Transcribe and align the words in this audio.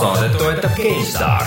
saadet 0.00 0.38
toetab 0.38 0.70
GameStar. 0.76 1.46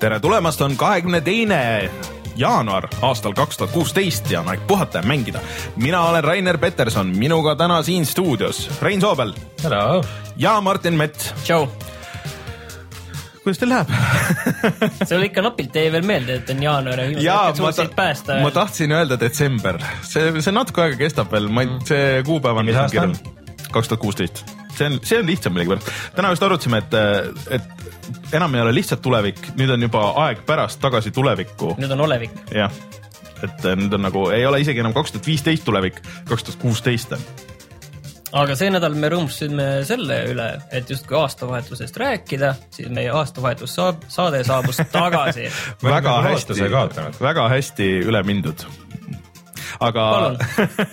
tere 0.00 0.20
tulemast, 0.20 0.60
on 0.60 0.76
kahekümne 0.76 1.20
teine 1.20 1.90
jaanuar 2.36 2.88
aastal 3.02 3.34
kaks 3.36 3.58
tuhat 3.58 3.72
kuusteist 3.74 4.30
ja 4.30 4.40
on 4.40 4.48
aeg 4.48 4.62
puhata 4.66 4.98
ja 4.98 5.02
mängida. 5.02 5.40
mina 5.76 6.02
olen 6.02 6.24
Rainer 6.24 6.58
Peterson, 6.58 7.06
minuga 7.16 7.54
täna 7.56 7.82
siin 7.82 8.06
stuudios 8.06 8.70
Rein 8.82 9.00
Soobel. 9.00 9.32
Ja 10.40 10.60
Martin 10.60 10.94
Mets. 10.94 11.34
tšau. 11.44 11.66
kuidas 13.44 13.58
teil 13.60 13.72
läheb 13.72 13.90
sul 15.08 15.24
ikka 15.26 15.42
napilt 15.44 15.74
jäi 15.76 15.90
veel 15.92 16.06
meelde, 16.06 16.38
et 16.40 16.52
on 16.52 16.62
jaanuar 16.62 17.02
ja 17.02 17.08
viimased 17.10 17.60
suutsid 17.60 17.92
päästa. 17.96 18.38
ma 18.44 18.52
tahtsin 18.54 18.92
öelda 18.92 19.20
detsember, 19.20 19.80
see, 20.02 20.32
see 20.40 20.54
natuke 20.54 20.84
aega 20.86 20.96
kestab 21.00 21.32
veel, 21.32 21.50
ma 21.52 21.66
ei, 21.66 21.74
see 21.88 22.22
kuupäev 22.26 22.62
on. 22.62 22.70
Mis 22.70 22.80
aasta 22.80 23.04
on? 23.04 23.14
kaks 23.70 23.92
tuhat 23.92 24.00
kuusteist, 24.02 24.42
see 24.76 24.88
on, 24.88 24.96
see 25.04 25.20
on 25.20 25.28
lihtsam 25.28 25.54
millegipärast. 25.56 25.92
täna 26.16 26.32
just 26.32 26.48
arutasime, 26.48 26.80
et, 26.80 26.96
et 27.58 28.34
enam 28.40 28.56
ei 28.56 28.64
ole 28.64 28.74
lihtsalt 28.74 29.04
tulevik, 29.04 29.52
nüüd 29.60 29.76
on 29.76 29.88
juba 29.88 30.06
aeg 30.24 30.44
pärast 30.48 30.80
tagasi 30.80 31.12
tulevikku. 31.14 31.74
nüüd 31.80 31.92
on 31.98 32.06
olevik. 32.08 32.34
jah, 32.56 32.72
et 33.44 33.70
nüüd 33.76 33.92
on 34.00 34.08
nagu, 34.08 34.28
ei 34.34 34.48
ole 34.48 34.64
isegi 34.64 34.80
enam 34.80 34.96
kaks 34.96 35.16
tuhat 35.16 35.32
viisteist 35.32 35.68
tulevik, 35.68 36.00
kaks 36.28 36.48
tuhat 36.48 36.64
kuusteist 36.64 37.16
on. 37.18 37.30
Aga 38.36 38.56
see 38.58 38.70
nädal 38.72 38.94
me 38.98 39.10
rõõmustasime 39.12 39.68
selle 39.88 40.18
üle, 40.30 40.48
et 40.74 40.90
justkui 40.90 41.18
aastavahetusest 41.20 41.96
rääkida, 42.00 42.52
siis 42.74 42.90
meie 42.92 43.10
aastavahetus 43.14 43.74
saab, 43.78 44.04
saade 44.08 44.42
saabus 44.46 44.82
tagasi. 44.92 45.48
väga 45.82 46.20
hästi. 46.28 46.60
väga 47.20 47.48
hästi 47.54 47.90
üle 48.06 48.22
mindud. 48.26 48.66
Aga 49.80 50.04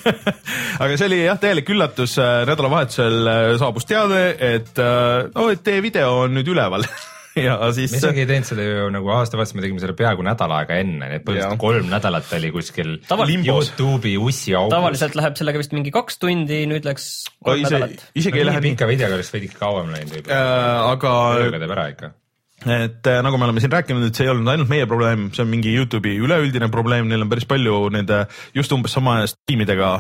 aga 0.84 0.96
see 0.96 1.08
oli 1.10 1.20
jah, 1.26 1.40
täielik 1.42 1.70
üllatus, 1.74 2.16
nädalavahetusel 2.48 3.32
saabus 3.60 3.88
teade, 3.90 4.24
et 4.54 4.80
äh, 4.80 5.28
no, 5.34 5.50
et 5.52 5.64
teie 5.66 5.84
video 5.84 6.22
on 6.24 6.38
nüüd 6.38 6.54
üleval 6.54 6.88
ja 7.46 7.58
siis 7.76 7.96
me 7.96 8.02
isegi 8.02 8.24
ei 8.24 8.30
teinud 8.30 8.50
seda 8.52 8.68
ju 8.68 8.88
nagu 8.94 9.12
aastavahetusel, 9.18 9.60
me 9.60 9.66
tegime 9.66 9.84
selle 9.84 9.98
peaaegu 9.98 10.26
nädal 10.28 10.54
aega 10.60 10.80
enne, 10.84 11.12
nii 11.12 11.20
et 11.22 11.26
põhimõtteliselt 11.28 11.64
kolm 11.66 11.92
nädalat 11.92 12.34
oli 12.40 12.54
kuskil 12.56 12.94
Taval- 13.10 13.34
Youtube'i 13.38 14.16
ussiaugus. 14.22 14.74
tavaliselt 14.74 15.18
läheb 15.20 15.40
sellega 15.40 15.64
vist 15.64 15.76
mingi 15.78 15.94
kaks 15.96 16.22
tundi, 16.22 16.64
nüüd 16.70 16.88
läks 16.88 17.10
kolm 17.44 17.64
ise, 17.64 17.76
nädalat. 17.78 18.08
isegi 18.16 18.42
ei 18.42 18.46
no, 18.46 18.52
lähe 18.52 18.62
nii 18.62 18.68
nii 18.68 18.78
pika 18.78 18.90
videoga 18.90 19.18
oleks 19.20 19.34
veidi 19.34 19.52
kauem 19.54 19.92
läinud 19.94 20.16
võib-olla 20.16 20.40
äh,, 20.40 20.88
aga 20.94 21.14
tööga 21.42 21.62
teeb 21.64 21.76
ära 21.78 21.86
ikka. 21.94 22.12
Et 22.66 23.06
äh, 23.06 23.20
nagu 23.22 23.38
me 23.38 23.46
oleme 23.46 23.62
siin 23.62 23.70
rääkinud, 23.70 24.08
et 24.08 24.18
see 24.18 24.26
ei 24.26 24.32
olnud 24.32 24.50
ainult 24.50 24.72
meie 24.72 24.88
probleem, 24.90 25.28
see 25.36 25.44
on 25.44 25.52
mingi 25.52 25.76
Youtube'i 25.76 26.16
üleüldine 26.26 26.72
probleem, 26.74 27.06
neil 27.06 27.22
on 27.22 27.30
päris 27.30 27.46
palju 27.46 27.84
nende 27.94 28.24
just 28.56 28.74
umbes 28.74 28.96
sama 28.98 29.20
tiimidega, 29.46 29.92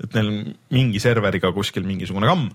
et 0.00 0.16
neil 0.16 0.30
mingi 0.72 1.02
serveriga 1.02 1.52
kuskil 1.52 1.84
mingisugune 1.84 2.30
kamm. 2.30 2.48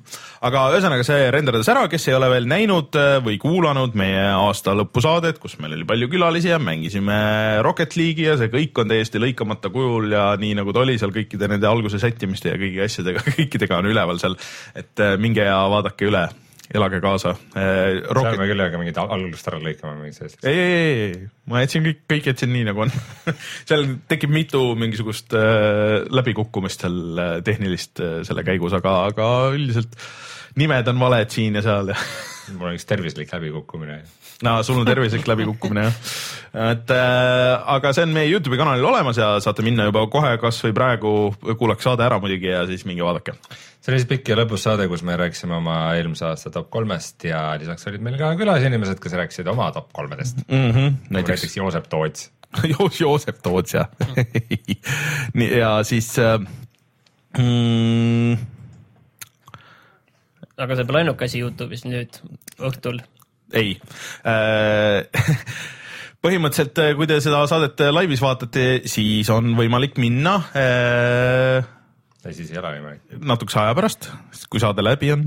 aga 0.50 0.66
ühesõnaga 0.74 1.06
see 1.06 1.30
renderdas 1.36 1.70
ära, 1.70 1.86
kes 1.92 2.10
ei 2.10 2.18
ole 2.18 2.32
veel 2.34 2.50
näinud 2.50 2.98
äh, 2.98 3.20
või 3.22 3.38
kuulanud 3.42 3.94
meie 4.02 4.26
aasta 4.34 4.74
lõpusaadet, 4.82 5.38
kus 5.38 5.60
meil 5.62 5.78
oli 5.78 5.86
palju 5.94 6.10
külalisi 6.10 6.50
ja 6.50 6.58
mängisime 6.58 7.22
Rocket 7.62 7.94
League'i 8.02 8.32
ja 8.32 8.40
see 8.42 8.50
kõik 8.50 8.82
on 8.82 8.90
täiesti 8.90 9.22
lõikamata 9.22 9.70
kujul 9.70 10.10
ja 10.18 10.32
nii 10.42 10.58
nagu 10.58 10.74
ta 10.74 10.82
oli 10.82 10.98
seal 10.98 11.14
kõikide 11.14 11.52
nende 11.54 11.70
alguse 11.70 12.02
sättimiste 12.02 12.50
ja 12.50 12.58
kõigi 12.58 12.82
asjadega, 12.90 13.30
kõikidega 13.38 13.78
on 13.78 13.94
üleval 13.94 14.18
seal. 14.26 14.42
et 14.74 15.06
äh, 15.06 15.20
minge 15.22 15.46
ja 15.46 15.62
vaadake 15.70 16.10
üle, 16.10 16.32
elage 16.76 17.02
kaasa. 17.04 17.34
Rocket 17.56 18.38
peame 18.38 18.48
küll 18.50 18.64
al- 19.02 19.14
algust 19.18 19.48
ära 19.52 19.60
lõikama 19.62 19.98
mingit 20.00 20.20
sellist. 20.20 20.42
ei, 20.48 20.60
ei, 20.60 20.92
ei, 21.06 21.30
ma 21.52 21.64
jätsin 21.64 21.86
kõik, 21.86 22.04
kõik 22.10 22.32
jätsin 22.32 22.54
nii 22.54 22.68
nagu 22.70 22.86
on 22.86 22.94
seal 23.70 23.88
tekib 24.12 24.34
mitu 24.34 24.64
mingisugust 24.80 25.36
äh, 25.38 26.02
läbikukkumist 26.12 26.86
seal 26.86 27.22
äh, 27.22 27.38
tehnilist 27.46 28.04
äh, 28.04 28.20
selle 28.28 28.46
käigus, 28.48 28.76
aga, 28.78 29.02
aga 29.12 29.32
üldiselt 29.56 29.98
nimed 30.60 30.88
on 30.92 31.00
valed 31.00 31.32
siin 31.34 31.58
ja 31.60 31.64
seal 31.66 31.94
ja 31.94 32.00
mul 32.58 32.72
on 32.72 32.80
üks 32.80 32.88
tervislik 32.90 33.32
läbikukkumine. 33.34 34.02
No 34.46 34.58
sul 34.66 34.80
on 34.82 34.88
tervislik 34.88 35.28
läbikukkumine 35.30 35.84
jah. 35.86 35.98
et 36.74 36.94
äh, 36.96 37.74
aga 37.76 37.94
see 37.96 38.06
on 38.08 38.14
meie 38.16 38.30
Youtube'i 38.32 38.60
kanalil 38.60 38.86
olemas 38.90 39.20
ja 39.22 39.34
saate 39.44 39.66
minna 39.66 39.88
juba 39.90 40.04
kohe 40.12 40.34
kasvõi 40.42 40.74
praegu, 40.78 41.14
kuulake 41.60 41.86
saade 41.86 42.06
ära 42.06 42.20
muidugi 42.24 42.52
ja 42.52 42.64
siis 42.70 42.86
minge 42.90 43.06
vaadake. 43.06 43.36
see 43.80 43.94
oli 43.94 44.02
siis 44.02 44.10
pikk 44.10 44.34
ja 44.34 44.40
lõbus 44.42 44.66
saade, 44.68 44.88
kus 44.92 45.06
me 45.08 45.18
rääkisime 45.20 45.58
oma 45.58 45.80
eelmise 45.98 46.28
aasta 46.32 46.54
top 46.54 46.70
kolmest 46.74 47.28
ja 47.30 47.44
lisaks 47.62 47.88
olid 47.92 48.06
meil 48.06 48.20
ka 48.22 48.34
külasinimesed, 48.40 49.02
kes 49.04 49.18
rääkisid 49.22 49.52
oma 49.52 49.72
top 49.76 49.92
kolmedest 49.94 50.44
mm. 50.48 50.56
mm. 50.56 50.72
-hmm, 50.72 50.88
-hmm. 50.88 51.18
näiteks 51.18 51.58
Joosep 51.58 51.90
Toots. 51.90 52.32
Joos-, 52.74 53.00
Joosep 53.00 53.44
Toots 53.44 53.74
jah 53.74 53.88
nii 55.38 55.58
ja 55.60 55.78
siis 55.88 56.18
äh, 56.20 56.40
mm, 57.38 58.36
aga 60.62 60.78
see 60.78 60.88
pole 60.88 61.02
ainuke 61.04 61.28
asi 61.28 61.42
Youtube'is 61.42 61.86
nüüd 61.88 62.22
õhtul. 62.62 63.02
Ei 63.58 63.76
põhimõtteliselt, 66.24 66.82
kui 66.98 67.08
te 67.10 67.18
seda 67.24 67.44
saadet 67.50 67.82
laivis 67.92 68.22
vaatate, 68.24 68.66
siis 68.90 69.30
on 69.34 69.54
võimalik 69.58 69.98
minna 70.02 70.36
äh, 70.54 71.70
ei, 72.22 72.36
siis 72.38 72.52
ei 72.54 72.60
ole 72.62 72.76
võimalik. 72.76 73.16
natukese 73.26 73.60
aja 73.64 73.74
pärast, 73.78 74.12
kui 74.52 74.62
saade 74.62 74.86
läbi 74.86 75.10
on, 75.16 75.26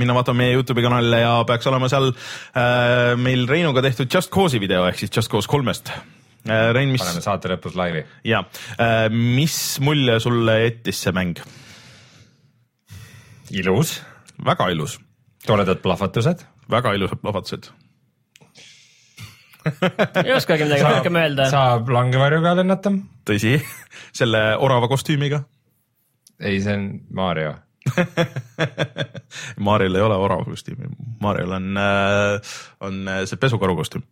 minna 0.00 0.16
vaatama 0.16 0.42
meie 0.42 0.56
Youtube'i 0.56 0.84
kanalile 0.84 1.22
ja 1.22 1.36
peaks 1.48 1.70
olema 1.70 1.90
seal 1.92 2.10
äh, 2.10 3.14
meil 3.20 3.46
Reinuga 3.50 3.84
tehtud 3.84 4.10
Just 4.10 4.32
Cause'i 4.34 4.62
video 4.62 4.82
ehk 4.88 4.98
siis 5.00 5.14
Just 5.14 5.32
Cause 5.32 5.50
kolmest. 5.50 5.94
Rein, 6.44 6.90
mis 6.92 7.00
paneme 7.00 7.22
saate 7.24 7.48
lõpus 7.48 7.72
laivi. 7.78 8.02
ja 8.28 8.42
mis 9.08 9.54
mulje 9.80 10.18
sulle 10.20 10.58
jättis 10.60 10.98
see 11.06 11.14
mäng? 11.16 11.40
ilus, 13.50 13.98
väga 14.44 14.68
ilus, 14.72 14.98
toredad 15.46 15.80
plahvatused, 15.84 16.44
väga 16.70 16.94
ilusad 16.94 17.20
plahvatused. 17.22 17.70
ei 20.24 20.32
oskagi 20.36 20.66
midagi 20.66 20.84
rohkem 20.84 21.16
öelda. 21.16 21.48
saab 21.52 21.90
langevarjuga 21.92 22.56
lennata. 22.60 22.92
tõsi, 23.28 23.58
selle 24.20 24.46
orava 24.56 24.88
kostüümiga. 24.92 25.44
ei, 26.40 26.60
see 26.60 26.76
on 26.78 26.90
Mario. 27.14 27.54
Mariel 29.66 29.98
ei 29.98 30.02
ole 30.02 30.16
orava 30.16 30.44
kostüümi, 30.46 30.88
Mariel 31.20 31.52
on, 31.52 31.66
on 32.80 33.10
see 33.28 33.40
pesukaru 33.40 33.74
kostüüm. 33.76 34.04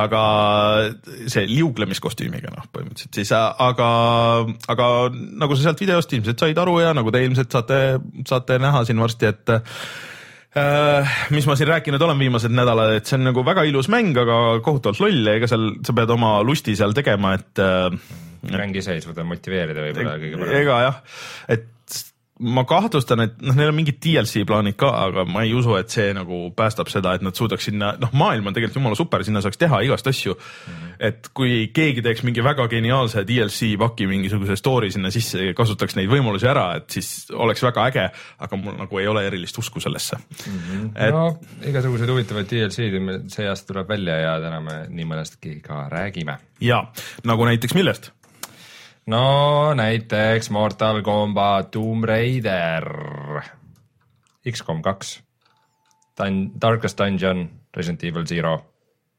aga 0.00 0.20
see 1.28 1.44
liuglemiskostüümiga 1.50 2.52
noh, 2.54 2.64
põhimõtteliselt 2.72 3.18
siis, 3.20 3.32
aga, 3.36 3.88
aga 4.72 4.86
nagu 5.12 5.56
sa 5.56 5.66
sealt 5.66 5.82
videost 5.84 6.14
ilmselt 6.16 6.40
said 6.40 6.62
aru 6.62 6.78
ja 6.80 6.94
nagu 6.96 7.12
te 7.12 7.20
ilmselt 7.26 7.52
saate, 7.52 7.80
saate 8.28 8.56
näha 8.62 8.86
siin 8.88 9.04
varsti, 9.04 9.28
et 9.34 9.52
äh, 9.52 9.76
mis 11.30 11.46
ma 11.46 11.54
siin 11.54 11.68
rääkinud 11.70 12.02
olen 12.02 12.18
viimased 12.18 12.50
nädalad, 12.54 12.96
et 12.98 13.06
see 13.06 13.18
on 13.20 13.28
nagu 13.28 13.44
väga 13.46 13.62
ilus 13.68 13.86
mäng, 13.92 14.16
aga 14.18 14.58
kohutavalt 14.66 15.02
loll 15.04 15.28
ja 15.30 15.36
ega 15.38 15.50
seal 15.50 15.68
sa 15.86 15.94
pead 15.94 16.10
oma 16.10 16.40
lusti 16.46 16.74
seal 16.78 16.94
tegema, 16.96 17.36
et 17.38 17.62
äh, 17.62 17.86
mäng 18.50 18.74
ise 18.76 18.96
ei 18.96 19.04
suuda 19.04 19.22
motiveerida 19.28 19.84
võib-olla 19.84 20.16
kõige 20.18 20.40
parem. 20.40 20.56
ega 20.62 20.80
jah, 20.86 20.98
et 21.54 21.68
ma 22.40 22.64
kahtlustan, 22.68 23.20
et 23.26 23.42
noh, 23.44 23.54
neil 23.56 23.70
on 23.70 23.76
mingid 23.76 23.98
DLC 24.02 24.44
plaanid 24.48 24.76
ka, 24.80 24.88
aga 25.06 25.24
ma 25.28 25.42
ei 25.44 25.52
usu, 25.56 25.74
et 25.76 25.92
see 25.92 26.12
nagu 26.16 26.42
päästab 26.56 26.88
seda, 26.92 27.12
et 27.16 27.24
nad 27.24 27.36
suudaks 27.36 27.68
sinna, 27.68 27.92
noh, 28.00 28.12
maailm 28.16 28.48
on 28.48 28.56
tegelikult 28.56 28.78
jumala 28.80 28.98
super, 28.98 29.24
sinna 29.26 29.42
saaks 29.44 29.60
teha 29.60 29.82
igast 29.84 30.08
asju 30.08 30.34
mm. 30.34 30.72
-hmm. 30.72 30.94
et 31.10 31.30
kui 31.36 31.70
keegi 31.74 32.02
teeks 32.02 32.22
mingi 32.24 32.44
väga 32.44 32.68
geniaalse 32.72 33.24
DLC 33.28 33.74
paki 33.78 34.06
mingisuguse 34.10 34.56
story 34.56 34.90
sinna 34.90 35.10
sisse 35.10 35.44
ja 35.50 35.54
kasutaks 35.54 35.96
neid 35.96 36.08
võimalusi 36.08 36.48
ära, 36.48 36.76
et 36.76 36.90
siis 36.90 37.30
oleks 37.32 37.62
väga 37.62 37.86
äge, 37.90 38.06
aga 38.38 38.56
mul 38.56 38.78
nagu 38.78 38.98
ei 38.98 39.06
ole 39.06 39.26
erilist 39.26 39.58
usku 39.58 39.80
sellesse 39.80 40.16
mm. 40.16 40.60
-hmm. 40.60 40.90
et 40.94 41.14
no 41.14 41.38
igasuguseid 41.66 42.10
huvitavaid 42.10 42.48
DLC-d 42.50 43.28
see 43.28 43.48
aasta 43.48 43.72
tuleb 43.72 43.88
välja 43.88 44.16
ja 44.16 44.40
täna 44.40 44.60
me 44.60 44.86
nii 44.88 45.04
mõnestki 45.04 45.60
ka 45.62 45.88
räägime. 45.92 46.38
ja 46.60 46.84
nagu 47.24 47.44
näiteks 47.44 47.74
millest? 47.74 48.12
No 49.10 49.74
näiteks 49.74 50.50
Mortal 50.50 51.02
Combat 51.02 51.70
Tomb 51.70 52.04
Raider, 52.04 52.86
X-kom 54.50 54.82
kaks, 54.82 55.18
Dun-, 56.20 56.50
Darkest 56.60 56.98
Dungeon, 56.98 57.48
Resident 57.76 58.04
Evil 58.04 58.26
Zero. 58.26 58.56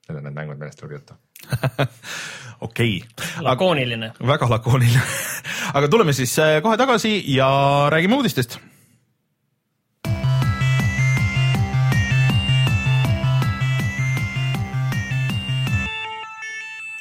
Need 0.10 0.18
on 0.18 0.24
need 0.24 0.36
mängud, 0.36 0.60
millest 0.60 0.80
tuleb 0.80 1.00
juttu. 1.00 1.14
okei 2.68 2.98
okay., 3.04 3.28
lakooniline. 3.40 4.14
väga 4.28 4.50
lakooniline 4.50 5.02
aga 5.78 5.88
tuleme 5.88 6.14
siis 6.14 6.40
äh, 6.40 6.60
kohe 6.62 6.78
tagasi 6.78 7.24
ja 7.36 7.48
räägime 7.90 8.16
uudistest 8.16 8.60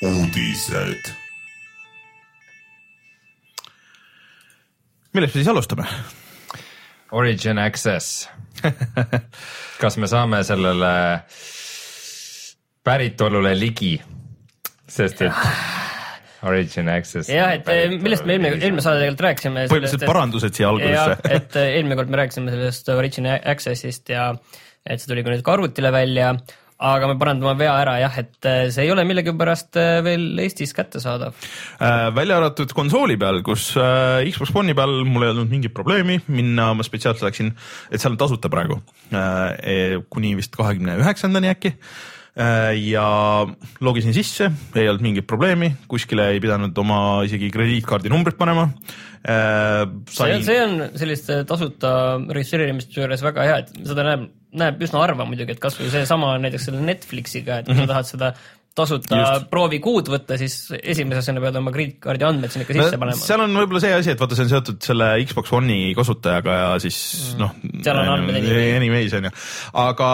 uudised. 0.02 1.19
Millest 5.14 5.34
me 5.34 5.42
siis 5.42 5.50
alustame? 5.52 5.86
Origin 7.16 7.58
Access, 7.58 8.28
kas 9.82 9.98
me 9.98 10.06
saame 10.10 10.44
sellele 10.46 10.92
päritolule 12.86 13.54
ligi? 13.58 13.96
sest 14.90 15.22
et 15.22 15.32
Origin 16.46 16.88
Access. 16.88 17.28
jah, 17.30 17.52
et 17.58 17.68
eh, 17.70 17.92
millest 18.00 18.24
me 18.26 18.36
eelmine, 18.36 18.56
eelmine 18.58 18.84
saade 18.84 19.02
tegelikult 19.02 19.26
rääkisime. 19.26 19.66
põhimõtteliselt 19.70 20.06
parandused 20.08 20.56
siia 20.56 20.70
algusesse. 20.70 21.18
et 21.36 21.60
eh, 21.60 21.76
eelmine 21.78 21.98
kord 21.98 22.12
me 22.12 22.22
rääkisime 22.22 22.54
sellest 22.54 22.90
Origin 22.94 23.28
Accessist 23.34 24.10
ja 24.14 24.30
et 24.86 25.02
see 25.02 25.10
tuli 25.10 25.24
ka 25.26 25.34
nüüd 25.34 25.44
ka 25.44 25.54
arvutile 25.58 25.92
välja 25.94 26.32
aga 26.81 27.11
me 27.11 27.17
parandame 27.21 27.55
vea 27.61 27.73
ära 27.82 27.97
jah, 28.00 28.15
et 28.23 28.49
äh, 28.49 28.61
see 28.73 28.87
ei 28.87 28.93
ole 28.93 29.05
millegipärast 29.09 29.77
äh, 29.81 29.99
veel 30.05 30.41
Eestis 30.41 30.73
kättesaadav 30.77 31.35
äh,. 31.37 32.06
välja 32.17 32.38
arvatud 32.41 32.73
konsooli 32.77 33.19
peal, 33.21 33.43
kus 33.47 33.71
äh, 33.77 34.25
Xbox 34.31 34.55
One'i 34.56 34.77
peal 34.77 35.03
mul 35.09 35.27
ei 35.27 35.35
olnud 35.35 35.53
mingit 35.53 35.75
probleemi 35.77 36.21
minna, 36.32 36.71
ma 36.77 36.87
spetsiaalselt 36.87 37.29
läksin, 37.29 37.53
et 37.91 38.00
seal 38.00 38.17
on 38.17 38.23
tasuta 38.23 38.53
praegu 38.53 38.81
äh, 39.12 39.21
e, 39.61 39.77
kuni 40.09 40.32
vist 40.38 40.56
kahekümne 40.56 40.97
üheksandani 41.03 41.53
äkki 41.53 41.75
äh, 41.75 42.73
ja 42.81 43.05
logisin 43.85 44.17
sisse, 44.17 44.49
ei 44.73 44.88
olnud 44.88 45.05
mingit 45.05 45.29
probleemi, 45.29 45.75
kuskile 45.91 46.31
ei 46.32 46.41
pidanud 46.41 46.77
oma 46.81 47.21
isegi 47.29 47.53
krediitkaardi 47.53 48.12
numbrit 48.12 48.41
panema. 48.41 48.71
Sain... 49.21 49.99
see, 50.09 50.37
see 50.47 50.61
on 50.65 50.79
selliste 50.97 51.43
tasuta 51.44 51.91
registreerimiste 52.32 53.03
juures 53.03 53.21
väga 53.21 53.44
hea, 53.44 53.65
et 53.67 53.75
seda 53.85 54.06
näeb 54.06 54.31
näeb 54.56 54.81
üsna 54.82 55.02
harva 55.05 55.26
muidugi, 55.29 55.55
et 55.55 55.62
kasvõi 55.62 55.91
seesama 55.93 56.37
näiteks 56.43 56.70
selle 56.70 56.81
Netflixiga, 56.87 57.61
et 57.61 57.69
kui 57.69 57.76
sa 57.76 57.85
mhm. 57.85 57.93
tahad 57.93 58.08
seda 58.08 58.32
tasuta 58.81 59.19
Just. 59.19 59.47
proovikuud 59.50 60.08
võtta, 60.12 60.37
siis 60.38 60.55
esimese 60.79 61.25
asjana 61.25 61.43
pead 61.43 61.58
oma 61.58 61.73
krediitkaardi 61.75 62.26
andmed 62.26 62.52
sinna 62.52 62.67
ikka 62.67 62.76
sisse 62.76 63.00
panema. 63.02 63.19
seal 63.19 63.43
on 63.43 63.56
võib-olla 63.58 63.82
see 63.82 63.93
asi, 63.97 64.12
et 64.14 64.23
vaata, 64.23 64.38
see 64.38 64.47
on 64.47 64.52
seotud 64.52 64.79
selle 64.87 65.08
Xbox 65.26 65.55
One'i 65.58 65.91
kasutajaga 65.99 66.56
ja 66.61 66.69
siis 66.82 67.00
mm. 67.35 67.43
noh. 67.43 67.81
seal 67.82 67.99
on 67.99 68.12
andmed 68.14 68.38
anyway. 68.41 68.73
Anyways 68.79 69.17
on 69.19 69.26
ju, 69.26 69.32
aga 69.85 70.11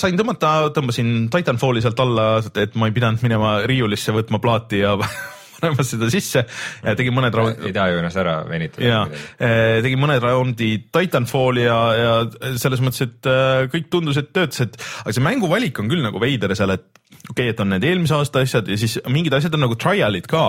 sain 0.00 0.18
tõmmata, 0.18 0.54
tõmbasin 0.76 1.28
Titanfalli 1.34 1.84
sealt 1.84 2.00
alla, 2.04 2.30
et 2.48 2.78
ma 2.80 2.88
ei 2.88 2.96
pidanud 2.96 3.24
minema 3.26 3.58
riiulisse 3.68 4.16
võtma 4.16 4.40
plaati 4.42 4.80
ja 4.86 4.96
panemas 5.60 5.90
seda 5.92 6.08
sisse 6.12 6.44
ja 6.44 6.94
tegin 6.98 7.16
mõned 7.16 7.34
raund-. 7.34 7.66
ei 7.66 7.74
taha 7.76 7.92
ju 7.92 8.02
ennast 8.02 8.20
ära 8.22 8.36
venitada. 8.48 8.86
ja, 8.86 9.02
eh, 9.36 9.80
tegin 9.84 10.00
mõned 10.02 10.22
raundi 10.24 10.70
Titanfalli 10.94 11.66
ja, 11.66 11.80
ja 11.98 12.14
selles 12.60 12.82
mõttes, 12.84 13.08
et 13.08 13.30
eh, 13.30 13.66
kõik 13.74 13.90
tundus, 13.92 14.20
et 14.20 14.32
töötas, 14.32 14.64
et 14.66 14.80
aga 15.04 15.16
see 15.16 15.24
mänguvalik 15.24 15.82
on 15.82 15.90
küll 15.90 16.04
nagu 16.04 16.22
veider 16.22 16.54
seal, 16.58 16.74
et 16.76 16.88
okei 17.28 17.48
okay,, 17.48 17.52
et 17.54 17.62
on 17.64 17.72
need 17.74 17.86
eelmise 17.88 18.16
aasta 18.16 18.44
asjad 18.44 18.68
ja 18.70 18.78
siis 18.80 18.98
mingid 19.10 19.34
asjad 19.36 19.54
on 19.58 19.66
nagu 19.66 19.78
trial'id 19.78 20.28
ka 20.30 20.44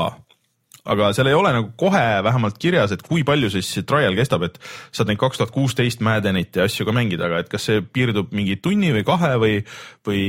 aga 0.89 1.11
seal 1.15 1.29
ei 1.29 1.37
ole 1.37 1.51
nagu 1.53 1.71
kohe 1.79 2.03
vähemalt 2.25 2.57
kirjas, 2.61 2.93
et 2.95 3.03
kui 3.05 3.23
palju 3.27 3.51
siis 3.53 3.69
see 3.75 3.85
trial 3.87 4.15
kestab, 4.17 4.45
et 4.47 4.57
saad 4.95 5.09
neid 5.09 5.19
kaks 5.21 5.39
tuhat 5.39 5.53
kuusteist 5.55 6.03
Maddenit 6.05 6.57
ja 6.57 6.65
asju 6.69 6.87
ka 6.87 6.95
mängida, 6.95 7.27
aga 7.29 7.43
et 7.43 7.51
kas 7.51 7.67
see 7.69 7.83
piirdub 7.83 8.33
mingi 8.35 8.57
tunni 8.63 8.91
või 8.95 9.05
kahe 9.07 9.33
või, 9.41 9.57
või, 10.07 10.23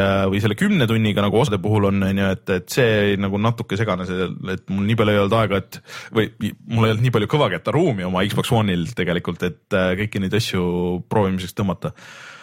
äh, 0.00 0.24
või 0.32 0.42
selle 0.44 0.58
kümne 0.58 0.88
tunniga 0.90 1.24
nagu 1.24 1.40
osade 1.40 1.60
puhul 1.62 1.88
on, 1.90 2.02
on 2.08 2.22
ju, 2.24 2.32
et, 2.36 2.44
et 2.58 2.76
see 2.76 3.14
nagu 3.20 3.40
natuke 3.42 3.78
segane, 3.80 4.08
et 4.52 4.66
mul 4.72 4.88
nii 4.88 4.98
palju 4.98 5.14
ei 5.16 5.22
olnud 5.24 5.38
aega, 5.40 5.62
et 5.62 5.80
või 6.14 6.28
mul 6.42 6.88
ei 6.88 6.94
olnud 6.94 7.06
nii 7.06 7.14
palju 7.16 7.30
kõvakettaruumi 7.36 8.08
oma 8.08 8.26
Xbox 8.28 8.52
One'il 8.56 8.88
tegelikult, 8.98 9.46
et 9.48 9.78
äh, 9.78 9.94
kõiki 10.02 10.22
neid 10.22 10.36
asju 10.38 10.66
proovimiseks 11.12 11.56
tõmmata. 11.56 11.94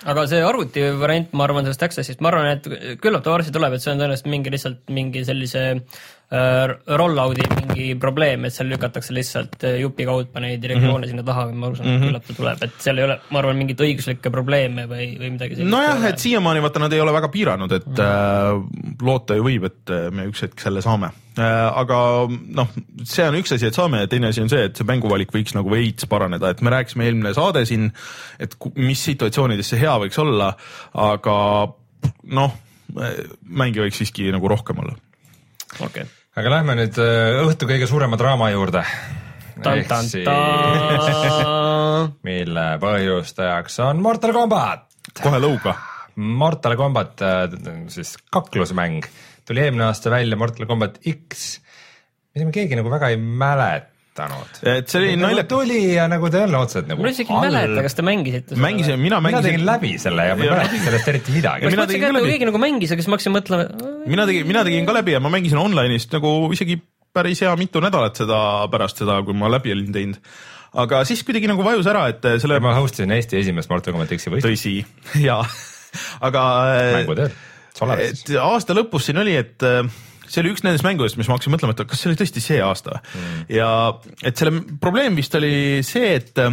Aga 0.07 0.23
see 0.31 0.39
arvuti 0.39 0.83
variant, 0.95 1.33
ma 1.35 1.43
arvan, 1.43 1.65
sellest 1.67 1.81
Accessist, 1.89 2.21
ma 2.23 2.31
arvan, 2.31 2.53
et 2.53 2.99
küllap 3.03 3.25
ta 3.25 3.33
varsti 3.33 3.51
tuleb, 3.51 3.75
et 3.75 3.83
see 3.83 3.91
on 3.91 3.99
tõenäoliselt 3.99 4.29
mingi 4.31 4.53
lihtsalt 4.53 4.93
mingi 4.95 5.25
sellise 5.27 5.63
rollout'i 6.29 7.45
mingi 7.49 7.95
probleem, 7.97 8.43
et 8.45 8.53
seal 8.53 8.67
lükatakse 8.69 9.13
lihtsalt 9.15 9.63
äh, 9.65 9.79
jupi 9.81 10.05
kaupa 10.05 10.41
neid 10.43 10.61
regioone 10.61 10.91
mm 10.91 11.03
-hmm. 11.03 11.07
sinna 11.09 11.23
taha 11.23 11.47
ma 11.51 11.67
usun, 11.67 11.85
et 11.85 11.91
mm 11.91 11.97
-hmm. 11.97 12.07
küllap 12.07 12.27
ta 12.27 12.33
tuleb, 12.37 12.63
et 12.63 12.75
seal 12.77 12.97
ei 12.97 13.03
ole, 13.03 13.15
ma 13.29 13.39
arvan, 13.39 13.57
mingeid 13.57 13.81
õiguslikke 13.81 14.29
probleeme 14.29 14.85
või, 14.85 15.07
või 15.17 15.31
midagi 15.31 15.55
sellist. 15.55 15.71
nojah, 15.71 16.05
et 16.05 16.19
siiamaani 16.19 16.61
vaata 16.61 16.79
nad 16.79 16.93
ei 16.93 17.01
ole 17.01 17.13
väga 17.13 17.29
piiranud, 17.29 17.71
et 17.71 17.85
mm 17.85 17.93
-hmm. 17.93 18.03
äh, 18.05 19.01
loota 19.01 19.35
ju 19.35 19.43
võib, 19.43 19.65
et 19.65 19.89
äh, 19.89 20.11
me 20.11 20.27
üks 20.29 20.41
hetk 20.45 20.59
selle 20.59 20.81
saame 20.81 21.09
äh,. 21.39 21.79
aga 21.81 22.27
noh, 22.29 22.69
see 23.03 23.27
on 23.27 23.35
üks 23.41 23.55
asi, 23.55 23.65
et 23.65 23.73
saame 23.73 24.05
teine 24.07 24.27
asi 24.27 24.41
on 24.41 24.49
see, 24.49 24.63
et 24.69 24.75
see 24.75 24.85
mänguvalik 24.85 25.33
võiks 25.33 25.55
nagu 25.55 25.69
veits 25.69 26.05
paraneda, 26.05 26.49
et 26.49 26.61
me 26.61 26.69
rääkisime 26.69 27.05
eelmine 27.05 27.33
saade 27.33 27.65
siin, 27.65 27.91
et 28.39 28.55
mis 28.75 29.03
situatsioonides 29.03 29.69
see 29.69 29.79
hea 29.79 29.97
võiks 29.97 30.21
olla, 30.21 30.53
aga 30.93 31.73
noh, 32.23 32.53
mänge 33.49 33.81
võiks 33.81 33.97
siiski 33.97 34.31
nagu 34.31 34.47
rohkem 34.47 34.77
olla. 34.77 34.93
okei 35.79 36.03
okay 36.03 36.18
aga 36.37 36.51
lähme 36.53 36.75
nüüd 36.77 36.99
äh, 37.01 37.39
õhtu 37.45 37.69
kõige 37.69 37.87
suurema 37.89 38.19
draama 38.19 38.49
juurde. 38.53 38.83
siis, 39.59 40.27
mille 42.27 42.65
põhjustajaks 42.83 43.79
on 43.87 44.03
Mortal 44.05 44.35
Combat. 44.35 44.85
kohe 45.21 45.41
lõuga. 45.41 45.75
Mortal 46.19 46.75
Combat, 46.79 47.21
äh, 47.23 47.47
siis 47.91 48.15
kaklusmäng, 48.31 49.07
tuli 49.47 49.65
eelmine 49.65 49.87
aasta 49.89 50.11
välja 50.13 50.37
Mortal 50.39 50.67
Combat 50.69 50.99
X, 51.01 51.59
mida 52.33 52.47
me 52.47 52.55
keegi 52.55 52.77
nagu 52.79 52.91
väga 52.93 53.13
ei 53.13 53.19
mäleta 53.19 53.98
mäletanud. 54.27 54.59
et 54.73 54.91
see 54.91 54.99
oli 54.99 55.13
nagu 55.15 55.25
naljakas. 55.25 55.49
tuli 55.53 55.79
ja 55.93 56.07
nagu 56.11 56.29
ta 56.33 56.43
olnud 56.45 56.59
otseselt 56.59 56.91
nagu. 56.91 57.05
ma 57.05 57.13
isegi 57.13 57.33
ei 57.35 57.41
mäleta, 57.45 57.85
kas 57.85 57.97
te 57.97 58.05
mängisite 58.05 58.53
seda. 58.53 58.61
mängisin, 58.65 58.99
mina 58.99 59.21
mängisin. 59.23 59.39
mina 59.39 59.47
tegin 59.47 59.65
läbi 59.65 59.93
selle 60.01 60.27
ja 60.27 60.35
ma 60.35 60.45
ei 60.45 60.53
mäleta 60.53 60.83
sellest 60.85 61.11
eriti 61.13 61.35
midagi. 61.37 61.65
ma 61.65 61.73
mõtlesin 61.83 62.03
ka, 62.03 62.11
et 62.11 62.17
nagu 62.19 62.29
keegi 62.33 62.49
nagu 62.51 62.63
mängis, 62.65 62.93
aga 62.93 63.03
siis 63.03 63.09
ma 63.11 63.19
hakkasin 63.19 63.35
mõtlema. 63.37 63.89
mina 64.13 64.27
tegin, 64.29 64.47
mina 64.51 64.63
tegin 64.67 64.89
ka 64.89 64.95
läbi 64.99 65.15
ja 65.15 65.23
ma 65.23 65.33
mängisin 65.33 65.61
online'ist 65.61 66.15
nagu 66.17 66.35
isegi 66.55 66.79
päris 67.13 67.41
hea 67.45 67.55
mitu 67.59 67.81
nädalat 67.83 68.19
seda 68.19 68.39
pärast 68.71 69.01
seda, 69.01 69.21
kui 69.25 69.37
ma 69.37 69.51
läbi 69.51 69.73
olin 69.75 69.93
teinud 69.95 70.19
aga 70.77 71.01
siis 71.07 71.23
kuidagi 71.25 71.49
nagu 71.49 71.63
vajus 71.65 71.87
ära, 71.89 72.05
et 72.11 72.25
selle. 72.41 72.59
ma 72.63 72.75
host 72.77 72.99
isin 72.99 73.13
Eesti 73.15 73.39
esimest 73.41 73.71
Mortal 73.71 73.95
Combat 73.95 74.11
X-i 74.17 74.33
võistlust. 74.33 74.67
tõsi, 74.67 74.75
jaa, 75.27 75.41
aga. 76.27 76.43
mängutööd, 76.99 77.33
Solaris. 77.77 78.23
aasta 78.43 78.77
lõpus 78.77 79.09
siin 79.09 79.21
oli, 79.23 79.35
et 79.39 79.65
see 80.29 80.43
oli 80.43 80.53
üks 80.53 80.63
nendest 80.65 80.85
mängudest, 80.85 81.17
mis 81.19 81.29
ma 81.29 81.37
hakkasin 81.37 81.55
mõtlema, 81.55 81.75
et 81.75 81.89
kas 81.89 82.03
see 82.03 82.11
oli 82.11 82.19
tõesti 82.19 82.43
see 82.43 82.61
aasta 82.63 82.99
mm. 83.01 83.45
ja 83.57 83.69
et 84.23 84.39
selle 84.39 84.63
probleem 84.81 85.17
vist 85.19 85.35
oli 85.39 85.81
see, 85.85 86.15
et 86.19 86.43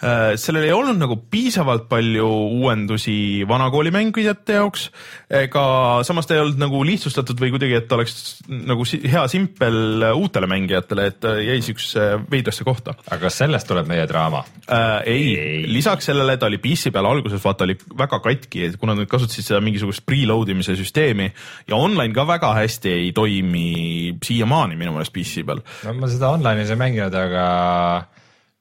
sellel 0.00 0.64
ei 0.64 0.72
olnud 0.72 0.96
nagu 1.00 1.16
piisavalt 1.30 1.84
palju 1.90 2.26
uuendusi 2.60 3.44
vanakooli 3.48 3.92
mängijate 3.92 4.56
jaoks, 4.56 4.86
ega 5.28 5.64
samas 6.08 6.28
ta 6.28 6.36
ei 6.36 6.40
olnud 6.40 6.60
nagu 6.62 6.80
lihtsustatud 6.86 7.40
või 7.40 7.52
kuidagi, 7.52 7.76
et 7.76 7.88
ta 7.88 7.98
oleks 7.98 8.40
nagu 8.48 8.86
hea 8.88 9.24
simpel 9.28 10.06
uutele 10.14 10.48
mängijatele, 10.50 11.06
et 11.12 11.26
jäi 11.44 11.58
siuksesse 11.66 12.06
veidrasse 12.32 12.64
kohta. 12.64 12.94
aga 13.10 13.20
kas 13.26 13.40
sellest 13.42 13.68
tuleb 13.68 13.88
meie 13.90 14.06
draama 14.08 14.40
äh,? 14.64 15.02
ei, 15.04 15.26
ei., 15.36 15.58
lisaks 15.68 16.08
sellele 16.08 16.38
ta 16.40 16.48
oli 16.48 16.60
PC 16.62 16.92
peal 16.94 17.08
alguses 17.10 17.44
vaata 17.44 17.66
oli 17.68 17.76
väga 17.98 18.20
katki, 18.24 18.70
kuna 18.80 18.96
nad 18.96 19.10
kasutasid 19.10 19.50
seda 19.50 19.60
mingisugust 19.64 20.04
preload 20.06 20.48
imise 20.54 20.78
süsteemi 20.80 21.28
ja 21.68 21.76
online 21.76 22.14
ka 22.16 22.24
väga 22.28 22.54
hästi 22.56 22.94
ei 22.94 23.12
toimi 23.12 24.16
siiamaani 24.24 24.80
minu 24.80 24.96
meelest 24.96 25.12
PC 25.12 25.44
peal. 25.44 25.60
no 25.84 25.94
ma 26.00 26.08
seda 26.08 26.32
online'is 26.32 26.72
ei 26.72 26.80
mänginud, 26.80 27.20
aga 27.20 27.44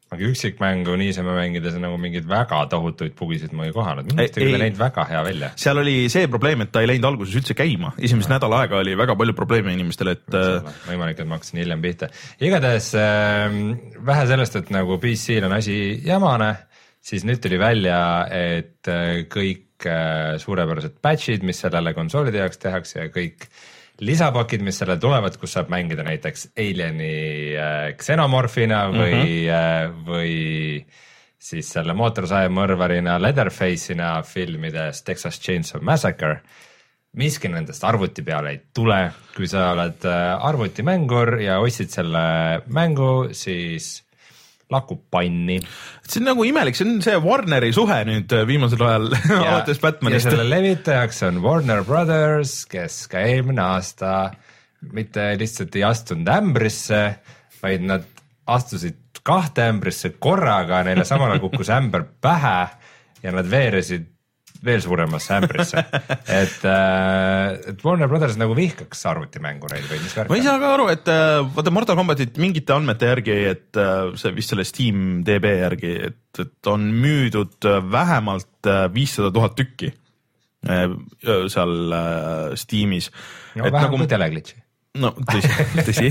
aga 0.09 0.25
üksikmängu 0.25 0.95
niisama 0.97 1.35
mängides 1.37 1.75
nagu 1.77 1.97
mingeid 2.01 2.25
väga 2.29 2.63
tohutuid 2.71 3.13
bugisid 3.17 3.53
ma 3.53 3.67
ei 3.67 3.73
kohanud, 3.75 4.07
minu 4.07 4.17
meelest 4.17 4.39
oli 4.41 4.55
ta 4.55 4.61
näinud 4.63 4.79
väga 4.79 5.05
hea 5.11 5.21
välja. 5.27 5.49
seal 5.63 5.81
oli 5.83 5.95
see 6.09 6.29
probleem, 6.31 6.63
et 6.65 6.71
ta 6.73 6.81
ei 6.81 6.89
läinud 6.89 7.05
alguses 7.11 7.37
üldse 7.37 7.53
käima, 7.57 7.93
esimest 8.01 8.31
nädal 8.31 8.55
aega 8.57 8.79
oli 8.81 8.97
väga 8.97 9.15
palju 9.19 9.37
probleeme 9.37 9.75
inimestel, 9.77 10.15
et. 10.15 10.25
Äh, 10.33 10.71
võimalik, 10.89 11.21
et 11.21 11.29
ma 11.29 11.37
hakkasin 11.37 11.61
hiljem 11.61 11.85
pihta, 11.85 12.09
igatahes 12.41 12.91
äh, 12.97 13.59
vähe 14.09 14.27
sellest, 14.33 14.57
et 14.63 14.73
nagu 14.73 14.97
PC-l 15.03 15.45
on 15.45 15.57
asi 15.59 15.79
jamane, 16.05 16.55
siis 17.05 17.27
nüüd 17.29 17.43
tuli 17.45 17.61
välja, 17.61 17.99
et 18.33 18.89
äh, 18.89 19.27
kõik 19.29 19.85
äh, 19.85 20.39
suurepärased 20.41 20.97
patch'id, 21.05 21.45
mis 21.45 21.61
sellele 21.61 21.93
konsoolide 21.97 22.41
jaoks 22.41 22.65
tehakse 22.65 23.05
ja 23.05 23.13
kõik 23.13 23.45
äh, 23.45 23.67
lisapakid, 24.01 24.63
mis 24.63 24.79
sellele 24.79 24.99
tulevad, 25.01 25.35
kus 25.39 25.53
saab 25.57 25.69
mängida 25.73 26.03
näiteks 26.07 26.49
Alieni 26.57 27.13
äh, 27.57 27.91
ksenomorfina 27.99 28.85
või 28.93 29.13
mm, 29.13 29.27
-hmm. 29.27 29.49
äh, 29.53 30.05
või 30.07 30.33
siis 31.39 31.71
selle 31.71 31.93
mootorsaiamõrvarina 31.95 33.17
Leatherface'ina 33.21 34.11
filmides 34.27 35.03
Texas 35.03 35.39
Chainsaw 35.39 35.81
Massacre. 35.81 36.41
miski 37.13 37.49
nendest 37.49 37.83
arvuti 37.83 38.21
peale 38.21 38.49
ei 38.49 38.59
tule, 38.73 39.11
kui 39.35 39.47
sa 39.47 39.71
oled 39.71 40.05
äh, 40.05 40.45
arvutimängur 40.45 41.39
ja 41.41 41.59
ostsid 41.59 41.89
selle 41.89 42.61
mängu, 42.67 43.29
siis 43.31 44.03
lakub 44.69 45.01
panni. 45.11 45.57
see 46.05 46.21
on 46.21 46.29
nagu 46.31 46.45
imelik, 46.45 46.77
see 46.77 46.85
on 46.85 47.01
see 47.05 47.17
Warneri 47.23 47.71
suhe 47.73 47.97
nüüd 48.09 48.35
äh, 48.35 48.45
viimasel 48.49 48.83
ajal 48.85 49.09
alates 49.39 49.81
Batmanist. 49.81 50.29
selle 50.29 50.45
levitajaks 50.49 51.23
on 51.29 51.41
Warner 51.45 51.83
Brothers, 51.87 52.63
kes 52.69 53.01
ka 53.11 53.23
eelmine 53.25 53.65
aasta 53.65 54.13
mitte 54.93 55.33
lihtsalt 55.39 55.75
ei 55.75 55.83
astunud 55.83 56.29
ämbrisse, 56.31 57.01
vaid 57.63 57.83
nad 57.89 58.05
astusid 58.49 59.19
kahte 59.25 59.65
ämbrisse 59.69 60.13
korraga, 60.21 60.83
neile 60.87 61.03
samal 61.05 61.33
ajal 61.33 61.43
kukkus 61.47 61.69
ämber 61.73 62.05
pähe 62.21 62.69
ja 63.23 63.33
nad 63.35 63.49
veeresid 63.51 64.07
veel 64.65 64.81
suuremasse 64.83 65.35
ämbrisse 65.37 65.83
et, 66.41 66.65
et 66.65 67.83
Warner 67.85 68.09
Brothers 68.11 68.37
nagu 68.39 68.55
vihkaks 68.57 69.05
arvutimängureid 69.11 69.87
või 69.89 70.01
mis 70.03 70.15
värk 70.17 70.31
ma 70.31 70.39
ei 70.39 70.45
saa 70.45 70.59
ka 70.61 70.73
aru, 70.75 70.89
et 70.93 71.11
äh, 71.11 71.39
vaata 71.55 71.73
Mortal 71.73 71.99
Combatit 71.99 72.39
mingite 72.41 72.75
andmete 72.75 73.11
järgi, 73.13 73.37
et 73.53 73.79
äh, 73.79 74.11
see 74.19 74.35
vist 74.35 74.53
selle 74.53 74.67
Steam 74.67 75.23
DB 75.27 75.55
järgi, 75.61 75.95
et, 76.09 76.43
et 76.43 76.71
on 76.71 76.89
müüdud 76.91 77.69
äh, 77.69 77.81
vähemalt 77.91 78.69
viissada 78.93 79.31
tuhat 79.33 79.55
tükki 79.59 79.93
äh, 80.67 80.87
seal 81.47 81.93
äh, 81.93 82.55
Steamis. 82.59 83.11
no 83.55 83.63
vähem 83.63 83.87
nagu... 83.87 84.01
kui 84.01 84.09
teleglitši. 84.11 84.59
No 85.01 85.11
tõsi, 85.17 85.49
tõsi, 85.87 86.09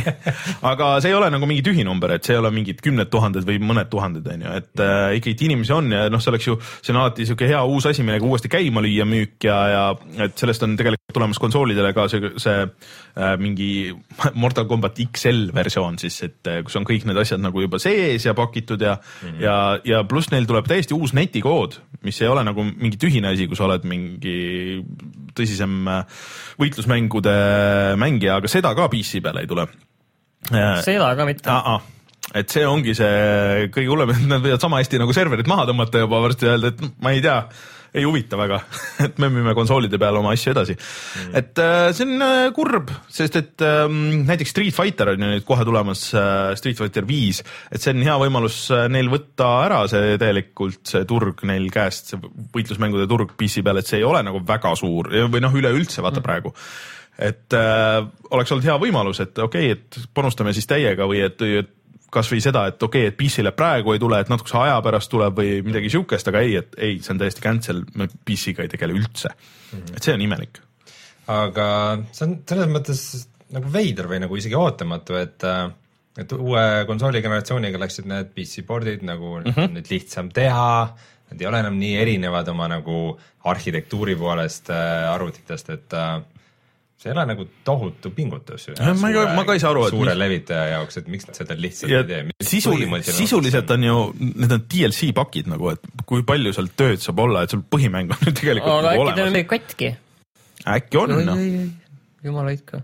aga 0.66 0.90
see 1.02 1.12
ei 1.12 1.16
ole 1.18 1.30
nagu 1.32 1.48
mingi 1.48 1.64
tühi 1.66 1.84
number, 1.86 2.14
et 2.16 2.26
see 2.26 2.36
ei 2.36 2.40
ole 2.40 2.50
mingid 2.54 2.82
kümned 2.84 3.10
tuhanded 3.12 3.46
või 3.48 3.60
mõned 3.62 3.90
tuhanded, 3.92 4.26
on 4.34 4.44
ju, 4.46 4.54
et 4.62 4.84
äh, 4.84 5.16
ikkagi 5.18 5.48
inimesi 5.48 5.74
on 5.76 5.92
ja 5.94 6.06
noh, 6.12 6.22
see 6.22 6.32
oleks 6.32 6.48
ju, 6.48 6.56
see 6.80 6.94
on 6.94 7.00
alati 7.02 7.28
sihuke 7.28 7.48
hea 7.50 7.60
uus 7.68 7.88
asi, 7.90 8.04
millega 8.06 8.28
uuesti 8.28 8.50
käima 8.52 8.82
lüüa 8.84 9.06
müük 9.08 9.48
ja, 9.48 9.58
ja 9.72 9.84
et 10.26 10.38
sellest 10.40 10.64
on 10.66 10.76
tegelikult 10.78 11.14
tulemas 11.14 11.40
konsoolidele 11.40 11.92
ka 11.96 12.06
see, 12.12 12.32
see 12.40 12.64
äh, 12.64 13.34
mingi 13.40 13.70
Mortal 14.42 14.68
Combat 14.70 14.98
XL 15.08 15.48
versioon 15.56 15.98
siis, 16.00 16.18
et 16.26 16.50
äh, 16.50 16.60
kus 16.66 16.76
on 16.80 16.86
kõik 16.88 17.06
need 17.08 17.18
asjad 17.20 17.42
nagu 17.42 17.62
juba 17.64 17.80
sees 17.82 18.26
ja 18.26 18.36
pakitud 18.38 18.82
ja 18.82 18.98
mm, 18.98 19.28
-hmm. 19.28 19.42
ja, 19.44 19.56
ja 19.84 20.04
pluss 20.08 20.32
neil 20.34 20.48
tuleb 20.48 20.68
täiesti 20.68 20.96
uus 20.96 21.14
netikood, 21.16 21.80
mis 22.04 22.20
ei 22.22 22.28
ole 22.28 22.44
nagu 22.44 22.64
mingi 22.68 23.00
tühine 23.00 23.32
asi, 23.32 23.48
kui 23.48 23.56
sa 23.56 23.68
oled 23.68 23.86
mingi 23.88 24.38
tõsisem 25.38 25.88
äh, 25.88 26.22
võitlusmängude 26.58 27.34
mängija, 28.00 28.38
aga 28.40 28.50
seda 28.50 28.74
ka 28.78 28.90
PC 28.92 29.22
peale 29.24 29.44
ei 29.44 29.50
tule. 29.50 29.68
seda 30.84 31.14
ka 31.18 31.28
mitte. 31.28 31.62
et 32.38 32.52
see 32.52 32.66
ongi 32.68 32.94
see 32.96 33.72
kõige 33.74 33.88
hullem, 33.88 34.12
et 34.14 34.28
nad 34.28 34.44
võivad 34.44 34.62
sama 34.62 34.82
hästi 34.82 35.00
nagu 35.00 35.16
serverit 35.16 35.48
maha 35.50 35.66
tõmmata 35.70 36.04
juba 36.04 36.22
varsti 36.26 36.46
ja 36.46 36.54
öelda, 36.56 36.72
et 36.74 37.02
ma 37.02 37.14
ei 37.16 37.22
tea, 37.24 37.40
ei 37.96 38.04
huvita 38.04 38.36
väga, 38.36 38.58
et 39.06 39.16
me 39.22 39.30
müüme 39.32 39.54
konsoolide 39.56 39.96
peal 40.00 40.18
oma 40.20 40.34
asju 40.36 40.52
edasi 40.52 40.74
mm.. 40.76 41.36
et 41.40 41.62
äh, 41.62 41.86
see 41.96 42.04
on 42.04 42.24
äh, 42.26 42.42
kurb, 42.56 42.92
sest 43.12 43.38
et 43.40 43.64
ähm, 43.64 44.26
näiteks 44.28 44.52
Street 44.52 44.76
Fighter 44.76 45.14
on 45.14 45.24
ju 45.24 45.30
nüüd 45.32 45.46
kohe 45.48 45.64
tulemas 45.68 46.04
äh,, 46.12 46.52
Street 46.60 46.78
Fighter 46.80 47.08
viis, 47.08 47.40
et 47.72 47.80
see 47.80 47.96
on 47.96 48.04
hea 48.04 48.18
võimalus 48.20 48.60
neil 48.92 49.08
võtta 49.12 49.48
ära 49.64 49.80
see 49.90 50.18
tegelikult 50.20 50.92
see 50.92 51.08
turg 51.08 51.42
neil 51.48 51.70
käest, 51.72 52.12
see 52.12 52.20
võitlusmängude 52.54 53.08
turg 53.10 53.32
PC 53.40 53.64
peal, 53.64 53.80
et 53.80 53.88
see 53.88 54.02
ei 54.02 54.06
ole 54.06 54.22
nagu 54.26 54.44
väga 54.46 54.76
suur 54.78 55.08
või 55.32 55.42
noh, 55.44 55.58
üleüldse 55.62 56.04
vaata 56.04 56.20
mm. 56.20 56.28
praegu 56.28 56.54
et 57.18 57.56
äh, 57.56 58.04
oleks 58.30 58.52
olnud 58.54 58.68
hea 58.68 58.76
võimalus, 58.78 59.20
et 59.24 59.38
okei 59.42 59.72
okay,, 59.72 59.78
et 59.98 60.14
panustame 60.14 60.52
siis 60.56 60.68
täiega 60.70 61.08
või 61.10 61.24
et, 61.26 61.42
et 61.42 61.74
kasvõi 62.14 62.40
seda, 62.40 62.66
et 62.70 62.82
okei 62.82 63.08
okay,, 63.08 63.12
et 63.12 63.18
PC-le 63.18 63.52
praegu 63.56 63.92
ei 63.94 64.00
tule, 64.02 64.20
et 64.22 64.30
natukese 64.32 64.56
aja 64.60 64.78
pärast 64.84 65.10
tuleb 65.12 65.40
või 65.40 65.58
midagi 65.66 65.90
siukest, 65.92 66.30
aga 66.30 66.44
ei, 66.44 66.54
et 66.62 66.78
ei, 66.78 67.00
see 67.04 67.12
on 67.14 67.20
täiesti 67.20 67.44
cancel, 67.44 67.82
me 67.98 68.08
PC-ga 68.08 68.64
ei 68.64 68.72
tegele 68.72 68.96
üldse 68.96 69.32
mm. 69.34 69.74
-hmm. 69.74 69.96
et 69.96 70.08
see 70.08 70.14
on 70.14 70.24
imelik. 70.24 70.62
aga 71.34 71.66
see 72.12 72.24
on 72.28 72.38
selles 72.48 72.72
mõttes 72.72 73.02
nagu 73.52 73.72
veider 73.72 74.08
või 74.08 74.22
nagu 74.24 74.36
isegi 74.36 74.56
ootamatu, 74.56 75.18
et 75.20 75.44
et 76.18 76.32
uue 76.34 76.64
konsooli 76.86 77.22
generatsiooniga 77.22 77.78
läksid 77.78 78.08
need 78.10 78.32
PC 78.34 78.64
pordid 78.66 79.04
nagu 79.06 79.38
mm 79.38 79.52
-hmm. 79.52 79.76
nüüd 79.76 79.90
lihtsam 79.90 80.30
teha, 80.34 80.96
nad 81.30 81.40
ei 81.40 81.46
ole 81.46 81.60
enam 81.60 81.78
nii 81.78 81.94
erinevad 81.96 82.48
oma 82.48 82.68
nagu 82.68 83.18
arhitektuuri 83.44 84.16
poolest 84.16 84.70
äh, 84.70 85.12
arvutitest, 85.12 85.70
et 85.70 85.94
äh, 85.94 86.22
see 86.98 87.10
ei 87.10 87.14
ole 87.14 87.24
nagu 87.30 87.44
tohutu 87.64 88.10
pingutus 88.10 88.68
ju. 88.68 88.74
ma 89.00 89.08
ei- 89.12 89.34
ma 89.36 89.44
ka 89.46 89.54
ei 89.54 89.60
saa 89.62 89.70
aru, 89.70 89.84
et 89.86 89.94
suure 89.94 90.10
mis- 90.14 90.18
levitaja 90.18 90.64
jaoks, 90.72 90.96
et 90.98 91.06
miks 91.08 91.28
nad 91.28 91.36
seda 91.38 91.54
lihtsalt 91.54 91.92
ja 91.92 92.00
ei 92.02 92.08
tee. 92.10 92.24
sisul-, 92.42 93.02
sisuliselt 93.02 93.70
on 93.70 93.82
ju, 93.86 93.96
need 94.34 94.52
on 94.52 94.64
DLC 94.74 95.12
pakid 95.14 95.46
nagu, 95.46 95.70
et 95.76 95.80
kui 96.06 96.22
palju 96.26 96.52
seal 96.56 96.68
tööd 96.76 96.98
saab 97.04 97.18
olla, 97.26 97.42
et 97.46 97.50
sul 97.54 97.62
põhimäng 97.70 98.10
on 98.16 98.32
tegelikult 98.34 98.72
aga 98.80 98.94
nagu 98.96 99.06
äkki 99.06 99.14
teil 99.14 99.26
on 99.26 99.32
midagi 99.32 99.48
katki? 99.54 99.92
äkki 100.66 100.96
on 101.04 101.14
noh. 101.24 101.44
Jumal 102.24 102.48
hoidku. 102.50 102.80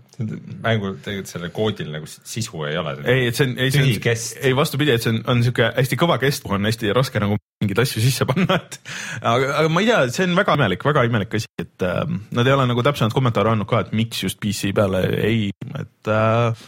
mängul 0.63 0.95
tegelikult 1.03 1.31
sellel 1.31 1.51
koodil 1.55 1.89
nagu 1.91 2.07
sisu 2.07 2.63
ei 2.69 2.77
ole. 2.79 2.95
ei, 3.03 3.25
et 3.29 3.37
see 3.37 3.49
on, 3.49 3.57
ei 3.59 3.73
see 3.73 3.83
on 3.83 4.45
ei 4.47 4.55
vastupidi, 4.55 4.95
et 4.95 5.03
see 5.03 5.11
on, 5.11 5.19
on 5.33 5.43
siuke 5.43 5.67
hästi 5.75 5.99
kõva 5.99 6.17
kest, 6.21 6.45
kuhu 6.45 6.57
on 6.57 6.69
hästi 6.69 6.93
raske 6.95 7.21
nagu 7.23 7.37
mingeid 7.63 7.81
asju 7.83 8.03
sisse 8.03 8.27
panna, 8.29 8.59
et 8.61 8.79
aga, 9.21 9.51
aga 9.61 9.71
ma 9.71 9.83
ei 9.83 9.89
tea, 9.89 9.99
see 10.15 10.29
on 10.29 10.39
väga 10.39 10.55
imelik, 10.59 10.87
väga 10.87 11.05
imelik 11.09 11.37
asi, 11.39 11.51
et 11.61 11.85
äh, 11.87 12.01
nad 12.37 12.47
ei 12.47 12.55
ole 12.55 12.69
nagu 12.71 12.85
täpsemat 12.85 13.15
kommentaare 13.15 13.51
andnud 13.51 13.69
ka, 13.69 13.83
et 13.85 13.93
miks 13.95 14.23
just 14.23 14.39
PC 14.43 14.71
peale 14.75 15.03
ei, 15.19 15.49
et 15.81 16.11
äh, 16.11 16.65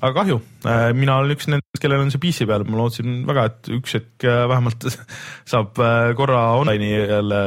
aga 0.00 0.12
kahju 0.20 0.38
äh,, 0.70 0.90
mina 0.96 1.18
olen 1.18 1.34
üks 1.34 1.50
nendest, 1.50 1.82
kellel 1.82 2.04
on 2.04 2.14
see 2.14 2.22
PC 2.22 2.46
peal, 2.50 2.66
ma 2.68 2.78
lootsin 2.78 3.20
väga, 3.28 3.48
et 3.50 3.74
üks 3.80 3.98
hetk 3.98 4.28
äh, 4.28 4.46
vähemalt 4.50 4.86
saab 5.50 5.82
äh, 5.82 6.14
korra 6.18 6.46
online'i 6.60 6.94
jälle 6.94 7.42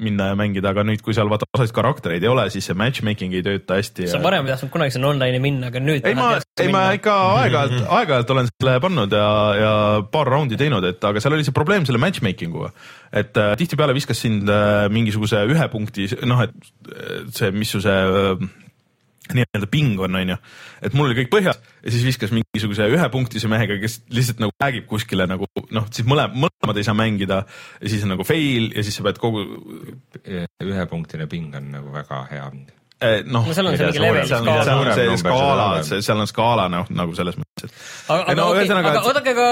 minna 0.00 0.30
ja 0.30 0.36
mängida, 0.38 0.72
aga 0.72 0.84
nüüd, 0.86 1.02
kui 1.04 1.14
seal 1.16 1.30
vaata 1.30 1.48
osasid 1.56 1.74
karaktereid 1.76 2.24
ei 2.24 2.30
ole, 2.30 2.46
siis 2.52 2.68
see 2.68 2.76
matchmaking 2.78 3.34
ei 3.36 3.44
tööta 3.46 3.78
hästi. 3.80 4.08
sa 4.10 4.20
varem 4.22 4.46
ei 4.46 4.54
tahtnud 4.54 4.72
kunagi 4.74 4.96
sinna 4.96 5.10
online'i 5.12 5.40
minna, 5.42 5.70
aga 5.72 5.82
nüüd 5.82 6.06
ei 6.06 6.18
ma, 6.18 6.32
ei 6.62 6.72
ma 6.72 6.84
ikka 6.96 7.16
aeg-ajalt, 7.42 7.86
aeg-ajalt 7.98 8.34
olen 8.36 8.50
selle 8.52 8.76
pannud 8.84 9.16
ja, 9.16 9.30
ja 9.60 9.72
paar 10.12 10.32
raundi 10.36 10.58
teinud, 10.60 10.84
et 10.88 11.08
aga 11.10 11.22
seal 11.22 11.38
oli 11.38 11.46
see 11.46 11.56
probleem 11.56 11.88
selle 11.88 12.02
matchmaking 12.02 12.54
uga. 12.56 12.72
et 13.16 13.36
äh, 13.40 13.54
tihtipeale 13.58 13.96
viskas 13.96 14.20
sind 14.20 14.50
äh, 14.50 14.86
mingisuguse 14.92 15.46
ühe 15.48 15.68
punkti, 15.72 16.10
noh, 16.28 16.44
et 16.44 16.54
äh, 16.92 17.26
see, 17.34 17.52
mis 17.54 17.72
su 17.72 17.82
see 17.84 17.96
äh, 17.96 18.48
nii-öelda 19.34 19.68
ping 19.70 20.00
on, 20.02 20.18
onju. 20.20 20.36
et 20.86 20.96
mul 20.96 21.10
oli 21.10 21.18
kõik 21.20 21.32
põhjas 21.32 21.58
ja 21.82 21.92
siis 21.94 22.06
viskas 22.06 22.34
mingisuguse 22.34 22.88
ühepunktise 22.92 23.50
mehega, 23.50 23.78
kes 23.82 24.00
lihtsalt 24.14 24.42
nagu 24.44 24.54
räägib 24.62 24.86
kuskile 24.90 25.26
nagu 25.30 25.48
noh, 25.74 25.88
siis 25.90 26.06
mõle-, 26.08 26.28
mõlemad 26.34 26.78
ei 26.78 26.86
saa 26.86 26.96
mängida 26.98 27.42
ja 27.80 27.92
siis 27.92 28.06
on 28.06 28.14
nagu 28.14 28.26
fail 28.28 28.70
ja 28.74 28.86
siis 28.86 28.98
sa 28.98 29.06
pead 29.06 29.20
kogu 29.22 29.44
ühepunktine 30.64 31.28
ping 31.30 31.54
on 31.58 31.70
nagu 31.74 31.94
väga 31.94 32.24
hea. 32.30 32.50
Eh, 33.00 33.22
noh. 33.26 33.44
No 33.46 33.54
seal 33.56 33.68
on 33.68 33.76
see 33.76 33.86
mingi 33.86 33.98
seal 33.98 34.06
level 34.06 34.22
on- 34.22 34.28
seal 34.28 35.10
on 35.12 35.20
skaala. 35.20 35.66
see 35.84 36.00
skaala 36.00 36.02
seal 36.08 36.22
on 36.22 36.30
skaala 36.30 36.66
noh, 36.72 36.90
nagu 36.96 37.16
selles 37.18 37.36
mõttes, 37.40 37.68
et 37.68 38.12
aga, 38.14 38.36
no 38.38 38.46
ühesõnaga, 38.54 38.92
aga 38.92 39.00
et- 39.00 39.10
oodake, 39.10 39.34
aga 39.36 39.48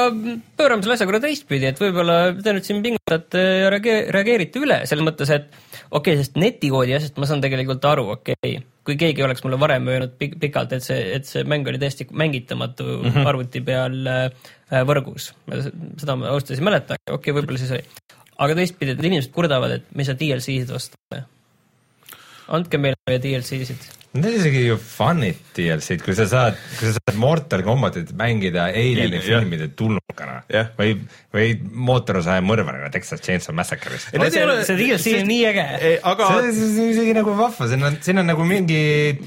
pöörame 0.60 0.86
selle 0.86 0.96
asja 0.96 1.08
korra 1.10 1.20
teistpidi, 1.24 1.68
et 1.70 1.82
võib-olla 1.82 2.18
te 2.40 2.54
nüüd 2.56 2.68
siin 2.68 2.82
pingutate 2.84 3.42
ja 3.64 3.72
reage- 3.74 4.04
reageerite 4.14 4.62
üle 4.64 4.80
selles 4.88 5.04
mõttes, 5.06 5.32
et 5.34 5.50
okei 5.90 6.14
okay,, 6.14 6.20
sest 6.22 6.40
netikoodi 6.40 6.96
asjast 6.96 7.20
ma 7.20 7.28
saan 7.28 7.44
tegelikult 7.44 7.84
aru, 7.90 8.08
okei 8.16 8.38
okay., 8.38 8.62
kui 8.84 8.96
keegi 9.00 9.24
oleks 9.24 9.44
mulle 9.44 9.58
varem 9.60 9.86
öelnud 9.88 10.16
pik 10.20 10.36
pikalt, 10.40 10.74
et 10.76 10.84
see, 10.84 10.98
et 11.16 11.28
see 11.28 11.44
mäng 11.48 11.68
oli 11.68 11.80
täiesti 11.80 12.08
mängitamatu 12.12 12.84
mm 12.84 13.10
-hmm. 13.10 13.28
arvuti 13.28 13.60
peal 13.64 14.00
äh, 14.06 14.28
võrgus, 14.88 15.32
seda 16.00 16.16
ma 16.16 16.32
ausalt 16.32 16.50
öeldes 16.50 16.60
ei 16.60 16.68
mäleta, 16.70 16.98
okei 17.06 17.14
okay,, 17.16 17.36
võib-olla 17.36 17.60
siis 17.60 17.76
oli. 17.76 17.84
aga 18.38 18.58
teistpidi, 18.58 18.96
et 18.96 19.04
inimesed 19.04 19.32
kurdavad, 19.32 19.78
et 19.78 19.94
me 19.94 20.02
ei 20.02 20.08
saa 20.08 20.18
DLC-sid 20.18 20.74
osta. 20.74 21.24
Andke 22.48 22.78
meile 22.78 23.18
DLC-sid 23.24 24.03
Need 24.14 24.26
on 24.30 24.34
isegi 24.38 24.60
ju 24.68 24.76
fun'id 24.78 25.40
DLC-d, 25.56 26.02
kui 26.06 26.14
sa 26.14 26.24
saad, 26.30 26.58
kui 26.78 26.86
sa 26.86 26.92
saad 27.00 27.16
Mortal 27.18 27.64
Combatit 27.66 28.12
mängida 28.14 28.68
Alieni 28.70 29.18
filmide 29.22 29.66
tulnukana 29.74 30.36
Jah. 30.54 30.68
või, 30.78 30.92
või 31.34 31.48
mootorsõja 31.88 32.42
mõrvarina 32.46 32.92
Texas 32.94 33.22
Chainsaw 33.24 33.54
Massacre'ist. 33.58 34.12
See, 34.14 34.44
see 34.68 34.76
DLC 34.78 35.16
on 35.18 35.26
nii 35.30 35.40
äge. 35.50 35.64
aga 36.06 36.28
see 36.30 36.68
on 36.84 36.92
isegi 36.92 37.16
nagu 37.18 37.34
vahva, 37.38 37.66
siin 37.72 37.82
on, 37.88 37.96
siin 38.06 38.22
on 38.22 38.30
nagu 38.30 38.46
mingi, 38.46 38.78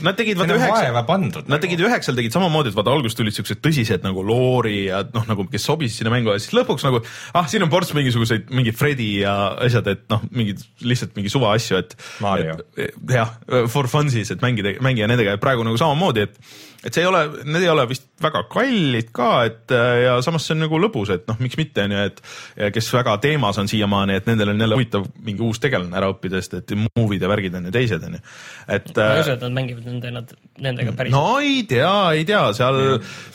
Nad 0.08 0.16
tegid 0.20 0.40
vaata 0.40 0.56
üheksa- 0.56 1.04
pandud. 1.08 1.42
nagu. 1.44 1.52
Nad 1.52 1.66
tegid 1.68 1.84
üheksal 1.84 2.16
tegid 2.22 2.32
samamoodi, 2.36 2.72
et 2.72 2.80
vaata 2.80 2.96
alguses 2.96 3.20
tulid 3.20 3.36
siuksed 3.36 3.60
tõsised 3.64 4.08
nagu 4.08 4.24
loori 4.24 4.86
ja 4.88 5.04
noh, 5.14 5.28
nagu 5.28 5.50
kes 5.52 5.68
sobisid 5.68 6.00
sinna 6.00 6.16
mängu 6.16 6.32
ja 6.32 6.40
siis 6.40 6.56
lõpuks 6.56 6.88
nagu 6.88 7.04
ah, 7.36 7.44
siin 7.52 7.68
on 7.68 7.70
ports 7.76 7.92
mingisuguseid 7.98 8.48
mingi 8.56 8.72
Fredi 8.72 9.12
ja 9.26 9.36
asjad, 9.68 9.92
et 9.92 10.08
noh, 10.16 10.24
mingid 10.32 10.64
lihtsalt 10.80 11.12
mingi 11.20 11.28
suva 11.34 11.52
asju, 11.60 11.84
et- 11.84 12.00
jah, 13.12 13.36
for 13.68 13.88
fun 13.92 14.08
siis, 14.14 14.32
et 14.32 14.40
mängida, 14.44 14.77
mängida 14.84 15.10
nendega 15.12 15.36
ja 15.36 15.42
praegu 15.42 15.66
nagu 15.68 15.80
samamoodi, 15.80 16.28
et 16.28 16.40
et 16.86 16.94
see 16.94 17.04
ei 17.04 17.10
ole, 17.10 17.22
need 17.48 17.64
ei 17.66 17.70
ole 17.72 17.84
vist 17.90 18.06
väga 18.22 18.44
kallid 18.52 19.10
ka, 19.16 19.30
et 19.48 19.74
äh, 19.76 20.04
ja 20.06 20.14
samas 20.26 20.46
see 20.46 20.54
on 20.56 20.62
nagu 20.64 20.80
lõbus, 20.82 21.10
et 21.14 21.26
noh, 21.30 21.38
miks 21.42 21.58
mitte 21.60 21.84
on 21.88 21.94
ju, 21.96 22.04
et 22.10 22.74
kes 22.76 22.90
väga 22.94 23.16
teemas 23.24 23.58
on 23.62 23.70
siiamaani, 23.70 24.18
et 24.20 24.28
nendel 24.30 24.54
on 24.54 24.62
jälle 24.62 24.78
huvitav 24.78 25.08
mingi 25.26 25.44
uus 25.46 25.62
tegelane 25.64 25.98
ära 25.98 26.10
õppida, 26.14 26.42
sest 26.42 26.60
et 26.60 26.76
movie'd 26.78 27.24
ja 27.24 27.32
värgid 27.32 27.58
on 27.58 27.70
ju 27.70 27.74
teised 27.76 28.06
on 28.08 28.18
ju, 28.18 28.22
et 28.78 28.92
ma 28.94 29.08
ei 29.08 29.22
äh, 29.22 29.24
usu, 29.24 29.34
et 29.34 29.46
nad 29.48 29.56
mängivad 29.58 29.88
nende, 29.90 30.12
nad, 30.20 30.36
nendega 30.68 30.94
päris 31.00 31.16
no 31.16 31.24
ei 31.44 31.64
tea, 31.70 31.94
ei 32.18 32.28
tea, 32.30 32.44
seal, 32.58 32.82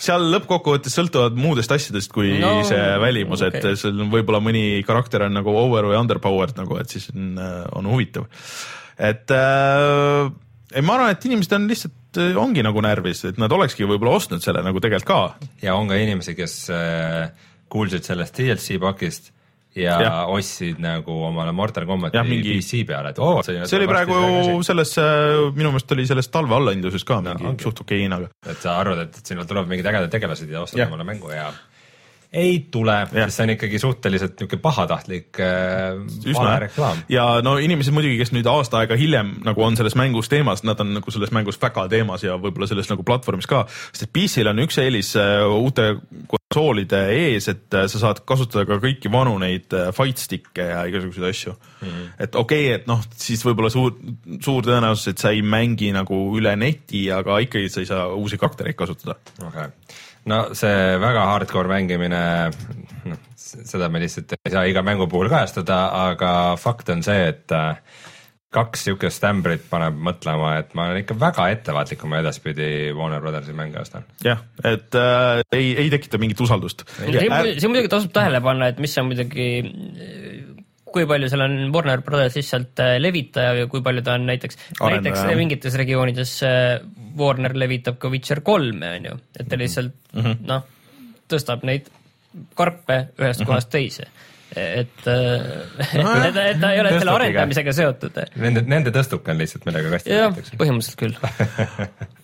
seal 0.06 0.28
lõppkokkuvõttes 0.36 0.96
sõltuvad 1.00 1.38
muudest 1.38 1.74
asjadest 1.74 2.14
kui 2.14 2.36
no, 2.42 2.54
see 2.68 2.84
välimus, 3.02 3.42
et 3.48 3.58
okei. 3.58 3.80
seal 3.80 4.06
on 4.06 4.14
võib-olla 4.14 4.42
mõni 4.44 4.64
karakter 4.86 5.26
on 5.26 5.36
nagu 5.40 5.56
over 5.64 5.90
või 5.90 5.98
underpowered 5.98 6.56
nagu, 6.62 6.78
et 6.80 6.94
siis 6.94 7.10
on, 7.14 7.34
on 7.74 7.90
huvitav. 7.90 8.30
et 9.02 9.34
äh, 9.34 10.30
ei, 10.74 10.82
ma 10.86 10.96
arvan, 10.98 11.12
et 11.14 11.24
inimesed 11.28 11.52
on 11.56 11.68
lihtsalt, 11.70 12.20
ongi 12.40 12.62
nagu 12.64 12.82
närvis, 12.84 13.24
et 13.30 13.38
nad 13.40 13.52
olekski 13.52 13.86
võib-olla 13.88 14.18
ostnud 14.20 14.42
selle 14.44 14.62
nagu 14.64 14.80
tegelikult 14.82 15.08
ka. 15.08 15.48
ja 15.62 15.76
on 15.78 15.88
ka 15.90 15.96
inimesi, 16.00 16.34
kes 16.38 16.56
äh, 16.74 17.30
kuulsid 17.72 18.04
sellest 18.04 18.36
DLC 18.38 18.76
pakist 18.82 19.30
ja, 19.76 19.94
ja 20.04 20.12
ostsid 20.28 20.80
nagu 20.84 21.14
omale 21.28 21.52
Mortal 21.56 21.86
Combati 21.88 22.18
Jah, 22.18 22.26
mingi- 22.28 22.58
PC 22.58 22.82
peale, 22.88 23.14
et 23.14 23.18
oo, 23.22 23.40
see 23.46 23.78
oli 23.78 23.88
praegu 23.88 24.18
selles, 24.66 24.92
minu 25.56 25.72
meelest 25.72 25.94
oli 25.96 26.04
selles 26.10 26.28
talve 26.28 26.54
allahinduses 26.58 27.04
ka 27.08 27.22
mingi 27.24 27.48
ongi. 27.54 27.64
suht 27.64 27.80
okei 27.86 28.02
hinnaga. 28.04 28.28
et 28.44 28.60
sa 28.60 28.76
arvad, 28.82 29.06
et 29.08 29.20
sinna 29.24 29.46
tulevad 29.48 29.70
mingid 29.72 29.88
ägedad 29.88 30.12
tegelased 30.12 30.50
ja 30.52 30.60
ostad 30.66 30.82
Jah. 30.84 30.92
omale 30.92 31.08
mängu 31.08 31.32
ja 31.32 31.48
ei 32.32 32.66
tule, 32.72 32.94
sest 33.12 33.36
see 33.36 33.44
on 33.44 33.52
ikkagi 33.52 33.78
suhteliselt 33.80 34.38
niisugune 34.40 34.62
pahatahtlik 34.64 35.40
äh, 35.44 35.98
vale 36.32 36.54
reklaam. 36.64 37.02
ja 37.12 37.26
no 37.44 37.58
inimesed 37.60 37.92
muidugi, 37.92 38.16
kes 38.22 38.32
nüüd 38.32 38.48
aasta 38.48 38.80
aega 38.80 38.96
hiljem 38.96 39.34
nagu 39.44 39.64
on 39.64 39.76
selles 39.76 39.96
mängus 40.00 40.30
teemas, 40.32 40.62
nad 40.64 40.80
on 40.80 40.94
nagu 40.96 41.12
selles 41.12 41.32
mängus 41.36 41.60
väga 41.60 41.84
teemas 41.92 42.24
ja 42.24 42.38
võib-olla 42.40 42.68
selles 42.70 42.88
nagu 42.88 43.04
platvormis 43.04 43.48
ka, 43.50 43.66
sest 43.90 44.06
et 44.06 44.14
PC-l 44.16 44.48
on 44.48 44.62
üks 44.64 44.80
eelis 44.80 45.12
äh, 45.20 45.44
uute 45.44 45.90
konsoolide 46.30 47.02
ees, 47.18 47.50
et 47.52 47.76
äh, 47.76 47.84
sa 47.92 48.00
saad 48.06 48.22
kasutada 48.28 48.64
ka 48.70 48.78
kõiki 48.80 49.12
vanu 49.12 49.36
neid 49.42 49.76
äh, 49.76 49.90
fight 49.96 50.22
stick'e 50.22 50.70
ja 50.70 50.86
igasuguseid 50.88 51.28
asju 51.28 51.52
mm. 51.52 51.88
-hmm. 51.88 52.06
et 52.28 52.38
okei 52.40 52.64
okay,, 52.70 52.78
et 52.80 52.88
noh, 52.88 53.02
siis 53.12 53.44
võib-olla 53.44 53.72
suur, 53.74 53.92
suur 54.40 54.64
tõenäosus, 54.64 55.12
et 55.12 55.20
sa 55.20 55.34
ei 55.36 55.44
mängi 55.44 55.92
nagu 55.92 56.22
üle 56.38 56.56
neti, 56.56 57.04
aga 57.12 57.42
ikkagi 57.44 57.68
sa 57.68 57.84
ei 57.84 57.92
saa 57.92 58.08
uusi 58.16 58.40
karaktereid 58.40 58.78
kasutada. 58.78 59.18
okay.. 59.44 59.68
No 60.30 60.44
see 60.58 60.96
väga 61.02 61.26
hardcore 61.32 61.70
mängimine, 61.72 62.22
noh, 63.08 63.20
seda 63.42 63.90
me 63.92 64.02
lihtsalt 64.02 64.36
ei 64.38 64.54
saa 64.54 64.64
iga 64.70 64.84
mängu 64.86 65.08
puhul 65.10 65.30
kajastada, 65.32 65.84
aga 66.08 66.32
fakt 66.60 66.92
on 66.94 67.02
see, 67.06 67.28
et 67.32 67.54
äh, 67.56 67.78
kaks 68.52 68.84
siukest 68.86 69.24
ämbrit 69.24 69.64
paneb 69.70 69.96
mõtlema, 69.96 70.56
et 70.60 70.74
ma 70.76 70.90
olen 70.90 71.02
ikka 71.02 71.16
väga 71.18 71.48
ettevaatlik, 71.54 72.00
kui 72.02 72.10
ma 72.12 72.20
edaspidi 72.20 72.66
Warner 72.96 73.22
Brothersi 73.24 73.54
mänge 73.56 73.80
ostan. 73.80 74.04
jah, 74.24 74.42
et 74.68 74.98
äh, 74.98 75.40
ei, 75.56 75.72
ei 75.84 75.92
tekita 75.92 76.20
mingit 76.22 76.40
usaldust. 76.44 76.84
siin 77.00 77.72
muidugi 77.72 77.90
tasub 77.92 78.12
tähele 78.14 78.42
panna, 78.44 78.68
et 78.72 78.82
mis 78.82 78.96
on 79.00 79.08
muidugi, 79.08 79.48
kui 80.94 81.06
palju 81.08 81.30
seal 81.32 81.44
on 81.46 81.56
Warner 81.74 82.02
Brothers 82.06 82.36
lihtsalt 82.38 82.82
äh, 82.84 82.96
levitaja 83.02 83.54
ja 83.60 83.68
kui 83.70 83.82
palju 83.84 84.04
ta 84.06 84.16
on 84.18 84.26
näiteks, 84.28 84.58
näiteks 84.80 85.24
mingites 85.38 85.76
regioonides 85.80 86.34
äh, 86.48 86.82
Warner 87.18 87.56
levitab 87.58 87.98
ka 88.02 88.10
Witcher 88.12 88.42
kolme, 88.46 88.94
on 88.98 89.10
ju, 89.10 89.16
et 89.38 89.48
ta 89.48 89.58
lihtsalt 89.60 89.94
mm 90.12 90.22
-hmm. 90.22 90.44
noh, 90.48 90.66
tõstab 91.32 91.64
neid 91.68 91.90
karpe 92.58 92.98
ühest 93.18 93.40
mm 93.40 93.44
-hmm. 93.44 93.46
kohast 93.46 93.70
teise. 93.70 94.08
et 94.56 95.06
äh, 95.08 95.14
et, 96.28 96.36
et 96.36 96.60
ta 96.60 96.72
ei 96.72 96.80
ole 96.80 96.98
selle 96.98 97.10
arendamisega 97.10 97.72
seotud. 97.72 98.18
Nende, 98.36 98.64
nende 98.66 98.90
tõstuke 98.90 99.30
on 99.30 99.38
lihtsalt, 99.38 99.64
millega 99.66 99.90
kasti 99.90 100.10
jah, 100.10 100.28
võetakse. 100.28 100.56
põhimõtteliselt 100.56 100.98
küll. 101.00 101.16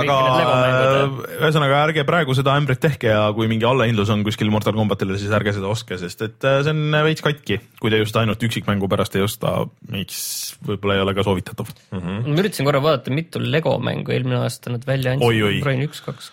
aga 0.00 0.16
äh, 0.40 1.14
ühesõnaga 1.40 1.80
ärge 1.86 2.04
praegu 2.08 2.34
seda 2.36 2.54
ämbrit 2.58 2.80
tehke 2.82 3.10
ja 3.12 3.22
kui 3.36 3.48
mingi 3.50 3.66
allahindlus 3.68 4.12
on 4.14 4.24
kuskil 4.26 4.50
Mortal 4.52 4.76
Combatile, 4.76 5.18
siis 5.20 5.32
ärge 5.36 5.54
seda 5.56 5.70
ostke, 5.70 5.98
sest 6.00 6.24
et 6.26 6.46
äh, 6.48 6.60
see 6.66 6.74
on 6.74 6.98
veits 7.06 7.24
katki, 7.24 7.60
kui 7.82 7.92
te 7.92 8.00
just 8.00 8.16
ainult 8.20 8.42
üksikmängu 8.46 8.90
pärast 8.90 9.16
ei 9.18 9.24
osta, 9.26 9.56
miks 9.92 10.20
võib-olla 10.66 10.98
ei 10.98 11.04
ole 11.06 11.16
ka 11.16 11.26
soovitatav. 11.26 11.72
ma 11.94 12.36
üritasin 12.36 12.68
korra 12.68 12.82
vaadata, 12.84 13.14
mitu 13.14 13.42
Lego 13.42 13.76
mängu 13.82 14.14
eelmine 14.14 14.40
aasta 14.44 14.72
nad 14.74 14.86
välja 14.88 15.16
Oi, 15.18 15.42
oi. 15.42 15.56
andsid. 15.56 15.64
proovin 15.64 15.86
üks, 15.88 16.04
kaks, 16.06 16.30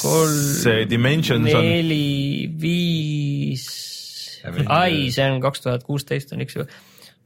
kolm, 0.00 0.36
see 0.60 0.84
Dimensions 0.90 1.54
on, 1.54 1.64
neli, 1.66 2.50
viis, 2.60 3.66
ai, 4.66 5.08
see 5.14 5.26
on 5.30 5.42
kaks 5.42 5.66
tuhat 5.66 5.86
kuusteist 5.88 6.34
on 6.36 6.44
üks 6.44 6.58
ju. 6.58 6.68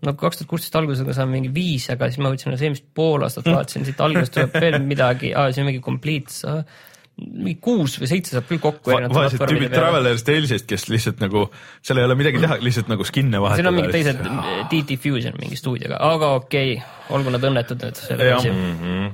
No 0.06 0.14
kaks 0.18 0.40
tuhat 0.40 0.50
kuusteist 0.50 0.80
algusega 0.80 1.16
saan 1.16 1.30
mingi 1.32 1.52
viis, 1.54 1.86
aga 1.92 2.08
siis 2.10 2.22
ma 2.22 2.32
võtsin 2.32 2.52
alles 2.52 2.64
eelmist 2.64 2.88
pool 2.96 3.24
aastat 3.26 3.48
vaatasin, 3.50 3.86
siit 3.86 4.02
algusest 4.04 4.34
tuleb 4.36 4.58
veel 4.64 4.80
midagi, 4.84 5.32
aa, 5.36 5.52
see 5.52 5.64
on 5.64 5.70
mingi 5.70 5.82
complete, 5.84 6.54
mingi 7.14 7.60
kuus 7.62 7.94
või 8.00 8.10
seitse 8.10 8.34
saab 8.34 8.48
küll 8.48 8.60
kokku. 8.62 8.90
vaesed 8.90 9.38
tüübid. 9.38 9.70
Traveler's 9.74 10.24
Tales'ist, 10.26 10.66
kes 10.70 10.88
lihtsalt 10.90 11.22
nagu, 11.22 11.46
seal 11.84 12.00
ei 12.02 12.08
ole 12.08 12.16
midagi 12.18 12.42
teha, 12.42 12.58
lihtsalt 12.64 12.90
nagu 12.90 13.06
skin'e 13.06 13.40
vahetada. 13.42 13.60
siin 13.60 13.70
on 13.70 13.76
mingid 13.78 13.94
teised, 13.94 14.22
DT 14.72 14.98
Fusion 15.02 15.38
mingi 15.38 15.58
stuudioga, 15.60 16.00
aga 16.02 16.34
okei 16.40 16.76
okay,, 16.76 16.94
olgu 17.14 17.34
nad 17.34 17.48
õnnetud 17.50 17.86
nüüd 17.86 18.02
selle 18.02 18.30
asja. 18.34 18.54
Mhm. 18.54 19.10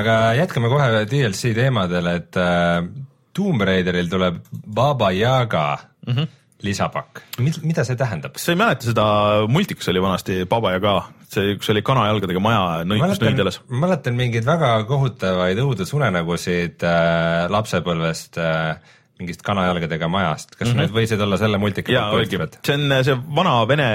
aga 0.00 0.18
jätkame 0.40 0.72
kohe 0.72 1.06
DLC 1.10 1.52
teemadel, 1.58 2.12
et 2.16 2.40
äh, 2.40 2.86
Tomb 3.32 3.64
Raideril 3.64 4.08
tuleb 4.12 4.40
Baba 4.52 5.10
Yaga 5.12 5.78
mm 6.06 6.12
-hmm. 6.14 6.28
lisapakk. 6.62 7.22
mida 7.40 7.84
see 7.86 7.98
tähendab? 7.98 8.38
sa 8.40 8.54
ei 8.54 8.60
mäleta 8.60 8.88
seda, 8.90 9.04
multikas 9.50 9.90
oli 9.92 10.02
vanasti 10.02 10.38
Baba 10.48 10.74
ja 10.76 10.80
ka, 10.82 10.94
see, 11.32 11.56
kus 11.60 11.70
oli 11.74 11.84
kanajalgadega 11.86 12.42
maja 12.42 12.62
nõikus 12.88 13.22
nõideles. 13.22 13.60
mäletan 13.68 14.18
mingeid 14.18 14.46
väga 14.48 14.74
kohutavaid 14.88 15.60
õudusunenägusid 15.62 16.86
äh, 16.86 17.46
lapsepõlvest 17.52 18.40
äh, 18.42 18.98
mingist 19.22 19.44
kanajalgadega 19.46 20.08
majast, 20.10 20.56
kas 20.56 20.68
mm 20.68 20.72
-hmm. 20.72 20.80
need 20.82 20.94
võisid 20.96 21.20
olla 21.22 21.38
selle 21.38 21.58
multika 21.62 22.06
oligi, 22.16 22.40
see 22.66 22.78
on 22.78 22.96
see 23.06 23.18
vana 23.36 23.54
vene, 23.68 23.88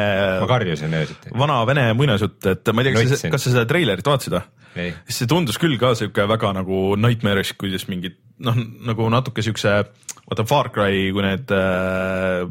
ma 0.43 0.47
karjusin 0.47 0.93
öösiti. 1.01 1.33
vana 1.37 1.59
vene 1.67 1.89
muinasjutt, 1.97 2.45
et 2.53 2.71
ma 2.73 2.83
ei 2.83 2.91
tea, 2.91 3.01
kas 3.01 3.21
sa, 3.21 3.33
kas 3.35 3.47
sa 3.47 3.55
seda 3.55 3.65
treilerit 3.69 4.07
vaatasid 4.07 4.37
või? 4.37 4.45
See 4.75 5.29
tundus 5.29 5.59
küll 5.61 5.77
ka 5.81 5.93
siuke 5.97 6.27
väga 6.29 6.53
nagu 6.57 6.95
nightmare'ish, 6.99 7.55
kuidas 7.59 7.87
mingid 7.91 8.17
noh, 8.43 8.57
nagu 8.87 9.07
natuke 9.09 9.41
siukse, 9.45 9.71
vaata 10.27 10.43
Far 10.47 10.69
Cry, 10.75 11.07
kui 11.15 11.23
need 11.23 11.51
äh, 11.55 12.43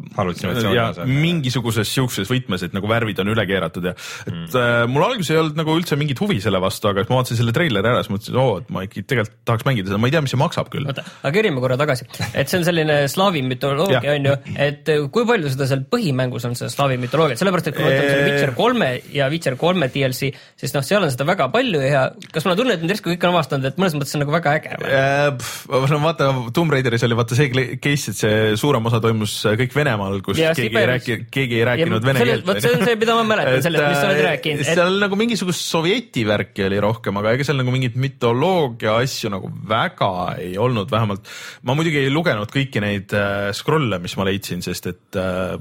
mingisuguses 1.07 1.91
siukses 1.93 2.31
võtmes, 2.31 2.65
et 2.67 2.75
nagu 2.75 2.89
värvid 2.91 3.21
on 3.23 3.31
üle 3.35 3.45
keeratud 3.49 3.85
ja 3.91 3.93
et 3.93 4.33
mm. 4.33 4.47
äh, 4.57 4.79
mul 4.91 5.05
alguses 5.07 5.35
ei 5.35 5.41
olnud 5.43 5.59
nagu 5.61 5.77
üldse 5.77 5.99
mingit 6.01 6.21
huvi 6.23 6.39
selle 6.43 6.61
vastu, 6.63 6.89
aga 6.91 7.05
siis 7.05 7.13
ma 7.13 7.21
vaatasin 7.21 7.41
selle 7.43 7.55
treileri 7.57 7.91
ära, 7.93 8.03
siis 8.03 8.15
mõtlesin, 8.15 8.35
et 8.35 8.41
oo, 8.43 8.57
et 8.63 8.73
ma 8.75 8.85
ikka 8.87 9.05
tegelikult 9.13 9.37
tahaks 9.51 9.69
mängida 9.69 9.93
seda, 9.93 10.01
ma 10.03 10.11
ei 10.11 10.17
tea, 10.17 10.25
mis 10.25 10.35
see 10.35 10.41
maksab 10.41 10.73
küll. 10.73 10.89
oota, 10.89 11.05
aga 11.21 11.35
kerime 11.37 11.63
korra 11.65 11.79
tagasi, 11.81 12.09
et 12.33 12.51
see 12.51 12.61
on 12.61 12.67
selline 12.67 12.99
slaavi 13.13 13.45
mütoloogia 13.47 14.17
on 14.17 14.31
ju, 14.31 14.37
et 14.69 14.93
äh, 14.95 15.05
kui 15.13 15.29
palju 15.29 15.53
seda 15.55 15.71
seal 15.71 15.85
põhimängus 15.93 16.49
on 16.49 16.59
seda 16.59 16.73
slaavi 16.73 16.99
mütoloogiat, 17.05 17.43
sellepärast 17.43 17.71
et 17.71 17.79
kui 17.79 17.87
ma 17.87 17.93
võtan 17.93 18.11
selle. 18.11 18.27
Witcher 18.27 18.57
kolme 18.57 18.91
ja 19.15 19.29
Witcher 19.33 19.61
kolme 19.61 19.91
DLC, 19.93 20.33
siis 20.59 20.75
noh, 20.75 20.87
seal 20.87 21.05
on 21.05 21.13
seda 21.13 21.29
väga 21.29 21.51
palju 21.53 21.85
ja 21.85 22.06
kas 22.33 22.45
mul 22.47 22.55
on 22.55 22.59
tunne, 22.61 22.75
et 22.77 22.83
nüüd 22.83 22.93
järsku 22.95 23.11
kõik 23.13 23.25
on 23.27 23.35
avastanud, 23.35 23.69
et 23.71 23.79
mõnes 23.81 23.97
mõttes 23.99 24.15
on 24.17 24.23
nagu 24.25 24.35
väga 24.35 24.55
äge 24.61 24.79
või? 24.81 24.91
Äh, 24.97 25.91
no 25.93 26.01
vaata, 26.05 26.29
Tomb 26.57 26.75
Raideris 26.75 27.05
oli 27.07 27.19
vaata 27.19 27.39
see 27.39 27.49
case, 27.83 28.13
et 28.13 28.21
see 28.21 28.37
suurem 28.61 28.87
osa 28.91 29.01
toimus 29.05 29.35
kõik 29.61 29.75
Venemaal, 29.77 30.21
kus 30.27 30.41
Ja 30.41 30.53
keegi 30.57 30.79
ei 30.81 30.89
rääki, 30.93 31.19
keegi 31.33 31.61
ei 31.61 31.67
rääkinud 31.71 32.05
vene 32.07 32.23
selle- 32.23 32.37
keelt. 32.39 32.47
vot 32.49 32.63
see 32.63 32.73
on 32.77 32.85
see, 32.89 32.97
mida 33.03 33.17
ma 33.19 33.27
mäletan 33.33 33.63
sellest, 33.67 33.89
mis 33.91 34.01
sa 34.01 34.11
oled 34.11 34.25
rääkinud, 34.29 34.65
et- 34.65 34.73
seal 34.81 34.99
nagu 35.03 35.21
mingisugust 35.21 35.67
sovjeti 35.71 36.25
värki 36.29 36.67
oli 36.69 36.81
rohkem, 36.83 37.17
aga 37.23 37.35
ega 37.37 37.47
seal 37.49 37.61
nagu 37.61 37.75
mingit 37.75 37.97
mütoloogia 38.01 38.97
asju 39.03 39.31
nagu 39.33 39.51
väga 39.69 40.13
ei 40.43 40.55
olnud, 40.61 40.91
vähemalt 40.93 41.29
ma 41.67 41.75
muidugi 41.79 42.05
ei 42.07 42.11
lugenud 42.13 42.51
kõiki 42.53 42.81
neid 42.85 43.13
äh, 43.17 43.51
scroll'e, 43.57 43.99
mis 44.03 44.17
ma 44.19 44.27
leidsin, 44.29 44.63
sest 44.65 44.87
et 44.93 45.19
äh, 45.21 45.57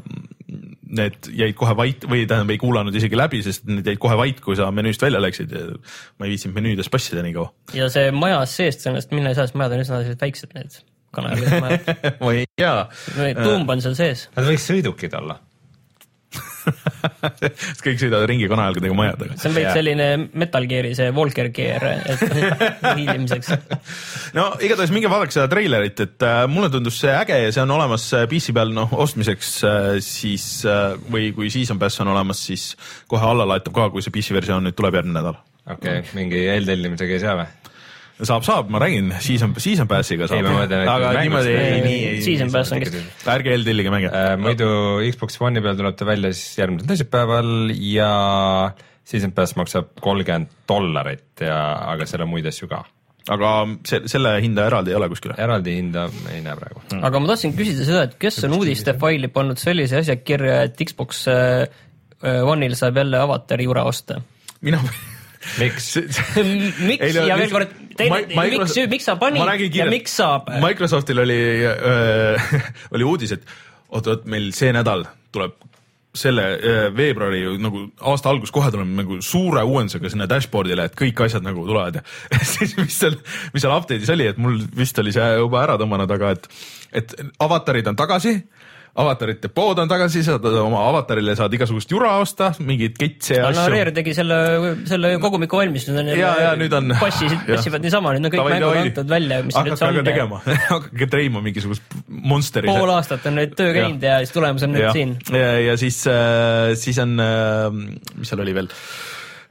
need 0.97 1.29
jäid 1.35 1.55
kohe 1.59 1.75
vait 1.77 2.07
või 2.09 2.25
tähendab, 2.29 2.53
ei 2.55 2.61
kuulanud 2.61 2.95
isegi 2.95 3.19
läbi, 3.19 3.43
sest 3.45 3.67
need 3.69 3.87
jäid 3.87 4.01
kohe 4.01 4.17
vait, 4.19 4.41
kui 4.43 4.57
sa 4.59 4.71
menüüst 4.73 5.05
välja 5.05 5.21
läksid 5.23 5.53
ma 5.55 6.27
ei 6.27 6.35
viitsinud 6.35 6.57
menüüdes 6.57 6.91
passida 6.93 7.23
nii 7.25 7.37
kaua 7.37 7.77
ja 7.77 7.89
see 7.93 8.11
maja 8.15 8.43
seest 8.49 8.85
sellest 8.85 9.15
minna 9.15 9.31
ei 9.31 9.39
saa, 9.39 9.47
sest 9.49 9.59
majad 9.59 9.77
on 9.77 9.85
üsna 9.85 10.01
sellised 10.01 10.21
väiksed 10.21 10.57
need 10.57 10.83
kanajalad 11.15 11.61
majad. 11.63 11.91
ma 12.23 12.33
ei 12.33 12.45
tea. 12.55 12.75
tuumb 13.39 13.69
on 13.69 13.83
seal 13.83 13.97
sees. 13.97 14.27
Nad 14.35 14.47
võiks 14.49 14.67
sõidukid 14.69 15.15
olla. 15.19 15.39
kõik 17.85 17.99
sõidavad 18.01 18.25
ringi 18.29 18.47
kanajalgadega 18.49 18.97
majadega. 18.97 19.37
see 19.39 19.49
on 19.51 19.57
veits 19.57 19.75
selline 19.77 20.07
Metal 20.33 20.67
Gear'i 20.69 20.93
see 20.97 21.11
Walker 21.15 21.49
Gear, 21.55 21.85
et 22.13 22.23
hiilimiseks. 22.97 23.51
no 24.37 24.47
igatahes 24.65 24.93
minge 24.95 25.11
vaadake 25.11 25.35
seda 25.35 25.47
treilerit, 25.51 26.05
et 26.07 26.27
äh, 26.27 26.43
mulle 26.51 26.71
tundus 26.73 26.99
see 27.01 27.13
äge 27.13 27.39
ja 27.43 27.51
see 27.55 27.65
on 27.65 27.75
olemas 27.77 28.07
äh, 28.17 28.27
PC 28.31 28.55
peal 28.57 28.73
noh 28.75 28.95
ostmiseks 29.05 29.51
äh, 29.67 29.91
siis 30.05 30.47
äh, 30.69 30.95
või 31.11 31.31
kui 31.35 31.51
Season 31.53 31.81
Pass 31.81 32.01
on 32.03 32.13
olemas, 32.13 32.41
siis 32.49 32.71
kohe 33.11 33.29
alla 33.33 33.47
laetab 33.49 33.75
ka, 33.77 33.89
kui 33.93 34.05
see 34.05 34.13
PC 34.15 34.35
versioon 34.37 34.65
nüüd 34.67 34.77
tuleb 34.77 34.99
järgmine 35.01 35.19
nädal. 35.19 35.39
okei 35.65 36.01
okay,, 36.01 36.09
mingi 36.17 36.47
eeltellimisega 36.55 37.17
ei 37.17 37.23
saa 37.23 37.39
või? 37.41 37.64
saab, 38.23 38.45
saab, 38.47 38.69
ma 38.71 38.79
räägin, 38.79 39.09
Season, 39.19 39.53
Season 39.59 39.87
Passiga 39.91 40.23
Ei, 40.29 40.31
saab 40.31 40.71
aga 40.93 41.11
niimoodi 41.19 41.51
ei, 41.51 41.67
ei, 41.75 41.81
nii 41.83 42.01
ei, 42.13 42.21
Season 42.23 42.51
Pass 42.53 42.71
on 42.71 42.79
kes- 42.83 43.27
ärge 43.33 43.51
eeltellige 43.55 43.91
mänge 43.91 44.07
Äh, 44.15 44.33
muidu 44.39 44.67
Xbox 45.11 45.35
One'i 45.43 45.63
peal 45.65 45.75
tuleb 45.79 45.97
ta 45.99 46.07
välja 46.07 46.31
siis 46.33 46.57
järgmisel 46.61 46.87
teisipäeval 46.93 47.49
ja 47.83 48.09
Season 49.05 49.33
Pass 49.35 49.55
maksab 49.59 49.91
kolmkümmend 50.01 50.47
dollarit 50.69 51.43
ja, 51.43 51.57
aga 51.91 52.07
seal 52.09 52.23
on 52.25 52.31
muid 52.31 52.47
asju 52.49 52.69
ka. 52.71 52.83
aga 53.35 53.51
see, 53.89 54.03
selle 54.09 54.31
hinda 54.41 54.67
eraldi 54.69 54.93
ei 54.93 54.97
ole 54.99 55.09
kuskil. 55.11 55.33
eraldi 55.41 55.75
hinda 55.79 56.07
ei 56.33 56.39
näe 56.45 56.55
praegu. 56.59 56.81
aga 56.95 57.19
ma 57.21 57.29
tahtsin 57.33 57.53
küsida 57.57 57.85
seda, 57.87 58.03
et 58.07 58.15
kes 58.21 58.39
on 58.47 58.55
uudiste 58.59 58.93
faili 59.01 59.27
pannud 59.33 59.57
sellise 59.61 59.99
asja 60.01 60.15
kirja, 60.21 60.61
et 60.69 60.77
Xbox 60.87 61.25
äh, 61.27 61.65
One'il 62.25 62.73
saab 62.79 62.95
jälle 63.03 63.19
avatari 63.21 63.67
jura 63.67 63.83
osta. 63.85 64.21
mina 64.61 64.79
miks? 65.59 65.91
miks 66.89 67.03
Ei, 67.05 67.13
no 67.13 67.25
ja 67.29 67.37
veel 67.37 67.51
kord, 67.53 67.73
teine 67.97 68.23
miks 68.27 68.75
miks 68.91 69.07
sa 69.07 69.15
panid 69.19 69.75
ja 69.75 69.87
miks 69.91 70.17
saab? 70.21 70.49
Microsoftil 70.63 71.23
oli 71.25 71.39
äh, 71.69 72.51
oli 72.95 73.07
uudis, 73.07 73.35
et 73.37 73.55
oot-oot, 73.95 74.25
meil 74.29 74.51
see 74.55 74.73
nädal 74.75 75.05
tuleb 75.35 75.57
selle 76.15 76.45
äh, 76.55 76.81
veebruari 76.95 77.41
nagu 77.59 77.85
aasta 78.07 78.31
algus 78.31 78.53
kohe 78.55 78.71
tuleme 78.71 78.95
nagu 79.01 79.19
suure 79.25 79.63
uuendusega 79.67 80.11
sinna 80.11 80.27
dashboard'ile, 80.31 80.87
et 80.87 80.95
kõik 80.97 81.25
asjad 81.27 81.43
nagu 81.45 81.65
tulevad 81.67 81.99
ja 81.99 82.41
siis 82.55 82.75
mis 82.79 82.95
seal, 83.03 83.17
mis 83.53 83.65
seal 83.65 83.75
update'is 83.75 84.11
oli, 84.15 84.29
et 84.31 84.39
mul 84.41 84.61
vist 84.77 84.99
oli 85.03 85.13
see 85.15 85.27
juba 85.35 85.63
ära 85.65 85.79
tõmmanud, 85.81 86.15
aga 86.15 86.31
et, 86.37 86.47
et 87.03 87.17
avatarid 87.43 87.91
on 87.91 87.99
tagasi 87.99 88.37
avatarite 88.95 89.49
pood 89.51 89.79
on 89.81 89.89
tagasi, 89.91 90.21
saad 90.23 90.45
oma 90.61 90.85
avatarile 90.89 91.33
saad 91.35 91.53
igasugust 91.57 91.91
jura 91.91 92.13
osta, 92.21 92.51
mingeid 92.63 92.95
ketse 92.99 93.39
ja 93.41 93.49
asju. 93.49 93.65
Rare 93.73 93.91
tegi 93.95 94.13
selle, 94.15 94.37
selle 94.87 95.15
kogumiku 95.23 95.59
valmis, 95.59 95.87
nüüd 95.89 95.99
on 95.99 96.11
Ja, 96.15 96.31
ja 96.39 96.53
nüüd 96.59 96.73
on- 96.77 96.95
passisid, 97.01 97.41
passivad 97.49 97.83
niisama, 97.83 98.13
nüüd 98.15 98.29
on 98.29 98.35
kõik 98.35 98.43
Davai, 98.43 98.59
mängud 98.61 98.81
antud 98.85 99.11
välja, 99.11 99.41
mis 99.47 99.57
hakake 99.59 99.89
aga 99.89 100.03
on. 100.03 100.09
tegema, 100.11 100.39
hakake 100.75 101.09
treima 101.11 101.43
mingisugust 101.43 101.97
monsteri. 102.07 102.71
pool 102.71 102.93
aastat 102.95 103.27
on 103.27 103.35
nüüd 103.41 103.57
töö 103.59 103.73
käinud 103.75 104.07
ja 104.07 104.21
siis 104.23 104.35
tulemus 104.35 104.63
on 104.67 104.75
nüüd 104.77 104.87
ja, 104.87 104.95
siin. 104.95 105.17
ja, 105.33 105.51
ja 105.71 105.75
siis, 105.81 105.99
siis 106.85 107.03
on, 107.03 107.17
mis 108.15 108.31
seal 108.31 108.45
oli 108.45 108.55
veel, 108.55 108.71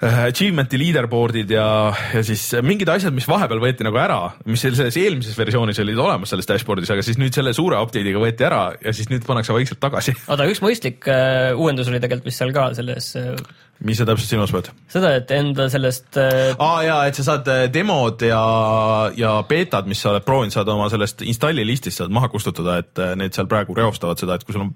achievement'i 0.05 0.79
leaderboard'id 0.81 1.53
ja, 1.55 1.67
ja 2.15 2.23
siis 2.27 2.43
mingid 2.65 2.91
asjad, 2.93 3.15
mis 3.17 3.27
vahepeal 3.29 3.63
võeti 3.63 3.87
nagu 3.87 3.99
ära, 4.01 4.19
mis 4.49 4.65
selles 4.65 4.99
eelmises 5.01 5.37
versioonis 5.39 5.81
olid 5.83 6.01
olemas 6.01 6.33
selles 6.35 6.49
dashboard'is, 6.51 6.93
aga 6.95 7.05
siis 7.07 7.21
nüüd 7.21 7.37
selle 7.37 7.55
suure 7.57 7.81
update'iga 7.81 8.23
võeti 8.23 8.47
ära 8.47 8.63
ja 8.81 8.95
siis 8.97 9.11
nüüd 9.13 9.27
pannakse 9.27 9.57
vaikselt 9.57 9.81
tagasi. 9.83 10.17
oota, 10.29 10.49
üks 10.51 10.63
mõistlik 10.65 11.09
äh, 11.11 11.53
uuendus 11.57 11.91
oli 11.93 12.03
tegelikult 12.03 12.31
vist 12.31 12.43
seal 12.43 12.55
ka 12.57 12.71
selles 12.77 13.13
äh,, 13.21 13.33
mis 13.85 13.99
sa 13.99 14.07
täpselt 14.07 14.31
silmas 14.31 14.53
pead? 14.55 14.71
seda, 14.93 15.11
et 15.19 15.31
enda 15.35 15.67
sellest 15.73 16.19
äh, 16.21 16.53
aa 16.63 16.83
jaa, 16.87 16.99
et 17.09 17.19
sa 17.19 17.27
saad 17.27 17.49
äh, 17.51 17.65
demod 17.73 18.23
ja, 18.27 18.43
ja 19.19 19.35
beetad, 19.49 19.89
mis 19.91 20.03
sa 20.05 20.13
oled 20.13 20.27
proovinud, 20.27 20.55
saad 20.55 20.71
oma 20.73 20.87
sellest 20.93 21.25
installi 21.27 21.67
listist 21.67 22.03
saad 22.03 22.15
maha 22.15 22.31
kustutada, 22.33 22.79
et 22.85 23.03
äh, 23.03 23.15
need 23.19 23.35
seal 23.37 23.49
praegu 23.51 23.77
reostavad 23.79 24.21
seda, 24.21 24.39
et 24.39 24.47
kui 24.47 24.57
sul 24.57 24.67
on 24.67 24.73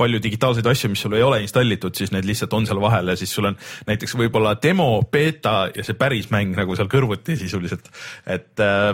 palju 0.00 0.20
digitaalseid 0.22 0.68
asju, 0.74 0.92
mis 0.92 1.06
sul 1.06 1.16
ei 1.16 1.24
ole 1.26 1.40
installitud, 1.46 1.96
siis 1.96 2.12
need 2.14 2.28
lihtsalt 2.28 2.52
on 2.58 2.68
seal 2.68 2.82
vahel 2.82 3.14
ja 3.14 3.18
siis 3.18 3.32
sul 3.32 3.48
on 3.50 3.58
näiteks 3.88 4.16
võib-olla 4.20 4.54
demo, 4.62 4.90
beeta 5.12 5.56
ja 5.74 5.86
see 5.86 5.98
päris 5.98 6.30
mäng 6.34 6.56
nagu 6.58 6.76
seal 6.78 6.90
kõrvuti 6.92 7.38
sisuliselt, 7.40 7.88
et 8.26 8.62
äh, 8.62 8.92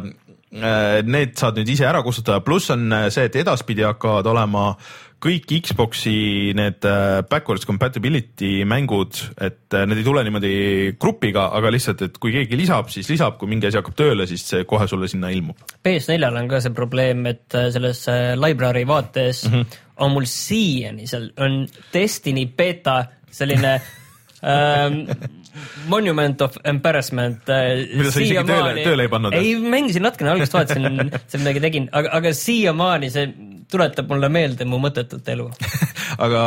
äh, 0.55 1.01
need 1.07 1.37
saad 1.39 1.59
nüüd 1.59 1.75
ise 1.75 1.89
ära 1.89 2.03
kustutada, 2.07 2.41
pluss 2.45 2.71
on 2.75 2.89
äh, 2.93 3.09
see, 3.15 3.29
et 3.29 3.43
edaspidi 3.43 3.87
hakkavad 3.87 4.29
olema 4.31 4.71
kõik 5.23 5.51
Xbox'i 5.67 6.53
need 6.57 6.85
äh, 6.87 7.21
backwards 7.27 7.67
compatibility 7.67 8.63
mängud, 8.69 9.19
et 9.35 9.75
äh, 9.75 9.87
need 9.89 10.03
ei 10.03 10.07
tule 10.07 10.23
niimoodi 10.27 10.53
grupiga, 11.01 11.49
aga 11.59 11.73
lihtsalt, 11.75 12.05
et 12.07 12.19
kui 12.23 12.35
keegi 12.35 12.59
lisab, 12.59 12.93
siis 12.95 13.11
lisab, 13.11 13.39
kui 13.41 13.51
mingi 13.51 13.69
asi 13.69 13.81
hakkab 13.81 13.99
tööle, 13.99 14.29
siis 14.31 14.47
see 14.53 14.67
kohe 14.69 14.87
sulle 14.91 15.11
sinna 15.11 15.33
ilmub. 15.35 15.59
PS4-l 15.87 16.39
on 16.43 16.51
ka 16.51 16.63
see 16.63 16.75
probleem, 16.77 17.27
et 17.31 17.59
äh, 17.59 17.71
selles 17.75 18.05
library 18.39 18.87
vaates 18.89 19.45
mm. 19.49 19.55
-hmm. 19.55 19.79
on 20.05 20.15
mul 20.15 20.29
siiani 20.31 21.07
seal 21.11 21.31
on 21.37 21.65
Destiny 21.95 22.47
beeta 22.57 23.01
selline 23.31 23.75
ähm, 24.43 25.03
monument 25.89 26.43
of 26.45 26.59
embarrassment 26.65 27.49
äh,. 27.49 27.85
Mida 27.95 28.13
sa 28.13 28.23
isegi 28.25 28.45
tööle- 28.49 28.85
tööle 28.85 29.07
ei 29.07 29.13
pannud, 29.13 29.37
ei, 29.39 29.55
mängisin 29.63 30.05
natukene 30.07 30.35
algusest 30.35 30.57
vaatasin, 30.59 31.13
seal 31.31 31.45
midagi 31.45 31.65
tegin, 31.65 31.89
aga, 31.93 32.13
aga 32.21 32.35
siiamaani 32.37 33.11
see 33.15 33.27
tuletab 33.73 34.09
mulle 34.11 34.31
meelde 34.33 34.65
mu 34.69 34.81
mõttetut 34.83 35.27
elu. 35.35 35.49
aga 36.25 36.45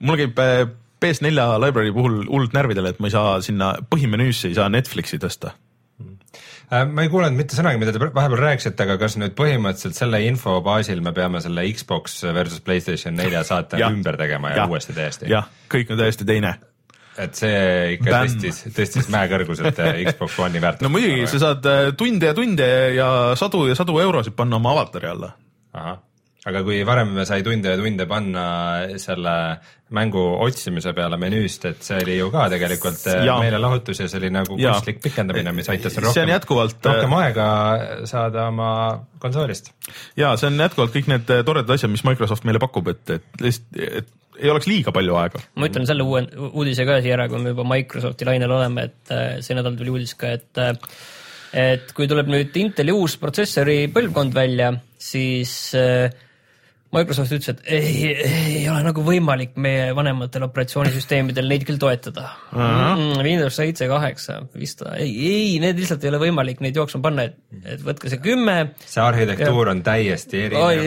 mul 0.00 0.22
käib 0.22 0.38
äh, 0.42 0.62
PS4 1.02 1.50
library 1.66 1.92
puhul 1.94 2.22
hullult 2.28 2.54
närvidele, 2.56 2.94
et 2.94 3.02
ma 3.02 3.10
ei 3.10 3.14
saa 3.14 3.36
sinna 3.44 3.74
põhimenüüsse 3.90 4.52
ei 4.52 4.56
saa 4.58 4.70
Netflixi 4.72 5.18
tõsta. 5.22 5.52
Äh, 6.72 6.86
ma 6.88 7.04
ei 7.04 7.10
kuulanud 7.12 7.36
mitte 7.36 7.56
sõnagi, 7.58 7.80
mida 7.82 7.92
te 7.92 8.00
vahepeal 8.00 8.40
rääkisite, 8.40 8.86
aga 8.86 8.96
kas 9.02 9.18
nüüd 9.20 9.34
põhimõtteliselt 9.36 9.98
selle 9.98 10.22
info 10.24 10.54
baasil 10.64 11.02
me 11.04 11.12
peame 11.16 11.42
selle 11.44 11.66
Xbox 11.74 12.22
versus 12.32 12.62
Playstation 12.64 13.18
nelja 13.18 13.42
saate 13.44 13.80
Jah. 13.82 13.92
ümber 13.92 14.16
tegema 14.20 14.54
ja, 14.54 14.62
ja 14.62 14.68
uuesti 14.70 14.96
täiesti? 14.96 15.28
jah, 15.32 15.50
kõik 15.72 15.92
on 15.92 16.00
täiesti 16.00 16.24
teine. 16.28 16.54
Et 17.20 17.36
see 17.36 17.96
ikka 17.96 18.08
Bämm. 18.08 18.30
tõstis, 18.30 18.62
tõstis 18.76 19.10
mäekõrguselt 19.12 19.82
äh, 19.82 20.00
Xbox 20.08 20.38
One'i 20.40 20.62
väärtust. 20.62 20.86
no 20.86 20.92
muidugi, 20.92 21.26
sa 21.30 21.42
saad 21.48 21.68
äh, 21.68 21.82
tunde 21.98 22.30
ja 22.30 22.36
tunde 22.36 22.70
ja 22.96 23.10
sadu 23.38 23.66
ja 23.68 23.76
sadu 23.78 23.98
eurosid 24.00 24.36
panna 24.38 24.56
oma 24.60 24.72
avatari 24.76 25.10
alla. 25.10 25.34
aga 26.42 26.62
kui 26.64 26.80
varem 26.88 27.20
sai 27.28 27.42
tunde 27.44 27.74
ja 27.74 27.78
tunde 27.78 28.06
panna 28.08 28.44
selle 29.00 29.34
mängu 29.92 30.22
otsimise 30.40 30.94
peale 30.96 31.18
menüüst, 31.20 31.66
et 31.68 31.84
see 31.84 32.00
oli 32.00 32.16
ju 32.16 32.30
ka 32.32 32.46
tegelikult 32.54 33.04
äh, 33.12 33.26
Jaa. 33.28 33.36
meelelahutus 33.44 34.00
ja 34.00 34.08
see 34.08 34.22
oli 34.22 34.32
nagu 34.32 34.56
kunstlik 34.56 35.04
pikendamine, 35.04 35.52
mis 35.52 35.68
aitas 35.68 35.92
See 35.92 36.00
on 36.00 36.08
rohkem, 36.08 36.32
jätkuvalt, 36.32 36.80
rohkem 36.88 37.18
aega 37.20 37.46
saada 38.08 38.48
oma 38.48 38.72
konsoolist. 39.20 39.74
ja 40.16 40.32
see 40.40 40.48
on 40.48 40.64
jätkuvalt 40.64 40.96
kõik 40.96 41.12
need 41.12 41.36
toredad 41.44 41.76
asjad, 41.76 41.92
mis 41.92 42.08
Microsoft 42.08 42.48
meile 42.48 42.62
pakub, 42.62 42.88
et, 42.96 43.20
et 43.20 43.44
lihtsalt, 43.44 43.84
et 44.00 44.12
ei 44.40 44.50
oleks 44.52 44.68
liiga 44.70 44.94
palju 44.94 45.16
aega. 45.20 45.42
ma 45.56 45.68
ütlen 45.68 45.88
selle 45.88 46.06
uue 46.06 46.24
uudise 46.52 46.86
ka 46.88 47.00
siia 47.04 47.16
ära, 47.18 47.28
kui 47.32 47.42
me 47.42 47.52
juba 47.54 47.66
Microsofti 47.68 48.28
lainel 48.28 48.54
oleme, 48.58 48.88
et 48.90 49.14
äh, 49.14 49.38
see 49.44 49.58
nädal 49.58 49.76
tuli 49.78 49.92
uudis 49.94 50.14
ka, 50.18 50.34
et 50.38 50.62
äh, 50.62 50.76
et 51.52 51.92
kui 51.96 52.08
tuleb 52.08 52.30
nüüd 52.32 52.54
Inteli 52.62 52.94
uus 52.96 53.18
protsessori 53.20 53.84
põlvkond 53.92 54.32
välja, 54.36 54.72
siis 54.96 55.74
äh, 55.76 56.08
Microsoft 56.92 57.32
ütles, 57.32 57.54
et 57.54 57.60
ei, 57.72 58.10
ei 58.12 58.64
ole 58.68 58.82
nagu 58.84 59.00
võimalik 59.04 59.54
meie 59.60 59.94
vanematel 59.96 60.44
operatsioonisüsteemidel 60.44 61.48
neid 61.48 61.64
küll 61.68 61.80
toetada 61.80 62.26
uh. 62.52 62.58
-huh. 62.58 63.22
Windows 63.24 63.56
seitse, 63.56 63.88
kaheksa, 63.88 64.42
Vista, 64.60 64.92
ei, 65.00 65.12
ei, 65.28 65.54
need 65.62 65.80
lihtsalt 65.80 66.04
ei 66.04 66.12
ole 66.12 66.20
võimalik 66.26 66.60
neid 66.60 66.76
jooksma 66.76 67.00
panna, 67.08 67.28
et, 67.30 67.38
et 67.64 67.84
võtke 67.84 68.12
see 68.12 68.20
kümme 68.20 68.56
see 68.84 69.04
arhitektuur 69.04 69.72
on 69.72 69.80
täiesti 69.84 70.44
erinev. 70.48 70.84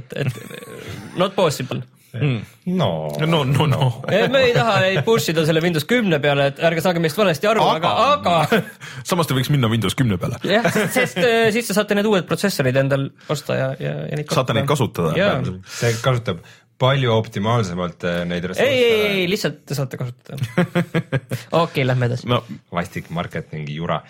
et, 0.00 0.16
et 0.24 1.18
not 1.20 1.36
possible. 1.36 1.84
No 2.14 2.90
no, 3.26 3.42
no, 3.44 3.66
no. 3.66 3.88
me 4.06 4.42
ei 4.46 4.52
taha 4.54 4.76
neid 4.84 5.00
push 5.06 5.32
ida 5.32 5.44
selle 5.46 5.62
Windows 5.64 5.86
kümne 5.88 6.20
peale, 6.22 6.48
et 6.52 6.60
ärge 6.64 6.84
saage 6.84 7.02
meist 7.02 7.18
valesti 7.18 7.48
aru, 7.50 7.64
aga, 7.74 7.92
aga 8.14 8.62
samas 9.10 9.30
ta 9.30 9.36
võiks 9.36 9.50
minna 9.52 9.70
Windows 9.72 9.96
kümne 9.98 10.18
peale. 10.20 10.38
jah, 10.46 10.68
sest 10.94 11.18
äh, 11.22 11.48
siis 11.54 11.70
te 11.70 11.76
saate 11.76 11.98
need 11.98 12.08
uued 12.10 12.28
protsessorid 12.28 12.78
endal 12.84 13.08
osta 13.32 13.58
ja, 13.58 13.70
ja, 13.82 13.96
ja 14.10 14.20
neid 14.20 14.30
saate 14.34 14.56
neid 14.56 14.70
kasutada. 14.70 15.14
see 15.80 15.96
kasutab 16.04 16.44
palju 16.78 17.12
optimaalsemalt 17.14 18.04
äh, 18.08 18.20
neid 18.26 18.44
ei, 18.44 18.48
ei, 18.48 18.50
ressursse. 18.50 19.10
ei, 19.14 19.26
lihtsalt 19.30 19.60
te 19.66 19.76
saate 19.78 19.98
kasutada. 20.00 20.64
okei, 21.62 21.84
lähme 21.86 22.08
edasi. 22.10 22.26
no 22.30 22.40
vastik 22.74 23.10
marketingi 23.14 23.76
jura. 23.76 24.00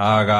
aga 0.00 0.38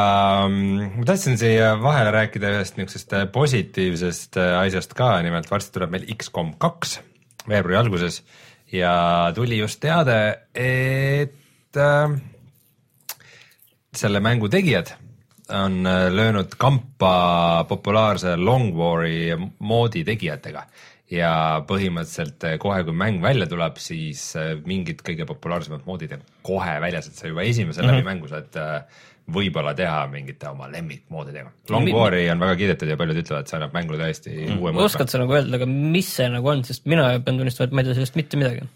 mm, 0.48 0.96
ma 0.98 1.06
tahtsin 1.06 1.38
siia 1.40 1.74
vahele 1.82 2.14
rääkida 2.16 2.54
ühest 2.56 2.78
niisugusest 2.78 3.14
äh, 3.16 3.26
positiivsest 3.32 4.40
äh, 4.40 4.56
asjast 4.64 4.96
ka, 4.98 5.12
nimelt 5.26 5.50
varsti 5.50 5.76
tuleb 5.76 5.94
meil 5.94 6.08
X-kom 6.16 6.56
kaks 6.58 6.98
veebruari 7.48 7.78
alguses 7.78 8.22
ja 8.72 8.94
tuli 9.34 9.60
just 9.60 9.80
teade, 9.82 10.18
et 10.54 11.78
äh, 11.78 12.18
selle 13.94 14.22
mängu 14.24 14.50
tegijad 14.50 14.96
on 15.50 15.82
löönud 16.14 16.52
kampa 16.58 17.64
populaarse 17.66 18.36
Long 18.38 18.70
War'i 18.74 19.34
moodi 19.66 20.04
tegijatega 20.06 20.62
ja 21.10 21.32
põhimõtteliselt 21.68 22.46
äh, 22.46 22.56
kohe, 22.62 22.82
kui 22.86 22.96
mäng 22.96 23.22
välja 23.22 23.48
tuleb, 23.50 23.78
siis 23.82 24.30
äh, 24.38 24.52
mingid 24.66 25.02
kõige 25.06 25.26
populaarsemad 25.28 25.86
moodid 25.88 26.14
on 26.16 26.26
kohe 26.46 26.76
väljas, 26.82 27.10
et 27.10 27.18
sa 27.18 27.30
juba 27.30 27.42
esimese 27.42 27.82
mm 27.82 27.88
-hmm. 27.88 27.98
läbimängu 27.98 28.30
saad 28.30 28.60
äh, 28.60 29.00
võib-olla 29.30 29.74
teha 29.78 30.06
mingite 30.10 30.48
oma 30.50 30.68
lemmikmoodidega. 30.70 31.50
Long 31.70 31.90
War'i 31.94 32.30
on 32.32 32.40
väga 32.40 32.56
kiidetud 32.56 32.88
ja 32.88 32.96
paljud 32.98 33.20
ütlevad, 33.22 33.44
et 33.44 33.52
see 33.52 33.58
annab 33.58 33.74
mängule 33.74 33.98
täiesti 33.98 34.30
mm. 34.30 34.56
uue 34.58 34.72
mõõtme 34.72 34.86
oskad. 34.88 35.10
sa 35.12 35.20
nagu 35.22 35.36
öelda, 35.36 35.56
aga 35.60 35.66
mis 35.66 36.08
see 36.16 36.28
nagu 36.30 36.48
on, 36.48 36.64
sest 36.66 36.86
mina 36.90 37.12
pean 37.18 37.38
tunnistama, 37.38 37.68
et 37.68 37.76
ma 37.76 37.82
ei 37.82 37.90
tea 37.90 37.98
sellest 37.98 38.18
mitte 38.18 38.40
midagi. 38.40 38.66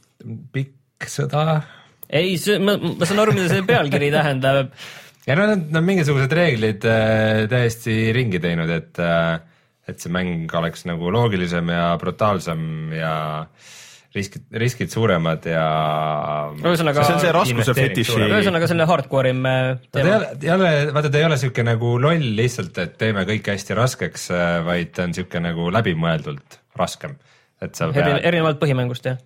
pikk 0.55 1.09
sõda 1.11 1.63
ei, 2.09 2.37
see, 2.41 2.59
ma, 2.63 2.77
ma 2.77 3.09
saan 3.09 3.23
aru, 3.23 3.35
mida 3.37 3.49
see 3.51 3.65
pealkiri 3.67 4.11
tähendab. 4.15 4.71
ja 5.29 5.37
no 5.39 5.49
nad 5.51 5.81
on 5.81 5.87
mingisugused 5.87 6.33
reeglid 6.37 6.87
äh, 6.89 7.45
täiesti 7.51 8.13
ringi 8.17 8.41
teinud, 8.43 8.71
et 8.71 9.03
äh,, 9.03 9.41
et 9.89 10.01
see 10.01 10.13
mäng 10.13 10.51
oleks 10.57 10.87
nagu 10.89 11.11
loogilisem 11.13 11.69
ja 11.73 11.87
brutaalsem 12.01 12.93
ja 12.97 13.15
riskid, 14.15 14.47
riskid 14.63 14.93
suuremad 14.93 15.47
ja. 15.49 15.65
ühesõnaga, 16.63 17.05
see 17.05 17.17
on 17.17 17.23
see 17.25 17.35
raskuse 17.35 17.75
fetiši- 17.77 18.21
ühesõnaga 18.29 18.69
selle 18.71 18.87
hardcore'i 18.89 19.35
me 19.37 19.55
ta 19.91 20.03
ei 20.03 20.15
ole, 20.15 20.31
ei 20.41 20.53
ole, 20.55 20.73
vaata 20.95 21.11
ta 21.11 21.21
ei 21.21 21.29
ole 21.29 21.39
siuke 21.41 21.67
nagu 21.67 21.95
loll 22.03 22.31
lihtsalt, 22.39 22.79
et 22.85 22.97
teeme 23.01 23.27
kõike 23.29 23.57
hästi 23.57 23.79
raskeks, 23.79 24.29
vaid 24.69 24.95
ta 24.97 25.09
on 25.09 25.17
siuke 25.17 25.43
nagu 25.43 25.69
läbimõeldult 25.75 26.61
raskem. 26.79 27.19
et 27.63 27.75
sa 27.77 27.91
pead, 27.93 28.21
erinevalt 28.23 28.61
põhimängust 28.63 29.11
jah. 29.11 29.21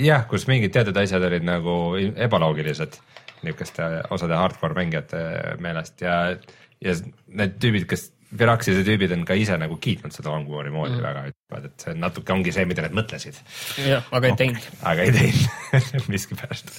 jah, 0.00 0.28
kus 0.30 0.46
mingid 0.50 0.74
teatud 0.74 0.96
asjad 1.00 1.24
olid 1.24 1.44
nagu 1.46 1.96
ebaloogilised 1.98 3.00
niisuguste 3.44 3.88
osade 4.14 4.36
hardcore 4.38 4.76
mängijate 4.76 5.20
meelest 5.60 6.00
ja, 6.04 6.36
ja 6.80 6.94
need 7.28 7.58
tüübid, 7.60 7.88
kes 7.90 8.10
Firaxise 8.34 8.82
tüübid 8.86 9.12
on 9.14 9.22
ka 9.28 9.36
ise 9.38 9.56
nagu 9.60 9.76
kiitnud 9.82 10.14
seda 10.14 10.32
Long 10.32 10.48
War'i 10.50 10.72
moodi 10.74 10.96
mm. 10.96 11.04
väga, 11.04 11.22
ütlevad, 11.30 11.68
et 11.70 11.84
see 11.86 11.94
natuke 11.98 12.34
ongi 12.34 12.54
see, 12.54 12.64
mida 12.70 12.82
nad 12.86 12.96
mõtlesid, 12.96 13.38
jah, 13.84 14.08
aga 14.14 14.30
ei 14.30 14.38
teinud. 14.40 14.66
aga 14.90 15.06
ei 15.06 15.14
teinud 15.14 16.10
miskipärast. 16.10 16.72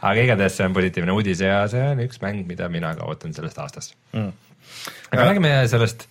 aga 0.00 0.26
igatahes 0.26 0.58
see 0.58 0.66
on 0.66 0.76
positiivne 0.76 1.14
uudis 1.14 1.44
ja 1.44 1.62
see 1.70 1.84
on 1.92 2.02
üks 2.06 2.22
mäng, 2.24 2.44
mida 2.48 2.70
mina 2.72 2.92
ka 2.98 3.06
ootan 3.08 3.36
sellest 3.36 3.62
aastast 3.62 3.96
mm.. 4.16 4.34
aga 5.12 5.30
räägime 5.30 5.54
sellest, 5.70 6.08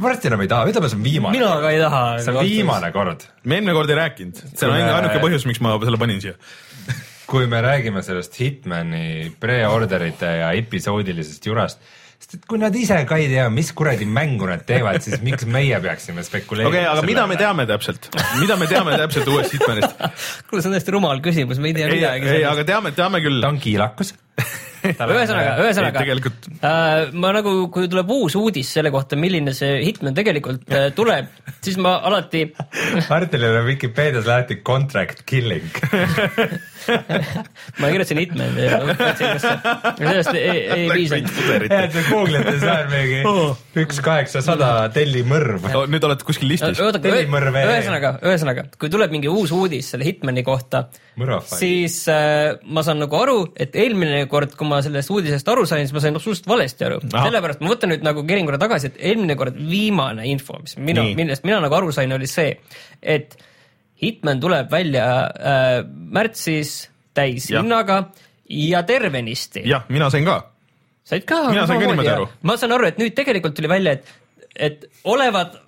varsti 0.00 0.30
enam 0.30 0.46
ei 0.46 0.50
taha, 0.50 0.72
ütleme, 0.72 0.90
see 0.90 1.00
on 1.00 1.04
viimane. 1.04 1.36
mina 1.36 1.52
ka 1.60 1.74
ei 1.74 1.80
taha. 1.82 2.02
see 2.24 2.34
on 2.34 2.48
viimane 2.48 2.92
kord, 2.96 3.28
me 3.44 3.58
eelmine 3.58 3.76
kord 3.76 3.92
ei 3.92 4.00
rääkinud, 4.00 4.42
see 4.48 4.66
on 4.66 4.74
me- 4.74 4.80
ainuke 4.80 4.98
ainuke 4.98 5.22
põhjus, 5.26 5.46
miks 5.50 5.62
ma 5.64 5.76
selle 5.84 6.00
panin 6.00 6.24
siia. 6.24 6.36
kui 7.30 7.46
me 7.46 7.60
räägime 7.62 8.02
sellest 8.02 8.40
Hitmani 8.40 9.30
pre-orderite 9.40 10.30
ja 10.40 10.50
episoodilisest 10.58 11.46
jurast, 11.46 11.84
sest 12.20 12.36
et 12.36 12.42
kui 12.48 12.60
nad 12.60 12.74
ise 12.76 12.98
ka 13.08 13.16
ei 13.20 13.28
tea, 13.32 13.46
mis 13.52 13.70
kuradi 13.76 14.04
mängu 14.04 14.48
nad 14.50 14.62
teevad, 14.68 15.00
siis 15.04 15.22
miks 15.24 15.46
meie 15.48 15.78
peaksime 15.80 16.24
spekuleerima 16.26 16.68
okei, 16.68 16.86
aga 16.92 17.04
mida 17.08 17.26
me 17.30 17.36
selle 17.36 17.40
teame 17.40 17.64
täpselt, 17.70 18.10
mida 18.36 18.58
me 18.60 18.68
teame 18.70 18.98
täpselt 19.00 19.30
uuest 19.32 19.54
Hitmanist? 19.56 20.02
kuule, 20.50 20.60
see 20.60 20.68
on 20.68 20.76
täiesti 20.76 20.96
rumal 20.96 21.22
küsimus, 21.24 21.62
me 21.62 21.72
ei 21.72 21.78
tea 21.78 21.88
ei, 21.88 21.96
midagi 21.96 22.34
ei, 22.34 22.44
aga 22.48 22.66
teame, 22.68 22.92
teame 22.96 23.22
küll 23.24 23.40
ta. 23.40 23.48
on 23.48 23.60
kiilakus. 23.62 24.12
ühesõnaga, 24.80 25.56
ühesõnaga 25.64 26.02
tegelikult- 26.04 26.48
äh, 26.60 27.10
ma 27.24 27.32
nagu, 27.36 27.54
kui 27.72 27.88
tuleb 27.92 28.12
uus 28.12 28.36
uudis 28.40 28.68
selle 28.76 28.92
kohta, 28.92 29.16
milline 29.20 29.56
see 29.56 29.80
Hitman 29.86 30.16
tegelikult 30.16 30.68
äh, 30.76 30.90
tuleb, 30.96 31.32
siis 31.64 31.80
ma 31.80 31.96
alati, 32.08 32.46
Martinil 33.10 33.62
on 33.62 33.68
Vikipeedias 33.68 34.28
lahti 34.28 34.60
contract 34.64 35.24
killing. 35.28 35.72
Ma 37.80 37.90
kirjutasin 37.90 38.20
Hitman 38.20 38.58
ja 38.60 38.80
sellest 39.98 40.32
ei, 40.34 40.62
ei 40.74 40.86
piisa. 40.92 41.18
et 41.20 41.94
sa 41.94 42.04
Google'ite 42.08 42.56
seal 42.62 42.88
mingi 42.92 43.20
üks 43.84 44.00
kaheksasada 44.04 44.70
tellimõrv. 44.94 45.68
nüüd 45.90 46.06
olete 46.08 46.26
kuskil 46.26 46.50
listis. 46.50 46.80
EE. 46.80 47.26
ühesõnaga, 47.28 48.12
ühesõnaga, 48.26 48.66
kui 48.80 48.92
tuleb 48.92 49.14
mingi 49.14 49.30
uus 49.30 49.52
uudis 49.54 49.92
selle 49.94 50.08
Hitmani 50.08 50.44
kohta, 50.46 50.86
siis 51.50 52.00
äh, 52.12 52.56
ma 52.64 52.84
saan 52.86 53.02
nagu 53.02 53.18
aru, 53.20 53.38
et 53.60 53.76
eelmine 53.78 54.24
kord, 54.30 54.56
kui 54.58 54.68
ma 54.70 54.80
sellest 54.84 55.12
uudisest 55.12 55.52
aru 55.52 55.66
sain, 55.68 55.86
siis 55.86 55.96
ma 55.96 56.04
sain 56.04 56.18
absoluutselt 56.18 56.48
valesti 56.50 56.88
aru. 56.88 57.02
Sellepärast 57.10 57.62
ma 57.64 57.74
võtan 57.74 57.94
nüüd 57.94 58.06
nagu 58.06 58.24
kerin 58.28 58.48
korra 58.48 58.60
tagasi, 58.62 58.92
et 58.92 59.04
eelmine 59.12 59.36
kord 59.40 59.58
viimane 59.58 60.26
info, 60.30 60.58
mis 60.62 60.76
mina 60.80 61.06
millest 61.16 61.46
mina 61.46 61.60
nagu 61.62 61.78
aru 61.78 61.94
sain, 61.94 62.12
oli 62.16 62.28
see, 62.30 62.54
et 63.02 63.36
Hitman 64.00 64.40
tuleb 64.40 64.70
välja 64.72 65.06
äh, 65.28 65.84
märtsis 65.86 66.90
täishinnaga 67.14 68.02
ja 68.50 68.82
tervenisti. 68.82 69.62
jah, 69.68 69.84
mina 69.88 70.10
sain 70.10 70.24
ka. 70.24 70.38
said 71.04 71.26
ka? 71.28 71.48
Mina 71.50 71.66
sain 71.66 71.80
ka 71.80 71.86
niimoodi 71.86 72.12
aru. 72.12 72.28
ma 72.42 72.56
saan 72.56 72.72
aru, 72.76 72.88
et 72.90 72.98
nüüd 72.98 73.14
tegelikult 73.16 73.56
tuli 73.58 73.68
välja, 73.70 73.98
et, 73.98 74.14
et 74.56 74.86
olevat 75.04 75.58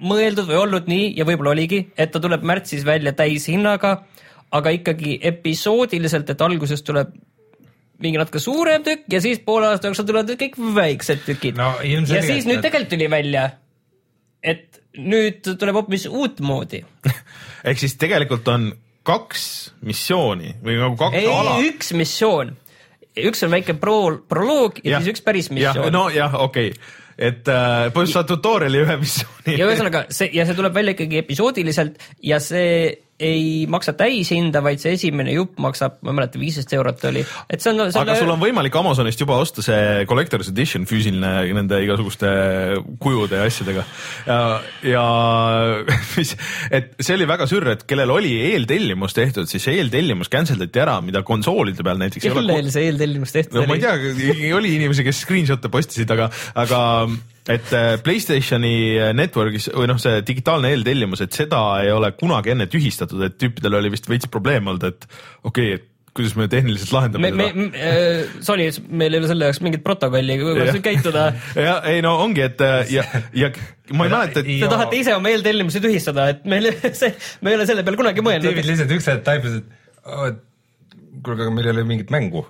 mõeldud 0.00 0.48
või 0.48 0.60
olnud 0.60 0.88
nii 0.88 1.10
ja 1.18 1.26
võib-olla 1.28 1.52
oligi, 1.52 1.82
et 1.96 2.12
ta 2.12 2.20
tuleb 2.22 2.44
märtsis 2.46 2.86
välja 2.86 3.12
täishinnaga, 3.16 3.96
aga 4.56 4.72
ikkagi 4.74 5.18
episoodiliselt, 5.30 6.30
et 6.32 6.46
alguses 6.46 6.82
tuleb 6.82 7.12
mingi 8.00 8.16
natuke 8.16 8.40
suurem 8.40 8.84
tükk 8.84 9.12
ja 9.12 9.20
siis 9.20 9.42
poole 9.44 9.68
aasta 9.68 9.90
jooksul 9.90 10.06
tulevad 10.08 10.32
kõik 10.40 10.56
väiksed 10.74 11.26
tükid 11.26 11.58
No 11.60 11.74
ja 11.84 12.22
siis 12.24 12.46
nüüd 12.48 12.62
tegelikult 12.64 12.94
tuli 12.94 13.10
välja, 13.12 13.50
et 14.40 14.79
nüüd 14.98 15.44
tuleb 15.44 15.76
hoopis 15.78 16.06
uutmoodi. 16.10 16.82
ehk 17.68 17.82
siis 17.82 17.96
tegelikult 18.00 18.48
on 18.50 18.70
kaks 19.06 19.44
missiooni 19.86 20.56
või 20.64 20.78
nagu 20.80 20.96
kaks 21.00 21.20
ei 21.20 21.28
ala,. 21.30 21.58
üks 21.66 21.92
missioon, 21.96 22.54
üks 23.18 23.44
on 23.46 23.54
väike 23.54 23.76
pro-, 23.80 24.20
proloog 24.28 24.80
ja, 24.82 24.96
ja 24.96 25.02
siis 25.02 25.14
üks 25.16 25.24
päris 25.26 25.50
missioon. 25.54 25.92
nojah, 25.94 26.34
okei 26.46 26.72
okay., 26.74 26.96
et 27.20 27.48
äh, 27.52 27.90
põhimõtteliselt 27.92 28.16
saad 28.16 28.28
tutorial'i 28.30 28.80
ühe 28.80 28.96
missiooni. 29.00 29.56
ja 29.60 29.68
ühesõnaga 29.68 30.06
see 30.14 30.30
ja 30.36 30.46
see 30.48 30.56
tuleb 30.58 30.76
välja 30.76 30.96
ikkagi 30.96 31.20
episoodiliselt 31.20 32.00
ja 32.24 32.40
see 32.42 32.70
ei 33.20 33.66
maksa 33.70 33.94
täishinda, 33.98 34.62
vaid 34.64 34.80
see 34.82 34.94
esimene 34.96 35.34
jupp 35.34 35.58
maksab, 35.62 35.98
ma 36.04 36.12
ei 36.12 36.18
mäleta, 36.20 36.40
viisteist 36.40 36.72
eurot 36.76 37.04
oli, 37.10 37.22
et 37.50 37.62
see 37.62 37.72
on 37.72 37.82
selle... 37.82 38.02
aga 38.02 38.16
sul 38.18 38.32
on 38.32 38.40
võimalik 38.42 38.76
Amazonist 38.80 39.20
juba 39.20 39.38
osta 39.42 39.64
see 39.64 40.04
collector's 40.10 40.50
edition 40.52 40.86
füüsiline 40.88 41.52
nende 41.56 41.80
igasuguste 41.84 42.30
kujude 43.02 43.40
ja 43.40 43.48
asjadega. 43.48 43.84
ja, 44.26 44.38
ja 44.92 45.04
mis, 46.16 46.34
et 46.70 46.94
see 46.98 47.18
oli 47.18 47.28
väga 47.30 47.48
sürr, 47.50 47.74
et 47.74 47.84
kellel 47.88 48.14
oli 48.14 48.34
eeltellimus 48.50 49.16
tehtud, 49.16 49.50
siis 49.50 49.66
see 49.68 49.78
eeltellimus 49.80 50.32
cancel 50.32 50.60
dati 50.60 50.82
ära, 50.82 50.98
mida 51.04 51.24
konsoolide 51.26 51.84
peal 51.86 52.00
näiteks 52.00 52.28
kellel 52.28 52.72
see 52.72 52.88
eeltellimus 52.88 53.36
tehtud 53.36 53.60
no 53.60 53.66
ma 53.68 53.76
oli 53.76 53.84
ei? 53.84 54.32
tea, 54.40 54.54
oli 54.56 54.74
inimesi, 54.78 55.04
kes 55.06 55.24
screenshot'e 55.26 55.72
postisid, 55.72 56.10
aga, 56.16 56.30
aga 56.58 56.80
et 57.50 57.74
äh, 57.76 57.92
Playstationi 58.04 58.72
network'is 59.18 59.70
või 59.74 59.90
noh, 59.90 60.00
see 60.02 60.22
digitaalne 60.26 60.72
eeltellimus, 60.74 61.24
et 61.26 61.36
seda 61.36 61.60
ei 61.84 61.92
ole 61.94 62.12
kunagi 62.18 62.54
enne 62.54 62.68
tühistatud, 62.70 63.22
et 63.26 63.38
tüüpidel 63.40 63.78
oli 63.80 63.92
vist 63.92 64.08
veits 64.10 64.30
probleem 64.30 64.70
olnud, 64.70 64.86
et 64.90 65.08
okei 65.44 65.74
okay,, 65.74 65.78
et 65.80 65.88
kuidas 66.16 66.34
me 66.36 66.46
tehniliselt 66.50 66.92
lahendame 66.94 67.30
me, 67.30 67.50
me, 67.54 67.68
me, 67.70 67.90
Sony, 68.44 68.66
meil 68.88 69.14
ei 69.14 69.20
ole 69.22 69.30
selle 69.30 69.48
jaoks 69.48 69.60
mingit 69.64 69.82
protokolli, 69.86 70.36
kuidas 70.42 70.78
käituda. 70.82 71.26
ja 71.68 71.76
ei 71.90 72.02
no 72.04 72.16
ongi, 72.24 72.42
et 72.48 72.62
äh, 72.66 72.78
ja, 72.92 73.04
ja 73.36 73.50
ma 73.94 74.08
ei 74.08 74.14
mäleta, 74.14 74.42
et 74.42 74.48
Te 74.48 74.58
Jaa. 74.58 74.70
tahate 74.72 74.98
ise 75.00 75.14
oma 75.16 75.30
eeltellimusi 75.32 75.82
tühistada, 75.84 76.30
et 76.34 76.46
meil 76.50 76.70
see, 77.00 77.12
me 77.44 77.52
ei 77.52 77.60
ole 77.60 77.68
selle 77.70 77.86
peale 77.86 78.00
kunagi 78.00 78.24
mõelnud 78.26 78.50
tüübid. 78.50 78.70
lihtsalt 78.72 78.96
üks 78.96 79.10
hetk 79.12 79.26
taipasid, 79.28 79.68
et 80.30 80.42
kuulge, 81.20 81.44
aga 81.44 81.52
meil 81.54 81.70
ei 81.70 81.76
ole 81.76 81.86
mingit 81.92 82.10
mängu, 82.14 82.44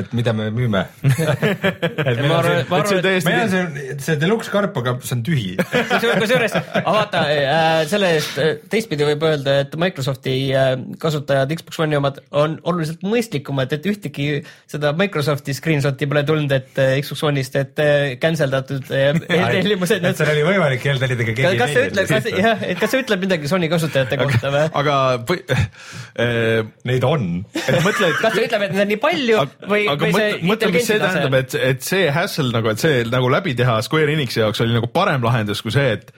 et 0.00 0.12
mida 0.16 0.32
me 0.36 0.48
müüme. 0.54 0.84
ma 1.04 2.38
arvan, 2.38 2.64
ma 2.70 2.80
et 2.80 2.90
see 2.90 2.98
arvan, 2.98 2.98
et 2.98 3.06
täiesti 3.06 3.30
meil 3.30 3.42
on 3.44 3.52
see, 3.52 3.96
see 4.06 4.16
deluxe 4.20 4.52
karp, 4.52 4.76
aga 4.80 4.96
see 5.04 5.16
on 5.18 5.24
tühi. 5.26 5.46
kusjuures, 6.22 6.56
aga 6.58 6.84
vaata 6.98 7.24
äh, 7.30 7.80
selle 7.90 8.12
eest 8.18 8.40
äh, 8.42 8.52
teistpidi 8.70 9.06
võib 9.08 9.24
öelda, 9.28 9.58
et 9.64 9.76
Microsofti 9.80 10.34
äh, 10.56 10.72
kasutajad, 11.02 11.54
Xbox 11.60 11.82
One'i 11.84 11.98
omad 12.00 12.20
on 12.34 12.58
oluliselt 12.66 13.04
mõistlikumad, 13.06 13.72
et 13.76 13.88
ühtegi 13.90 14.28
seda 14.70 14.94
Microsofti 14.98 15.54
screenshot'i 15.56 16.08
pole 16.10 16.24
tulnud, 16.26 16.54
et 16.56 16.82
äh, 16.82 16.96
Xbox 17.04 17.24
One'ist, 17.30 17.58
et 17.60 17.82
äh, 17.84 18.16
cancel 18.22 18.52
datud 18.54 18.90
äh, 18.94 19.12
eeltellimused. 19.38 20.04
et 20.04 20.20
seal 20.20 20.32
oli 20.34 20.46
võimalik 20.48 20.88
eeltellida, 20.90 21.28
aga 21.28 21.36
keegi 21.40 21.62
kas 21.62 21.74
see 21.74 21.86
ütleb, 21.90 22.10
kas 22.10 22.30
jah, 22.34 22.66
et 22.68 22.80
kas 22.82 22.94
see 22.94 23.04
ütleb 23.04 23.24
midagi 23.26 23.50
Sony 23.50 23.70
kasutajate 23.72 24.18
kohta 24.20 24.52
või? 24.54 24.64
aga 24.82 24.98
põhi- 25.28 25.46
äh, 25.54 26.64
Neid 26.84 27.04
on. 27.06 27.28
et 27.54 27.74
et 27.78 28.18
kas 28.20 28.34
see 28.34 28.46
ütleb, 28.48 28.66
et 28.66 28.74
neid 28.74 28.84
on 28.84 28.90
nii 28.92 29.00
palju 29.02 29.42
või, 29.70 29.83
aga 29.90 30.06
või 30.06 30.12
mõtle, 30.14 30.44
mõtle, 30.50 30.70
mis 30.74 30.86
see 30.88 31.00
tähendab, 31.02 31.38
et, 31.40 31.56
et 31.72 31.82
see 31.86 32.06
hassle 32.14 32.50
nagu, 32.54 32.70
et 32.72 32.82
see 32.82 33.02
nagu 33.10 33.32
läbi 33.32 33.56
teha 33.58 33.80
Square 33.86 34.14
Enixi 34.14 34.42
jaoks 34.42 34.62
oli 34.64 34.76
nagu 34.76 34.90
parem 34.92 35.24
lahendus 35.24 35.62
kui 35.64 35.74
see, 35.74 35.98
et 35.98 36.14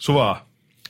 suva, 0.00 0.30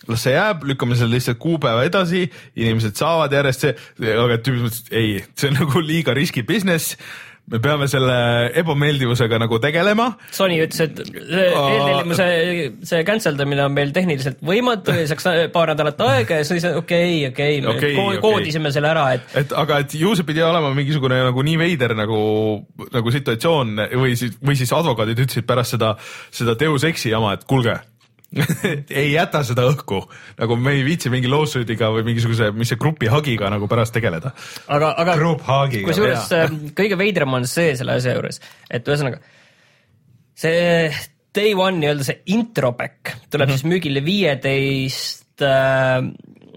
las 0.09 0.25
see 0.27 0.35
jääb, 0.35 0.65
lükkame 0.71 0.99
selle 0.99 1.19
lihtsalt 1.19 1.41
kuupäeva 1.43 1.85
edasi, 1.89 2.27
inimesed 2.59 2.99
saavad 3.01 3.35
järjest 3.37 3.67
see, 3.67 3.75
aga 4.15 4.39
tüübid 4.41 4.67
mõtlesid, 4.67 4.95
ei, 4.97 5.19
see 5.39 5.51
on 5.53 5.61
nagu 5.61 5.85
liiga 5.85 6.17
riski 6.17 6.47
business 6.47 6.97
me 7.51 7.59
peame 7.63 7.89
selle 7.91 8.15
ebameeldivusega 8.61 9.39
nagu 9.43 9.59
tegelema. 9.63 10.11
Sony 10.35 10.61
ütles, 10.65 10.81
et 10.87 11.01
eeltellimuse 11.03 12.27
see 12.87 13.03
cancel 13.09 13.37
damine 13.39 13.65
on 13.67 13.75
meil 13.75 13.91
tehniliselt 13.97 14.39
võimatu 14.47 14.95
ja 14.97 15.07
saaks 15.11 15.27
paar 15.55 15.73
nädalat 15.75 16.01
aega 16.07 16.41
ja 16.41 16.47
siis 16.49 16.67
okei, 16.71 17.27
okei, 17.31 17.61
me 17.65 17.73
Okei, 17.75 17.95
ko- 17.97 18.07
okei. 18.13 18.23
koodisime 18.25 18.73
selle 18.75 18.91
ära, 18.93 19.07
et 19.19 19.37
et 19.45 19.53
aga, 19.57 19.81
et 19.85 19.95
ju 19.99 20.15
see 20.19 20.27
pidi 20.29 20.43
olema 20.47 20.73
mingisugune 20.77 21.21
nagu 21.31 21.43
nii 21.47 21.59
veider 21.61 21.95
nagu, 21.99 22.21
nagu 22.95 23.15
situatsioon 23.15 23.77
või 24.01 24.17
siis, 24.19 24.37
või 24.43 24.57
siis 24.59 24.73
advokaadid 24.77 25.19
ütlesid 25.27 25.47
pärast 25.49 25.77
seda, 25.77 25.95
seda 26.35 26.55
Deus 26.61 26.85
Exi 26.89 27.11
jama, 27.15 27.35
et 27.39 27.45
kuulge 27.51 27.79
ei 29.01 29.11
jäta 29.11 29.43
seda 29.47 29.65
õhku, 29.67 30.05
nagu 30.39 30.57
me 30.61 30.77
ei 30.79 30.85
viitsi 30.87 31.11
mingi 31.11 31.31
lawsuit'iga 31.31 31.91
või 31.95 32.05
mingisuguse, 32.07 32.53
mis 32.55 32.71
see 32.71 32.79
grupi 32.81 33.11
hagiga 33.11 33.51
nagu 33.51 33.67
pärast 33.71 33.95
tegeleda. 33.97 34.31
aga, 34.71 34.93
aga 35.03 35.17
kusjuures 35.89 36.31
äh, 36.39 36.53
kõige 36.79 36.99
veidram 37.01 37.35
on 37.41 37.49
see 37.51 37.75
selle 37.79 37.93
asja 37.99 38.15
juures, 38.15 38.39
et 38.71 38.87
ühesõnaga 38.87 39.19
see 40.41 40.91
day 41.35 41.55
one 41.59 41.83
nii-öelda 41.83 42.07
see 42.07 42.21
intro 42.35 42.73
back 42.79 43.17
tuleb 43.31 43.49
mm 43.49 43.53
-hmm. 43.53 43.59
siis 43.59 43.71
müügile 43.73 44.05
viieteist 44.05 45.43
äh, 45.43 46.03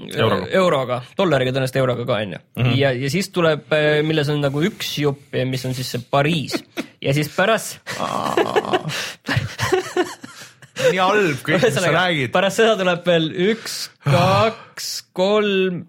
Euroga. 0.04 0.48
euroga, 0.50 1.02
dollariga 1.18 1.52
tõenäoliselt 1.54 1.78
euroga 1.80 2.06
ka 2.06 2.14
onju 2.14 2.38
mm. 2.38 2.64
-hmm. 2.64 2.78
ja, 2.78 2.92
ja 2.92 3.10
siis 3.10 3.30
tuleb, 3.30 3.62
milles 4.04 4.30
on 4.30 4.42
nagu 4.42 4.64
üks 4.66 4.98
jupp, 5.00 5.22
mis 5.46 5.66
on 5.66 5.74
siis 5.74 5.92
see 5.94 6.02
Pariis 6.12 6.64
ja 7.02 7.14
siis 7.14 7.30
pärast 7.34 7.80
nii 10.80 11.02
halb 11.02 11.42
kõik, 11.46 11.66
mis 11.68 11.76
sa 11.76 11.92
räägid. 11.94 12.32
pärast 12.34 12.62
seda 12.62 12.78
tuleb 12.80 13.04
veel 13.08 13.28
üks, 13.52 13.76
kaks, 14.06 14.90
kolm, 15.16 15.84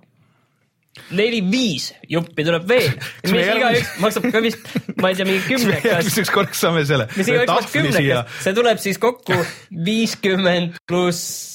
neli, 1.17 1.41
viis 1.49 1.91
juppi 2.11 2.45
tuleb 2.47 2.69
veel, 2.69 2.93
mis 3.31 3.49
igaüks 3.49 3.97
maksab 4.03 4.29
ka 4.35 4.45
vist, 4.45 4.71
ma 5.01 5.11
ei 5.11 5.19
tea, 5.19 5.29
mingi 5.29 5.43
kümnekas, 5.49 5.89
järgmiseks 5.91 6.33
korraks 6.35 6.63
saame 6.67 6.85
selle. 6.89 7.09
mis 7.17 7.33
igaüks 7.33 7.53
maksab 7.55 7.75
kümnekas, 7.79 8.39
see 8.45 8.57
tuleb 8.61 8.85
siis 8.85 9.01
kokku 9.03 9.41
viiskümmend 9.89 10.79
pluss, 10.89 11.53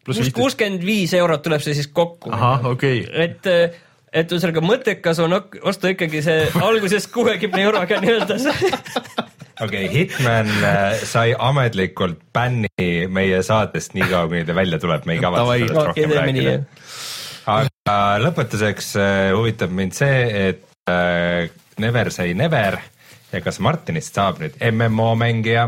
Pluss 0.00 0.16
pluss 0.16 0.30
15. 0.30 0.36
kuuskümmend 0.38 0.86
viis 0.86 1.12
eurot 1.18 1.42
tuleb 1.44 1.64
see 1.64 1.76
siis 1.76 1.90
kokku. 1.92 2.32
ahah, 2.34 2.70
okei 2.72 3.02
okay.. 3.04 3.26
et, 3.26 3.82
et 4.22 4.32
ühesõnaga 4.32 4.62
mõttekas 4.64 5.20
on 5.26 5.36
osta 5.60 5.92
ikkagi 5.92 6.22
see 6.24 6.46
alguses 6.70 7.10
kuuekümne 7.12 7.66
euroga 7.66 8.00
nii-öelda 8.00 8.38
see 8.40 8.70
okei 9.60 9.86
okay,, 9.86 9.94
Hitman 9.94 10.50
äh, 10.64 11.04
sai 11.04 11.34
ametlikult 11.38 12.20
bänni 12.34 13.06
meie 13.08 13.42
saatest 13.46 13.94
niikaua, 13.98 14.28
kuni 14.32 14.44
ta 14.48 14.56
välja 14.56 14.80
tuleb, 14.82 15.06
me 15.06 15.16
ei 15.16 15.22
kavatse 15.22 15.58
sellest 15.58 15.80
rohkem 15.80 16.10
nii 16.10 16.18
rääkida.. 16.18 16.58
aga 17.56 17.96
lõpetuseks 18.26 18.92
äh, 19.00 19.30
huvitab 19.36 19.74
mind 19.74 19.96
see, 19.96 20.48
et 20.48 20.64
äh, 20.90 21.50
Never 21.80 22.10
say 22.12 22.34
never 22.34 22.76
ja 23.32 23.40
kas 23.40 23.60
Martinist 23.62 24.16
saab 24.18 24.42
nüüd 24.42 24.58
MMO 24.74 25.14
mängija? 25.16 25.64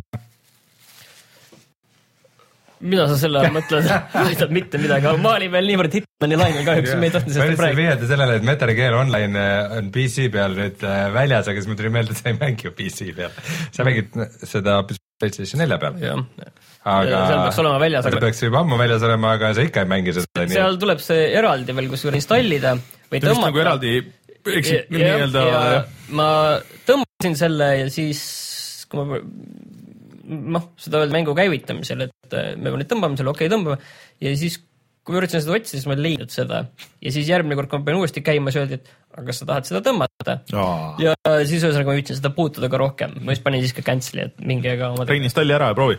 Mida 2.83 3.07
sa 3.11 3.18
selle 3.21 3.42
all 3.42 3.55
mõtled? 3.59 3.88
ma 3.88 4.25
ei 4.29 4.38
tea 4.38 4.49
mitte 4.53 4.81
midagi, 4.83 5.12
ma 5.23 5.35
olin 5.37 5.53
veel 5.53 5.71
niivõrd 5.71 5.97
Hitmani 5.99 6.38
lainel 6.40 6.66
kahjuks, 6.66 6.95
me 6.99 7.09
ei 7.09 7.14
tahtnud 7.14 7.35
ma 7.35 7.38
sellest 7.38 7.62
rääkida. 7.64 7.81
vihjata 7.81 8.09
sellele, 8.11 8.38
et 8.40 8.47
Metal 8.49 8.73
Gear 8.79 8.97
Online 8.99 9.45
äh, 9.45 9.77
on 9.79 9.90
PC 9.95 10.29
peal 10.35 10.57
nüüd 10.59 10.85
äh, 10.87 11.05
väljas, 11.14 11.51
aga 11.51 11.62
siis 11.62 11.71
mul 11.71 11.79
tuli 11.79 11.92
meelde, 11.95 12.16
et 12.16 12.23
sa 12.23 12.33
ei 12.33 12.38
mängi 12.38 12.68
ju 12.68 12.75
PC 12.79 13.12
peal. 13.18 13.37
sa 13.75 13.87
mängid 13.88 14.18
seda 14.49 14.81
PlayStation 15.23 15.62
nelja 15.62 15.79
peal, 15.83 16.01
aga 16.83 17.21
seal 17.29 17.45
peaks 17.45 17.61
olema 17.62 17.83
väljas, 17.83 18.09
ta 18.09 18.25
peaks 18.27 18.42
juba 18.47 18.62
ammu 18.64 18.81
väljas 18.81 19.07
olema, 19.07 19.37
aga 19.38 19.53
sa 19.59 19.66
ikka 19.68 19.87
ei 19.87 19.92
mängi 19.95 20.16
seda 20.18 20.47
nii 20.49 20.59
seal 20.59 20.81
tuleb 20.83 21.05
see 21.05 21.29
eraldi 21.38 21.79
veel 21.79 21.92
kusjuures 21.92 22.23
installida 22.23 22.75
või 22.77 23.23
ta 23.23 23.31
vist 23.31 23.45
nagu 23.45 23.62
tõmmata. 23.62 23.66
eraldi 23.68 23.95
eksib 24.59 24.90
nii-öelda 24.90 25.45
ma 26.18 26.29
tõmbasin 26.88 27.38
selle 27.38 27.71
ja 27.85 27.87
siis, 27.95 28.23
kui 28.90 29.07
ma 29.07 29.23
noh, 30.33 30.68
seda 30.81 31.03
öelda 31.03 31.16
mängu 31.16 31.37
käivitamisel, 31.38 32.09
et 32.09 32.37
äh, 32.37 32.53
me 32.57 32.75
nüüd 32.75 32.90
tõmbama 32.90 33.18
selle, 33.18 33.33
okei 33.35 33.49
okay,, 33.49 33.57
tõmbame 33.57 33.79
ja 34.23 34.35
siis 34.38 34.61
kui 35.03 35.16
ma 35.16 35.18
üritasin 35.18 35.42
seda 35.42 35.57
otsida, 35.57 35.81
siis 35.81 35.88
ma 35.90 35.97
ei 35.97 36.05
leidnud 36.05 36.31
seda 36.31 36.62
ja 37.03 37.12
siis 37.14 37.31
järgmine 37.31 37.59
kord, 37.59 37.71
kui 37.71 37.81
ma 37.81 37.87
panin 37.88 38.03
uuesti 38.05 38.23
käima, 38.23 38.53
siis 38.55 38.62
öeldi, 38.62 38.79
et 38.79 39.16
aga 39.16 39.25
kas 39.29 39.42
sa 39.42 39.49
tahad 39.49 39.68
seda 39.68 39.83
tõmmata 39.88 40.37
Aa. 40.55 40.92
ja 41.03 41.14
siis 41.42 41.59
ühesõnaga 41.59 41.90
ma 41.90 41.97
püüdsin 41.99 42.18
seda 42.21 42.31
puutuda 42.37 42.71
ka 42.71 42.81
rohkem, 42.81 43.16
ma 43.18 43.35
siis 43.35 43.42
panin 43.42 43.64
siis 43.64 43.75
ka 43.75 43.85
cancel'i, 43.87 44.29
et 44.31 44.45
minge 44.47 44.71
aga 44.71 44.92
oma 44.95 45.07
Rein 45.09 45.27
installi 45.27 45.57
ära 45.57 45.73
ja 45.73 45.79
proovi. 45.79 45.99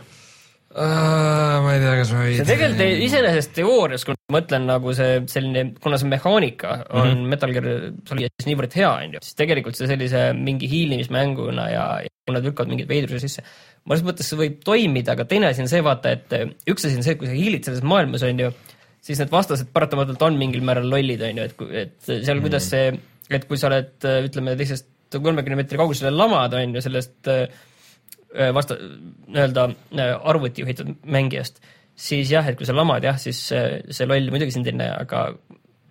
Ma 0.74 1.74
ei 1.74 1.78
tea, 1.78 1.92
kas 2.00 2.10
ma 2.10 2.24
see 2.26 2.46
tegelikult 2.48 2.80
ei- 2.82 3.04
iseenesest 3.06 3.52
teoorias, 3.54 4.04
kui 4.06 4.16
ma 4.16 4.38
mõtlen 4.40 4.64
nagu 4.66 4.94
see 4.96 5.20
selline, 5.30 5.68
kuna 5.82 6.00
see 6.00 6.10
mehaanika 6.10 6.72
on 6.88 7.06
mm 7.06 7.12
-hmm. 7.12 7.28
Metal 7.30 7.52
Gear 7.54 7.68
Solidis 8.08 8.48
niivõrd 8.48 8.74
hea, 8.74 8.90
onju, 9.04 9.22
siis 9.22 9.38
tegelikult 9.38 9.78
see 9.78 9.86
sellise 9.90 10.24
mingi 10.34 10.70
hiilimismänguna 10.70 11.68
ja, 11.70 11.84
ja 12.02 12.10
kui 12.26 12.34
nad 12.34 12.46
lükkavad 12.46 12.72
mingeid 12.72 12.90
veidrusi 12.90 13.28
sisse, 13.28 13.44
mõnes 13.86 14.02
mõttes 14.06 14.30
see 14.30 14.40
võib 14.40 14.56
toimida, 14.64 15.12
aga 15.14 15.26
teine 15.30 15.52
asi 15.52 15.62
on 15.62 15.70
see, 15.70 15.82
vaata, 15.84 16.14
et 16.16 16.34
üks 16.66 16.88
asi 16.88 16.96
on 16.98 17.06
see, 17.06 17.14
kui 17.20 17.28
sa 17.28 17.36
hiilid 17.36 17.68
selles 17.68 17.84
maailmas, 17.86 18.24
onju, 18.26 18.50
siis 19.04 19.20
need 19.20 19.30
vastased 19.30 19.70
paratamatult 19.72 20.22
on 20.26 20.38
mingil 20.40 20.64
määral 20.64 20.88
lollid, 20.90 21.22
onju, 21.22 21.44
et, 21.44 21.62
et 21.84 22.10
seal, 22.24 22.40
kuidas 22.42 22.66
see, 22.72 22.90
et 23.30 23.46
kui 23.46 23.60
sa 23.60 23.68
oled, 23.70 23.94
ütleme, 24.26 24.56
teisest 24.58 24.90
kolmekümne 25.14 25.60
meetri 25.60 25.78
kaugusele 25.78 26.10
lamad, 26.10 26.56
onju, 26.58 26.82
sellest 26.82 27.30
äh, 27.30 27.46
vasta, 28.54 28.76
nii-öelda 29.28 29.68
äh, 29.70 30.14
arvuti 30.30 30.64
juhitud 30.64 30.94
mängijast, 31.06 31.60
siis 31.94 32.32
jah, 32.32 32.46
et 32.50 32.58
kui 32.58 32.66
sa 32.66 32.74
lamad 32.76 33.04
jah, 33.06 33.18
siis 33.20 33.40
see, 33.50 33.66
see 33.94 34.08
loll 34.10 34.32
muidugi 34.34 34.54
sind 34.56 34.66
ei 34.70 34.76
näe, 34.78 34.90
aga 35.04 35.28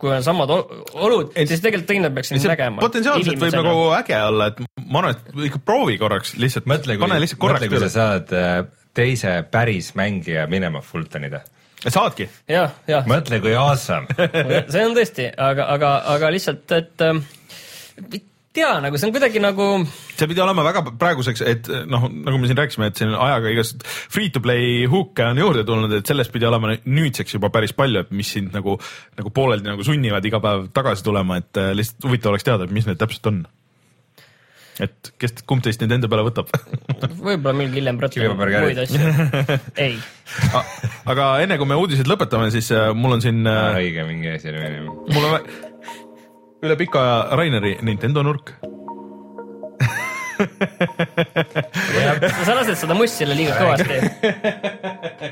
kui 0.04 0.12
on 0.12 0.24
samad 0.26 0.52
ol- 0.52 0.66
olud, 1.06 1.32
siis 1.48 1.62
tegelikult 1.64 1.88
teine 1.94 2.10
peaks 2.12 2.34
sind 2.34 2.44
nägema. 2.52 2.82
potentsiaalselt 2.84 3.40
võib 3.40 3.56
nagu 3.56 3.86
äge 3.96 4.20
olla, 4.28 4.50
et 4.52 4.60
ma 4.84 5.00
arvan, 5.04 5.16
et 5.16 5.46
ikka 5.48 5.62
proovi 5.64 5.96
korraks 6.02 6.36
lihtsalt, 6.42 6.68
mõtle, 6.68 6.98
pane 7.00 7.16
kui, 7.16 7.24
lihtsalt 7.24 7.42
korraks 7.46 7.64
mõtle, 7.64 7.72
kui 7.72 7.80
sa 7.80 7.88
tööle. 7.88 7.94
saad 7.96 8.36
äh, 8.36 8.58
teise 8.94 9.36
päris 9.52 9.94
mängija 10.00 10.44
minema 10.52 10.82
Fultonida. 10.84 11.40
saadki, 11.88 12.28
jah, 12.52 12.76
jah, 12.88 13.08
mõtle, 13.08 13.40
kui 13.44 13.56
awesome. 13.60 14.12
see 14.74 14.84
on 14.84 14.98
tõesti, 14.98 15.30
aga, 15.38 15.70
aga, 15.78 15.96
aga 16.18 16.34
lihtsalt, 16.36 16.76
et 16.76 17.08
äh, 17.08 17.24
ei 18.12 18.24
tea, 18.54 18.70
nagu 18.84 19.00
see 19.00 19.10
on 19.10 19.14
kuidagi 19.16 19.42
nagu 19.42 19.68
see 20.14 20.30
pidi 20.30 20.44
olema 20.44 20.66
väga 20.66 20.84
praeguseks, 21.00 21.42
et 21.50 21.70
noh, 21.90 22.06
nagu 22.12 22.40
me 22.40 22.50
siin 22.50 22.60
rääkisime, 22.60 22.92
et 22.92 23.02
siin 23.02 23.16
ajaga 23.16 23.54
igast 23.54 23.82
free 23.88 24.30
to 24.34 24.44
play 24.44 24.86
hook'e 24.90 25.32
on 25.32 25.42
juurde 25.42 25.66
tulnud, 25.68 25.96
et 25.98 26.10
sellest 26.10 26.34
pidi 26.34 26.48
olema 26.50 26.76
nüüdseks 26.84 27.38
juba 27.38 27.50
päris 27.54 27.74
palju, 27.78 28.06
et 28.06 28.14
mis 28.16 28.30
sind 28.38 28.54
nagu, 28.56 28.78
nagu 29.18 29.34
pooleldi 29.34 29.72
nagu 29.72 29.86
sunnivad 29.88 30.26
iga 30.30 30.42
päev 30.44 30.70
tagasi 30.76 31.06
tulema, 31.06 31.42
et 31.42 31.62
äh, 31.62 31.74
lihtsalt 31.78 32.10
huvitav 32.10 32.34
oleks 32.34 32.48
teada, 32.48 32.70
et 32.70 32.78
mis 32.78 32.88
need 32.90 33.02
täpselt 33.02 33.32
on. 33.32 33.44
et 34.82 35.14
kes, 35.22 35.36
kumb 35.50 35.62
teist 35.66 35.82
nüüd 35.84 35.98
enda 35.98 36.10
peale 36.10 36.24
võtab 36.26 36.50
võib-olla 37.28 37.54
millalgi 37.58 37.78
hiljem 37.82 38.00
Kivipapari 38.06 38.62
muid 38.64 38.80
asju. 38.86 39.12
ei, 39.86 40.00
aga 41.10 41.30
enne 41.46 41.60
kui 41.62 41.70
me 41.70 41.78
uudised 41.82 42.10
lõpetame, 42.10 42.54
siis 42.54 42.70
äh, 42.74 42.90
mul 42.98 43.18
on 43.18 43.26
siin 43.26 43.46
äh, 43.50 43.78
õige 43.82 44.10
mingi 44.10 44.34
asi 44.38 44.54
oli 44.54 44.62
minema. 44.62 44.98
mul 45.14 45.30
on 45.30 45.72
üle 46.64 46.78
pika 46.80 47.02
aja 47.02 47.18
Raineri 47.40 47.78
Nintendo 47.84 48.24
nurk. 48.24 48.54
sa 52.44 52.56
lased 52.58 52.80
seda 52.80 52.96
mussile 52.98 53.36
liiga 53.38 53.54
kõvasti. 53.60 54.00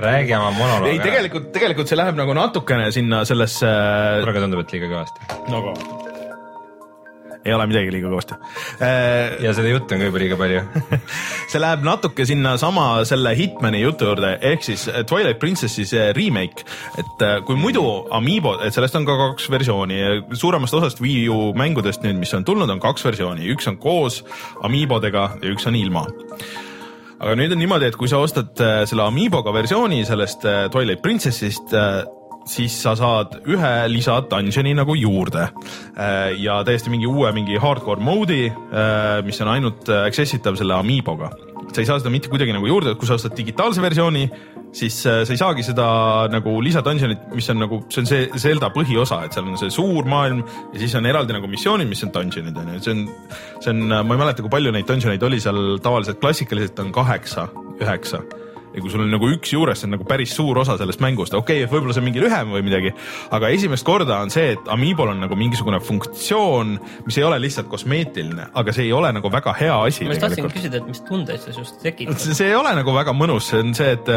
räägi 0.06 0.36
oma 0.38 0.52
monoloogi. 0.60 0.94
ei, 0.94 1.02
tegelikult, 1.04 1.50
tegelikult 1.56 1.92
see 1.92 2.00
läheb 2.00 2.20
nagu 2.20 2.36
natukene 2.38 2.92
sinna 2.96 3.24
sellesse 3.28 3.68
praegu 4.22 4.46
tundub, 4.46 4.64
et 4.66 4.78
liiga 4.78 4.92
kõvasti. 4.94 5.20
no,. 5.52 6.00
Ei 7.46 7.54
ole 7.56 7.66
midagi 7.70 7.92
liiga 7.94 8.10
kõvasti. 8.12 8.38
ja 9.42 9.54
seda 9.58 9.72
juttu 9.72 9.96
on 9.96 10.04
ka 10.04 10.10
juba 10.10 10.22
liiga 10.22 10.38
palju. 10.40 10.62
see 11.52 11.62
läheb 11.62 11.86
natuke 11.86 12.26
sinnasama 12.28 12.88
selle 13.10 13.34
Hitmani 13.38 13.82
jutu 13.82 14.10
juurde, 14.10 14.36
ehk 14.52 14.66
siis 14.66 14.88
Twilight 15.10 15.40
Princessi 15.42 15.86
see 15.90 16.12
remake, 16.18 16.66
et 17.02 17.26
äh, 17.26 17.38
kui 17.48 17.60
muidu 17.60 17.84
Amiibo, 18.14 18.58
et 18.66 18.76
sellest 18.76 18.98
on 19.00 19.08
ka 19.08 19.18
kaks 19.26 19.50
versiooni, 19.54 20.02
suuremast 20.38 20.80
osast 20.80 21.02
Wii 21.04 21.28
U 21.32 21.52
mängudest 21.58 22.06
nüüd, 22.06 22.20
mis 22.22 22.34
on 22.38 22.46
tulnud, 22.48 22.70
on 22.70 22.82
kaks 22.84 23.06
versiooni, 23.08 23.48
üks 23.56 23.70
on 23.72 23.80
koos 23.82 24.22
Amiibodega 24.66 25.28
ja 25.42 25.54
üks 25.54 25.68
on 25.70 25.78
ilma 25.80 26.06
aga 27.22 27.36
nüüd 27.38 27.54
on 27.54 27.62
niimoodi, 27.62 27.92
et 27.92 27.98
kui 28.00 28.10
sa 28.10 28.22
ostad 28.22 28.58
äh, 28.64 28.82
selle 28.90 29.06
Amiiboga 29.06 29.54
versiooni 29.54 30.02
sellest 30.08 30.46
äh, 30.50 30.66
Twilight 30.74 31.04
Princessist, 31.06 31.76
siis 32.50 32.76
sa 32.84 32.96
saad 32.98 33.38
ühe 33.50 33.72
lisa 33.92 34.18
dungeon'i 34.30 34.74
nagu 34.78 34.96
juurde. 34.98 35.48
Äh, 35.96 36.34
ja 36.42 36.62
täiesti 36.68 36.94
mingi 36.94 37.10
uue 37.10 37.32
mingi 37.36 37.60
hardcore 37.62 38.02
mode'i, 38.04 38.50
mis 39.26 39.42
on 39.44 39.54
ainult 39.54 39.90
äh, 39.92 40.08
access 40.10 40.38
itav 40.38 40.58
selle 40.60 40.78
Amiiboga. 40.78 41.32
sa 41.72 41.80
ei 41.80 41.88
saa 41.88 42.02
seda 42.02 42.12
mitte 42.12 42.28
kuidagi 42.28 42.52
nagu 42.52 42.68
juurde, 42.68 42.98
kui 43.00 43.08
sa 43.08 43.16
ostad 43.16 43.32
digitaalse 43.38 43.82
versiooni, 43.82 44.26
siis 44.76 44.98
äh, 45.08 45.22
sa 45.24 45.32
ei 45.32 45.40
saagi 45.40 45.64
seda 45.64 45.86
nagu 46.32 46.58
lisa 46.64 46.82
dungeon'it, 46.84 47.30
mis 47.36 47.48
on 47.54 47.62
nagu, 47.64 47.80
see 47.88 48.02
on 48.02 48.10
see 48.10 48.28
Zelda 48.44 48.72
põhiosa, 48.76 49.22
et 49.26 49.38
seal 49.38 49.48
on 49.48 49.60
see 49.62 49.72
suur 49.72 50.10
maailm 50.10 50.44
ja 50.74 50.82
siis 50.82 50.98
on 51.00 51.08
eraldi 51.08 51.38
nagu 51.38 51.48
missioonid, 51.52 51.88
mis 51.88 52.04
on 52.04 52.12
dungeon'id 52.12 52.60
on 52.60 52.76
ju, 52.76 52.84
see 52.84 52.98
on, 52.98 53.08
see 53.64 53.72
on, 53.72 53.88
ma 53.88 54.04
ei 54.04 54.24
mäleta, 54.26 54.44
kui 54.44 54.52
palju 54.52 54.76
neid 54.76 54.90
dungeon'eid 54.90 55.28
oli 55.30 55.40
seal 55.44 55.78
tavaliselt, 55.84 56.20
klassikaliselt 56.24 56.84
on 56.84 56.92
kaheksa, 56.96 57.48
üheksa 57.80 58.24
ja 58.74 58.82
kui 58.84 58.92
sul 58.94 59.04
on 59.06 59.12
nagu 59.12 59.30
üks 59.34 59.54
juures, 59.56 59.82
see 59.82 59.90
on 59.90 59.96
nagu 59.98 60.08
päris 60.08 60.34
suur 60.38 60.62
osa 60.62 60.78
sellest 60.80 61.04
mängust, 61.04 61.36
okei 61.38 61.62
okay,, 61.62 61.68
et 61.68 61.74
võib-olla 61.74 61.96
see 61.96 62.04
on 62.04 62.08
mingi 62.08 62.24
lühem 62.24 62.54
või 62.56 62.64
midagi, 62.66 62.94
aga 63.36 63.52
esimest 63.56 63.88
korda 63.88 64.22
on 64.24 64.34
see, 64.34 64.56
et 64.56 64.72
Amiibol 64.72 65.14
on 65.14 65.24
nagu 65.26 65.38
mingisugune 65.40 65.82
funktsioon, 65.84 66.78
mis 67.08 67.20
ei 67.20 67.28
ole 67.28 67.40
lihtsalt 67.44 67.70
kosmeetiline, 67.72 68.52
aga 68.58 68.76
see 68.76 68.88
ei 68.88 68.96
ole 68.96 69.12
nagu 69.16 69.32
väga 69.34 69.56
hea 69.60 69.78
asi 69.88 70.08
ma 70.08 70.16
just 70.16 70.26
tahtsin 70.28 70.52
küsida, 70.52 70.82
et 70.82 70.92
mis 70.92 71.04
tundeid 71.08 71.44
see 71.44 71.56
sinust 71.56 71.82
tekitab. 71.84 72.20
see 72.22 72.50
ei 72.50 72.58
ole 72.58 72.76
nagu 72.78 72.96
väga 72.96 73.16
mõnus, 73.18 73.52
see 73.52 73.64
on 73.64 73.76
see, 73.78 73.96
et 73.98 74.14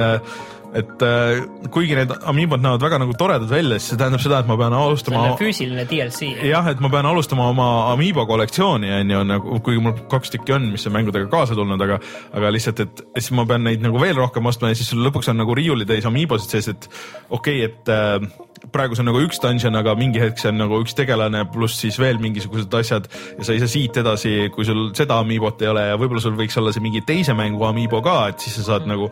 et 0.75 1.03
äh, 1.07 1.43
kuigi 1.75 1.97
need 1.99 2.13
Amiibod 2.27 2.63
näevad 2.63 2.83
väga 2.83 2.99
nagu 3.03 3.15
toredad 3.19 3.51
välja, 3.51 3.79
siis 3.79 3.93
see 3.93 4.01
tähendab 4.01 4.23
seda, 4.25 4.41
et 4.43 4.51
ma 4.51 4.57
pean 4.59 4.75
alustama 4.77 5.25
füüsiline 5.39 5.87
DLC. 5.91 6.31
jah, 6.49 6.67
et 6.73 6.83
ma 6.83 6.91
pean 6.93 7.07
alustama 7.07 7.47
oma 7.53 7.69
Amiibo 7.93 8.27
kollektsiooni 8.27 8.91
on 8.99 9.15
ju 9.15 9.23
nagu, 9.29 9.59
kuigi 9.65 9.85
mul 9.85 9.97
kaks 10.11 10.35
tükki 10.35 10.57
on, 10.57 10.71
mis 10.75 10.87
on 10.91 10.97
mängudega 10.97 11.31
kaasa 11.33 11.57
tulnud, 11.59 11.81
aga 11.87 12.01
aga 12.35 12.55
lihtsalt, 12.55 12.83
et 12.85 13.05
siis 13.19 13.31
ma 13.39 13.47
pean 13.49 13.67
neid 13.69 13.85
nagu 13.85 14.03
veel 14.03 14.19
rohkem 14.19 14.51
ostma 14.51 14.73
ja 14.73 14.79
siis 14.79 14.91
sul 14.91 15.05
lõpuks 15.07 15.31
on 15.31 15.41
nagu 15.43 15.55
riiulitäis 15.55 16.09
Amiibosid 16.11 16.57
sees, 16.57 16.73
et 16.75 16.91
okei 17.31 17.63
okay,, 17.65 17.71
et 17.71 17.95
äh, 17.95 18.44
praegu 18.75 18.97
see 18.97 19.05
on 19.05 19.11
nagu 19.13 19.23
üks 19.25 19.41
dungeon, 19.43 19.79
aga 19.81 19.95
mingi 19.99 20.23
hetk 20.23 20.43
see 20.43 20.51
on 20.53 20.61
nagu 20.63 20.81
üks 20.83 20.97
tegelane 20.99 21.45
pluss 21.55 21.81
siis 21.85 21.99
veel 22.03 22.21
mingisugused 22.23 22.75
asjad 22.81 23.09
ja 23.39 23.47
sa 23.47 23.55
ei 23.55 23.63
saa 23.63 23.71
siit 23.71 24.03
edasi, 24.03 24.35
kui 24.55 24.67
sul 24.69 24.87
seda 24.99 25.21
Amiibot 25.23 25.63
ei 25.65 25.73
ole 25.73 25.87
ja 25.93 25.99
võib-olla 26.01 26.23
sul 26.25 26.37
võiks 26.39 26.59
olla 26.61 26.75
see 26.75 26.85
mingi 26.85 27.05
teise 27.07 27.37
mängu 27.39 27.67
Amiibo 27.69 28.03
ka, 28.05 28.19
et 28.33 28.45
siis 28.45 28.59
sa 28.61 28.69
saad 28.73 28.89
nagu 28.91 29.11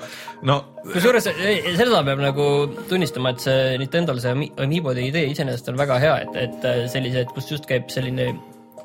no 0.49 0.61
kusjuures 0.93 1.29
seda 1.31 2.03
peab 2.07 2.23
nagu 2.23 2.47
tunnistama, 2.91 3.35
et 3.35 3.45
see 3.45 3.77
Nintendo'l 3.83 4.23
see 4.23 4.35
Ami- 4.35 4.53
Amiibode 4.63 5.05
idee 5.07 5.31
iseenesest 5.33 5.71
on 5.73 5.79
väga 5.81 6.01
hea, 6.03 6.17
et, 6.27 6.41
et 6.47 6.67
äh, 6.69 6.83
sellised, 6.93 7.31
kus 7.37 7.53
just 7.55 7.69
käib 7.71 7.91
selline 7.93 8.33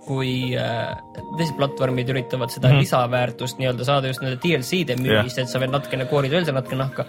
kui 0.07 0.55
äh, 0.55 0.93
teised 1.37 1.57
platvormid 1.57 2.09
üritavad 2.13 2.53
seda 2.53 2.69
mm 2.69 2.77
-hmm. 2.77 2.85
lisaväärtust 2.85 3.59
nii-öelda 3.59 3.87
saada 3.87 4.07
just 4.07 4.23
nende 4.23 4.39
DLC-de 4.43 4.95
müügist, 5.01 5.41
et 5.41 5.51
sa 5.51 5.59
veel 5.59 5.73
natukene 5.73 6.05
koorid 6.05 6.31
veel 6.31 6.45
seal 6.47 6.55
natuke 6.55 6.79
nahka, 6.79 7.05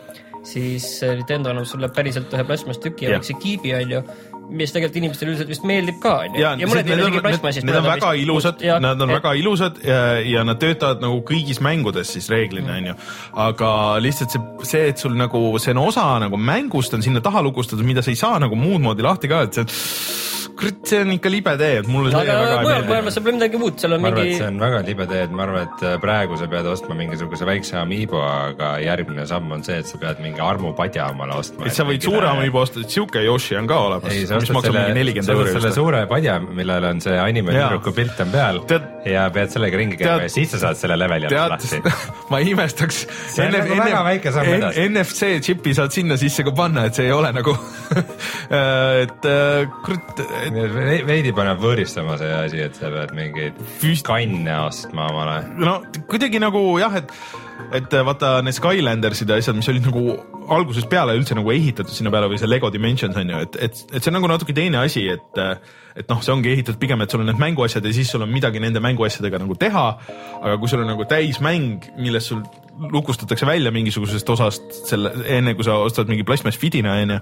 siis 0.49 0.89
Nintendo 1.03 1.53
annab 1.53 1.69
sulle 1.69 1.91
päriselt 1.95 2.33
ühe 2.35 2.45
plastmasstüki 2.49 3.07
ja 3.07 3.17
väikse 3.17 3.37
kiibi 3.41 3.75
onju, 3.77 4.03
mis 4.49 4.73
tegelikult 4.73 5.01
inimestele 5.03 5.33
üldiselt 5.35 5.51
vist 5.53 5.67
meeldib 5.69 5.99
ka 6.03 6.15
onju. 6.25 6.41
ja, 6.41 6.55
ja 6.57 6.69
mõned 6.71 6.89
isegi 6.89 7.23
plastmassist. 7.25 7.67
need 7.69 7.81
on 7.81 7.89
väga 7.89 8.13
ilusad, 8.23 8.65
nad 8.85 9.05
on 9.05 9.13
väga 9.13 9.35
ilusad 9.41 9.83
ja, 9.85 9.99
ja 10.25 10.45
nad 10.49 10.61
töötavad 10.63 11.05
nagu 11.05 11.21
kõigis 11.29 11.61
mängudes 11.65 12.15
siis 12.17 12.31
reeglina 12.33 12.79
onju. 12.79 12.97
aga 13.49 13.71
lihtsalt 14.05 14.35
see, 14.35 14.47
see, 14.73 14.87
et 14.95 15.05
sul 15.05 15.19
nagu 15.19 15.43
see 15.63 15.77
osa 15.79 16.07
nagu 16.23 16.41
mängust 16.41 16.97
on 16.97 17.05
sinna 17.05 17.23
taha 17.25 17.45
lukustatud, 17.45 17.85
mida 17.87 18.05
sa 18.05 18.15
ei 18.15 18.21
saa 18.21 18.41
nagu 18.43 18.57
muud 18.59 18.83
moodi 18.85 19.05
lahti 19.05 19.31
ka, 19.31 19.45
et 19.49 19.61
see, 19.61 19.69
kurat, 20.59 20.79
see 20.91 21.01
on 21.05 21.13
ikka 21.15 21.31
libe 21.33 21.55
tee, 21.61 21.79
et 21.83 21.89
mulle 21.91 22.11
see 22.13 22.21
aga 22.23 22.37
väga 22.39 22.57
ei 22.59 22.67
meeldi 22.69 22.91
maailmas 22.93 23.17
saab 23.19 23.29
midagi 23.31 23.61
muud, 23.63 23.77
seal 23.83 23.97
on 23.97 24.03
ma 24.05 24.11
mingi 24.15 24.37
see 24.39 24.49
on 24.49 24.59
väga 24.63 24.81
libe 24.89 25.07
tee, 25.11 25.23
et 25.29 25.35
ma 25.39 25.45
arvan, 25.47 25.69
et 25.69 25.85
äh, 25.87 25.97
praegu 26.03 26.39
sa 26.41 26.49
pead 26.51 26.69
ostma 26.73 26.97
mingisuguse 26.99 27.49
väikse 27.49 27.79
Amiibo, 27.83 28.21
aga 28.25 28.73
järgmine 28.83 29.27
samm 29.31 29.53
on 29.55 29.65
see, 29.67 29.79
et 29.83 29.91
sa 29.91 30.01
pead 30.03 30.23
mingi 30.25 30.43
armupadja 30.45 31.09
omale 31.15 31.39
ostma. 31.39 31.67
et 31.69 31.77
sa 31.79 31.87
võid 31.89 32.05
suure 32.05 32.29
Amiibo 32.33 32.63
osta, 32.65 32.83
et 32.85 32.95
sihuke 32.95 33.23
Yoshi 33.25 33.59
on 33.61 33.71
ka 33.71 33.81
olemas, 33.89 34.13
ei, 34.15 34.27
sa 34.27 34.41
mis 34.41 34.49
ostad 34.49 34.59
maksab 34.59 34.73
selle 34.73 34.85
mingi, 34.89 34.99
nelikümmend 35.01 35.35
euri 35.37 35.55
selle 35.57 35.75
suure 35.77 36.05
padja, 36.11 36.39
millel 36.43 36.89
on 36.93 37.03
see 37.05 37.19
anime 37.23 37.55
Jaa. 37.55 37.69
tüdruku 37.69 37.95
pilt 38.01 38.25
on 38.27 38.35
peal 38.35 38.63
Tead- 38.69 38.89
ja 39.09 39.29
pead 39.33 39.53
sellega 39.55 39.79
ringi 39.81 39.97
käima 40.01 40.27
ja 40.27 40.33
siis 40.33 40.51
sa 40.53 40.61
saad 40.67 40.79
selle 40.81 40.99
leveli 40.99 41.29
alt 41.31 41.55
lahti 41.55 41.81
ma 42.33 42.41
imestaks. 42.45 43.05
See 43.33 43.45
on 43.47 43.55
nagu 43.55 43.79
väga 43.79 44.03
väike 44.07 44.33
samm 44.35 44.51
edasi. 44.59 44.85
NFC 44.91 45.31
džipi 45.45 45.73
saad 45.77 45.95
sinna 45.95 46.19
sisse 46.21 46.45
ka 46.47 46.53
panna, 46.57 46.85
et 46.89 46.99
see 46.99 47.07
ei 47.09 47.15
ole 47.15 47.31
nagu, 47.33 47.55
et 49.05 49.29
äh, 49.29 49.69
kurat, 49.87 50.23
Ve- 50.53 51.03
veidi 51.07 51.33
paneb 51.37 51.61
võõristama 51.63 52.17
see 52.21 52.33
asi, 52.33 52.61
et 52.65 52.75
sa 52.79 52.91
pead 52.93 53.13
mingeid 53.17 53.59
Füst- 53.81 54.07
kanne 54.09 54.55
ostma 54.67 55.09
omale. 55.13 55.39
no 55.59 55.83
kuidagi 56.09 56.41
nagu 56.41 56.63
jah, 56.81 56.97
et 57.03 57.13
et 57.75 57.93
äh, 57.93 58.05
vaata 58.07 58.39
need 58.45 58.57
Skylandersid 58.57 59.31
ja 59.31 59.39
asjad, 59.41 59.59
mis 59.59 59.69
olid 59.71 59.89
nagu 59.89 60.15
algusest 60.55 60.89
peale 60.91 61.17
üldse 61.19 61.37
nagu 61.37 61.53
ehitatud 61.53 61.93
sinna 61.95 62.13
peale 62.15 62.31
või 62.31 62.41
see 62.41 62.49
Lego 62.49 62.71
Dimensions 62.73 63.19
on 63.19 63.35
ju, 63.35 63.43
et, 63.47 63.59
et, 63.69 63.83
et 63.93 64.01
see 64.01 64.13
on 64.13 64.19
nagu 64.21 64.31
natuke 64.31 64.57
teine 64.57 64.81
asi, 64.85 65.05
et 65.13 65.43
et 65.99 66.07
noh, 66.07 66.21
see 66.23 66.31
ongi 66.31 66.53
ehitatud 66.53 66.79
pigem, 66.81 67.03
et 67.03 67.11
sul 67.11 67.25
on 67.25 67.27
need 67.27 67.41
mänguasjad 67.41 67.87
ja 67.87 67.93
siis 67.95 68.11
sul 68.13 68.23
on 68.23 68.31
midagi 68.31 68.61
nende 68.63 68.81
mänguasjadega 68.83 69.41
nagu 69.43 69.57
teha. 69.59 69.87
aga 70.39 70.57
kui 70.61 70.71
sul 70.71 70.85
on 70.85 70.91
nagu 70.93 71.07
täismäng, 71.11 71.89
milles 71.99 72.29
sul 72.31 72.45
lukustatakse 72.79 73.47
välja 73.47 73.73
mingisugusest 73.75 74.29
osast 74.31 74.77
selle, 74.87 75.11
enne 75.27 75.57
kui 75.59 75.67
sa 75.67 75.81
ostad 75.83 76.11
mingi 76.11 76.23
plastmassfidina 76.27 76.95
onju. 77.03 77.19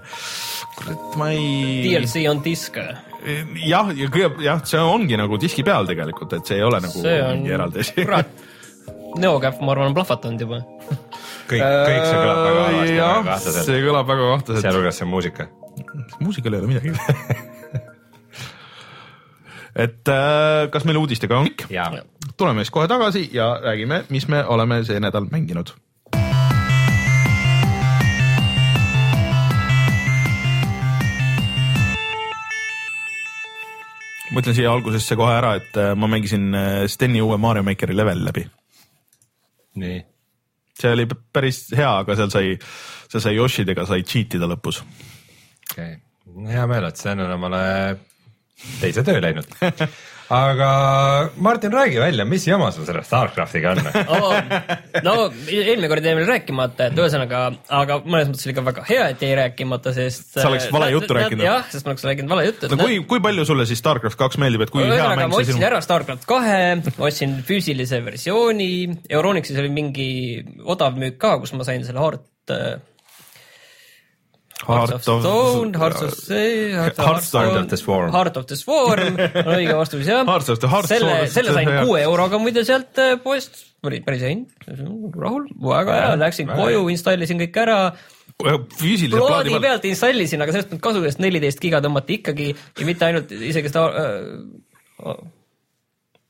kurat, 0.77 1.17
ma 1.17 1.31
ei. 1.33 1.81
DLC 1.87 2.27
on 2.29 2.43
disk. 2.45 2.77
jah, 3.65 3.89
ja 3.97 4.11
kõige, 4.13 4.29
jah, 4.45 4.61
see 4.69 4.83
ongi 4.83 5.17
nagu 5.17 5.41
diski 5.41 5.65
peal 5.65 5.89
tegelikult, 5.89 6.37
et 6.37 6.45
see 6.45 6.59
ei 6.61 6.67
ole 6.67 6.81
nagu 6.83 7.01
see 7.01 7.17
on 7.23 7.41
mingi 7.41 7.57
eraldi 7.57 7.81
asi. 7.81 7.97
kurat, 7.97 8.29
NeoCap, 9.15 9.61
ma 9.61 9.73
arvan, 9.73 9.91
on 9.91 9.95
plahvatanud 9.97 10.43
juba. 10.43 10.59
kõik, 11.47 11.61
kõik 11.61 12.03
see 12.03 12.17
kõlab 12.19 12.41
väga 12.43 12.59
halvasti, 12.59 12.81
väga 12.81 12.97
jah, 12.97 13.23
kahtlaselt, 13.29 13.63
see 13.69 13.79
kõlab 13.85 14.11
väga 14.11 14.29
kahtlaselt. 14.33 14.65
sealhulgas 14.65 15.01
see 15.01 15.09
muusika. 15.09 15.47
muusikal 16.19 16.57
ei 16.57 16.61
ole 16.61 16.71
midagi. 16.73 16.93
et 19.87 20.13
äh, 20.13 20.67
kas 20.73 20.87
meil 20.89 21.01
uudistega 21.01 21.39
on 21.39 21.49
kõik? 21.49 21.67
tuleme 22.37 22.65
siis 22.65 22.73
kohe 22.75 22.87
tagasi 22.91 23.27
ja 23.33 23.53
räägime, 23.63 24.03
mis 24.13 24.27
me 24.27 24.43
oleme 24.45 24.83
see 24.87 24.99
nädal 25.03 25.29
mänginud. 25.31 25.73
ma 34.27 34.43
ütlen 34.43 34.57
siia 34.57 34.69
algusesse 34.69 35.15
kohe 35.17 35.33
ära, 35.33 35.55
et 35.57 35.77
äh, 35.79 35.95
ma 35.95 36.09
mängisin 36.11 36.51
äh, 36.53 36.85
Steni 36.91 37.23
uue 37.23 37.39
Mario 37.41 37.63
Makeri 37.63 37.95
level 37.95 38.25
läbi. 38.27 38.43
nii. 39.81 40.01
see 40.77 40.91
oli 40.93 41.07
päris 41.33 41.63
hea, 41.77 41.93
aga 42.03 42.17
seal 42.19 42.33
sai, 42.33 42.57
seal 43.11 43.23
sai 43.23 43.37
Yoshidega 43.37 43.87
sai 43.89 44.03
cheat 44.03 44.37
ida 44.37 44.49
lõpus. 44.49 44.83
okei 45.71 45.95
okay., 45.95 46.51
hea 46.53 46.67
meel, 46.69 46.89
et 46.89 46.99
Sten 46.99 47.23
on 47.23 47.33
omale 47.37 47.63
teise 48.81 49.03
töö 49.05 49.21
läinud. 49.23 49.57
aga 50.29 50.69
Martin, 51.37 51.71
räägi 51.71 51.99
välja, 51.99 52.25
mis 52.25 52.47
jama 52.47 52.69
sul 52.71 52.85
selle 52.87 53.03
Starcraftiga 53.03 53.71
on? 53.71 53.83
Oh, 54.17 54.33
no 55.03 55.13
eelmine 55.51 55.89
kord 55.91 56.05
jäi 56.05 56.15
meil 56.17 56.27
rääkimata, 56.29 56.89
et 56.89 56.99
ühesõnaga, 56.99 57.41
aga 57.79 57.99
mõnes 58.05 58.31
mõttes 58.31 58.47
oli 58.47 58.55
ka 58.57 58.63
väga 58.65 58.85
hea, 58.87 59.07
et 59.13 59.23
jäi 59.23 59.33
rääkimata, 59.37 59.93
sest. 59.95 60.29
Sa 60.35 60.47
oleks 60.49 60.69
vale 60.73 60.89
juttu 60.93 61.17
rääkinud. 61.17 61.45
jah, 61.45 61.67
sest 61.71 61.87
ma 61.87 61.93
oleks 61.93 62.05
rääkinud 62.07 62.33
vale 62.33 62.47
juttu. 62.47 62.71
no 62.71 62.79
kui, 62.81 62.99
kui 63.09 63.23
palju 63.23 63.45
sulle 63.47 63.67
siis 63.69 63.81
Starcraft 63.83 64.19
kaks 64.19 64.39
meeldib, 64.41 64.65
et 64.65 64.73
kui 64.73 64.83
hea 64.83 64.91
ühesõnaga, 64.91 65.21
mäng 65.21 65.33
ma 65.33 65.39
see 65.39 65.47
ostsin 65.47 65.59
sinu? 65.59 65.69
ära 65.69 65.81
Starcraft 65.85 66.27
kahe, 66.29 66.61
ostsin 66.97 67.37
füüsilise 67.47 68.01
versiooni, 68.05 68.71
Euronixis 69.09 69.59
oli 69.63 69.73
mingi 69.73 70.09
odav 70.65 70.99
müük 70.99 71.19
ka, 71.21 71.37
kus 71.43 71.55
ma 71.57 71.67
sain 71.67 71.85
selle 71.87 72.03
Heart 72.03 72.27
Hearts 74.65 74.91
of 74.91 75.01
Stone, 75.03 75.73
Hearts 75.77 76.01
of 76.01 76.13
See, 76.17 76.73
Heart 76.73 76.97
Hearts 76.97 77.33
of 77.35 77.69
the 77.69 77.77
Swarm. 77.77 78.11
Heart 78.11 78.37
of 78.37 78.47
the 78.49 78.57
Swarm 78.57 79.13
on 79.13 79.53
õige 79.57 79.75
vastus 79.77 80.07
jah. 80.09 80.25
Selle 80.89 81.17
selle 81.31 81.53
sain 81.53 81.71
kuue 81.85 82.01
euroga 82.01 82.39
muide 82.41 82.65
sealt 82.67 82.97
äh, 83.01 83.15
poest, 83.21 83.61
oli 83.85 84.01
päris 84.05 84.25
hea 84.25 84.33
hind, 84.33 84.49
rahul, 85.13 85.45
väga 85.61 85.97
hea, 86.01 86.11
läksin 86.23 86.49
koju, 86.49 86.87
installisin 86.93 87.41
kõik 87.45 87.61
ära 87.63 87.79
füüsilise 88.37 89.17
plaadi 89.17 89.29
plaadi 89.29 89.53
peal. 89.53 89.63
pealt 89.65 89.87
installisin, 89.89 90.43
aga 90.43 90.53
sellest 90.55 90.69
polnud 90.71 90.85
kasu, 90.89 91.03
sest 91.05 91.21
neliteist 91.23 91.61
giga 91.61 91.81
tõmmati 91.85 92.19
ikkagi 92.19 92.51
ja 92.53 92.87
mitte 92.89 93.07
ainult 93.07 93.33
isegi 93.33 93.71
seda 93.71 93.87
äh, 94.03 95.25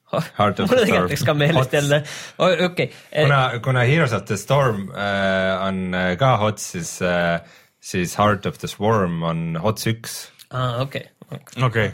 Heart 0.38 0.62
of 0.64 0.72
the 0.72 0.84
tegelikult 0.84 1.12
läks 1.12 1.24
ka 1.24 1.34
Storm. 1.34 1.40
meelest 1.42 1.74
jälle, 1.76 2.02
okei, 2.68 2.92
kuna, 3.12 3.40
kuna 3.64 3.88
Heroes 3.88 4.14
of 4.16 4.28
the 4.30 4.38
Storm 4.40 4.88
äh, 4.92 5.68
on 5.68 5.94
äh, 5.96 6.14
ka 6.20 6.38
HOTS, 6.44 6.70
siis 6.78 6.94
äh,, 7.02 7.42
siis 7.80 8.18
Heart 8.18 8.50
of 8.50 8.60
the 8.62 8.70
Swarm 8.72 9.24
on 9.28 9.56
HOTS 9.62 9.92
üks. 9.94 10.18
okei, 10.82 11.08
okei, 11.64 11.90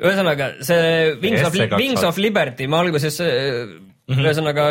ühesõnaga 0.00 0.54
see 0.64 1.14
Wings 1.20 1.44
of 1.44 1.54
SC2, 1.54 1.78
Wings 1.80 2.04
of 2.06 2.20
Liberty, 2.20 2.68
ma 2.70 2.82
alguses 2.84 3.20
äh, 3.24 3.78
ühesõnaga 4.10 4.66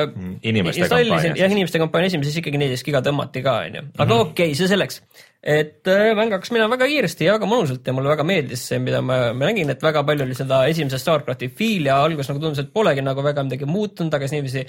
Inimeste 0.50 0.84
installisin 0.84 1.38
jah, 1.40 1.52
inimeste 1.52 1.80
kampaania 1.82 2.12
esimeses 2.12 2.38
ikkagi 2.42 2.60
neliteist 2.60 2.88
giga 2.88 3.02
tõmmati 3.06 3.44
ka 3.46 3.56
onju, 3.68 3.84
aga 3.96 4.20
okei 4.26 4.52
okay,, 4.52 4.58
see 4.58 4.70
selleks. 4.72 5.02
et 5.40 5.88
äh, 5.88 6.12
mäng 6.18 6.34
hakkas 6.36 6.52
minema 6.56 6.76
väga 6.76 6.90
kiiresti 6.92 7.28
ja 7.28 7.38
väga 7.38 7.48
mõnusalt 7.50 7.88
ja 7.88 7.96
mulle 7.96 8.12
väga 8.12 8.26
meeldis 8.28 8.66
see, 8.72 8.82
mida 8.84 9.02
ma, 9.06 9.22
ma 9.32 9.50
nägin, 9.52 9.72
et 9.72 9.84
väga 9.84 10.04
palju 10.08 10.28
oli 10.28 10.38
seda 10.38 10.66
esimese 10.72 11.00
Starcrafti 11.02 11.52
fiili 11.56 11.92
ja 11.92 12.02
alguses 12.04 12.32
nagu 12.32 12.44
tundus, 12.44 12.64
et 12.64 12.74
polegi 12.76 13.06
nagu 13.06 13.24
väga 13.26 13.46
midagi 13.48 13.70
muutunud, 13.70 14.14
aga 14.16 14.28
siis 14.28 14.40
niiviisi 14.40 14.66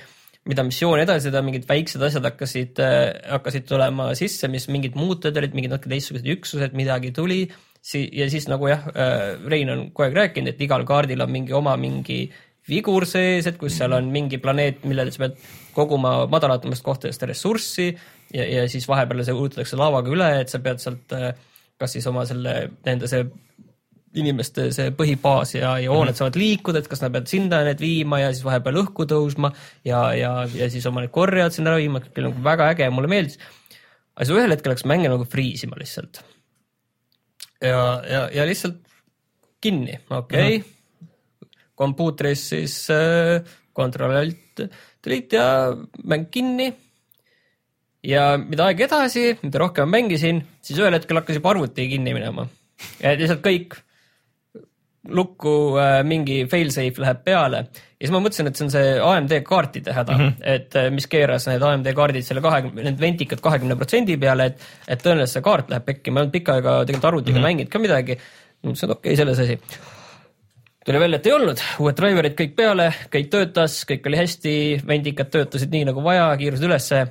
mida 0.48 0.64
missiooni 0.64 1.04
edasi 1.04 1.32
teha, 1.32 1.42
mingid 1.44 1.66
väiksed 1.68 2.02
asjad 2.06 2.28
hakkasid 2.30 2.80
äh,, 2.84 3.00
hakkasid 3.36 3.66
tulema 3.68 4.10
sisse, 4.18 4.48
mis 4.52 4.68
mingid 4.72 4.96
muutused 4.98 5.36
olid, 5.36 5.56
mingid 5.56 5.74
natuke 5.74 5.92
teistsugused 5.92 6.30
üksused, 6.36 6.76
midagi 6.78 7.12
tuli. 7.16 7.42
Ja 8.12 8.26
siis 8.28 8.46
nagu 8.48 8.68
jah 8.68 8.86
äh,, 8.92 9.26
Rein 9.48 9.72
on 9.72 9.84
kogu 9.90 10.08
aeg 10.08 10.16
rääkinud, 10.16 10.52
et 10.52 10.64
igal 10.64 10.84
kaardil 10.88 11.24
on 11.24 11.32
mingi 11.32 11.56
oma 11.56 11.76
mingi 11.80 12.26
vigur 12.68 13.06
sees, 13.08 13.48
et 13.48 13.58
kus 13.60 13.78
seal 13.80 13.94
on 13.96 14.10
mingi 14.12 14.38
planeet, 14.40 14.84
millele 14.88 15.12
sa 15.12 15.24
pead 15.24 15.38
koguma 15.74 16.26
madalamatest 16.30 16.84
kohtadest 16.84 17.24
ressurssi 17.28 17.88
ja, 17.88 18.44
ja 18.44 18.66
siis 18.68 18.86
vahepeal 18.88 19.24
see 19.24 19.36
ujutatakse 19.36 19.78
laevaga 19.80 20.12
üle, 20.12 20.28
et 20.42 20.52
sa 20.52 20.60
pead 20.62 20.82
sealt 20.82 21.16
äh, 21.16 21.32
kas 21.80 21.96
siis 21.96 22.06
oma 22.10 22.26
selle, 22.28 22.54
nende 22.86 23.08
see 23.10 23.24
inimeste 24.18 24.66
see 24.74 24.90
põhibaas 24.96 25.54
ja, 25.54 25.76
ja 25.78 25.92
hooned 25.92 26.18
saavad 26.18 26.38
liikuda, 26.40 26.82
et 26.82 26.88
kas 26.90 27.02
nad 27.04 27.12
peavad 27.14 27.30
sinna 27.30 27.60
need 27.66 27.82
viima 27.82 28.18
ja 28.18 28.32
siis 28.32 28.42
vahepeal 28.46 28.80
õhku 28.82 29.06
tõusma 29.10 29.52
ja, 29.86 30.02
ja, 30.18 30.32
ja 30.50 30.66
siis 30.72 30.86
oma 30.90 31.04
need 31.04 31.12
korjajad 31.14 31.54
sinna 31.54 31.70
ära 31.72 31.82
viima, 31.82 32.02
kõik 32.02 32.18
oli 32.18 32.30
nagu 32.30 32.44
väga 32.46 32.70
äge, 32.74 32.88
mulle 32.94 33.10
meeldis. 33.12 33.38
aga 34.16 34.26
siis 34.26 34.34
ühel 34.34 34.54
hetkel 34.54 34.74
hakkas 34.74 34.88
mänge 34.90 35.12
nagu 35.12 35.26
friisima 35.30 35.78
lihtsalt. 35.78 36.22
ja, 37.62 37.82
ja, 38.10 38.22
ja 38.34 38.46
lihtsalt 38.48 38.80
kinni, 39.62 40.00
okei 40.10 40.56
okay.. 40.58 41.10
kompuutris 41.78 42.48
siis 42.54 42.74
äh, 42.90 43.46
Ctrl 43.76 44.16
Alt 44.16 44.64
delete 45.04 45.36
ja 45.38 45.76
mäng 46.02 46.26
kinni. 46.34 46.72
ja 48.02 48.24
mida 48.42 48.66
aeg 48.66 48.82
edasi, 48.88 49.36
mida 49.44 49.62
rohkem 49.62 49.88
mängisin, 49.92 50.42
siis 50.64 50.82
ühel 50.82 50.98
hetkel 50.98 51.20
hakkas 51.20 51.38
juba 51.38 51.54
arvuti 51.54 51.86
kinni 51.94 52.16
minema. 52.16 52.48
ja 52.98 53.14
lihtsalt 53.14 53.46
kõik 53.46 53.78
lukku 55.08 55.78
äh, 55.80 56.00
mingi 56.04 56.42
failsafe 56.50 57.00
läheb 57.00 57.22
peale 57.24 57.62
ja 57.64 58.06
siis 58.06 58.12
ma 58.12 58.20
mõtlesin, 58.20 58.48
et 58.50 58.58
see 58.58 58.66
on 58.66 58.72
see 58.72 58.90
AMD 59.04 59.32
kaartide 59.46 59.94
häda 59.96 60.16
mm, 60.16 60.26
-hmm. 60.26 60.50
et 60.54 60.76
äh, 60.76 60.90
mis 60.92 61.06
keeras 61.10 61.46
need 61.48 61.62
AMD 61.64 61.88
kaardid 61.96 62.26
selle 62.26 62.42
kahekümne, 62.44 62.84
need 62.84 63.00
ventikad 63.00 63.40
kahekümne 63.44 63.76
protsendi 63.80 64.18
peale, 64.20 64.50
et, 64.52 64.66
et 64.88 65.00
tõenäoliselt 65.04 65.38
see 65.38 65.46
kaart 65.46 65.72
läheb 65.72 65.86
pekki, 65.88 66.10
ma 66.10 66.20
ei 66.20 66.26
olnud 66.26 66.34
pikka 66.36 66.58
aega 66.58 66.74
tegelikult 66.84 67.08
arvutiga 67.12 67.38
mm 67.38 67.40
-hmm. 67.40 67.48
mänginud 67.48 67.72
ka 67.72 67.78
midagi. 67.78 68.18
mõtlesin, 68.64 68.84
et 68.84 68.96
okei 68.96 69.12
okay,, 69.12 69.16
selles 69.16 69.38
asi. 69.38 69.58
tuli 70.84 71.00
välja, 71.00 71.16
et 71.16 71.26
ei 71.26 71.32
olnud, 71.32 71.62
uued 71.78 71.96
driver'id 71.96 72.36
kõik 72.40 72.54
peale, 72.56 72.92
kõik 73.12 73.30
töötas, 73.30 73.84
kõik 73.88 74.06
oli 74.06 74.16
hästi, 74.16 74.82
vendikad 74.86 75.30
töötasid 75.30 75.72
nii 75.72 75.84
nagu 75.84 76.04
vaja, 76.04 76.36
kiirused 76.36 76.64
ülesse 76.64 77.06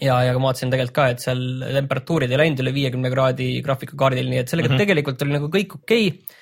ja, 0.00 0.22
ja 0.22 0.38
ma 0.38 0.48
vaatasin 0.48 0.70
tegelikult 0.70 0.94
ka, 0.94 1.08
et 1.08 1.20
seal 1.20 1.42
temperatuurid 1.62 2.30
ei 2.30 2.38
läinud 2.38 2.62
üle 2.62 2.74
viiekümne 2.74 3.10
kraadi 3.10 3.48
graafikakaardil, 3.62 4.30
nii 4.30 4.38
et 4.38 4.48
sellega 4.48 4.68
mm 4.68 4.74
-hmm. 4.74 4.84
tegelikult 4.86 5.22
oli 5.22 5.32
nagu 5.38 5.50
kõik 5.50 5.76
okei 5.82 6.06
okay.. 6.08 6.40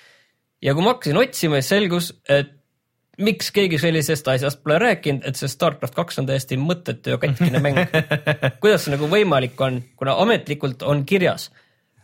Ja 0.63 0.75
kui 0.75 0.85
ma 0.85 0.95
hakkasin 0.95 1.21
otsima, 1.21 1.61
siis 1.61 1.73
selgus, 1.75 2.11
et 2.29 2.57
miks 3.21 3.51
keegi 3.55 3.79
sellisest 3.81 4.29
asjast 4.33 4.63
pole 4.65 4.79
rääkinud, 4.81 5.25
et 5.29 5.39
see 5.39 5.51
Starcraft 5.51 5.97
kaks 5.97 6.21
on 6.23 6.29
täiesti 6.29 6.59
mõttetu 6.61 7.15
ja 7.15 7.19
katkine 7.21 7.61
mäng. 7.63 7.81
kuidas 8.63 8.87
see 8.87 8.95
nagu 8.95 9.09
võimalik 9.11 9.61
on, 9.65 9.81
kuna 10.01 10.17
ametlikult 10.23 10.85
on 10.89 11.05
kirjas, 11.09 11.51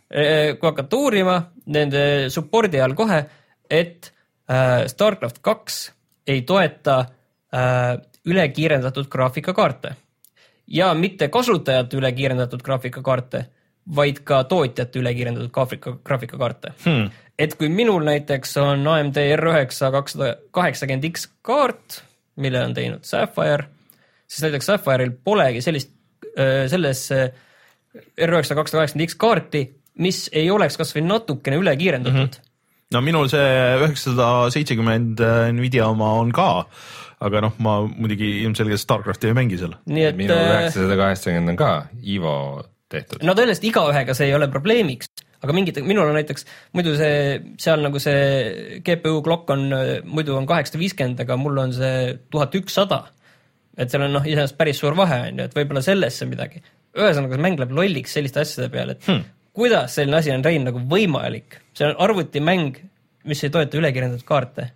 kui 0.08 0.68
hakata 0.68 1.00
uurima 1.00 1.38
nende 1.72 2.02
support'i 2.32 2.82
all 2.82 2.96
kohe, 2.98 3.22
et 3.70 4.10
äh, 4.50 4.84
Starcraft 4.92 5.40
kaks 5.44 5.80
ei 6.28 6.42
toeta 6.46 6.98
äh, 7.02 7.96
ülekiirendatud 8.26 9.08
graafikakaarte 9.10 9.96
ja 10.66 10.94
mitte 10.94 11.28
kasutajate 11.28 11.96
ülekiirendatud 11.96 12.62
graafikakaarte, 12.62 13.44
vaid 13.96 14.22
ka 14.26 14.42
tootjate 14.50 14.98
ülekiirendatud 14.98 15.52
graafika, 15.54 15.92
graafikakaarte 16.04 16.72
hmm.. 16.84 17.10
Et 17.38 17.54
kui 17.58 17.68
minul 17.72 18.04
näiteks 18.06 18.56
on 18.62 18.86
AMD 18.88 19.20
R9 19.36 19.90
kakssada 19.92 20.34
kaheksakümmend 20.56 21.08
X 21.12 21.28
kaart, 21.46 22.02
mille 22.36 22.62
on 22.64 22.74
teinud 22.76 23.04
Sapphire, 23.04 23.68
siis 24.28 24.46
näiteks 24.46 24.72
Sapphire'il 24.72 25.14
polegi 25.24 25.62
sellist, 25.64 25.92
selles 26.70 27.06
äh, 27.12 27.28
R9 28.20 28.56
kakssada 28.56 28.82
kaheksakümmend 28.82 29.10
X 29.10 29.20
kaarti, 29.20 29.64
mis 30.04 30.26
ei 30.32 30.50
oleks 30.52 30.76
kasvõi 30.76 31.04
natukene 31.06 31.60
üle 31.62 31.76
kiirendatud 31.76 32.20
mm. 32.20 32.34
-hmm 32.34 32.52
no 32.94 33.02
minul 33.02 33.30
see 33.30 33.46
üheksasada 33.80 34.28
seitsekümmend 34.54 35.22
Nvidia 35.56 35.88
oma 35.90 36.12
on 36.20 36.32
ka, 36.34 36.66
aga 37.26 37.42
noh, 37.46 37.56
ma 37.62 37.78
muidugi 37.86 38.28
ilmselgelt 38.44 38.82
Starcrafti 38.82 39.30
ei 39.30 39.36
mängi 39.36 39.58
seal. 39.60 39.76
nii 39.90 40.08
et 40.10 40.18
minu 40.18 40.36
äh, 40.36 40.48
üheksasada 40.52 40.98
kaheksakümmend 41.00 41.54
on 41.54 41.60
ka 41.60 41.70
Ivo 42.02 42.34
tehtud. 42.92 43.24
no 43.26 43.34
tõenäoliselt 43.34 43.70
igaühega 43.70 44.16
see 44.16 44.30
ei 44.30 44.36
ole 44.38 44.48
probleemiks, 44.52 45.10
aga 45.44 45.56
mingid, 45.56 45.80
minul 45.86 46.08
on 46.10 46.16
näiteks 46.16 46.46
muidu 46.76 46.94
see 46.98 47.40
seal 47.60 47.82
nagu 47.84 48.00
see 48.02 48.80
GPU 48.86 49.20
klokk 49.26 49.52
on, 49.54 49.68
muidu 50.08 50.36
on 50.38 50.48
kaheksasada 50.48 50.80
viiskümmend, 50.82 51.22
aga 51.24 51.38
mul 51.40 51.60
on 51.64 51.74
see 51.76 52.16
tuhat 52.32 52.56
ükssada. 52.58 53.02
et 53.76 53.92
seal 53.92 54.06
on 54.06 54.14
noh, 54.16 54.24
iseenesest 54.24 54.56
päris 54.56 54.80
suur 54.80 54.96
vahe 54.96 55.18
on 55.28 55.42
ju, 55.42 55.48
et 55.48 55.56
võib-olla 55.56 55.82
selles 55.84 56.16
see 56.16 56.28
midagi. 56.30 56.62
ühesõnaga, 56.96 57.36
see 57.36 57.46
mäng 57.48 57.60
läheb 57.60 57.74
lolliks 57.76 58.16
selliste 58.16 58.40
asjade 58.40 58.70
peale, 58.72 58.96
et 58.96 59.08
hmm. 59.08 59.24
kuidas 59.56 59.98
selline 59.98 60.20
asi 60.20 60.32
on, 60.32 60.44
Rein, 60.44 60.64
nagu 60.64 60.80
võimalik, 60.90 61.60
see 61.76 61.88
on 61.90 61.96
arvutimäng, 62.06 62.80
mis 63.26 63.44
ei 63.44 63.52
toeta 63.52 63.78
ülekirjeldatud 63.78 64.26
kaarte. 64.26 64.70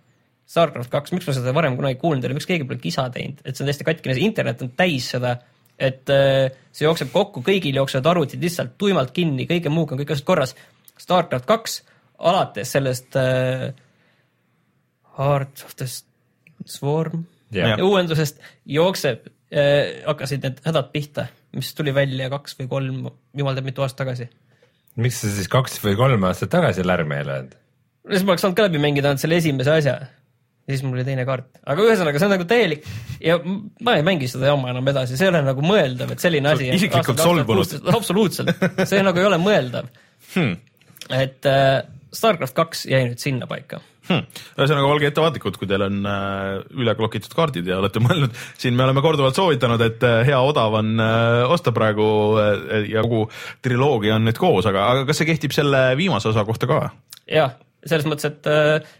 Starcraft 0.51 0.91
kaks, 0.91 1.13
miks 1.15 1.29
ma 1.29 1.33
seda 1.33 1.53
varem 1.55 1.77
kunagi 1.77 1.95
kuulnud 2.01 2.25
ei 2.25 2.27
ole, 2.27 2.35
miks 2.35 2.49
keegi 2.49 2.65
pole 2.67 2.81
kisa 2.83 3.05
teinud, 3.13 3.39
et 3.45 3.55
see 3.55 3.63
on 3.63 3.69
täiesti 3.69 3.85
katkine, 3.87 4.17
see 4.17 4.25
internet 4.27 4.61
on 4.65 4.73
täis 4.75 5.07
seda, 5.13 5.37
et 5.81 6.11
äh, 6.13 6.51
see 6.71 6.85
jookseb 6.85 7.11
kokku, 7.13 7.43
kõigil 7.45 7.79
jooksevad 7.79 8.11
arvutid 8.13 8.43
lihtsalt 8.43 8.77
tuimalt 8.81 9.13
kinni, 9.15 9.47
kõige 9.49 9.71
muuga 9.73 9.95
on 9.95 10.01
kõik 10.03 10.13
asjad 10.13 10.27
korras. 10.27 10.55
Starcraft 11.01 11.47
kaks, 11.49 11.79
alates 12.21 12.73
sellest 12.75 13.17
äh, 13.19 13.71
Heart 15.17 15.65
of 15.65 15.75
the 15.79 15.87
Swarm 16.69 17.25
ja 17.51 17.75
uuendusest 17.83 18.39
jookseb 18.69 19.25
äh,, 19.51 20.03
hakkasid 20.05 20.45
need 20.45 20.61
hädad 20.65 20.91
pihta, 20.93 21.27
mis 21.57 21.73
tuli 21.75 21.93
välja 21.95 22.29
kaks 22.31 22.55
või 22.59 22.69
kolm, 22.71 23.01
jumal 23.37 23.57
teab 23.57 23.67
mitu 23.67 23.83
aastat 23.83 24.05
tagasi. 24.05 24.29
miks 25.01 25.21
sa 25.23 25.31
siis 25.33 25.49
kaks 25.51 25.81
või 25.83 25.97
kolm 25.99 26.29
aastat 26.29 26.53
tagasi 26.53 26.85
lärmi 26.85 27.17
ei 27.17 27.27
löönud? 27.27 27.57
siis 28.07 28.23
ma 28.23 28.33
oleks 28.33 28.45
saanud 28.45 28.57
ka 28.57 28.67
läbi 28.69 28.81
mängida 28.81 29.11
ainult 29.11 29.23
selle 29.23 29.41
esimese 29.41 29.73
asja. 29.73 29.97
Ja 30.71 30.77
siis 30.77 30.85
mul 30.87 30.99
oli 30.99 31.07
teine 31.07 31.27
kaart, 31.27 31.49
aga 31.67 31.87
ühesõnaga, 31.87 32.21
see 32.21 32.29
on 32.29 32.35
nagu 32.37 32.47
täielik 32.49 32.87
ja 33.19 33.37
ma 33.43 33.97
ei 33.99 34.05
mängi 34.07 34.31
seda 34.31 34.53
jama 34.53 34.71
enam 34.71 34.87
edasi, 34.93 35.19
see 35.19 35.27
ei 35.27 35.33
ole 35.33 35.43
nagu 35.45 35.65
mõeldav, 35.65 36.15
et 36.15 36.23
selline 36.23 36.55
asi. 36.55 36.71
isiklikult 36.79 37.19
solvunud.. 37.21 37.91
absoluutselt, 37.91 38.55
see 38.87 39.03
nagu 39.05 39.19
ei 39.19 39.29
ole 39.29 39.41
mõeldav 39.41 39.91
Hmm. 40.35 40.57
et 41.09 41.45
äh, 41.45 41.81
Starcraft 42.13 42.55
kaks 42.55 42.85
jäi 42.87 43.05
nüüd 43.09 43.19
sinnapaika. 43.21 43.81
Hmm. 44.07 44.25
ühesõnaga 44.57 44.87
olge 44.89 45.07
ettevaatlikud, 45.11 45.57
kui 45.59 45.67
teil 45.69 45.83
on 45.85 45.99
äh, 46.09 46.63
üle 46.81 46.95
klokitud 46.97 47.33
kaardid 47.37 47.67
ja 47.69 47.77
olete 47.79 48.01
mõelnud, 48.03 48.33
siin 48.59 48.75
me 48.75 48.85
oleme 48.87 49.03
korduvalt 49.05 49.37
soovitanud, 49.37 49.83
et 49.85 50.03
äh, 50.07 50.21
hea 50.27 50.39
odav 50.41 50.79
on 50.79 50.95
äh, 51.03 51.43
osta 51.51 51.73
praegu 51.75 52.05
äh, 52.41 52.87
ja 52.91 53.03
kogu 53.05 53.27
triloogia 53.63 54.17
on 54.17 54.25
nüüd 54.27 54.39
koos, 54.41 54.67
aga, 54.71 54.87
aga 54.95 55.05
kas 55.09 55.21
see 55.21 55.29
kehtib 55.29 55.53
selle 55.55 55.91
viimase 55.99 56.31
osa 56.31 56.45
kohta 56.47 56.69
ka? 56.71 56.81
jah, 57.29 57.53
selles 57.85 58.05
mõttes, 58.05 58.27
et, 58.29 58.47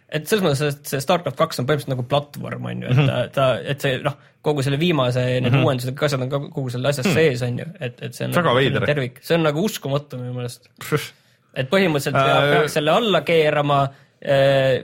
et 0.09 0.27
selles 0.29 0.43
mõttes, 0.45 0.61
et 0.73 0.89
see 0.89 1.01
Starcraft 1.03 1.37
kaks 1.37 1.61
on 1.61 1.67
põhimõtteliselt 1.69 1.93
nagu 1.93 2.05
platvorm 2.09 2.69
on 2.71 2.85
ju, 2.85 2.93
et 2.93 3.09
ta, 3.09 3.17
ta, 3.35 3.47
et 3.73 3.83
see 3.83 3.99
noh, 4.01 4.15
kogu 4.41 4.63
selle 4.65 4.79
viimase, 4.81 5.21
need 5.21 5.45
mm 5.45 5.53
-hmm. 5.53 5.65
uuendused, 5.67 5.93
kõik 5.93 6.07
asjad 6.07 6.23
on 6.25 6.31
ka 6.31 6.39
kogu 6.47 6.73
selle 6.73 6.89
asjas 6.89 7.11
sees 7.13 7.43
on 7.45 7.59
ju, 7.61 7.67
et, 7.79 8.01
et 8.01 8.17
see 8.17 8.25
on 8.25 8.37
Väga 8.39 8.55
nagu 8.57 8.89
tervik, 8.89 9.19
see 9.21 9.37
on 9.37 9.45
nagu 9.45 9.65
uskumatu 9.69 10.17
minu 10.17 10.33
meelest. 10.39 10.71
et 11.53 11.69
põhimõtteliselt 11.69 12.21
Äh, 12.21 12.37
äh, 12.37 12.51
peaks 12.55 12.77
selle 12.77 12.93
alla 12.95 13.21
keerama 13.27 13.81
äh, 13.85 14.81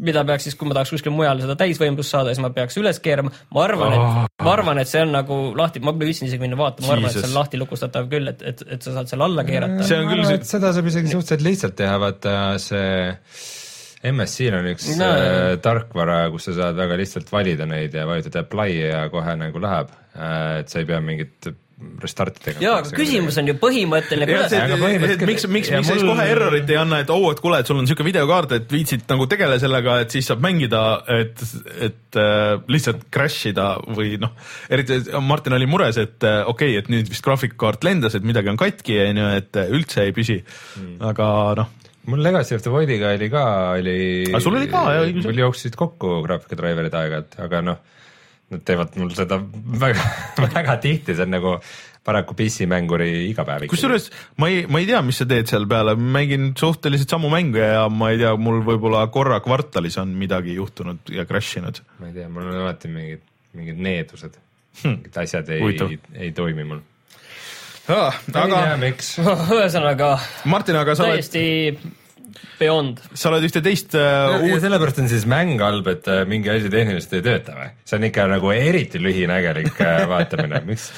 mida 0.00 0.24
peaks 0.28 0.44
siis, 0.48 0.54
kui 0.58 0.68
ma 0.68 0.74
tahaks 0.78 0.90
kuskil 0.94 1.12
mujal 1.14 1.40
seda 1.44 1.56
täisvõimlust 1.60 2.10
saada, 2.14 2.32
siis 2.34 2.42
ma 2.42 2.50
peaks 2.54 2.76
üles 2.80 3.00
keerama, 3.04 3.30
ma 3.54 3.64
arvan, 3.64 3.92
et, 3.96 4.30
ma 4.44 4.52
arvan, 4.54 4.78
et 4.82 4.88
see 4.90 5.02
on 5.06 5.12
nagu 5.14 5.38
lahti, 5.58 5.80
ma 5.84 5.92
pole 5.94 6.08
viitsinud 6.10 6.32
isegi 6.32 6.42
minna 6.42 6.58
vaatama, 6.60 6.86
ma 6.88 6.96
arvan, 6.98 7.10
et 7.10 7.18
see 7.18 7.28
on 7.30 7.36
lahti 7.38 7.60
lukustatav 7.60 8.08
küll, 8.12 8.28
et, 8.34 8.42
et, 8.52 8.64
et 8.76 8.82
sa 8.82 8.94
saad 8.98 9.10
selle 9.12 9.24
alla 9.28 9.44
keerata. 9.48 9.86
See 9.88 9.98
on 10.00 10.10
küll 10.12 10.24
see- 10.28 10.40
seda 10.54 10.72
saab 10.76 10.88
isegi 10.92 11.12
suhteliselt 11.14 11.46
lihtsalt 11.48 11.76
teha, 11.80 11.98
vaata 12.02 12.34
see 12.62 12.86
MSC-l 14.04 14.58
on 14.58 14.66
üks 14.74 14.90
No. 14.98 15.06
no. 15.08 15.56
tarkvara, 15.64 16.18
kus 16.34 16.50
sa 16.50 16.56
saad 16.58 16.76
väga 16.76 16.98
lihtsalt 17.00 17.30
valida 17.32 17.64
neid 17.68 17.94
ja 17.96 18.04
vajutad 18.08 18.36
apply 18.42 18.74
ja 18.76 19.04
kohe 19.12 19.36
nagu 19.40 19.62
läheb. 19.64 19.92
et 20.60 20.68
sa 20.70 20.78
ei 20.82 20.84
pea 20.86 21.00
mingit 21.02 21.48
restarti 22.02 22.42
tegema. 22.42 22.64
jaa, 22.64 22.78
aga 22.82 22.92
küsimus 22.96 23.38
on 23.40 23.50
ju 23.50 23.56
põhimõtteline, 23.60 24.28
kuidas 24.28 24.54
miks, 25.24 25.46
miks, 25.48 25.70
miks 25.74 25.90
siis 25.90 26.04
kohe 26.04 26.26
errorit 26.30 26.70
ei 26.72 26.78
anna, 26.80 27.00
et 27.04 27.12
oo, 27.14 27.30
et 27.32 27.42
kuule, 27.42 27.60
et 27.62 27.70
sul 27.70 27.78
on 27.78 27.86
niisugune 27.86 28.10
videokaart, 28.10 28.56
et 28.58 28.74
viitsid 28.74 29.06
nagu 29.10 29.28
tegele 29.30 29.58
sellega, 29.62 30.00
et 30.04 30.14
siis 30.14 30.28
saab 30.30 30.42
mängida, 30.44 30.82
et, 31.20 31.44
et 31.88 32.20
äh, 32.20 32.56
lihtsalt 32.70 33.06
crash 33.14 33.50
ida 33.52 33.70
või 33.94 34.16
noh, 34.22 34.34
eriti 34.72 35.00
Martin 35.24 35.56
oli 35.58 35.68
mures, 35.70 36.00
et 36.02 36.26
äh, 36.26 36.42
okei 36.42 36.74
okay,, 36.74 36.82
et 36.82 36.92
nüüd 36.92 37.10
vist 37.12 37.24
graafikakaart 37.26 37.86
lendas, 37.86 38.18
et 38.18 38.26
midagi 38.26 38.52
on 38.52 38.60
katki, 38.60 39.00
on 39.08 39.22
ju, 39.22 39.30
et 39.40 39.62
äh, 39.62 39.72
üldse 39.74 40.06
ei 40.08 40.14
püsi 40.16 40.40
mm., 40.42 41.00
aga 41.12 41.30
noh, 41.60 41.72
mul 42.10 42.22
Legacy 42.22 42.54
of 42.54 42.62
the 42.62 42.70
Voidiga 42.70 43.14
oli 43.14 43.30
ka, 43.32 43.44
oli. 43.78 43.98
Sul 44.40 44.58
oli 44.58 44.68
ka, 44.70 44.84
jah, 44.92 45.06
õigus. 45.06 45.26
mul 45.28 45.42
jooksid 45.44 45.76
kokku 45.78 46.20
graafikadriverid 46.26 46.94
aeg-ajalt, 47.00 47.38
aga 47.46 47.62
noh, 47.64 47.80
nad 48.54 48.62
teevad 48.66 48.94
mul 49.00 49.10
seda 49.16 49.40
väga, 49.84 50.06
väga 50.56 50.78
tihti, 50.82 51.16
see 51.16 51.26
on 51.26 51.34
nagu 51.36 51.56
paraku 52.04 52.36
PC-mänguri 52.36 53.10
igapäevik. 53.30 53.70
kusjuures 53.72 54.10
ma 54.40 54.50
ei, 54.52 54.64
ma 54.68 54.80
ei 54.82 54.88
tea, 54.88 55.00
mis 55.06 55.20
sa 55.22 55.26
teed 55.28 55.48
seal 55.50 55.66
peale, 55.70 55.96
mängin 55.96 56.52
suhteliselt 56.58 57.14
samu 57.14 57.30
mänge 57.32 57.64
ja 57.64 57.86
ma 57.88 58.12
ei 58.12 58.20
tea, 58.20 58.34
mul 58.36 58.60
võib-olla 58.66 59.06
korra 59.14 59.40
kvartalis 59.44 59.96
on 60.02 60.12
midagi 60.20 60.56
juhtunud 60.58 61.14
ja 61.14 61.24
crash 61.28 61.60
inud. 61.60 61.80
ma 62.00 62.10
ei 62.10 62.18
tea, 62.18 62.28
mul 62.28 62.48
on 62.50 62.60
alati 62.64 62.92
mingid, 62.92 63.24
mingid 63.56 63.80
needused 63.88 64.36
hmm., 64.82 65.00
mingid 65.00 65.20
asjad 65.24 65.52
ei 65.56 65.98
ei 66.26 66.32
toimi 66.36 66.68
mul. 66.68 66.84
aga 67.88 68.46
tea, 68.52 68.78
miks. 68.84 69.14
ühesõnaga 69.58 70.14
Martin, 70.50 70.80
aga 70.80 70.96
sa 70.98 71.08
oled, 71.08 71.22
täiesti 71.24 72.03
beyond. 72.58 73.00
sa 73.14 73.30
oled 73.30 73.46
ühte 73.48 73.62
teist 73.64 73.96
äh, 73.98 74.04
ja 74.04 74.38
uut 74.42 74.62
sellepärast 74.62 75.00
on 75.02 75.10
siis 75.10 75.26
mäng 75.30 75.58
halb, 75.62 75.88
et 75.92 76.08
äh, 76.10 76.22
mingi 76.28 76.52
asi 76.52 76.70
tehniliselt 76.72 77.16
ei 77.18 77.24
tööta 77.26 77.56
või? 77.58 77.70
see 77.86 77.98
on 77.98 78.06
ikka 78.10 78.28
nagu 78.30 78.52
eriti 78.54 79.02
lühinägelik 79.02 79.80
äh, 79.84 80.04
vaatamine, 80.12 80.62
miks, 80.68 80.88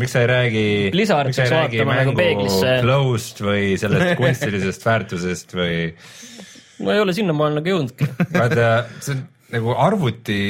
miks 0.00 0.14
sa 0.14 0.24
ei 0.24 0.30
räägi. 0.30 0.64
Blizzard 0.94 1.32
peaks 1.34 1.54
vaatama 1.54 1.98
nagu 2.02 2.16
peeglisse. 2.18 2.76
Flow'st 2.84 3.42
või 3.44 3.64
sellest 3.80 4.14
kunstilisest 4.20 4.86
väärtusest 4.86 5.56
või 5.58 5.74
ma 6.80 6.96
ei 6.96 7.04
ole 7.04 7.16
sinnamaale 7.16 7.60
nagu 7.60 7.74
jõudnudki. 7.74 8.10
vaata, 8.34 8.70
see 9.02 9.16
on 9.18 9.26
nagu 9.56 9.74
arvuti 9.88 10.40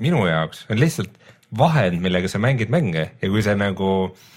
minu 0.00 0.24
jaoks 0.28 0.66
on 0.70 0.80
lihtsalt 0.80 1.16
vahend, 1.56 1.98
millega 2.02 2.28
sa 2.30 2.38
mängid 2.42 2.70
mänge 2.72 3.08
ja 3.18 3.30
kui 3.32 3.42
see 3.42 3.56
nagu 3.58 3.88
äh, 4.06 4.28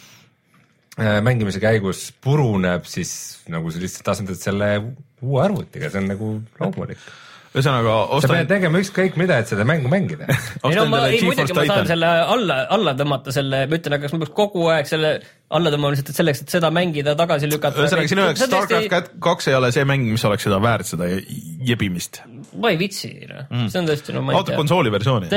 mängimise 0.97 1.61
käigus 1.61 2.07
puruneb, 2.21 2.85
siis 2.85 3.43
nagu 3.49 3.71
sa 3.73 3.81
lihtsalt 3.81 4.13
asendad 4.13 4.37
selle 4.37 4.69
uue 5.23 5.43
arvutiga, 5.43 5.89
see 5.89 6.01
on 6.03 6.09
nagu 6.11 6.31
loomulik. 6.59 6.99
ühesõnaga 7.53 7.93
sa 7.93 8.17
ostan 8.17 8.33
pead, 8.35 8.49
tegema 8.49 8.81
ükskõik 8.81 9.15
mida, 9.17 9.39
et 9.41 9.49
seda 9.49 9.65
mängu 9.65 9.89
mängida. 9.89 10.27
ei 10.69 10.77
no 10.77 10.85
ma, 10.89 11.03
ei 11.09 11.21
muidugi 11.25 11.53
ma 11.53 11.65
saan 11.65 11.81
Titan. 11.81 11.89
selle 11.89 12.09
alla, 12.35 12.57
alla 12.77 12.93
tõmmata 12.97 13.33
selle, 13.33 13.63
ma 13.69 13.79
ütlen, 13.79 13.95
aga 13.97 14.05
kas 14.05 14.13
ma 14.13 14.21
peaks 14.23 14.35
kogu 14.37 14.67
aeg 14.73 14.89
selle 14.89 15.13
alla 15.53 15.73
tõmbama 15.73 15.93
lihtsalt 15.93 16.11
et 16.13 16.19
selleks, 16.19 16.43
et 16.45 16.53
seda 16.57 16.69
mängida, 16.73 17.15
tagasi 17.17 17.49
lükata. 17.49 17.81
ühesõnaga 17.81 18.11
sinu 18.13 18.25
jaoks 18.27 18.45
Starcraft 18.49 19.15
kaks 19.29 19.49
ei 19.49 19.57
ole 19.57 19.71
see 19.73 19.85
mäng, 19.89 20.09
mis 20.13 20.25
oleks 20.29 20.45
seda 20.49 20.59
väärt, 20.61 20.89
seda 20.93 21.09
jebimist. 21.69 22.21
ma 22.53 22.73
ei 22.73 22.77
viitsi, 22.81 23.15
noh, 23.29 23.47
see 23.65 23.81
on 23.81 23.89
tõesti, 23.89 24.17
no 24.17 24.25
ma 24.25 24.35
ei 24.35 24.41
oota 24.41 24.53
tea. 24.53 24.61
konsooli 24.61 24.93
versiooni, 24.93 25.33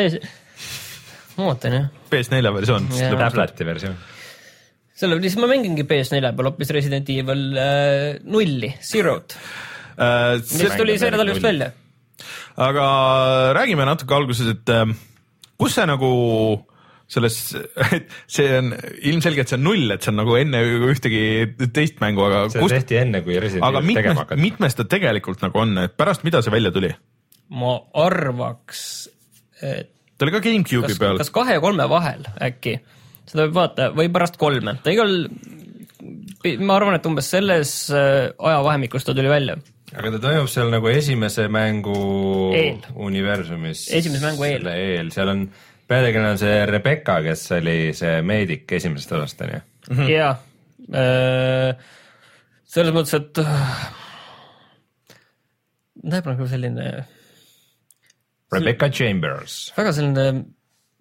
ma 1.37 1.49
ootan 1.53 1.81
jah. 1.81 1.89
PS4 2.13 2.53
versioon. 2.61 2.93
Tableti 3.17 3.69
versioon. 3.69 3.97
selle, 4.97 5.19
siis 5.25 5.37
ma 5.41 5.49
mängingi 5.51 5.87
PS4 5.89 6.33
peal 6.37 6.51
hoopis 6.51 6.73
Resident 6.77 7.11
Evil 7.13 7.49
äh, 7.61 8.21
nulli, 8.25 8.73
Zero't, 8.85 9.37
mis 9.97 10.79
tuli 10.79 10.97
see 11.01 11.13
nädal 11.13 11.35
just 11.35 11.45
välja. 11.45 11.73
Äh, 11.73 11.83
aga 12.69 12.87
räägime 13.57 13.85
natuke 13.89 14.17
alguses, 14.17 14.55
et 14.57 14.73
äh, 14.73 14.89
kus 15.61 15.77
see 15.77 15.87
nagu 15.89 16.11
selles, 17.07 17.37
see 18.37 18.47
on 18.59 18.73
ilmselgelt 19.07 19.51
see 19.51 19.59
on 19.59 19.67
null, 19.69 19.93
et 19.95 20.03
see 20.03 20.13
on 20.13 20.21
nagu 20.23 20.39
enne 20.39 20.63
ühtegi 20.91 21.21
teist 21.75 22.01
mängu, 22.03 22.25
aga 22.27 22.47
see 22.51 22.65
kust, 22.65 22.79
tehti 22.79 22.99
enne, 23.03 23.23
kui 23.27 23.37
Resident 23.39 23.67
aga 23.69 23.83
Evil 23.83 24.01
tegema 24.01 24.15
mitmes, 24.15 24.25
hakati. 24.25 24.43
mitmes 24.43 24.79
ta 24.79 24.89
tegelikult 24.97 25.45
nagu 25.45 25.63
on, 25.63 25.77
et 25.85 25.95
pärast 25.99 26.27
mida 26.27 26.43
see 26.43 26.55
välja 26.55 26.73
tuli? 26.75 26.91
ma 27.55 27.77
arvaks, 28.03 28.81
et 29.63 29.93
ta 30.17 30.27
oli 30.27 30.35
ka 30.35 30.43
GameCube'i 30.43 30.95
kas, 30.95 30.99
peal. 30.99 31.21
kas 31.21 31.31
kahe 31.35 31.59
ja 31.59 31.63
kolme 31.63 31.87
vahel 31.93 32.27
äkki, 32.43 32.81
seda 33.27 33.47
võib 33.47 33.57
vaadata 33.59 33.89
või 33.97 34.11
pärast 34.15 34.39
kolme, 34.41 34.77
ta 34.83 34.93
igal, 34.95 35.15
ma 36.63 36.77
arvan, 36.79 36.99
et 36.99 37.09
umbes 37.09 37.31
selles 37.35 37.73
äh, 37.95 38.29
ajavahemikus 38.39 39.07
ta 39.07 39.15
tuli 39.17 39.31
välja. 39.33 39.57
aga 39.95 40.13
ta 40.17 40.23
toimub 40.29 40.51
seal 40.53 40.71
nagu 40.75 40.91
esimese 40.93 41.49
mängu 41.53 41.97
Eel. 42.57 42.83
universumis. 43.09 43.87
Esimese 43.97 44.25
mängu 44.25 44.47
eel. 44.49 44.71
eel, 44.73 45.11
seal 45.15 45.33
on, 45.33 45.45
peategelane 45.89 46.37
on 46.37 46.41
see 46.43 46.57
Rebecca, 46.71 47.21
kes 47.25 47.45
oli 47.59 47.77
see 47.97 48.21
meedik 48.27 48.73
esimesest 48.79 49.13
osast 49.19 49.47
onju. 49.47 49.61
Mhm. 49.91 50.09
jaa, 50.11 50.33
selles 52.67 52.95
mõttes, 52.95 53.15
et 53.19 53.39
äh, 53.43 53.77
näeb 56.07 56.27
nagu 56.31 56.47
selline 56.51 56.91
Rebecca 58.53 58.89
Chambers. 58.91 59.73
väga 59.77 59.93
selline, 59.97 60.27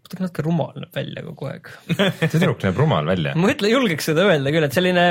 kuidagi 0.06 0.26
natuke 0.26 0.46
rumal 0.46 0.74
näeb 0.78 0.96
välja 0.96 1.24
kogu 1.26 1.48
aeg. 1.50 1.70
see 1.90 2.32
tüdruk 2.36 2.66
näeb 2.66 2.80
rumal 2.80 3.08
välja. 3.10 3.34
ma 3.40 3.52
ütle, 3.54 3.72
julgeks 3.74 4.10
seda 4.12 4.28
öelda 4.30 4.54
küll, 4.56 4.68
et 4.68 4.78
selline 4.78 5.06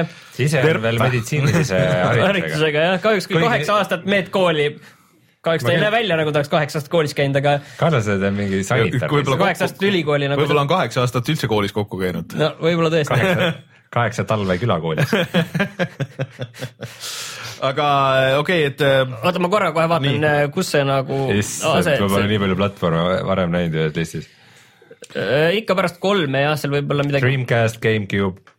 ise 0.47 0.63
on 0.63 0.83
veel 0.87 1.01
meditsiinilise 1.03 1.81
haridusega. 2.25 2.85
jah, 2.89 3.01
kahjuks 3.03 3.29
kui 3.31 3.43
kaheksa 3.43 3.81
aastat 3.81 4.07
meedkooli, 4.09 4.71
kahjuks 5.45 5.67
ta 5.67 5.75
ei 5.75 5.83
näe 5.83 5.93
välja, 5.95 6.19
nagu 6.21 6.33
ta 6.33 6.43
oleks 6.43 6.55
kaheksa 6.55 6.81
aastat 6.81 6.95
koolis 6.95 7.15
käinud, 7.19 7.41
aga 7.43 7.59
kaaslased 7.81 8.27
on 8.31 8.35
mingi 8.39 8.63
sanitar. 8.67 9.11
kaheksa 9.11 9.69
aastat 9.69 9.87
ülikooli 9.91 10.31
nagu 10.31 10.45
võib-olla 10.45 10.67
on 10.67 10.75
kaheksa 10.75 11.05
aastat 11.05 11.31
üldse 11.35 11.51
koolis 11.51 11.77
kokku 11.77 12.01
käinud. 12.01 12.39
no 12.39 12.55
võib-olla 12.63 12.91
tõesti. 12.95 13.19
kaheksa, 13.19 13.53
kaheksa 13.95 14.29
talve 14.29 14.59
külakoolis. 14.63 15.15
aga 17.69 17.87
okei 18.39 18.67
okay,, 18.67 18.73
et 18.73 18.81
äh, 18.85 19.25
oota, 19.25 19.43
ma 19.43 19.51
korra 19.53 19.73
kohe 19.75 19.89
vaatan 19.91 20.21
Nii., 20.23 20.49
kus 20.55 20.73
see 20.75 20.85
nagu 20.87 21.27
issand, 21.35 21.89
ma 22.03 22.09
pole 22.09 22.27
nii 22.31 22.41
palju 22.45 22.57
platvorme 22.59 23.03
varem 23.29 23.55
näinud 23.55 23.75
ühes 23.81 23.95
listis. 23.99 24.27
Ikka 25.13 25.77
pärast 25.79 26.01
kolme 26.03 26.45
jah, 26.45 26.57
seal 26.61 26.75
võib-olla 26.75 27.07
midagi, 27.07 27.27
Dreamcast, 27.27 27.81
GameCube, 27.83 28.55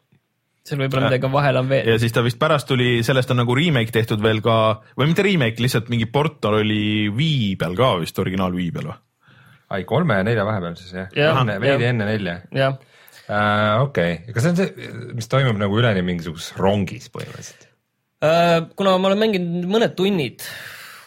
seal 0.65 0.81
võib-olla 0.83 1.09
midagi 1.09 1.31
vahel 1.33 1.61
on 1.61 1.71
veel. 1.71 1.89
ja 1.93 1.97
siis 2.01 2.15
ta 2.15 2.23
vist 2.25 2.39
pärast 2.41 2.69
tuli, 2.69 2.99
sellest 3.05 3.33
on 3.33 3.41
nagu 3.43 3.57
remake 3.57 3.93
tehtud 3.95 4.23
veel 4.23 4.41
ka 4.45 4.57
või 4.97 5.11
mitte 5.11 5.25
remake, 5.25 5.61
lihtsalt 5.63 5.91
mingi 5.93 6.09
port 6.11 6.45
oli 6.51 7.09
Wii 7.13 7.55
peal 7.61 7.77
ka 7.77 7.95
vist, 8.03 8.19
originaal 8.21 8.55
Wii 8.55 8.71
peal 8.75 8.91
või? 8.91 8.99
ai 9.75 9.85
kolme 9.89 10.19
ja 10.19 10.25
nelja 10.25 10.45
vahepeal 10.45 10.75
siis 10.79 10.93
jah 10.93 11.15
ja,, 11.17 11.31
veidi 11.45 11.71
jah. 11.73 11.91
enne 11.91 12.09
nelja 12.09 12.35
jah, 12.53 12.75
uh,. 13.25 13.85
okei 13.87 14.19
okay., 14.19 14.35
kas 14.35 14.45
see 14.45 14.53
on 14.53 14.59
see, 14.61 14.91
mis 15.17 15.31
toimub 15.31 15.57
nagu 15.61 15.79
üleni 15.81 16.05
mingisuguses 16.05 16.53
rongis 16.61 17.09
põhimõtteliselt? 17.13 17.71
Äh, 18.25 18.61
kuna 18.77 18.95
ma 19.01 19.09
olen 19.11 19.21
mänginud 19.21 19.67
mõned 19.69 19.93
tunnid, 19.97 20.45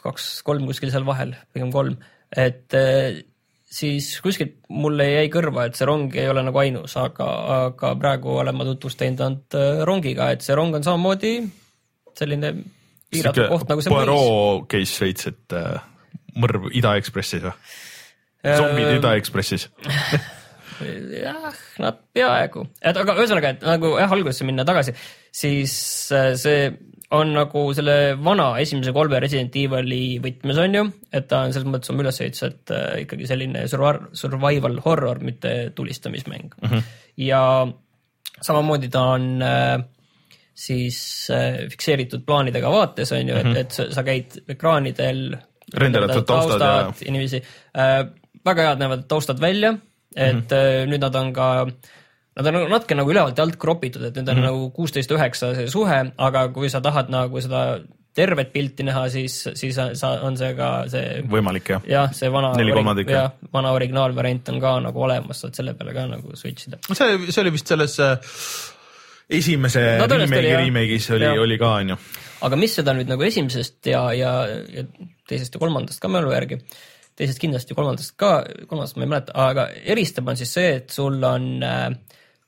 kaks-kolm 0.04 0.66
kuskil 0.68 0.92
seal 0.92 1.06
vahel, 1.08 1.32
pigem 1.54 1.70
kolm, 1.74 1.96
et 2.30 2.76
äh, 2.76 3.22
siis 3.68 4.10
kuskilt 4.24 4.56
mulle 4.72 5.06
jäi 5.10 5.28
kõrva, 5.32 5.66
et 5.68 5.76
see 5.78 5.88
rong 5.88 6.14
ei 6.16 6.28
ole 6.30 6.42
nagu 6.46 6.60
ainus, 6.62 6.96
aga, 7.00 7.28
aga 7.68 7.92
praegu 8.00 8.38
olen 8.40 8.56
ma 8.56 8.66
tutvust 8.68 9.00
teinud 9.00 9.20
ainult 9.24 9.58
äh, 9.58 9.82
rongiga, 9.88 10.30
et 10.32 10.44
see 10.46 10.56
rong 10.56 10.78
on 10.78 10.86
samamoodi 10.86 11.34
selline 12.18 12.54
piiratud 13.12 13.52
koht 13.52 13.68
nagu 13.70 13.84
see. 13.84 13.92
Poirot 13.92 14.66
case 14.72 15.04
veits, 15.04 15.28
et 15.30 15.56
äh, 15.56 15.78
mõrv 16.40 16.70
Ida 16.72 16.96
Ekspressis 17.00 17.44
või? 17.44 17.54
zombid 18.48 18.98
Ida 18.98 19.14
Ekspressis. 19.18 19.68
jah, 21.12 21.48
nad 21.82 21.98
peaaegu, 22.14 22.64
et 22.82 23.00
aga 23.00 23.16
ühesõnaga, 23.18 23.54
et 23.54 23.66
nagu 23.66 23.94
jah, 23.98 24.12
algusesse 24.14 24.46
minna 24.48 24.66
tagasi, 24.68 24.94
siis 25.34 25.74
äh, 26.14 26.32
see 26.38 26.68
on 27.16 27.32
nagu 27.32 27.62
selle 27.76 27.96
vana 28.20 28.50
esimese 28.60 28.92
kolme 28.92 29.20
Resident 29.24 29.54
Evil'i 29.56 30.18
võtmes 30.24 30.60
on 30.60 30.78
ju, 30.78 30.86
et 31.14 31.28
ta 31.30 31.44
on 31.46 31.54
selles 31.56 31.68
mõttes 31.70 31.92
oma 31.92 32.04
ülesehituselt 32.04 32.72
äh, 32.74 32.88
ikkagi 33.04 33.28
selline 33.30 33.64
survival, 33.70 34.80
horror, 34.84 35.22
mitte 35.24 35.54
tulistamismäng 35.76 36.50
mm. 36.60 36.68
-hmm. 36.68 36.90
ja 37.24 37.42
samamoodi 38.44 38.90
ta 38.92 39.06
on 39.16 39.30
äh, 39.42 39.78
siis 40.58 41.28
fikseeritud 41.70 42.24
plaanidega 42.26 42.70
vaates 42.70 43.12
on 43.14 43.28
ju 43.28 43.34
mm, 43.34 43.40
-hmm. 43.52 43.56
et, 43.56 43.78
et 43.80 43.94
sa, 43.94 44.02
käid 44.02 44.40
ekraanidel. 44.48 45.36
Renderatud 45.74 46.24
taustad 46.26 46.60
ja- 46.60 46.92
ja 47.06 47.40
äh,, 47.78 48.08
väga 48.44 48.62
head 48.68 48.82
näevad 48.82 49.04
taustad 49.08 49.40
välja, 49.40 49.74
et 50.16 50.34
mm 50.34 50.42
-hmm. 50.48 50.90
nüüd 50.92 51.00
nad 51.00 51.16
on 51.16 51.32
ka 51.32 51.66
Nad 52.38 52.46
on 52.46 52.70
natuke 52.70 52.94
nagu 52.94 53.10
ülevalt 53.10 53.38
ja 53.38 53.42
alt 53.42 53.56
kropitud, 53.58 54.02
et 54.04 54.14
nüüd 54.14 54.28
on 54.28 54.36
mm 54.36 54.42
-hmm. 54.42 54.46
nagu 54.46 54.70
kuusteist 54.70 55.10
üheksa 55.10 55.54
see 55.54 55.66
suhe, 55.66 56.12
aga 56.16 56.48
kui 56.48 56.70
sa 56.70 56.80
tahad 56.80 57.10
nagu 57.10 57.40
seda 57.40 57.80
tervet 58.18 58.52
pilti 58.52 58.86
näha, 58.86 59.08
siis, 59.12 59.36
siis 59.58 59.76
sa, 60.00 60.10
on 60.26 60.36
see 60.38 60.54
ka 60.58 60.70
see 60.90 61.20
võimalik 61.30 61.70
jah. 61.74 61.84
jah, 61.88 62.14
see 62.16 62.30
vana, 62.32 62.52
Neli 62.58 62.74
kolmandikku, 62.74 63.14
jah, 63.14 63.30
vana 63.54 63.72
originaalvariant 63.76 64.50
on 64.54 64.60
ka 64.62 64.74
nagu 64.88 65.04
olemas, 65.06 65.42
saad 65.44 65.58
selle 65.58 65.74
peale 65.78 65.94
ka 65.96 66.06
nagu 66.10 66.34
switch 66.38 66.68
ida. 66.70 66.80
see, 66.90 67.18
see 67.28 67.44
oli 67.44 67.54
vist 67.54 67.70
selles 67.70 67.98
äh, 68.02 68.18
esimese 69.40 69.84
No 70.00 70.08
oli, 70.08 70.24
remake'i 70.24 70.56
remake'is 70.64 71.10
oli 71.14 71.28
Jah., 71.28 71.42
oli 71.44 71.58
ka 71.60 71.72
onju. 71.82 71.98
aga 72.48 72.60
mis 72.60 72.78
seda 72.80 72.94
nüüd 72.96 73.10
nagu 73.10 73.26
esimesest 73.28 73.92
ja, 73.92 74.04
ja, 74.16 74.32
ja 74.72 74.86
teisest 75.28 75.54
ja 75.54 75.62
kolmandast 75.62 76.02
ka 76.02 76.10
mälu 76.10 76.32
järgi, 76.34 76.62
teisest 77.18 77.42
kindlasti, 77.42 77.74
kolmandast 77.74 78.14
ka, 78.20 78.32
kolmandast 78.70 78.98
ma 78.98 79.06
ei 79.06 79.12
mäleta, 79.14 79.34
aga 79.48 79.68
eristab, 79.94 80.30
on 80.30 80.38
siis 80.38 80.52
see, 80.54 80.70
et 80.80 80.94
sul 80.94 81.18
on 81.26 81.48
äh, 81.66 81.88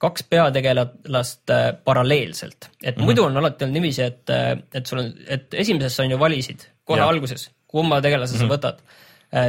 kaks 0.00 0.24
peategelast 0.30 1.52
äh, 1.52 1.70
paralleelselt, 1.84 2.70
et 2.82 2.96
mm 2.96 3.00
-hmm. 3.00 3.04
muidu 3.04 3.24
on 3.26 3.36
alati 3.36 3.64
olnud 3.64 3.78
niiviisi, 3.78 4.02
et, 4.02 4.30
et 4.74 4.86
sul 4.86 5.02
on, 5.02 5.12
et 5.26 5.54
esimeses 5.64 5.96
sa 5.96 6.06
on 6.06 6.10
ju 6.10 6.18
valisid 6.18 6.66
kohe 6.84 6.98
Jah. 6.98 7.08
alguses, 7.08 7.50
kumma 7.66 8.00
tegelase 8.00 8.34
mm 8.34 8.40
-hmm. 8.40 8.48
sa 8.48 8.54
võtad. 8.54 8.82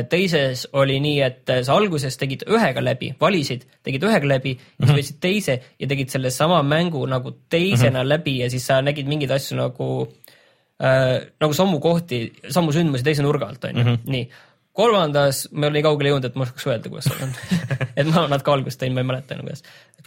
teises 0.10 0.68
oli 0.78 1.00
nii, 1.00 1.22
et 1.26 1.50
äh, 1.50 1.64
sa 1.66 1.74
alguses 1.74 2.18
tegid 2.18 2.44
ühega 2.46 2.84
läbi, 2.84 3.16
valisid, 3.22 3.64
tegid 3.84 4.04
ühega 4.04 4.28
läbi 4.28 4.54
mm, 4.54 4.60
-hmm. 4.60 4.86
siis 4.86 4.98
võtsid 4.98 5.18
teise 5.20 5.62
ja 5.80 5.88
tegid 5.88 6.10
selle 6.10 6.30
sama 6.30 6.64
mängu 6.64 7.06
nagu 7.06 7.32
teisena 7.50 7.90
mm 7.90 8.04
-hmm. 8.04 8.10
läbi 8.10 8.38
ja 8.40 8.50
siis 8.50 8.68
sa 8.68 8.82
nägid 8.82 9.08
mingeid 9.08 9.32
asju 9.32 9.58
nagu 9.58 9.88
äh, 10.84 11.26
nagu 11.42 11.54
sammu 11.54 11.80
kohti, 11.80 12.34
sammu 12.50 12.72
sündmusi 12.72 13.04
teise 13.04 13.24
nurga 13.24 13.48
alt 13.48 13.64
onju 13.64 13.84
mm, 13.84 13.90
-hmm. 13.90 14.12
nii. 14.12 14.30
Kolmandas 14.78 15.46
ma 15.52 15.66
ei 15.66 15.70
ole 15.72 15.78
nii 15.80 15.86
kaugele 15.88 16.14
jõudnud, 16.14 16.30
et 16.32 16.38
ma 16.40 16.46
oskaks 16.48 16.68
öelda, 16.70 16.92
kuidas 16.92 17.10
see 17.10 17.26
on 17.28 17.34
et 18.00 18.12
ma 18.12 18.26
natuke 18.32 18.54
algust 18.54 18.80
teinud, 18.82 18.98
ma 18.98 19.04
ei 19.04 19.10
mäleta 19.12 19.36
enam 19.36 19.50
kuidas. 19.50 19.64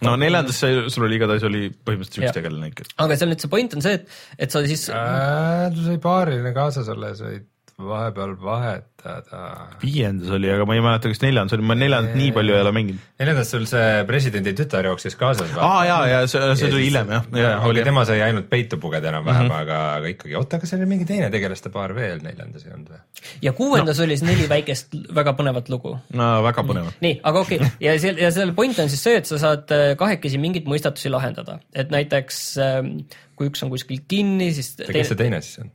no 0.07 0.15
neljandas 0.21 0.61
sai- 0.65 0.85
sul 0.93 1.07
oli 1.09 1.19
igatahes 1.21 1.45
oli 1.49 1.65
põhimõtteliselt 1.73 2.29
üks 2.31 2.39
tegelane 2.39 2.71
ikka. 2.73 2.89
aga 3.05 3.19
seal 3.21 3.33
nüüd 3.33 3.45
see 3.45 3.53
point 3.53 3.77
on 3.77 3.85
see, 3.85 3.99
et, 4.01 4.15
et 4.39 4.55
sa 4.55 4.65
siis 4.67 4.87
Äh, 4.95 5.67
sul 5.75 5.91
sai 5.91 5.99
paariline 6.03 6.55
kaasas 6.57 6.89
olla 6.93 7.13
ja 7.13 7.21
said 7.21 7.45
vahepeal 7.79 8.35
vahetada. 8.39 9.41
viiendas 9.83 10.31
oli, 10.31 10.47
aga 10.51 10.67
ma 10.67 10.77
ei 10.77 10.83
mäleta, 10.85 11.11
kas 11.11 11.21
neljandas 11.25 11.57
oli, 11.57 11.65
ma 11.67 11.75
neljandat 11.75 12.15
nii 12.19 12.31
palju 12.37 12.55
ei 12.55 12.63
ole 12.63 12.73
mänginud. 12.77 13.07
neljandas 13.19 13.51
sul 13.51 13.65
see 13.67 14.05
presidendi 14.07 14.53
tütar 14.55 14.87
jooksis 14.87 15.19
kaasas. 15.19 15.51
aa 15.59 15.81
jaa, 15.89 16.05
ja 16.13 16.21
see, 16.31 16.53
see 16.61 16.71
tuli 16.71 16.87
hiljem 16.87 17.11
jah, 17.17 17.27
ja 17.41 17.51
oli 17.67 17.83
tema 17.87 18.05
sai 18.07 18.21
ainult 18.27 18.47
peitu 18.51 18.79
pugeda 18.83 19.11
enam-vähem 19.11 19.49
mm, 19.49 19.51
-hmm. 19.51 19.65
aga, 19.67 19.81
aga 19.97 20.13
ikkagi, 20.15 20.37
oota, 20.39 20.61
aga 20.61 20.71
seal 20.71 20.85
oli 20.85 20.91
mingi 20.93 21.09
teine 21.09 21.31
tegelaste 21.35 21.73
paar 21.75 21.97
veel 21.99 22.23
neljandas 22.23 22.69
ei 22.69 22.77
olnud 22.77 22.95
või? 22.95 23.03
ja 23.43 23.55
kuuendas 23.59 23.99
no. 23.99 24.07
oli 24.07 24.21
siis 24.21 24.29
neli 24.31 24.49
väikest 24.55 24.95
väga 25.19 25.35
põnevat 25.41 25.73
lugu 25.75 25.97
no 26.23 26.31
väga 26.47 26.67
põnev. 26.71 26.95
nii, 27.03 27.19
aga 27.23 27.43
okei 27.43 27.59
okay., 27.59 27.75
ja 27.89 27.99
seal 27.99 28.23
ja 28.23 28.31
selle 28.39 28.55
point 28.55 28.79
on 28.79 28.93
siis 28.93 29.03
see, 29.03 29.19
et 29.19 29.27
sa 29.27 29.41
saad 29.49 29.75
äh, 29.75 29.85
kahekesi 29.99 30.39
mingeid 30.39 30.71
mõistatusi 30.71 31.11
lahendada, 31.11 31.59
et 31.75 31.91
näiteks 31.91 32.41
ähm, 32.63 32.95
kui 33.35 33.51
üks 33.51 33.67
on 33.67 33.75
kuskil 33.75 34.07
kinni, 34.09 34.53
siis 34.55 34.77
kes 34.79 35.11
see 35.11 35.19
teine 35.19 35.43
siis 35.43 35.65
on? 35.65 35.75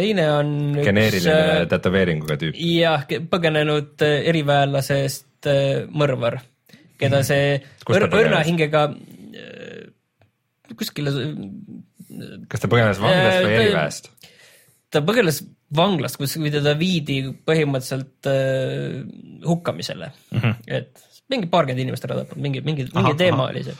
Teine 0.00 0.26
on 0.34 0.52
geneeriline 0.80 1.34
üks, 1.62 1.70
tätoveeringuga 1.74 2.38
tüüp. 2.40 2.56
äh, 2.56 2.72
jah, 2.80 3.04
põgenenud 3.32 4.04
äh, 4.06 4.16
eriväelasest 4.32 5.48
äh, 5.50 5.84
mõrvar, 5.92 6.40
keda 7.00 7.22
see 7.26 7.58
Kus 7.84 7.94
ta 7.94 8.00
õr- 8.00 8.08
põgenes? 8.12 8.26
õrnahingega 8.32 8.84
äh, 8.90 10.74
kuskile, 10.80 11.14
kas 12.50 12.62
ta 12.64 12.70
põgenes 12.70 13.00
vanglast 13.02 13.44
või 13.44 13.54
Äh, 13.54 13.62
eriväest? 13.66 14.10
ta 14.90 15.04
põgenes 15.06 15.44
vanglast, 15.76 16.18
kus, 16.18 16.34
kui 16.40 16.50
teda 16.50 16.74
viidi 16.78 17.20
põhimõtteliselt 17.46 18.26
äh, 18.26 19.00
hukkamisele 19.46 20.10
mm, 20.10 20.40
-hmm. 20.40 20.54
et 20.66 21.06
mingi 21.30 21.46
paarkümmend 21.46 21.84
inimest 21.84 22.04
ära 22.08 22.16
tapnud, 22.24 22.42
mingi, 22.42 22.60
mingi, 22.66 22.88
mingi 22.90 23.12
Ahah, 23.12 23.18
teema 23.18 23.44
ahah. 23.44 23.52
oli 23.54 23.62
see, 23.68 23.76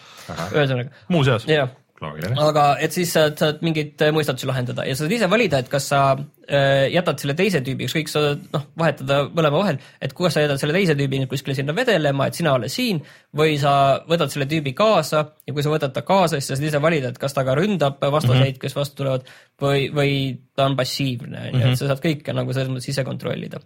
ühesõnaga, 0.55 0.93
muuseas, 1.11 1.49
jah 1.51 1.73
loogiline. 2.05 2.37
aga 2.41 2.65
et 2.83 2.95
siis 2.95 3.13
saad, 3.15 3.37
saad 3.41 3.63
mingeid 3.65 4.01
äh, 4.05 4.13
mõistatusi 4.15 4.49
lahendada 4.49 4.87
ja 4.89 4.97
sa 4.97 5.05
saad 5.05 5.15
ise 5.17 5.29
valida, 5.31 5.61
et 5.61 5.71
kas 5.73 5.89
sa 5.93 6.01
äh, 6.17 6.87
jätad 6.95 7.21
selle 7.23 7.37
teise 7.39 7.61
tüübi, 7.67 7.87
ükskõik 7.89 8.11
sa 8.13 8.23
noh, 8.37 8.67
vahetada 8.81 9.23
mõlema 9.37 9.63
vahel, 9.63 9.81
et 10.03 10.15
kuidas 10.17 10.37
sa 10.37 10.45
jätad 10.45 10.63
selle 10.63 10.77
teise 10.77 10.97
tüübi 10.99 11.21
nüüd 11.23 11.31
kuskile 11.33 11.57
sinna 11.59 11.77
vedelema, 11.77 12.29
et 12.31 12.39
sina 12.39 12.55
oled 12.57 12.73
siin 12.73 13.03
või 13.37 13.57
sa 13.63 13.75
võtad 14.11 14.33
selle 14.33 14.49
tüübi 14.51 14.75
kaasa 14.79 15.25
ja 15.47 15.55
kui 15.55 15.67
sa 15.67 15.73
võtad 15.73 15.95
ta 15.97 16.05
kaasa, 16.07 16.39
siis 16.39 16.51
sa 16.53 16.59
saad 16.59 16.71
ise 16.71 16.83
valida, 16.83 17.13
et 17.13 17.21
kas 17.21 17.37
ta 17.37 17.45
ka 17.47 17.57
ründab 17.59 18.01
vastaseid 18.01 18.41
mm, 18.41 18.51
-hmm. 18.51 18.61
kes 18.65 18.77
vastu 18.77 19.03
tulevad 19.03 19.29
või, 19.61 19.89
või 19.95 20.13
ta 20.57 20.69
on 20.69 20.77
passiivne, 20.77 21.51
onju, 21.53 21.73
et 21.73 21.81
sa 21.81 21.91
saad 21.91 22.05
kõike 22.05 22.37
nagu 22.37 22.53
selles 22.57 22.73
mõttes 22.73 22.93
ise 22.93 23.05
kontrollida. 23.07 23.61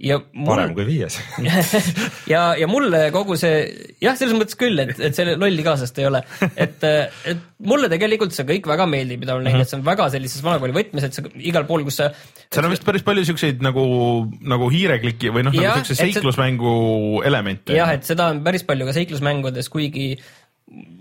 Ja 0.00 0.16
parem 0.18 0.72
mul, 0.72 0.76
kui 0.78 0.86
viies. 0.88 1.18
ja, 2.32 2.42
ja 2.58 2.68
mulle 2.70 3.04
kogu 3.14 3.36
see, 3.40 3.66
jah, 4.02 4.16
selles 4.18 4.34
mõttes 4.38 4.56
küll, 4.58 4.78
et, 4.82 4.94
et 4.96 5.16
selle 5.16 5.36
lolli 5.40 5.64
kaasast 5.66 5.98
ei 6.00 6.08
ole, 6.08 6.22
et, 6.56 6.86
et 7.28 7.42
mulle 7.68 7.90
tegelikult 7.92 8.34
see 8.34 8.46
kõik 8.48 8.70
väga 8.72 8.86
meeldib, 8.88 9.20
mida 9.22 9.34
ma 9.34 9.40
olen 9.40 9.50
näinud, 9.50 9.66
et 9.66 9.72
see 9.72 9.78
on 9.78 9.86
väga 9.86 10.08
sellises 10.14 10.44
vanakooli 10.44 10.76
võtmes, 10.76 11.06
et 11.06 11.18
sa 11.18 11.24
igal 11.38 11.68
pool, 11.68 11.84
kus 11.86 12.00
sa 12.00 12.10
seal 12.52 12.66
on 12.68 12.72
vist 12.74 12.84
päris 12.86 13.04
palju 13.06 13.24
siukseid 13.28 13.62
nagu, 13.64 13.84
nagu 14.48 14.68
hiirekliki 14.72 15.32
või 15.32 15.46
noh, 15.46 15.54
nagu 15.56 15.80
siukse 15.80 15.96
seiklusmängu 16.00 16.74
elemente. 17.28 17.76
jah, 17.76 17.92
et 17.94 18.08
seda 18.08 18.30
on 18.32 18.42
päris 18.44 18.66
palju 18.68 18.88
ka 18.88 18.96
seiklusmängudes, 18.96 19.70
kuigi 19.72 20.14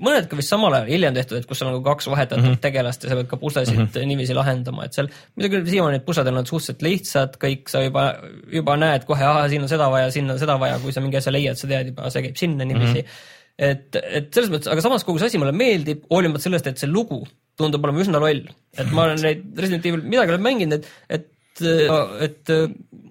mõned 0.01 0.27
ka 0.29 0.37
vist 0.37 0.51
samal 0.51 0.73
ajal 0.75 0.89
hiljem 0.91 1.15
tehtud, 1.15 1.39
et 1.39 1.47
kus 1.49 1.61
on 1.63 1.71
nagu 1.71 1.81
kaks 1.85 2.09
vahetatud 2.11 2.43
mm 2.43 2.53
-hmm. 2.53 2.61
tegelast 2.63 3.03
ja 3.05 3.11
sa 3.11 3.17
pead 3.19 3.29
ka 3.31 3.37
puslesid 3.39 3.77
mm 3.77 3.87
-hmm. 3.87 4.07
niiviisi 4.11 4.35
lahendama, 4.35 4.85
et 4.85 4.97
seal 4.97 5.09
muidugi 5.35 5.61
siiamaani 5.71 5.97
need 5.97 6.05
pusled 6.07 6.27
on 6.27 6.33
olnud 6.33 6.51
suhteliselt 6.51 6.81
lihtsad, 6.87 7.37
kõik 7.43 7.69
sa 7.71 7.83
juba, 7.83 8.05
juba 8.51 8.77
näed 8.77 9.05
kohe, 9.07 9.23
ahah, 9.23 9.49
siin 9.49 9.63
on 9.63 9.69
seda 9.71 9.89
vaja, 9.91 10.11
siin 10.11 10.31
on 10.31 10.39
seda 10.39 10.59
vaja, 10.59 10.79
kui 10.79 10.91
sa 10.91 11.01
mingi 11.01 11.17
asja 11.21 11.31
leiad, 11.31 11.59
sa 11.59 11.67
tead 11.67 11.93
juba, 11.93 12.09
see 12.09 12.25
käib 12.27 12.35
sinna 12.43 12.65
niiviisi 12.65 13.01
mm. 13.01 13.07
-hmm. 13.07 13.69
et, 13.69 13.95
et 13.95 14.33
selles 14.33 14.51
mõttes, 14.51 14.71
aga 14.71 14.81
samas 14.81 15.03
kogu 15.07 15.19
see 15.19 15.31
asi 15.31 15.37
mulle 15.41 15.55
meeldib, 15.55 16.03
hoolimata 16.11 16.43
sellest, 16.43 16.67
et 16.67 16.77
see 16.77 16.91
lugu 16.91 17.23
tundub 17.57 17.83
olema 17.85 18.03
üsna 18.03 18.19
loll, 18.19 18.43
et 18.77 18.91
ma 18.91 19.07
olen 19.07 19.21
neid 19.21 19.43
Resident 19.57 19.85
Evil 19.85 20.03
midagi 20.03 20.35
olen 20.35 20.47
mänginud, 20.49 20.87
et, 21.09 21.27
et, 21.59 21.61
et 22.27 22.49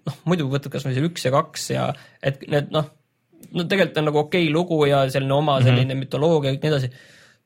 noh, 0.06 0.16
muidu 0.24 0.48
võtad 0.50 0.72
kasvõi 0.72 0.96
see 0.96 1.06
üks 1.06 1.24
ja 1.24 1.34
kaks 1.34 1.70
ja 1.70 1.92
et 2.22 2.42
need 2.50 2.72
noh, 2.74 2.88
no 3.56 3.66
tegelikult 3.70 3.98
on 4.02 4.08
nagu 4.10 4.22
okei 4.24 4.46
okay 4.46 4.54
lugu 4.54 4.84
ja 4.88 5.02
selline 5.10 5.34
oma 5.34 5.58
selline 5.62 5.94
mm 5.94 5.96
-hmm. 5.96 6.04
mütoloogia 6.06 6.50
ja 6.50 6.56
kõik 6.56 6.64
nii 6.64 6.72
edasi. 6.74 6.90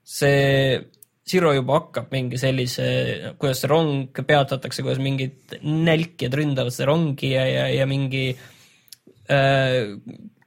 see 0.05 0.85
Zero 1.25 1.55
juba 1.57 1.79
hakkab 1.79 2.11
mingi 2.13 2.37
sellise, 2.37 2.87
kuidas 3.41 3.63
see 3.63 3.69
rong 3.71 4.11
peatatakse, 4.13 4.83
kuidas 4.85 4.99
mingid 5.01 5.55
nälkijad 5.63 6.35
ründavad 6.37 6.75
seda 6.75 6.91
rongi 6.91 7.31
ja, 7.33 7.47
ja, 7.49 7.63
ja 7.73 7.87
mingi 7.89 8.27
äh, 9.33 9.95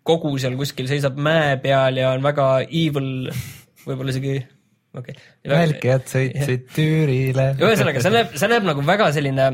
kogu 0.05 0.35
seal 0.37 0.53
kuskil 0.59 0.85
seisab 0.89 1.17
mäe 1.17 1.57
peal 1.63 1.97
ja 1.97 2.11
on 2.13 2.21
väga 2.21 2.45
evil, 2.69 3.31
võib-olla 3.87 4.13
isegi, 4.13 4.35
okei 4.93 5.17
okay.. 5.17 5.23
sõitsid 6.13 6.69
Tüürile. 6.75 7.47
ühesõnaga, 7.57 8.05
see 8.05 8.13
näeb, 8.13 8.37
see 8.37 8.51
näeb 8.53 8.69
nagu 8.69 8.85
väga 8.85 9.09
selline 9.17 9.49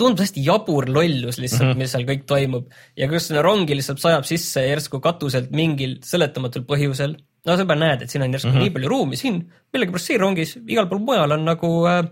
tundub 0.00 0.24
hästi 0.24 0.44
jabur 0.44 0.88
lollus 0.90 1.40
lihtsalt 1.40 1.66
mm, 1.66 1.72
-hmm. 1.72 1.82
mis 1.82 1.94
seal 1.94 2.06
kõik 2.08 2.24
toimub 2.28 2.70
ja 2.98 3.08
kus 3.10 3.28
sinna 3.28 3.44
rongi 3.46 3.76
lihtsalt 3.76 4.00
sajab 4.02 4.26
sisse 4.28 4.64
järsku 4.66 5.02
katuselt 5.04 5.52
mingil 5.54 5.98
seletamatul 6.06 6.64
põhjusel. 6.68 7.16
no 7.46 7.56
sa 7.56 7.64
juba 7.64 7.76
näed, 7.76 8.02
et 8.04 8.12
siin 8.12 8.24
on 8.24 8.32
järsku 8.32 8.50
mm 8.50 8.56
-hmm. 8.56 8.66
nii 8.66 8.74
palju 8.76 8.88
ruumi, 8.94 9.20
siin 9.20 9.38
millegipärast 9.72 10.10
siin 10.12 10.20
rongis, 10.20 10.56
igal 10.66 10.88
pool 10.88 11.04
mujal 11.04 11.36
on 11.36 11.44
nagu 11.48 11.70
äh, 11.88 12.02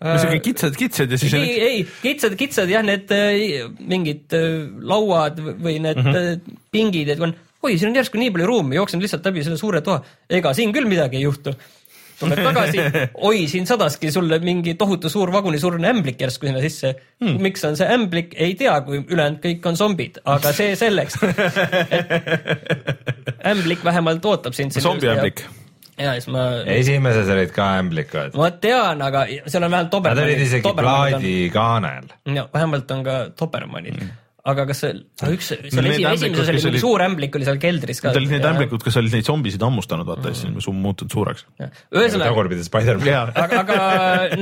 no 0.00 0.18
siuke 0.18 0.40
kitsad, 0.44 0.76
kitsad 0.76 1.10
ja 1.12 1.18
siis 1.20 1.34
ei, 1.38 1.54
ei, 1.68 1.86
kitsad, 2.02 2.36
kitsad 2.40 2.70
jah, 2.72 2.84
need 2.84 3.12
äh, 3.14 3.68
mingid 3.78 4.32
äh, 4.36 4.68
lauad 4.80 5.40
või 5.40 5.78
need 5.80 6.00
mm 6.00 6.10
-hmm. 6.12 6.58
pingid, 6.72 7.08
et 7.14 7.20
on, 7.20 7.34
oi, 7.62 7.78
siin 7.78 7.92
on 7.92 8.00
järsku 8.00 8.20
nii 8.20 8.32
palju 8.34 8.50
ruumi, 8.50 8.76
jooksen 8.80 9.02
lihtsalt 9.02 9.26
läbi 9.30 9.44
selle 9.44 9.60
suure 9.60 9.80
toa, 9.80 10.02
ega 10.28 10.54
siin 10.54 10.72
küll 10.72 10.88
midagi 10.88 11.20
ei 11.20 11.28
juhtu 11.28 11.54
tuled 12.20 12.40
tagasi, 12.46 12.84
oi, 13.28 13.44
siin 13.50 13.66
sadaski 13.68 14.10
sulle 14.14 14.38
mingi 14.44 14.76
tohutu 14.80 15.10
suur 15.12 15.32
vagunisuurune 15.34 15.90
ämblik 15.90 16.22
järsku 16.24 16.48
sinna 16.48 16.62
sisse 16.64 16.94
hmm.. 16.94 17.40
miks 17.42 17.64
on 17.68 17.76
see 17.78 17.88
ämblik, 17.96 18.34
ei 18.38 18.54
tea, 18.58 18.76
kui 18.86 19.02
ülejäänud 19.02 19.42
kõik 19.42 19.68
on 19.70 19.78
zombid, 19.80 20.22
aga 20.24 20.54
see 20.56 20.72
selleks. 20.78 21.18
ämblik 23.52 23.84
vähemalt 23.84 24.24
ootab 24.30 24.56
sind. 24.56 24.74
zombiämblik 24.80 25.44
ja 25.98 26.16
siis 26.16 26.26
ma. 26.32 26.48
esimeses 26.74 27.30
olid 27.30 27.54
ka 27.54 27.70
ämblikud. 27.82 28.34
ma 28.38 28.50
tean, 28.62 29.02
aga 29.04 29.26
seal 29.46 29.62
on 29.62 29.70
vähemalt 29.70 29.92
Dobermanid. 29.92 30.24
Nad 30.24 30.32
olid 30.32 30.46
isegi 30.48 30.74
plaadikaanel. 30.82 32.12
vähemalt 32.52 32.90
on 32.90 33.06
ka 33.06 33.18
Dobermanid 33.38 33.98
mm 34.02 34.20
aga 34.44 34.66
kas 34.68 34.82
see, 34.82 34.96
üks, 35.32 35.46
seal 35.72 35.88
esi, 35.88 36.04
esimeses 36.04 36.50
oli 36.52 36.62
mingi 36.66 36.82
suur 36.82 37.04
ämblik 37.04 37.38
oli 37.38 37.46
seal 37.48 37.60
keldris 37.62 38.02
ka. 38.04 38.10
Need 38.12 38.20
olid 38.20 38.34
need 38.34 38.48
ämblikud, 38.50 38.84
kes 38.84 38.98
olid 39.00 39.16
neid 39.16 39.28
zombisid 39.28 39.64
hammustanud, 39.64 40.08
vaata 40.08 40.32
ja 40.32 40.36
siis 40.36 40.50
on 40.50 40.58
su 40.64 40.74
muutunud 40.76 41.14
suureks. 41.16 41.46
ühesõnaga. 41.62 42.28
tagurpidi 42.28 42.66
Spider-man. 42.66 43.32
aga, 43.44 43.62
aga 43.64 43.78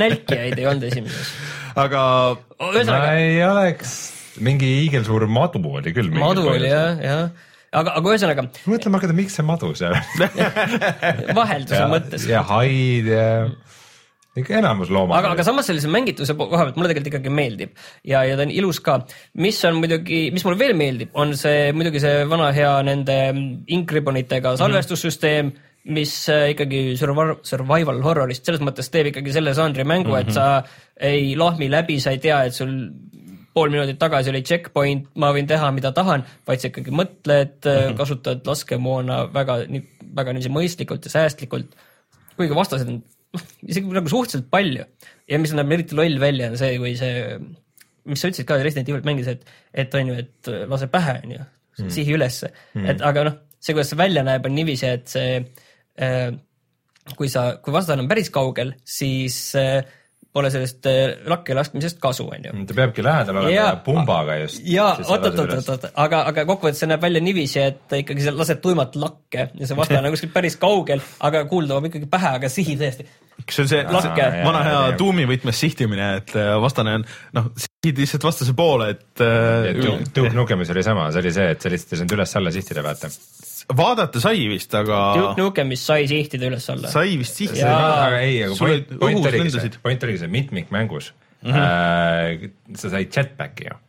nälkijaid 0.03 0.59
ei 0.59 0.67
olnud 0.73 0.89
esimeses. 0.91 1.31
aga. 1.79 2.03
ma 2.59 3.01
ei 3.15 3.39
oleks, 3.47 3.95
mingi 4.43 4.75
hiigelsuur 4.81 5.29
madu 5.31 5.63
oli 5.79 5.95
küll. 5.95 6.11
madu 6.19 6.49
oli 6.51 6.73
jah, 6.73 6.99
jah 7.03 7.25
aga, 7.73 7.95
aga 7.99 8.17
ühesõnaga. 8.17 8.47
mõtleme 8.69 8.99
hakata, 8.99 9.17
miks 9.17 9.39
see 9.39 9.47
madu 9.47 9.71
seal 9.79 9.95
vahelduse 11.39 11.85
mõttes. 11.93 12.27
ja 12.31 12.43
haid 12.51 13.09
ja 13.13 13.29
ikka 14.41 14.57
enamus 14.61 14.91
loomad. 14.93 15.19
aga, 15.19 15.35
aga 15.37 15.45
samas 15.45 15.69
sellise 15.69 15.91
mängituse 15.93 16.37
koha 16.39 16.65
pealt 16.65 16.79
mulle 16.81 16.93
tegelikult 16.93 17.13
ikkagi 17.13 17.35
meeldib 17.37 17.75
ja, 18.09 18.23
ja 18.25 18.39
ta 18.39 18.47
on 18.47 18.55
ilus 18.55 18.81
ka. 18.85 19.01
mis 19.45 19.59
on 19.69 19.81
muidugi, 19.81 20.23
mis 20.33 20.47
mulle 20.47 20.61
veel 20.61 20.77
meeldib, 20.79 21.13
on 21.21 21.37
see 21.39 21.69
muidugi 21.77 22.01
see 22.03 22.25
vana 22.31 22.49
hea 22.57 22.73
nende 22.89 23.19
inkribonitega 23.77 24.55
mhm. 24.55 24.63
salvestussüsteem 24.65 25.47
mm, 25.47 25.53
-hmm. 25.53 25.95
mis 25.99 26.15
äh, 26.33 26.51
ikkagi 26.55 26.83
survival 26.97 28.03
horror'ist 28.07 28.49
selles 28.49 28.65
mõttes 28.65 28.89
teeb 28.93 29.13
ikkagi 29.13 29.37
selle 29.37 29.55
žanri 29.59 29.85
mängu 29.85 30.09
mm, 30.09 30.15
-hmm. 30.15 30.21
et 30.21 30.27
mhm. 30.27 30.35
sa 30.35 31.09
ei 31.13 31.37
lahmi 31.37 31.69
läbi, 31.71 32.01
sa 32.01 32.11
ei 32.11 32.19
tea, 32.23 32.45
et 32.45 32.55
sul 32.55 32.73
pool 33.53 33.71
minutit 33.71 33.99
tagasi 34.01 34.31
oli 34.31 34.43
checkpoint, 34.43 35.09
ma 35.15 35.33
võin 35.33 35.47
teha, 35.47 35.71
mida 35.77 35.93
tahan, 35.93 36.25
vaid 36.49 36.61
sa 36.61 36.71
ikkagi 36.71 36.91
mõtled 36.91 37.59
mm, 37.61 37.73
-hmm. 37.73 37.97
kasutad 37.97 38.47
laskemoona 38.49 39.27
väga, 39.35 39.65
väga 40.17 40.33
niiviisi 40.33 40.53
mõistlikult 40.57 41.05
ja 41.05 41.11
säästlikult. 41.21 41.77
kuigi 42.37 42.55
vastased 42.57 42.89
on 42.89 43.03
isegi 43.41 43.93
nagu 43.95 44.13
suhteliselt 44.13 44.49
palju 44.53 44.85
ja 45.31 45.41
mis 45.41 45.55
näeb 45.57 45.75
eriti 45.77 45.99
loll 45.99 46.21
välja, 46.23 46.51
on 46.53 46.61
see, 46.61 46.77
kui 46.83 46.95
see, 46.99 47.39
mis 48.09 48.23
sa 48.23 48.31
ütlesid 48.31 48.49
ka 48.49 48.59
Resident 48.61 48.91
Evilit 48.93 49.09
mängis, 49.09 49.31
et, 49.33 49.47
et 49.85 49.99
on 49.99 50.13
ju, 50.13 50.21
et 50.25 50.53
lase 50.71 50.89
pähe, 50.93 51.19
on 51.25 51.35
ju, 51.39 51.49
mm. 51.81 51.93
sihi 51.97 52.17
ülesse 52.19 52.53
mm., 52.53 52.89
et 52.93 53.05
aga 53.09 53.27
noh, 53.31 53.41
see, 53.59 53.73
kuidas 53.73 53.93
see 53.93 54.01
välja 54.01 54.25
näeb, 54.27 54.49
on 54.49 54.57
niiviisi, 54.59 54.91
et 54.91 55.09
see 55.13 55.41
äh, 55.41 56.29
kui 57.17 57.31
sa, 57.33 57.49
kui 57.63 57.75
vastane 57.75 58.05
on 58.05 58.11
päris 58.11 58.31
kaugel, 58.35 58.77
siis 58.87 59.39
äh, 59.59 59.81
pole 60.33 60.49
sellest 60.53 60.87
lakke 61.29 61.55
laskmisest 61.57 61.99
kasu, 62.01 62.25
on 62.33 62.47
ju. 62.47 62.53
ta 62.69 62.77
peabki 62.77 63.05
lähedal 63.05 63.41
olema 63.43 63.53
ja 63.53 63.67
pumbaga 63.85 64.39
just. 64.41 64.63
ja 64.65 64.87
oot, 65.05 65.27
oot, 65.29 65.41
oot, 65.43 65.69
oot, 65.75 65.85
aga, 65.93 66.23
aga 66.31 66.45
kokkuvõttes 66.49 66.81
see 66.83 66.89
näeb 66.89 67.05
välja 67.05 67.21
niiviisi, 67.25 67.61
et 67.61 67.97
ikkagi 67.99 68.25
sa 68.25 68.33
lased 68.37 68.63
tuimat 68.65 68.97
lakke 69.01 69.51
ja 69.51 69.69
see 69.69 69.77
vastane 69.77 70.09
on 70.09 70.17
kuskil 70.17 70.33
päris 70.33 70.57
kaugel, 70.63 71.05
aga 71.29 71.45
kuulda 71.51 71.75
tuleb 71.75 71.91
ikkagi 71.91 72.09
pähe, 72.15 72.33
aga 72.41 72.53
sihi 72.53 72.79
kas 72.81 73.03
see 73.49 73.63
on 73.65 73.69
see 73.71 73.83
Lakke. 73.83 74.27
vana 74.47 74.63
hea 74.67 74.81
tuumivõtmes 75.01 75.61
sihtimine, 75.65 76.09
et 76.21 76.35
äh, 76.39 76.53
vastane 76.63 76.97
on 76.99 77.07
noh, 77.39 77.49
sihid 77.59 78.03
lihtsalt 78.03 78.27
vastase 78.29 78.55
poole, 78.59 78.91
et 78.97 79.25
äh,. 79.25 79.71
Duke 80.15 80.33
Nukemis 80.37 80.73
oli 80.75 80.85
sama, 80.87 81.09
see 81.15 81.25
oli 81.25 81.35
see, 81.35 81.49
et 81.57 81.65
sa 81.65 81.73
lihtsalt 81.73 81.97
ei 81.97 82.03
saanud 82.03 82.17
üles-alla 82.19 82.55
sihtida, 82.55 82.85
vaata. 82.87 83.11
vaadata 83.83 84.23
sai 84.23 84.47
vist, 84.53 84.75
aga. 84.79 85.03
Duke 85.19 85.43
Nukemis 85.43 85.87
sai 85.91 86.09
sihtida 86.11 86.51
üles-alla. 86.51 86.93
sai 86.93 87.17
vist 87.21 87.41
sihtida. 87.43 87.77
aga 88.09 88.21
ei, 88.25 88.43
aga 88.47 88.59
point, 88.59 88.99
point 89.03 89.33
oligi 89.33 89.57
see, 89.59 89.79
point 89.83 90.09
oligi 90.09 90.25
see 90.25 90.33
mitmikmängus 90.33 91.13
mm. 91.43 91.51
-hmm. 91.51 91.63
Äh, 91.63 92.77
sa 92.77 92.91
said 92.91 93.11
jetpacki 93.17 93.71
ju 93.71 93.81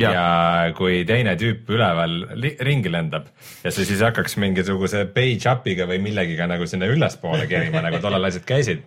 Ja. 0.00 0.08
ja 0.08 0.72
kui 0.72 1.02
teine 1.04 1.34
tüüp 1.36 1.68
üleval 1.68 2.14
ringi 2.64 2.88
lendab 2.88 3.26
ja 3.60 3.68
sa 3.68 3.84
siis 3.84 4.00
hakkaks 4.00 4.38
mingisuguse 4.40 5.02
page 5.12 5.44
up'iga 5.50 5.84
või 5.90 5.98
millegiga 6.00 6.46
nagu 6.48 6.64
sinna 6.70 6.88
ülespoole 6.88 7.44
kerima 7.50 7.82
nagu 7.84 8.00
tollal 8.00 8.24
asjad 8.24 8.46
käisid, 8.48 8.86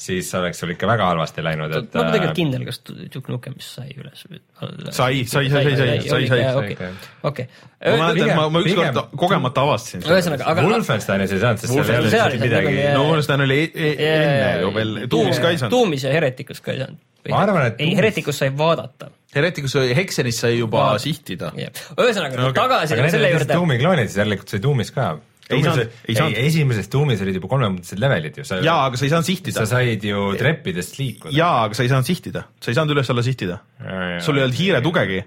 siis 0.00 0.26
oleks 0.34 0.58
sul 0.58 0.72
ikka 0.74 0.88
väga 0.90 1.06
halvasti 1.12 1.44
läinud, 1.46 1.70
et. 1.76 1.94
ma 1.94 2.02
olen 2.02 2.16
tegelikult 2.16 2.32
äh, 2.32 2.38
kindel, 2.40 2.64
kas 2.66 2.80
Duke 3.14 3.30
Nukem 3.30 3.54
sai 3.62 3.94
üles. 3.94 4.24
sai, 4.24 5.20
sai, 5.22 5.22
sai, 5.28 5.46
sai, 5.52 6.00
sai, 6.08 6.26
sai, 6.32 6.40
sai. 6.42 6.88
okei. 7.30 7.46
ma 7.84 7.94
mäletan, 8.00 8.32
ma, 8.40 8.48
ma 8.50 8.64
ükskord 8.64 9.00
kogemata 9.22 9.64
avastasin. 9.68 10.02
ühesõnaga, 10.08 10.48
aga. 10.50 10.66
Wolfensteinis 10.66 11.36
ei 11.36 11.44
saanud, 11.44 11.62
sest 11.62 11.76
seal 11.76 12.10
ei 12.10 12.24
olnud 12.24 12.42
midagi. 12.48 12.74
no 12.96 13.06
Wolfenstein 13.06 13.46
oli 13.46 13.60
e- 13.68 13.94
e- 13.94 14.10
enne 14.10 14.50
ju 14.64 14.74
veel, 14.80 14.92
Tuumis 15.14 15.38
ka 15.38 15.54
ei 15.54 15.62
saanud. 15.62 15.76
Tuumis 15.78 16.08
ja 16.08 16.16
Heretikus 16.18 16.64
ka 16.64 16.74
ei 16.74 16.82
saanud 16.82 17.06
ma 17.28 17.44
arvan, 17.44 17.66
et 17.70 17.80
ei, 17.84 17.94
Heretikus 17.96 18.40
sai 18.40 18.50
vaadata. 18.56 19.10
Heretikus 19.34 19.74
sai, 19.76 19.94
Hexenis 19.94 20.38
sai 20.42 20.56
juba 20.58 20.84
Vaat. 20.90 21.02
sihtida 21.04 21.50
yeah.. 21.58 21.74
ühesõnaga 21.94 22.38
no, 22.38 22.50
okay. 22.50 22.58
tagasi 22.58 22.96
aga 22.96 23.10
selle 23.14 23.32
juurde. 23.34 23.58
Tuumi 23.58 23.80
kloonid 23.80 24.10
siis 24.10 24.18
järelikult 24.18 24.54
sai 24.54 24.62
Tuumis 24.64 24.90
ka. 24.94 25.10
ei 25.50 25.64
saanud, 25.66 25.98
ei 26.08 26.16
saanud. 26.18 26.38
esimeses 26.44 26.90
Tuumis 26.90 27.22
olid 27.24 27.38
juba 27.38 27.50
kolmekümnendased 27.52 28.02
levelid 28.02 28.40
ju. 28.40 28.46
jaa, 28.66 28.78
aga 28.88 28.98
sa 28.98 29.06
ei 29.06 29.12
saanud 29.14 29.30
sihtida. 29.30 29.58
sa 29.60 29.66
said 29.76 30.06
ju 30.10 30.30
treppidest 30.40 30.98
liikuda. 30.98 31.34
jaa, 31.36 31.66
aga 31.66 31.78
sa 31.78 31.86
ei 31.86 31.92
saanud 31.92 32.10
sihtida, 32.10 32.46
sa 32.58 32.72
ei 32.72 32.80
saanud 32.80 32.96
üles-alla 32.96 33.26
sihtida. 33.26 33.60
sul 34.24 34.40
ei 34.40 34.46
olnud 34.48 34.58
hiiretugegi 34.58 35.20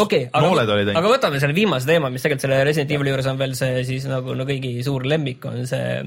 okei 0.00 0.28
okay,, 0.30 0.54
aga, 0.54 0.94
aga 0.96 1.08
võtame 1.10 1.40
selle 1.42 1.56
viimase 1.56 1.88
teema, 1.88 2.08
mis 2.12 2.22
tegelikult 2.24 2.46
selle 2.46 2.62
Resident 2.64 2.94
Evil'i 2.94 3.12
juures 3.12 3.28
on 3.28 3.40
veel 3.42 3.52
see 3.58 3.82
siis 3.88 4.06
nagu 4.08 4.38
no 4.38 4.46
kõigi 4.48 4.78
suur 4.86 5.04
lemmik 5.08 5.44
on 5.50 5.66
see 5.68 5.98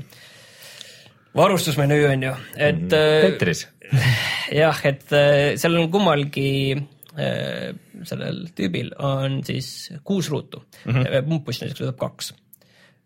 varustusmenüü 1.36 2.08
on 2.10 2.24
ju, 2.30 2.34
et 2.56 2.80
mm. 2.80 2.90
-hmm. 2.90 3.28
Tetris 3.28 3.68
jah, 4.62 4.82
et 4.86 5.12
äh, 5.16 5.56
seal 5.60 5.78
on 5.80 5.92
kummalgi 5.94 6.50
äh, 6.74 7.76
sellel 8.04 8.46
tüübil 8.56 8.94
on 9.00 9.42
siis 9.48 9.92
kuus 10.04 10.30
ruutu 10.30 10.64
mm 10.86 10.92
-hmm., 10.92 11.30
pumpust 11.30 11.62
näiteks 11.62 11.86
võtab 11.86 12.02
kaks 12.08 12.34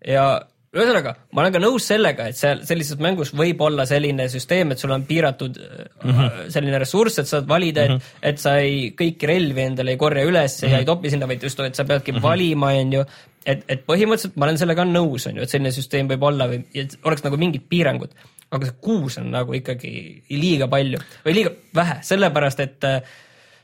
ja 0.08 0.30
ühesõnaga, 0.70 1.16
ma 1.34 1.42
olen 1.42 1.54
ka 1.56 1.62
nõus 1.64 1.86
sellega, 1.90 2.28
et 2.30 2.38
seal 2.38 2.60
sellises 2.68 3.00
mängus 3.02 3.32
võib 3.34 3.62
olla 3.66 3.88
selline 3.90 4.28
süsteem, 4.30 4.70
et 4.74 4.82
sul 4.82 4.94
on 4.94 5.06
piiratud 5.08 5.58
mm 5.58 6.12
-hmm. 6.12 6.52
selline 6.54 6.82
ressurss, 6.84 7.18
et 7.20 7.30
saad 7.30 7.48
valida, 7.50 7.88
et 7.88 7.96
mm, 7.96 7.98
-hmm. 7.98 8.28
et 8.30 8.38
sa 8.38 8.58
ei 8.62 8.94
kõiki 9.00 9.30
relvi 9.32 9.66
endale 9.66 9.96
ei 9.96 9.98
korja 9.98 10.26
üles 10.26 10.62
mm 10.62 10.68
-hmm. 10.68 10.72
ja 10.72 10.80
ei 10.80 10.86
topi 10.86 11.10
sinna, 11.10 11.28
vaid 11.28 11.44
just, 11.44 11.60
et 11.60 11.76
sa 11.76 11.86
peadki 11.86 12.12
mm 12.12 12.18
-hmm. 12.18 12.22
valima, 12.22 12.68
on 12.68 12.94
ju. 12.94 13.06
et, 13.46 13.64
et 13.68 13.86
põhimõtteliselt 13.88 14.36
ma 14.36 14.46
olen 14.46 14.58
sellega 14.58 14.86
nõus, 14.86 15.28
on 15.28 15.36
ju, 15.36 15.42
et 15.42 15.50
selline 15.50 15.72
süsteem 15.72 16.08
võib 16.08 16.24
olla 16.24 16.48
või 16.48 16.64
oleks 17.04 17.24
nagu 17.24 17.38
mingid 17.38 17.62
piirangud 17.70 18.14
aga 18.50 18.70
see 18.70 18.78
kuus 18.84 19.18
on 19.22 19.32
nagu 19.34 19.56
ikkagi 19.58 19.92
liiga 20.34 20.70
palju 20.72 21.02
või 21.26 21.36
liiga 21.38 21.56
vähe, 21.76 22.00
sellepärast 22.06 22.64
et 22.66 22.88
äh, 22.88 23.02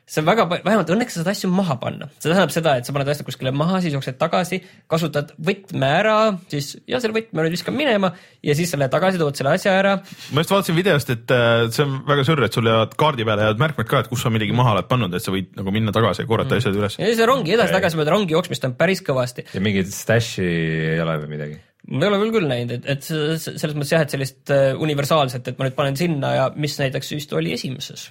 see 0.05 0.21
on 0.21 0.27
väga, 0.27 0.45
vähemalt 0.51 0.89
õnneks 0.93 1.15
sa 1.15 1.23
saad 1.23 1.31
asju 1.31 1.49
maha 1.49 1.75
panna. 1.81 2.07
see 2.19 2.29
tähendab 2.29 2.53
seda, 2.53 2.75
et 2.77 2.85
sa 2.85 2.93
paned 2.93 3.09
asjad 3.09 3.25
kuskile 3.25 3.51
maha, 3.55 3.79
siis 3.81 3.95
jooksed 3.95 4.19
tagasi, 4.21 4.59
kasutad 4.91 5.33
võtme 5.47 5.89
ära, 5.89 6.17
siis 6.51 6.75
ja 6.89 6.99
selle 7.01 7.17
võtme 7.17 7.41
nüüd 7.45 7.55
viskan 7.55 7.73
minema 7.77 8.11
ja 8.45 8.55
siis 8.57 8.69
sa 8.69 8.77
lähed 8.77 8.93
tagasi, 8.93 9.21
tood 9.21 9.37
selle 9.39 9.55
asja 9.57 9.73
ära. 9.79 9.95
ma 10.29 10.45
just 10.45 10.53
vaatasin 10.53 10.77
videost, 10.77 11.09
et 11.15 11.33
äh, 11.33 11.65
see 11.73 11.87
on 11.87 11.97
väga 12.05 12.27
sürr, 12.29 12.45
et 12.45 12.53
sul 12.53 12.69
jäävad 12.69 12.93
kaardi 13.01 13.25
peale 13.25 13.47
jäävad 13.49 13.65
märkmed 13.65 13.89
ka, 13.89 14.05
et 14.05 14.11
kus 14.13 14.21
sa 14.21 14.33
midagi 14.33 14.53
maha 14.57 14.77
oled 14.77 14.89
pannud, 14.91 15.17
et 15.17 15.25
sa 15.25 15.33
võid 15.33 15.55
nagu 15.57 15.73
minna 15.73 15.95
tagasi 15.95 16.21
ja 16.21 16.29
korrata 16.29 16.53
mm. 16.53 16.61
asjad 16.61 16.81
üles. 16.83 16.99
ja 17.01 17.13
see 17.17 17.31
rongi 17.31 17.57
edasi-tagasi 17.57 18.01
mööda 18.01 18.13
rongi 18.13 18.37
jooksmist 18.37 18.69
on 18.69 18.77
päris 18.77 19.01
kõvasti. 19.05 19.49
ja 19.57 19.63
mingit 19.65 19.89
stash'i 19.89 20.51
ei 20.93 21.01
ole 21.01 21.17
või 21.23 21.33
midagi? 21.33 21.63
Ma 21.87 22.05
ei 22.05 22.11
ole 22.11 22.21
veel 22.21 22.35
küll 22.35 22.47
näinud, 22.49 22.75
et, 22.77 22.85
et 22.95 23.07
selles 23.07 23.75
mõttes 23.77 23.93
jah, 23.93 24.05
et 24.05 24.13
sellist 24.13 24.53
äh, 24.53 24.71
universaalset, 24.81 25.51
et 25.51 25.59
ma 25.59 25.67
nüüd 25.67 25.77
panen 25.77 25.99
sinna 25.99 26.31
ja 26.35 26.45
mis 26.57 26.77
näiteks 26.81 27.13
vist 27.15 27.35
oli 27.37 27.53
esimeses. 27.55 28.07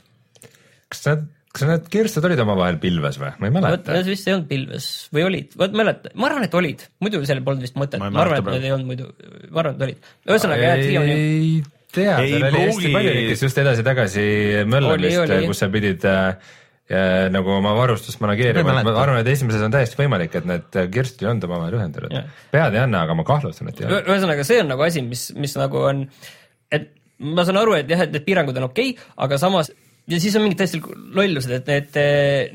kas 0.93 1.05
need, 1.09 1.27
kas 1.55 1.66
need 1.70 1.89
kirstud 1.93 2.29
olid 2.29 2.43
omavahel 2.45 2.79
pilves 2.83 3.18
või, 3.22 3.35
ma 3.41 3.51
ei 3.51 3.57
mäleta. 3.59 3.97
Need 3.99 4.11
vist 4.12 4.31
ei 4.31 4.37
olnud 4.37 4.51
pilves. 4.51 4.91
Või 5.14 5.29
olid, 5.29 5.55
vot 5.59 5.79
mäleta, 5.83 6.14
ma 6.14 6.31
arvan, 6.31 6.47
et 6.47 6.59
olid, 6.59 6.87
muidu 7.03 7.22
seal 7.27 7.43
polnud 7.47 7.66
vist 7.66 7.79
mõtet, 7.81 8.03
ma, 8.03 8.12
arvan, 8.22 8.43
et 8.43 8.53
need 8.59 8.68
ei 8.68 8.77
olnud 8.77 8.93
muidu, 8.93 9.11
ma 9.51 9.64
arvan, 9.64 9.79
et 9.79 9.89
olid. 9.89 10.12
ühesõnaga 10.31 10.68
jah, 10.70 10.85
Trio 10.85 11.03
on 11.03 11.14
ju 11.14 11.72
tea, 11.95 12.16
seal 12.18 12.49
oli 12.49 12.62
hästi 12.68 12.93
palju 12.95 13.14
niisugust 13.14 13.47
just 13.49 13.62
edasi-tagasi 13.62 14.27
möllamist, 14.70 15.35
kus 15.49 15.62
sa 15.62 15.68
pidid 15.72 16.07
äh, 16.11 16.53
ja 16.91 17.28
nagu 17.32 17.55
oma 17.55 17.72
varustust 17.78 18.20
manageerima, 18.20 18.74
ma 18.85 18.97
arvan, 19.01 19.20
et 19.22 19.30
esimeses 19.32 19.62
on 19.64 19.72
täiesti 19.72 19.97
võimalik, 20.01 20.35
et 20.37 20.49
need 20.49 20.80
kirstud 20.93 21.24
ei 21.24 21.30
olnud 21.30 21.47
omavahel 21.49 21.78
ühendatud. 21.78 22.35
pead 22.53 22.76
ei 22.76 22.82
anna, 22.82 23.05
aga 23.07 23.16
ma 23.16 23.24
kahtlustan, 23.28 23.70
et 23.72 23.80
ei 23.80 23.89
ole. 23.89 24.03
ühesõnaga, 24.05 24.45
see 24.45 24.61
on 24.61 24.68
nagu 24.74 24.85
asi, 24.85 25.05
mis, 25.07 25.30
mis 25.39 25.57
nagu 25.61 25.80
on, 25.80 26.05
et 26.74 26.91
ma 27.24 27.47
saan 27.47 27.62
aru, 27.62 27.78
et 27.78 27.89
jah, 27.89 28.05
et 28.05 28.12
need 28.12 28.26
piirangud 28.26 28.61
on 28.61 28.68
okei 28.68 28.93
okay,, 28.93 29.12
aga 29.24 29.41
samas 29.41 29.72
ja 30.11 30.20
siis 30.20 30.37
on 30.37 30.45
mingid 30.45 30.61
täiesti 30.61 30.80
lollused, 31.16 31.53
et 31.57 31.70
need, 31.70 31.99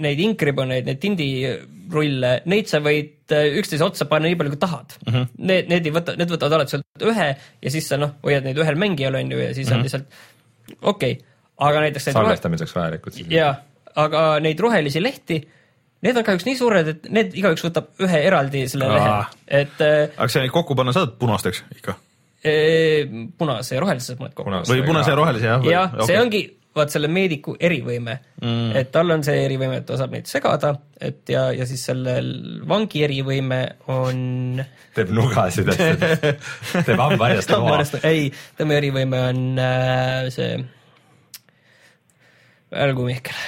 neid 0.06 0.22
inkriboneid, 0.26 0.88
neid 0.90 1.00
tindirulle, 1.02 2.34
neid 2.50 2.70
sa 2.70 2.82
võid 2.86 3.34
äh, 3.36 3.48
üksteise 3.62 3.86
otsa 3.86 4.06
panna 4.10 4.30
nii 4.30 4.38
palju, 4.40 4.54
kui 4.54 4.62
tahad 4.62 4.94
mm. 5.00 5.14
-hmm. 5.14 5.32
Need, 5.50 5.72
need 5.74 5.90
ei 5.90 5.96
võta, 5.96 6.16
need 6.20 6.34
võtavad 6.36 6.60
alati 6.60 6.76
sealt 6.76 7.08
ühe 7.10 7.30
ja 7.40 7.74
siis 7.74 7.90
sa 7.90 7.98
noh, 8.02 8.14
hoiad 8.26 8.46
neid 8.46 8.62
ühel 8.62 8.78
mängijal 8.80 9.18
on 9.18 9.34
ju 9.34 9.42
ja 9.42 9.54
siis 9.54 9.68
mm 9.68 9.74
-hmm. 9.74 9.78
on 9.78 9.84
lihtsalt 9.84 10.78
okei 10.82 11.18
okay., 11.18 11.26
aga 11.70 11.82
näiteks 11.88 12.12
salvestamiseks 12.14 12.76
vajalikud 12.76 13.18
siis. 13.18 13.32
jaa, 13.34 13.56
aga 14.04 14.26
neid 14.44 14.60
rohelisi 14.64 15.02
lehti, 15.04 15.40
need 16.06 16.20
on 16.20 16.28
kahjuks 16.28 16.48
nii 16.48 16.60
suured, 16.60 16.94
et 16.94 17.10
need 17.14 17.34
igaüks 17.40 17.66
võtab 17.68 17.92
ühe 18.06 18.22
eraldi 18.28 18.68
selle 18.72 18.92
lehe 18.92 19.10
Aa., 19.16 19.26
et 19.64 19.82
äh, 19.86 20.06
aga 20.16 20.30
see 20.32 20.54
kokku 20.54 20.78
panna 20.80 20.96
saad 20.96 21.18
punasteks 21.22 21.66
ikka 21.80 21.98
punase 22.40 23.76
ja 23.76 23.82
rohelise 23.84 24.14
saab 24.14 24.24
mõned 24.24 24.36
kokku. 24.38 24.62
Või 24.72 24.86
punase 24.88 25.12
ja 25.12 25.20
rohelise 25.20 25.50
jah? 25.50 25.66
jah, 25.68 25.98
see 26.08 26.20
ongi 26.22 26.46
vaat 26.78 26.94
selle 26.94 27.10
meediku 27.12 27.56
erivõime 27.60 28.16
mm., 28.42 28.74
et 28.80 28.92
tal 28.94 29.12
on 29.14 29.24
see 29.26 29.42
erivõime, 29.44 29.82
et 29.82 29.88
ta 29.90 29.98
saab 30.00 30.14
neid 30.16 30.30
segada, 30.30 30.74
et 31.02 31.30
ja, 31.32 31.48
ja 31.56 31.66
siis 31.70 31.84
sellel 31.90 32.30
vangi 32.70 33.04
erivõime 33.06 33.60
on 33.92 34.62
teeb 34.96 35.14
nugasid, 35.16 35.72
teeb 36.88 36.94
hambaharjast 36.94 37.56
loa. 37.56 37.82
ei, 38.08 38.30
tema 38.58 38.78
erivõime 38.78 39.24
on 39.32 39.64
äh, 39.64 40.30
see, 40.34 40.60
ärgu 42.86 43.10
Mihkel, 43.10 43.42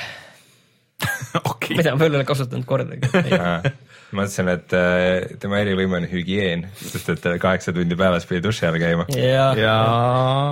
okei 1.52 1.78
mida 1.78 1.96
ma 1.96 2.06
ei 2.06 2.14
ole 2.16 2.28
kasutanud 2.28 2.68
kordagi. 2.68 3.10
ma 4.12 4.26
mõtlesin, 4.26 4.50
et 4.52 4.74
äh, 4.76 5.36
tema 5.40 5.62
erivõime 5.64 6.02
on 6.02 6.08
hügieen, 6.12 6.66
sest 6.76 7.12
et 7.14 7.22
ta 7.24 7.34
kaheksa 7.42 7.72
tundi 7.76 7.96
päevas 8.00 8.26
pidi 8.28 8.42
duši 8.44 8.68
all 8.68 8.80
käima. 8.82 9.06
ja, 9.16 9.48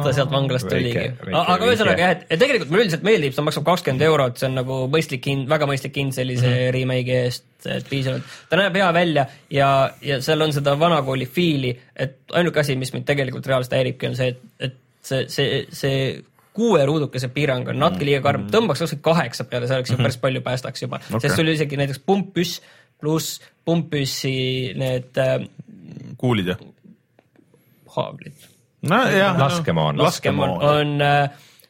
ta 0.06 0.14
sealt 0.16 0.32
vanglast 0.32 0.70
tuligi. 0.72 1.10
aga 1.34 1.68
ühesõnaga 1.68 2.06
jah, 2.06 2.16
et 2.16 2.26
et 2.30 2.41
tegelikult 2.41 2.72
mulle 2.72 2.88
üldiselt 2.88 3.06
meeldib, 3.08 3.36
see 3.36 3.45
maksab 3.45 3.68
kakskümmend 3.68 4.06
eurot, 4.08 4.39
see 4.39 4.47
on 4.47 4.58
nagu 4.62 4.80
mõistlik 4.93 5.28
hind, 5.32 5.50
väga 5.52 5.68
mõistlik 5.70 6.00
hind 6.00 6.16
sellise 6.16 6.47
mm 6.47 6.56
-hmm. 6.56 6.74
remake'i 6.78 7.20
eest, 7.26 7.47
et 7.68 7.89
piisavalt. 7.91 8.39
ta 8.50 8.62
näeb 8.62 8.80
hea 8.80 8.89
välja 8.95 9.28
ja, 9.52 9.70
ja 10.02 10.22
seal 10.24 10.47
on 10.47 10.56
seda 10.56 10.78
vanakooli 10.80 11.28
fiili, 11.28 11.76
et 11.95 12.18
ainuke 12.32 12.64
asi, 12.64 12.80
mis 12.80 12.93
mind 12.95 13.08
tegelikult 13.10 13.47
reaalselt 13.47 13.76
häiribki, 13.76 14.08
on 14.08 14.16
see, 14.16 14.32
et, 14.32 14.41
et 14.60 14.80
see, 15.04 15.26
see, 15.28 15.66
see 15.72 16.24
kuue 16.60 16.84
ruudukese 16.89 17.32
piirang 17.36 17.72
on 17.72 17.80
natuke 17.80 18.07
liiga 18.07 18.22
karm, 18.26 18.49
tõmbaks 18.53 18.84
ükskord 18.86 19.05
kaheksa 19.12 19.47
peale, 19.49 19.70
see 19.70 19.80
oleks 19.80 19.95
ju 19.95 20.01
päris 20.01 20.20
palju 20.22 20.43
päästaks 20.45 20.86
juba 20.86 21.01
okay., 21.07 21.24
sest 21.26 21.39
sul 21.39 21.55
isegi 21.55 21.80
näiteks 21.80 22.03
pumppüss 22.05 22.60
pluss 22.99 23.39
pumppüssi 23.66 24.38
need 24.80 25.20
äh, 25.24 25.38
kuulid 26.20 26.53
jah? 26.53 26.64
haavlid 27.95 28.49
nojah. 28.82 29.38
Laskemoon. 29.39 29.97
laskemoon 29.97 30.49
on, 30.49 31.01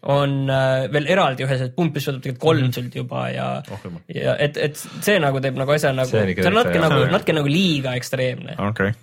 on 0.02 0.50
äh, 0.50 0.86
veel 0.94 1.10
eraldi 1.10 1.46
ühes, 1.46 1.64
et 1.66 1.76
pump, 1.76 1.96
mis 1.96 2.08
võtab 2.08 2.24
tegelikult 2.24 2.44
kolm 2.44 2.62
mm 2.62 2.68
-hmm. 2.70 2.76
sult 2.78 2.96
juba 2.96 3.30
ja 3.34 3.48
Oh 3.72 3.86
ja 4.16 4.36
et, 4.40 4.58
et 4.58 4.76
see 4.78 5.20
nagu 5.20 5.42
teeb 5.42 5.58
nagu 5.58 5.72
asja 5.72 5.94
nagu, 5.94 6.10
See 6.10 6.36
on 6.46 6.48
on 6.48 6.60
natuke 6.64 6.84
nagu 6.84 7.06
natuke 7.12 7.34
nagu 7.34 7.48
liiga 7.48 7.96
ekstreemne. 7.96 8.56
okei 8.58 8.90
okay., 8.90 8.94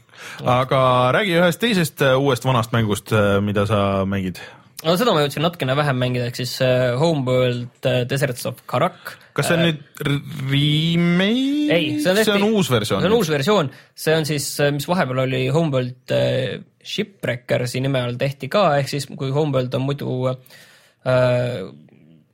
aga 0.44 0.82
räägi 1.12 1.40
ühest 1.40 1.60
teisest 1.60 2.02
äh, 2.02 2.18
uuest 2.18 2.44
vanast 2.44 2.72
mängust, 2.72 3.12
mida 3.40 3.66
sa 3.66 4.04
mängid. 4.06 4.40
No 4.86 4.94
seda 4.98 5.12
ma 5.16 5.22
jõudsin 5.24 5.42
natukene 5.44 5.74
vähem 5.78 5.98
mängida, 5.98 6.28
ehk 6.30 6.38
siis 6.38 6.52
äh, 6.64 6.92
Homeworld 7.00 7.86
äh, 7.90 8.04
Deserts 8.08 8.46
of 8.48 8.60
Karak. 8.70 9.16
kas 9.36 9.48
see 9.50 9.56
on 9.58 9.64
nüüd 9.66 9.80
r- 10.06 10.20
remake? 10.52 11.72
ei, 11.74 11.88
see 12.00 12.12
on 12.14 12.20
see 12.22 12.36
on 12.38 12.44
uus 12.54 12.70
versioon. 12.72 13.02
see 13.02 13.10
on 13.10 13.16
uus 13.18 13.30
versioon, 13.34 13.70
see 13.98 14.14
on 14.16 14.28
siis, 14.28 14.46
mis 14.76 14.86
vahepeal 14.88 15.24
oli 15.26 15.42
Homeworld 15.52 16.14
äh, 16.14 16.60
Shipwreckersi 16.86 17.82
nime 17.82 18.00
all 18.06 18.14
tehti 18.20 18.48
ka, 18.52 18.68
ehk 18.78 18.88
siis 18.94 19.08
kui 19.18 19.32
Homeworld 19.34 19.74
on 19.74 19.84
muidu 19.88 20.12
äh, 20.30 21.66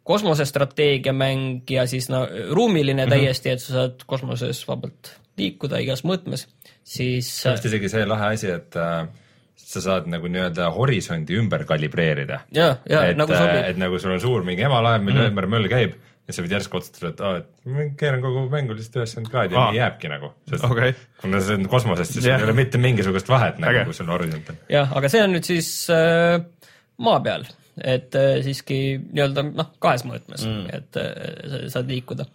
kosmosestrateegiamäng 0.03 1.63
ja 1.71 1.87
siis 1.87 2.09
no 2.11 2.25
ruumiline 2.51 3.05
Mhm. 3.07 3.13
täiesti, 3.15 3.51
et 3.51 3.61
sa 3.63 3.73
saad 3.73 4.03
kosmoses 4.07 4.65
vabalt 4.69 5.13
liikuda 5.39 5.79
igas 5.81 6.03
mõõtmes, 6.05 6.47
siis 6.85 7.29
vist 7.47 7.65
isegi 7.71 7.89
see 7.89 8.05
lahe 8.07 8.33
asi, 8.35 8.51
et 8.51 8.77
äh, 8.77 9.07
sa 9.63 9.83
saad 9.85 10.09
nagu 10.11 10.29
nii-öelda 10.31 10.71
horisondi 10.77 11.37
ümber 11.41 11.67
kalibreerida. 11.69 12.43
ja, 12.55 12.77
ja 12.89 13.05
et 13.11 13.21
nagu 13.21 13.33
äh, 13.33 13.43
sobib. 13.43 13.69
et 13.71 13.79
nagu 13.81 14.01
sul 14.03 14.17
on 14.17 14.23
suur 14.23 14.47
mingi 14.47 14.67
emalaev, 14.69 15.05
mille 15.07 15.29
ümber 15.31 15.49
möll 15.51 15.71
käib 15.73 15.97
ja 16.29 16.35
sa 16.35 16.45
võid 16.45 16.55
järsku 16.55 16.79
otsustada, 16.79 17.11
et 17.13 17.23
aa, 17.23 17.41
et 17.41 17.73
ma 17.73 17.87
keeran 17.99 18.23
kogu 18.23 18.45
mängu 18.53 18.77
lihtsalt 18.77 19.01
üheksakümmend 19.01 19.33
kraadi 19.33 19.57
ja 19.57 19.65
nii 19.71 19.81
jääbki 19.81 20.11
nagu. 20.13 20.31
Okei. 20.69 20.93
kuna 21.23 21.41
see 21.43 21.57
on 21.59 21.67
kosmosest, 21.73 22.15
siis 22.15 22.27
sul 22.27 22.35
ei 22.37 22.47
ole 22.47 22.55
mitte 22.57 22.81
mingisugust 22.83 23.31
vahet 23.33 23.59
nagu, 23.63 23.83
kui 23.89 23.97
sul 23.97 24.13
horisont 24.13 24.53
on. 24.53 24.61
jah, 24.73 24.95
aga 24.99 25.11
see 25.13 25.25
on 25.25 25.35
nüüd 25.35 25.49
siis 25.49 25.73
äh, 25.93 26.37
maa 27.03 27.19
peal, 27.25 27.49
et 27.81 28.15
äh, 28.19 28.37
siiski 28.47 28.79
nii-öelda 29.03 29.49
noh, 29.51 29.73
kahes 29.83 30.07
mõõtmes 30.09 30.47
mm., 30.47 30.71
et 30.79 31.03
äh, 31.03 31.11
sa 31.43 31.65
saad 31.79 31.91
liikuda. 31.91 32.29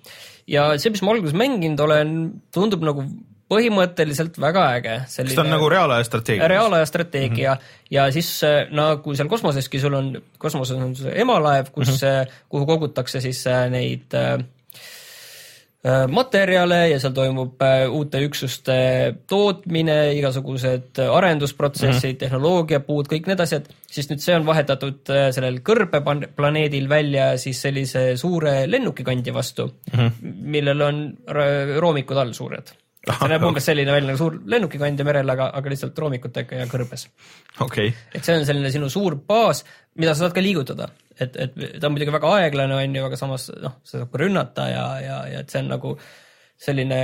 ja 0.52 0.70
see, 0.76 0.92
mis 0.94 1.06
ma 1.06 1.16
alguses 1.16 1.38
mänginud 1.38 1.88
olen, 1.88 2.14
tundub 2.56 2.84
nagu 2.88 3.08
põhimõtteliselt 3.52 4.38
väga 4.41 4.66
äge. 4.78 4.98
kas 5.08 5.36
ta 5.36 5.43
on 5.43 5.54
nagu 5.54 5.70
reaalaja 5.72 6.08
strateegia? 6.08 6.50
reaalaja 6.52 6.89
strateegia 6.89 7.54
mm 7.54 7.62
-hmm. 7.62 7.88
ja 7.95 8.12
siis 8.12 8.43
äh, 8.43 8.68
nagu 8.72 9.16
seal 9.16 9.32
kosmoseski 9.32 9.80
sul 9.80 9.93
on, 9.93 10.12
kosmoses 10.38 10.78
on 10.78 10.95
see 10.95 11.16
emalaev, 11.22 11.72
kus 11.72 11.88
mm, 11.88 11.95
-hmm. 11.95 12.38
kuhu 12.50 12.66
kogutakse 12.66 13.22
siis 13.22 13.48
äh, 13.48 13.70
neid 13.72 14.14
äh, 14.14 14.43
materjale 16.12 16.89
ja 16.89 17.00
seal 17.00 17.14
toimub 17.14 17.62
uute 17.89 18.20
üksuste 18.26 18.74
tootmine, 19.28 20.14
igasugused 20.14 21.00
arendusprotsessid 21.00 21.93
mm, 21.93 22.16
-hmm. 22.16 22.20
tehnoloogiapuud, 22.20 23.08
kõik 23.08 23.28
need 23.28 23.39
asjad, 23.39 23.70
siis 23.88 24.10
nüüd 24.10 24.20
see 24.20 24.36
on 24.36 24.45
vahetatud 24.45 25.14
sellel 25.32 25.62
kõrbeplaneedil 25.70 26.89
välja 26.89 27.38
siis 27.38 27.62
sellise 27.62 28.18
suure 28.18 28.72
lennukikandja 28.72 29.34
vastu 29.34 29.68
mm, 29.68 30.00
-hmm. 30.00 30.36
millel 30.58 30.82
on 30.82 31.18
roomikud 31.80 32.18
all 32.18 32.34
suured. 32.34 32.76
See 33.16 33.32
näeb 33.32 33.45
umbes 33.47 33.68
selline 33.70 33.93
välja 33.93 34.10
nagu 34.10 34.20
suur 34.20 34.38
lennukikandja 34.53 35.05
merel, 35.08 35.34
aga, 35.34 35.49
aga 35.60 35.74
lihtsalt 35.74 35.99
roomikutega 36.03 36.62
ja 36.62 36.68
kõrbes. 36.72 37.08
okei, 37.64 37.93
et 38.14 38.24
see 38.24 38.38
on 38.39 38.45
selline 38.47 38.72
sinu 38.74 38.91
suur 38.93 39.18
baas, 39.30 39.64
mida 39.95 40.16
sa 40.16 40.26
saad 40.26 40.36
ka 40.36 40.43
liigutada, 40.43 40.89
et, 41.16 41.36
et 41.36 41.58
ta 41.80 41.88
on 41.88 41.95
muidugi 41.95 42.14
väga 42.16 42.36
aeglane, 42.41 42.78
on 42.78 42.99
ju, 42.99 43.08
aga 43.08 43.20
samas 43.20 43.49
noh, 43.64 43.80
sa 43.84 44.01
saad 44.01 44.12
ka 44.14 44.24
rünnata 44.24 44.70
ja, 44.72 44.86
ja, 45.03 45.18
ja 45.34 45.43
et 45.45 45.53
see 45.53 45.64
on 45.64 45.74
nagu 45.76 45.95
selline 46.58 47.01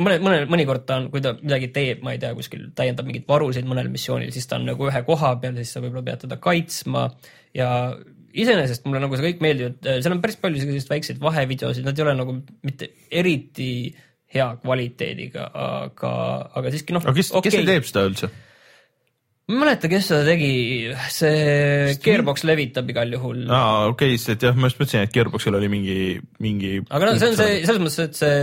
mõne, 0.00 0.16
mõne, 0.22 0.40
mõnikord 0.50 0.86
ta 0.88 1.00
on, 1.00 1.10
kui 1.12 1.22
ta 1.24 1.34
midagi 1.40 1.68
teeb, 1.74 2.02
ma 2.04 2.14
ei 2.14 2.22
tea, 2.22 2.32
kuskil 2.36 2.70
täiendab 2.78 3.08
mingeid 3.08 3.28
varusid 3.28 3.68
mõnel 3.68 3.90
missioonil, 3.92 4.32
siis 4.34 4.48
ta 4.48 4.58
on 4.60 4.68
nagu 4.70 4.88
ühe 4.88 5.04
koha 5.06 5.34
peal, 5.42 5.58
siis 5.60 5.74
sa 5.74 5.82
võib-olla 5.84 6.06
pead 6.06 6.24
teda 6.24 6.38
kaitsma. 6.42 7.08
Ja 7.56 7.68
iseenesest 8.32 8.86
mulle 8.86 9.02
nagu 9.02 9.18
see 9.18 9.26
kõik 9.28 9.42
meeldib, 9.44 9.74
et 9.76 10.04
seal 10.04 10.14
on 10.14 10.22
päris 10.22 10.38
palju 10.40 10.62
selliseid 10.62 10.94
väikseid 10.94 11.20
vahevideosid, 11.22 11.84
nad 11.84 11.98
ei 11.98 12.06
ole 12.06 12.16
nagu 12.16 12.38
mitte 12.64 12.88
eriti 13.12 13.68
hea 14.32 14.48
kvaliteediga, 14.62 15.50
aga, 15.66 16.14
aga 16.58 16.72
siiski 16.74 16.96
noh 16.96 17.04
aga 17.04 17.14
kes 17.18 17.32
okay., 17.32 17.50
kes 17.50 17.60
see 17.60 17.68
teeb 17.68 17.88
seda 17.88 18.08
üldse? 18.08 18.32
ma 19.52 19.56
ei 19.56 19.60
mäleta, 19.64 19.88
kes 19.90 20.06
seda 20.08 20.22
tegi, 20.26 20.52
see 21.12 21.96
Gearbox 22.04 22.44
levitab 22.48 22.90
igal 22.92 23.10
juhul. 23.16 23.42
aa, 23.52 23.88
okei, 23.92 24.14
sest 24.16 24.36
et 24.36 24.46
jah, 24.48 24.54
ma 24.56 24.70
just 24.70 24.80
mõtlesin, 24.80 25.08
et 25.08 25.16
Gearboxil 25.16 25.58
oli 25.58 25.72
mingi, 25.72 25.98
mingi. 26.42 26.76
aga 26.88 27.10
noh, 27.10 27.18
see 27.18 27.32
on 27.32 27.40
see, 27.40 27.58
selles 27.66 27.82
mõttes, 27.82 28.06
et 28.06 28.22
see 28.22 28.38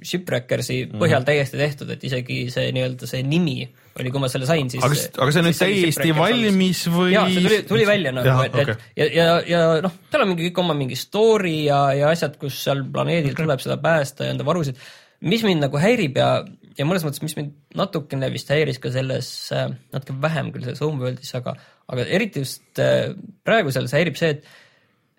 Shipwreckersi 0.00 0.76
põhjal 0.96 1.26
täiesti 1.28 1.58
tehtud, 1.60 1.90
et 1.92 2.04
isegi 2.08 2.46
see 2.52 2.70
nii-öelda 2.72 3.08
see 3.08 3.20
nimi 3.26 3.66
oli, 4.00 4.12
kui 4.12 4.22
ma 4.22 4.30
selle 4.32 4.46
sain, 4.48 4.70
siis. 4.72 4.82
aga, 4.86 4.96
aga 5.20 5.34
see 5.34 5.42
on 5.42 5.48
nüüd 5.50 5.58
täiesti 5.60 6.14
valmis 6.16 6.82
või? 6.92 7.10
jaa, 7.12 7.26
see 7.28 7.44
tuli, 7.44 7.58
tuli 7.68 7.86
välja 7.88 8.14
nagu, 8.16 8.46
et, 8.46 8.56
okay. 8.62 8.78
et 8.96 9.02
ja, 9.02 9.08
ja, 9.12 9.36
ja 9.50 9.60
noh, 9.84 9.96
tal 10.12 10.24
on 10.24 10.32
mingi 10.32 10.48
kõik 10.48 10.62
oma 10.62 10.76
mingi 10.78 10.98
story 10.98 11.56
ja, 11.66 11.82
ja 11.98 12.10
asjad, 12.14 12.38
kus 12.40 12.56
seal 12.64 12.82
planeedil 12.90 13.34
okay. 13.34 13.44
tuleb 13.44 13.64
seda 13.64 13.76
päästa 13.82 14.28
ja 14.28 14.34
enda 14.34 14.46
varusid. 14.46 14.80
Mis 15.20 15.44
mind 15.44 15.64
nagu 15.64 15.80
häirib 15.80 16.18
ja, 16.20 16.30
ja 16.78 16.86
mõnes 16.88 17.04
mõttes, 17.06 17.22
mis 17.24 17.36
mind 17.38 17.54
natukene 17.76 18.30
vist 18.32 18.50
häiris 18.52 18.80
ka 18.82 18.92
selles 18.94 19.28
äh,, 19.56 19.68
natuke 19.94 20.16
vähem 20.22 20.50
küll 20.54 20.66
selles 20.66 20.82
Homeworldis, 20.84 21.32
aga, 21.38 21.56
aga 21.92 22.06
eriti 22.08 22.44
just 22.44 22.80
äh, 22.82 23.12
praegu 23.46 23.74
seal 23.74 23.88
see 23.90 24.00
häirib 24.00 24.20
see, 24.20 24.36
et, 24.36 24.48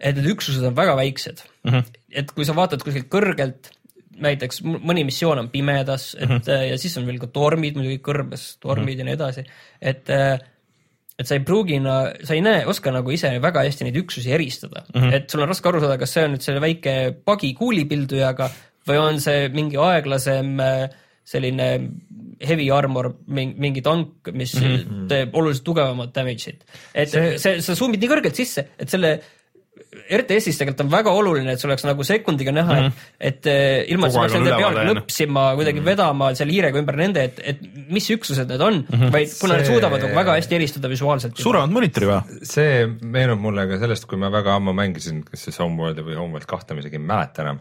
et 0.01 0.17
need 0.17 0.31
üksused 0.33 0.65
on 0.67 0.77
väga 0.77 0.97
väiksed 0.99 1.45
mm. 1.45 1.71
-hmm. 1.71 2.01
et 2.23 2.33
kui 2.35 2.47
sa 2.47 2.57
vaatad 2.57 2.83
kuskilt 2.85 3.11
kõrgelt, 3.13 3.73
näiteks 4.21 4.61
mõni 4.65 5.05
missioon 5.07 5.39
on 5.41 5.49
pimedas, 5.49 6.15
et 6.19 6.29
mm 6.29 6.39
-hmm. 6.39 6.71
ja 6.71 6.77
siis 6.77 6.97
on 6.97 7.05
veel 7.07 7.19
ka 7.19 7.27
tormid 7.27 7.77
muidugi 7.77 8.01
kõrbes, 8.05 8.57
tormid 8.59 8.85
mm 8.85 8.93
-hmm. 8.93 8.99
ja 8.99 9.05
nii 9.05 9.19
edasi, 9.19 9.45
et 9.81 10.09
et 11.19 11.27
sa 11.27 11.37
ei 11.37 11.43
pruugi, 11.45 11.77
sa 12.23 12.33
ei 12.33 12.41
näe, 12.41 12.65
oska 12.65 12.91
nagu 12.91 13.11
ise 13.11 13.29
väga 13.41 13.63
hästi 13.67 13.85
neid 13.85 13.97
üksusi 14.01 14.31
eristada 14.33 14.83
mm, 14.93 15.01
-hmm. 15.01 15.13
et 15.13 15.29
sul 15.29 15.41
on 15.41 15.47
raske 15.47 15.69
aru 15.69 15.79
saada, 15.79 15.97
kas 15.97 16.13
see 16.13 16.25
on 16.25 16.33
nüüd 16.33 16.45
selle 16.45 16.61
väike 16.61 16.93
pagi 17.25 17.53
kuulipildujaga 17.53 18.49
või 18.87 19.01
on 19.01 19.21
see 19.23 19.49
mingi 19.53 19.79
aeglasem 19.81 20.59
äh, 20.59 20.87
selline 21.23 21.67
heavy 22.41 22.71
armor, 22.73 23.11
mingi 23.29 23.83
tank, 23.85 24.31
mis 24.33 24.55
mm 24.57 24.71
-hmm. 24.71 25.03
teeb 25.11 25.35
oluliselt 25.37 25.65
tugevamat 25.67 26.15
damage'it. 26.15 26.65
et 26.93 27.09
see, 27.09 27.37
See- 27.37 27.37
see, 27.37 27.61
sa 27.61 27.75
zoom'id 27.77 28.01
nii 28.01 28.09
kõrgelt 28.09 28.35
sisse, 28.35 28.65
et 28.79 28.89
selle 28.89 29.19
RTS-is 29.91 30.57
tegelikult 30.59 30.83
on 30.85 30.91
väga 30.91 31.11
oluline, 31.15 31.53
et 31.53 31.61
sul 31.61 31.71
oleks 31.71 31.83
nagu 31.87 32.03
sekundiga 32.07 32.51
näha 32.55 32.73
mm, 32.73 32.87
-hmm. 32.87 33.09
et, 33.19 33.47
et 33.47 33.91
ilma, 33.91 34.07
et 34.07 34.13
sa 34.13 34.23
peaks 34.23 34.35
on 34.35 34.43
nende 34.43 34.57
peal 34.59 34.77
jäänud. 34.77 34.97
klõpsima, 34.97 35.43
kuidagi 35.59 35.79
mm 35.79 35.83
-hmm. 35.83 35.89
vedama 35.91 36.29
seal 36.35 36.51
hiirega 36.53 36.79
ümber 36.79 36.97
nende, 36.99 37.23
et, 37.29 37.39
et 37.43 37.61
mis 37.89 38.09
üksused 38.15 38.47
need 38.51 38.61
on 38.61 38.81
mm, 38.81 38.97
-hmm. 38.97 39.11
vaid 39.11 39.29
kuna 39.39 39.53
see... 39.53 39.57
nad 39.57 39.65
See- 39.65 39.73
suudavad 39.73 40.03
nagu 40.05 40.15
väga 40.15 40.35
hästi 40.39 40.55
eristada 40.55 40.89
visuaalselt. 40.89 41.37
suuremat 41.37 41.71
monitori 41.71 42.07
vaja. 42.07 42.23
see 42.43 42.87
meenub 43.01 43.39
mulle 43.39 43.67
ka 43.67 43.79
sellest, 43.79 44.05
kui 44.05 44.17
ma 44.17 44.31
väga 44.31 44.55
ammu 44.55 44.73
mängisin, 44.73 45.23
kas 45.23 45.43
siis 45.43 45.59
Homeworldi 45.59 46.01
või 46.01 46.15
Homeworld 46.15 46.47
kahte, 46.47 46.73
ma 46.73 46.79
isegi 46.79 46.95
ei 46.95 47.07
mäleta 47.13 47.41
enam. 47.41 47.59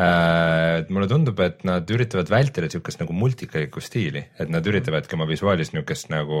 Et 0.00 0.88
mulle 0.88 1.08
tundub, 1.10 1.40
et 1.44 1.64
nad 1.68 1.90
üritavad 1.92 2.30
vältida 2.32 2.64
niisugust 2.64 3.02
nagu 3.02 3.12
multikalikku 3.16 3.82
stiili, 3.84 4.24
et 4.40 4.48
nad 4.52 4.64
üritavadki 4.64 5.18
oma 5.18 5.28
visuaalis 5.28 5.74
niisugust 5.74 6.08
nagu 6.12 6.38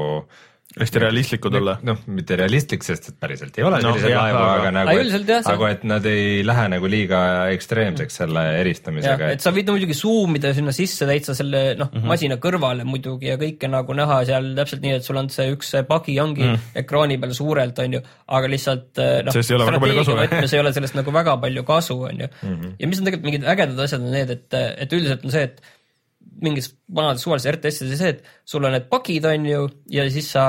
hästi 0.78 1.00
realistlikud 1.02 1.56
olla. 1.58 1.74
noh, 1.84 1.98
mitte 2.12 2.36
realistlik, 2.38 2.84
sest 2.86 3.10
et 3.10 3.16
päriselt 3.20 3.56
ei 3.58 3.64
ole 3.66 3.80
Noh, 3.82 3.92
selliseid 3.92 4.14
laevu, 4.16 4.38
aga- 4.38 4.52
aga 4.60 4.70
nagu, 4.78 5.50
Aga 5.52 5.70
et 5.74 5.84
nad 5.88 6.06
ei 6.08 6.40
lähe 6.46 6.64
nagu 6.72 6.90
liiga 6.90 7.20
ekstreemseks 7.52 8.20
selle 8.22 8.44
eristamisega, 8.60 9.32
et 9.36 9.44
sa 9.44 9.52
võid 9.54 9.68
muidugi 9.72 9.96
zoom 9.96 10.38
ida 10.38 10.54
sinna 10.56 10.72
sisse 10.76 11.08
täitsa 11.08 11.36
selle 11.36 11.62
noh 11.76 11.90
mm 11.90 11.98
-hmm. 11.98 12.12
masina 12.14 12.38
kõrvale 12.40 12.86
muidugi 12.88 13.28
ja 13.28 13.36
kõike 13.40 13.68
nagu 13.68 13.96
näha 13.98 14.22
seal 14.28 14.52
täpselt 14.56 14.82
nii, 14.86 14.96
et 15.00 15.04
sul 15.04 15.20
on 15.20 15.28
see 15.32 15.50
üks 15.52 15.74
see 15.76 15.84
pagi 15.88 16.18
ongi 16.20 16.46
mm 16.46 16.54
-hmm. 16.54 16.80
ekraani 16.84 17.18
peal 17.18 17.36
suurelt, 17.36 17.78
on 17.78 17.98
ju, 17.98 18.00
aga 18.38 18.48
lihtsalt 18.48 18.98
eh, 18.98 19.20
noh, 19.26 19.32
kasu, 19.32 20.16
võtmes 20.16 20.56
ei 20.56 20.64
ole 20.64 20.72
sellest 20.72 20.96
nagu 20.98 21.12
väga 21.12 21.36
palju 21.36 21.64
kasu, 21.68 22.00
on 22.08 22.24
ju. 22.24 22.26
-hmm. 22.26 22.74
ja 22.78 22.88
mis 22.88 22.98
on 22.98 23.04
tegelikult 23.04 23.28
mingid 23.28 23.44
ägedad 23.44 23.84
asjad 23.84 24.00
on 24.00 24.10
need, 24.10 24.30
et, 24.30 24.60
et 24.78 24.92
üldiselt 24.92 25.24
on 25.24 25.30
see, 25.34 25.42
et 25.50 25.62
mingis 26.42 26.72
vanades 26.94 27.22
suvalises 27.24 27.52
RTS-ides 27.52 28.00
see, 28.00 28.16
et 28.16 28.48
sul 28.48 28.64
on 28.64 28.74
need 28.74 28.88
pakid, 28.90 29.26
on 29.28 29.46
ju, 29.46 29.68
ja 29.92 30.06
siis 30.10 30.30
sa 30.34 30.46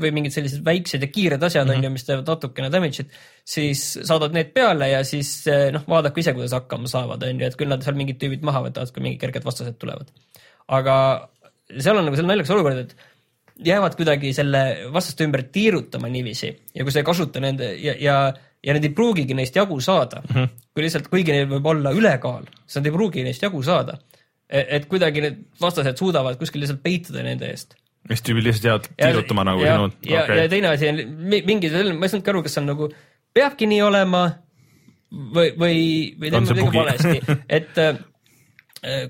või 0.00 0.12
mingid 0.16 0.34
sellised 0.34 0.64
väiksed 0.64 1.02
ja 1.04 1.08
kiired 1.12 1.42
asjad 1.42 1.66
on 1.66 1.74
mm 1.74 1.78
-hmm. 1.78 1.84
ju, 1.84 1.90
mis 1.90 2.06
teevad 2.08 2.28
natukene 2.28 2.70
damage'it, 2.72 3.16
siis 3.44 3.82
saadad 4.08 4.32
need 4.32 4.52
peale 4.54 4.88
ja 4.88 5.02
siis 5.04 5.46
eh, 5.46 5.70
noh, 5.74 5.84
vaadake 5.88 6.20
ise, 6.20 6.32
kuidas 6.32 6.54
hakkama 6.56 6.88
saavad, 6.88 7.22
on 7.22 7.40
ju, 7.40 7.46
et 7.46 7.56
küll 7.56 7.68
nad 7.68 7.84
seal 7.84 7.98
mingid 7.98 8.20
tüübid 8.22 8.42
maha 8.42 8.64
võtavad, 8.66 8.92
kui 8.94 9.04
mingid 9.04 9.20
kerged 9.20 9.44
vastased 9.44 9.78
tulevad. 9.78 10.12
aga 10.68 10.96
seal 11.78 11.98
on 11.98 12.06
nagu 12.06 12.16
selline 12.16 12.32
naljakas 12.32 12.54
olukord, 12.54 12.78
et 12.78 12.96
jäävad 13.64 13.96
kuidagi 13.96 14.32
selle 14.32 14.62
vastaste 14.92 15.26
ümber 15.26 15.44
tiirutama 15.52 16.08
niiviisi 16.08 16.48
ja 16.74 16.84
kui 16.84 16.92
sa 16.92 17.02
ei 17.02 17.06
kasuta 17.06 17.40
nende 17.40 17.74
ja, 17.80 17.94
ja, 18.00 18.16
ja 18.64 18.74
need 18.76 18.88
ei 18.88 18.94
pruugigi 18.96 19.36
neist 19.36 19.56
jagu 19.56 19.80
saada 19.80 20.22
mm, 20.22 20.34
-hmm. 20.34 20.48
kui 20.74 20.86
lihtsalt, 20.86 21.08
kuigi 21.12 21.34
neil 21.34 21.48
võib 21.50 21.66
olla 21.74 21.92
ülekaal, 21.92 22.48
siis 22.66 22.80
nad 22.80 22.86
ei 22.86 22.96
pruugi 22.96 23.24
neist 23.26 23.42
jagu 23.42 23.62
saada. 23.62 23.98
Et 24.52 24.84
kuidagi 24.90 25.24
need 25.24 25.38
vastased 25.60 25.96
suudavad 26.00 26.36
kuskil 26.40 26.60
lihtsalt 26.60 26.82
peituda 26.84 27.24
nende 27.24 27.48
eest 27.48 27.76
tüübid 28.10 28.46
lihtsalt 28.48 28.66
jäävad 28.66 28.88
tiirutama 28.98 29.44
nagu 29.46 29.62
ja, 29.64 29.76
sinu. 29.76 30.14
ja, 30.14 30.24
ja 30.42 30.48
teine 30.50 30.72
asi 30.72 30.88
on 30.90 31.00
mi- 31.30 31.42
mingi, 31.46 31.70
ma 31.70 32.06
ei 32.06 32.12
saanudki 32.12 32.32
aru, 32.32 32.42
kas 32.42 32.56
see 32.56 32.62
on 32.62 32.70
nagu, 32.72 32.88
peabki 33.34 33.68
nii 33.70 33.82
olema 33.86 34.22
või, 35.12 35.52
või, 35.58 35.78
või 36.18 36.32
teeme 36.32 36.50
midagi 36.50 36.78
valesti, 36.78 37.36
et 37.58 37.80
äh, 37.82 39.06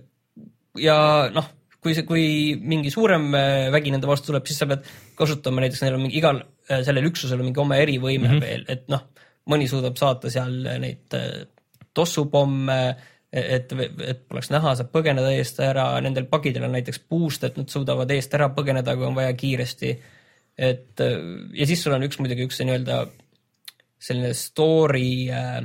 ja 0.83 0.97
noh, 1.35 1.49
kui 1.83 1.97
see, 1.97 2.07
kui 2.07 2.27
mingi 2.61 2.93
suurem 2.95 3.31
äh, 3.39 3.71
vägi 3.75 3.95
nende 3.95 4.11
vastu 4.11 4.31
tuleb, 4.31 4.47
siis 4.49 4.61
sa 4.63 4.69
pead 4.71 4.85
kasutama 5.19 5.65
näiteks, 5.65 5.83
neil 5.87 5.97
on 5.99 6.05
mingi 6.07 6.21
igal 6.21 6.43
äh, 6.43 6.85
sellel 6.87 7.09
üksusel 7.11 7.41
on 7.41 7.49
mingi 7.49 7.63
oma 7.63 7.81
erivõime 7.83 8.29
mm 8.29 8.35
-hmm. 8.37 8.45
veel, 8.45 8.67
et 8.69 8.85
noh, 8.93 9.09
mõni 9.51 9.67
suudab 9.71 9.97
saata 9.99 10.31
seal 10.31 10.61
neid 10.83 11.17
äh, 11.19 11.47
tossupomme, 11.95 12.81
et, 13.33 13.73
et 14.07 14.25
poleks 14.29 14.51
näha, 14.53 14.75
saab 14.77 14.91
põgeneda 14.93 15.33
eest 15.33 15.61
ära, 15.65 15.87
nendel 16.05 16.27
pagidel 16.31 16.67
on 16.69 16.75
näiteks 16.77 17.01
boost, 17.09 17.45
et 17.49 17.57
nad 17.57 17.71
suudavad 17.73 18.11
eest 18.13 18.35
ära 18.37 18.51
põgeneda, 18.53 18.97
kui 18.99 19.09
on 19.09 19.17
vaja 19.17 19.33
kiiresti. 19.39 19.93
et 20.59 21.01
äh, 21.01 21.21
ja 21.57 21.67
siis 21.67 21.83
sul 21.83 21.97
on 21.97 22.05
üks 22.05 22.21
muidugi 22.21 22.45
üks 22.49 22.61
nii-öelda 22.61 23.07
selline 24.03 24.35
story 24.37 25.31
äh, 25.33 25.63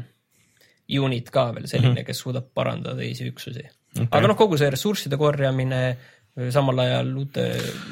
unit 0.99 1.29
ka 1.33 1.49
veel 1.55 1.67
selline 1.67 1.91
mm, 1.91 1.97
-hmm. 1.97 2.07
kes 2.07 2.23
suudab 2.23 2.53
parandada 2.53 2.95
teisi 3.01 3.27
üksusi 3.27 3.65
okay.. 3.95 4.07
aga 4.11 4.27
noh, 4.27 4.37
kogu 4.39 4.57
see 4.59 4.69
ressursside 4.71 5.17
korjamine, 5.19 5.81
samal 6.53 6.77
ajal 6.83 7.07
uute 7.17 7.45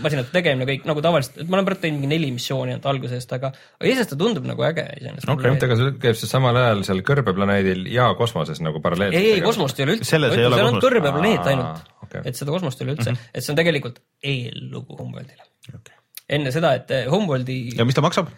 masinate 0.03 0.29
tegemine, 0.33 0.67
kõik 0.69 0.85
nagu 0.85 1.01
tavaliselt, 1.01 1.39
et 1.41 1.49
ma 1.49 1.57
olen 1.57 1.67
praegu 1.67 1.81
teinud 1.81 1.97
mingi 1.97 2.11
neli 2.11 2.29
missiooni 2.35 2.75
ainult 2.75 2.85
algusest, 2.91 3.33
aga, 3.37 3.49
aga 3.79 3.89
iseenesest 3.89 4.13
ta 4.13 4.19
tundub 4.21 4.45
nagu 4.45 4.65
äge 4.67 4.85
iseenesest 4.99 5.31
Okei, 5.33 5.51
oota, 5.51 5.69
aga 5.69 5.77
see 5.79 5.95
käib 6.03 6.19
see 6.19 6.29
samal 6.29 6.59
ajal 6.61 6.83
seal 6.87 7.01
kõrbeplaneedil 7.07 7.85
ja 7.93 8.11
kosmoses 8.19 8.61
nagu 8.65 8.81
paralleelselt? 8.85 9.17
ei, 9.17 9.39
ei 9.39 9.45
kosmost 9.45 9.81
ei 9.81 9.87
ole 9.87 9.97
üldse, 9.97 10.09
seal 10.11 10.27
on 10.29 10.57
kosmost. 10.59 10.85
kõrbeplaneet 10.85 11.51
ainult 11.53 11.93
okay., 12.05 12.21
et 12.21 12.37
seda 12.37 12.53
kosmost 12.53 12.81
ei 12.81 12.87
ole 12.87 12.97
üldse 12.99 13.09
mm, 13.11 13.17
-hmm. 13.17 13.33
et 13.33 13.45
see 13.47 13.55
on 13.55 13.61
tegelikult 13.61 14.01
eellugu 14.33 14.99
Homeworldile 15.01 15.49
okay.. 15.73 15.97
enne 16.37 16.53
seda, 16.53 16.75
et 16.77 16.93
eh, 16.93 17.07
Homeworldi 17.09 17.59
ja 17.79 17.87
mis 17.87 17.97
ta 17.97 18.05
maksab? 18.05 18.29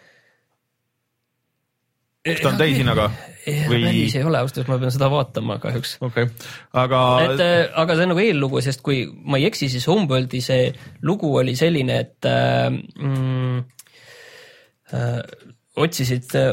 Kas 2.28 2.44
ta 2.44 2.52
on 2.52 2.62
täishinnaga 2.62 3.10
või...? 3.10 3.28
päris 3.48 4.14
või? 4.14 4.22
ei 4.22 4.28
ole, 4.28 4.42
ausalt 4.44 4.60
öeldes 4.62 4.72
ma 4.72 4.80
pean 4.82 4.96
seda 4.96 5.10
vaatama 5.12 5.58
kahjuks. 5.64 5.98
okei, 6.08 6.30
aga 6.84 7.02
et 7.26 7.44
äh, 7.44 7.56
aga 7.84 7.98
see 7.98 8.08
on 8.08 8.14
nagu 8.14 8.24
eellugu, 8.24 8.62
sest 8.66 8.84
kui 8.86 9.04
ma 9.08 9.40
ei 9.42 9.48
eksi, 9.50 9.70
siis 9.74 9.88
Homeworldi 9.90 10.42
see 10.44 10.72
lugu 11.08 11.32
oli 11.42 11.56
selline, 11.60 12.02
et 12.06 12.30
äh, 12.30 12.68
mm, 12.72 13.62
äh, 14.98 15.22
otsisid 15.78 16.36
äh, 16.40 16.52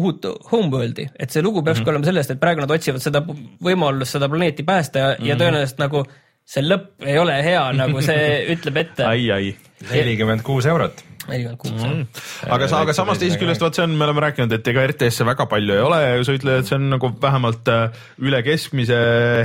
uut 0.00 0.24
Homeworldi, 0.52 1.10
et 1.18 1.34
see 1.34 1.44
lugu 1.44 1.62
peakski 1.62 1.82
mm 1.82 1.86
-hmm. 1.86 1.96
olema 1.96 2.10
sellest, 2.10 2.30
et 2.30 2.40
praegu 2.40 2.64
nad 2.64 2.70
otsivad 2.70 3.04
seda 3.04 3.22
võimalust 3.64 4.16
seda 4.16 4.28
planeeti 4.28 4.62
päästa 4.62 4.98
ja 4.98 5.08
mm, 5.08 5.16
-hmm. 5.22 5.28
ja 5.28 5.36
tõenäoliselt 5.36 5.82
nagu 5.82 6.04
see 6.50 6.64
lõpp 6.66 7.06
ei 7.06 7.18
ole 7.18 7.36
hea, 7.44 7.62
nagu 7.76 8.02
see 8.02 8.26
ütleb 8.54 8.76
ette. 8.84 9.06
ai, 9.06 9.30
ai. 9.30 9.54
nelikümmend 9.90 10.42
kuus 10.46 10.66
eurot. 10.66 11.04
Nelikümmend 11.28 11.60
kuus 11.60 11.82
Mm. 11.84 12.06
aga 12.54 12.68
sa, 12.70 12.80
aga 12.84 12.94
samas 12.96 13.20
teisest 13.20 13.40
küljest 13.40 13.62
vaat 13.64 13.76
see 13.76 13.84
on, 13.84 13.96
me 13.98 14.06
oleme 14.06 14.24
rääkinud, 14.24 14.54
et 14.56 14.70
ega 14.72 14.86
RTS-e 14.88 15.26
väga 15.28 15.46
palju 15.50 15.76
ei 15.76 15.84
ole 15.84 16.00
ja 16.02 16.24
sa 16.26 16.36
ütled, 16.38 16.62
et 16.62 16.70
see 16.70 16.78
on 16.78 16.88
nagu 16.94 17.12
vähemalt 17.22 17.68
äh, 17.72 18.00
üle 18.22 18.40
keskmise 18.46 18.98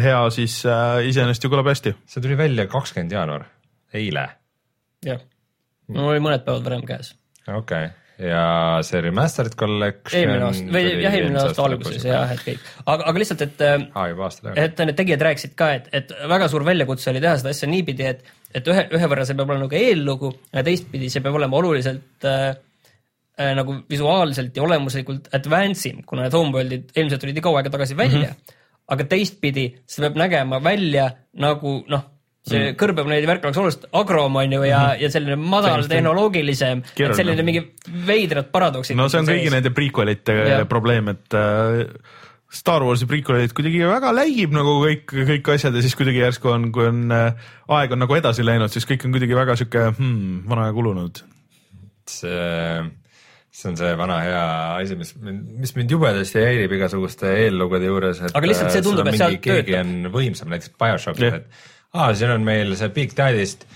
hea, 0.04 0.22
siis 0.36 0.62
äh, 0.70 1.04
iseenesest 1.10 1.46
ju 1.46 1.52
kõlab 1.54 1.70
hästi. 1.72 1.96
see 2.08 2.24
tuli 2.24 2.40
välja 2.40 2.68
kakskümmend 2.72 3.18
jaanuar, 3.18 3.50
eile. 3.94 4.30
jah, 5.06 5.22
mul 5.92 6.16
oli 6.16 6.24
mõned 6.24 6.48
päevad 6.48 6.68
varem 6.70 6.88
käes. 6.88 7.14
okei 7.48 7.60
okay., 7.60 7.94
ja 8.20 8.80
see 8.88 9.02
Remastered 9.04 9.56
Collection. 9.60 10.22
eelmine 10.22 10.46
aasta 10.48 10.72
või 10.72 10.84
jah, 11.04 11.18
eelmine 11.18 11.42
aasta 11.42 11.66
alguses 11.66 12.06
jah, 12.08 12.32
et 12.32 12.44
kõik, 12.46 12.70
aga, 12.86 13.10
aga 13.12 13.22
lihtsalt, 13.22 13.44
et 13.44 13.64
aa, 13.68 14.06
juba 14.14 14.30
aasta 14.30 14.48
tagasi. 14.48 14.64
et 14.64 14.84
need 14.88 15.00
tegijad 15.02 15.26
rääkisid 15.28 15.56
ka, 15.60 15.72
et, 15.82 15.90
et 16.00 16.16
väga 16.32 16.48
suur 16.52 16.64
väljakutse 16.68 17.12
oli 17.12 17.24
teha 17.24 17.36
seda 17.42 17.52
asja 17.52 17.70
niipidi, 17.72 18.08
et, 18.14 18.24
et 18.56 18.72
ühe, 18.72 18.86
ühe 18.96 19.10
võrra 19.12 19.26
see 19.28 19.38
peab 19.38 19.52
olema 19.52 19.66
nagu 19.66 19.78
eellugu 19.80 20.32
ja 20.54 20.64
teistpidi 20.66 21.12
see 21.12 21.24
peab 21.26 21.38
olema 21.40 21.60
oluliselt 21.60 22.28
äh, 22.30 22.48
äh, 23.40 23.54
nagu 23.58 23.82
visuaalselt 23.92 24.56
ja 24.56 24.66
olemuslikult 24.66 25.30
advance 25.36 25.90
im, 25.92 26.02
kuna 26.08 26.26
need 26.26 26.38
Homeworldid 26.38 26.96
ilmselt 26.96 27.24
tulid 27.24 27.38
nii 27.38 27.46
kaua 27.46 27.62
aega 27.62 27.74
tagasi 27.76 27.98
välja 28.00 28.32
mm. 28.32 28.34
-hmm. 28.34 28.60
aga 28.96 29.08
teistpidi 29.16 29.70
see 29.86 30.06
peab 30.08 30.20
nägema 30.24 30.62
välja 30.64 31.10
nagu 31.44 31.78
noh, 31.92 32.06
see 32.46 32.62
mm. 32.62 32.78
kõrbeplaneedi 32.80 33.30
värk 33.30 33.48
oleks 33.50 33.64
oluliselt 33.64 33.88
agrom 34.02 34.36
on 34.42 34.58
ju 34.58 34.64
ja 34.64 34.80
mm, 34.80 34.92
-hmm. 34.92 35.02
ja 35.04 35.14
selline 35.18 35.40
madal 35.56 35.88
tehnoloogilisem, 35.92 36.84
selline 36.96 37.44
mingi 37.44 37.66
veidrad 38.08 38.52
paradoksid. 38.52 38.98
no 38.98 39.10
see 39.10 39.20
on 39.20 39.34
kõigi 39.34 39.52
nende 39.52 39.74
prequelite 39.76 40.66
probleem, 40.70 41.12
et 41.12 41.34
äh, 41.34 41.84
Star 42.56 42.84
Warsi 42.88 43.08
prequelid 43.10 43.52
kuidagi 43.56 43.82
väga 43.84 44.14
läigib 44.16 44.54
nagu 44.56 44.78
kõik, 44.84 45.12
kõik 45.28 45.50
asjad 45.56 45.76
ja 45.76 45.82
siis 45.84 45.96
kuidagi 46.00 46.22
järsku 46.24 46.48
on, 46.54 46.70
kui 46.76 46.86
on 46.88 47.02
äh, 47.12 47.48
aeg 47.76 47.92
on 47.96 48.00
nagu 48.06 48.16
edasi 48.16 48.46
läinud, 48.48 48.72
siis 48.72 48.88
kõik 48.88 49.04
on 49.08 49.16
kuidagi 49.16 49.36
väga 49.36 49.58
sihuke 49.60 49.90
hmm, 49.98 50.46
vana 50.48 50.70
aja 50.70 50.76
kulunud. 50.78 51.20
see, 52.08 52.86
see 53.52 53.70
on 53.72 53.78
see 53.80 53.92
vana 54.00 54.20
hea 54.24 54.44
asi, 54.80 54.96
mis, 55.00 55.12
mis 55.20 55.76
mind 55.76 55.92
jubedasti 55.96 56.44
häirib 56.46 56.76
igasuguste 56.78 57.32
eellugude 57.46 57.90
juures, 57.90 58.22
et 58.30 58.36
Aga 58.38 58.52
lihtsalt 58.52 58.72
see 58.76 58.84
äh, 58.84 58.88
tundub, 58.88 59.04
on 59.04 59.12
et 59.12 59.18
mingi- 59.18 59.24
sealt 59.26 59.42
keegi 59.50 59.74
töötab. 59.74 59.90
on 60.06 60.14
võimsam, 60.16 60.54
näiteks 60.54 60.76
BioShockis 60.80 61.28
yeah., 61.28 61.42
et 61.42 61.96
aa, 61.96 62.14
siin 62.16 62.36
on 62.38 62.46
meil 62.48 62.76
see 62.80 62.92
Big 62.96 63.16
Daddy'st 63.18 63.68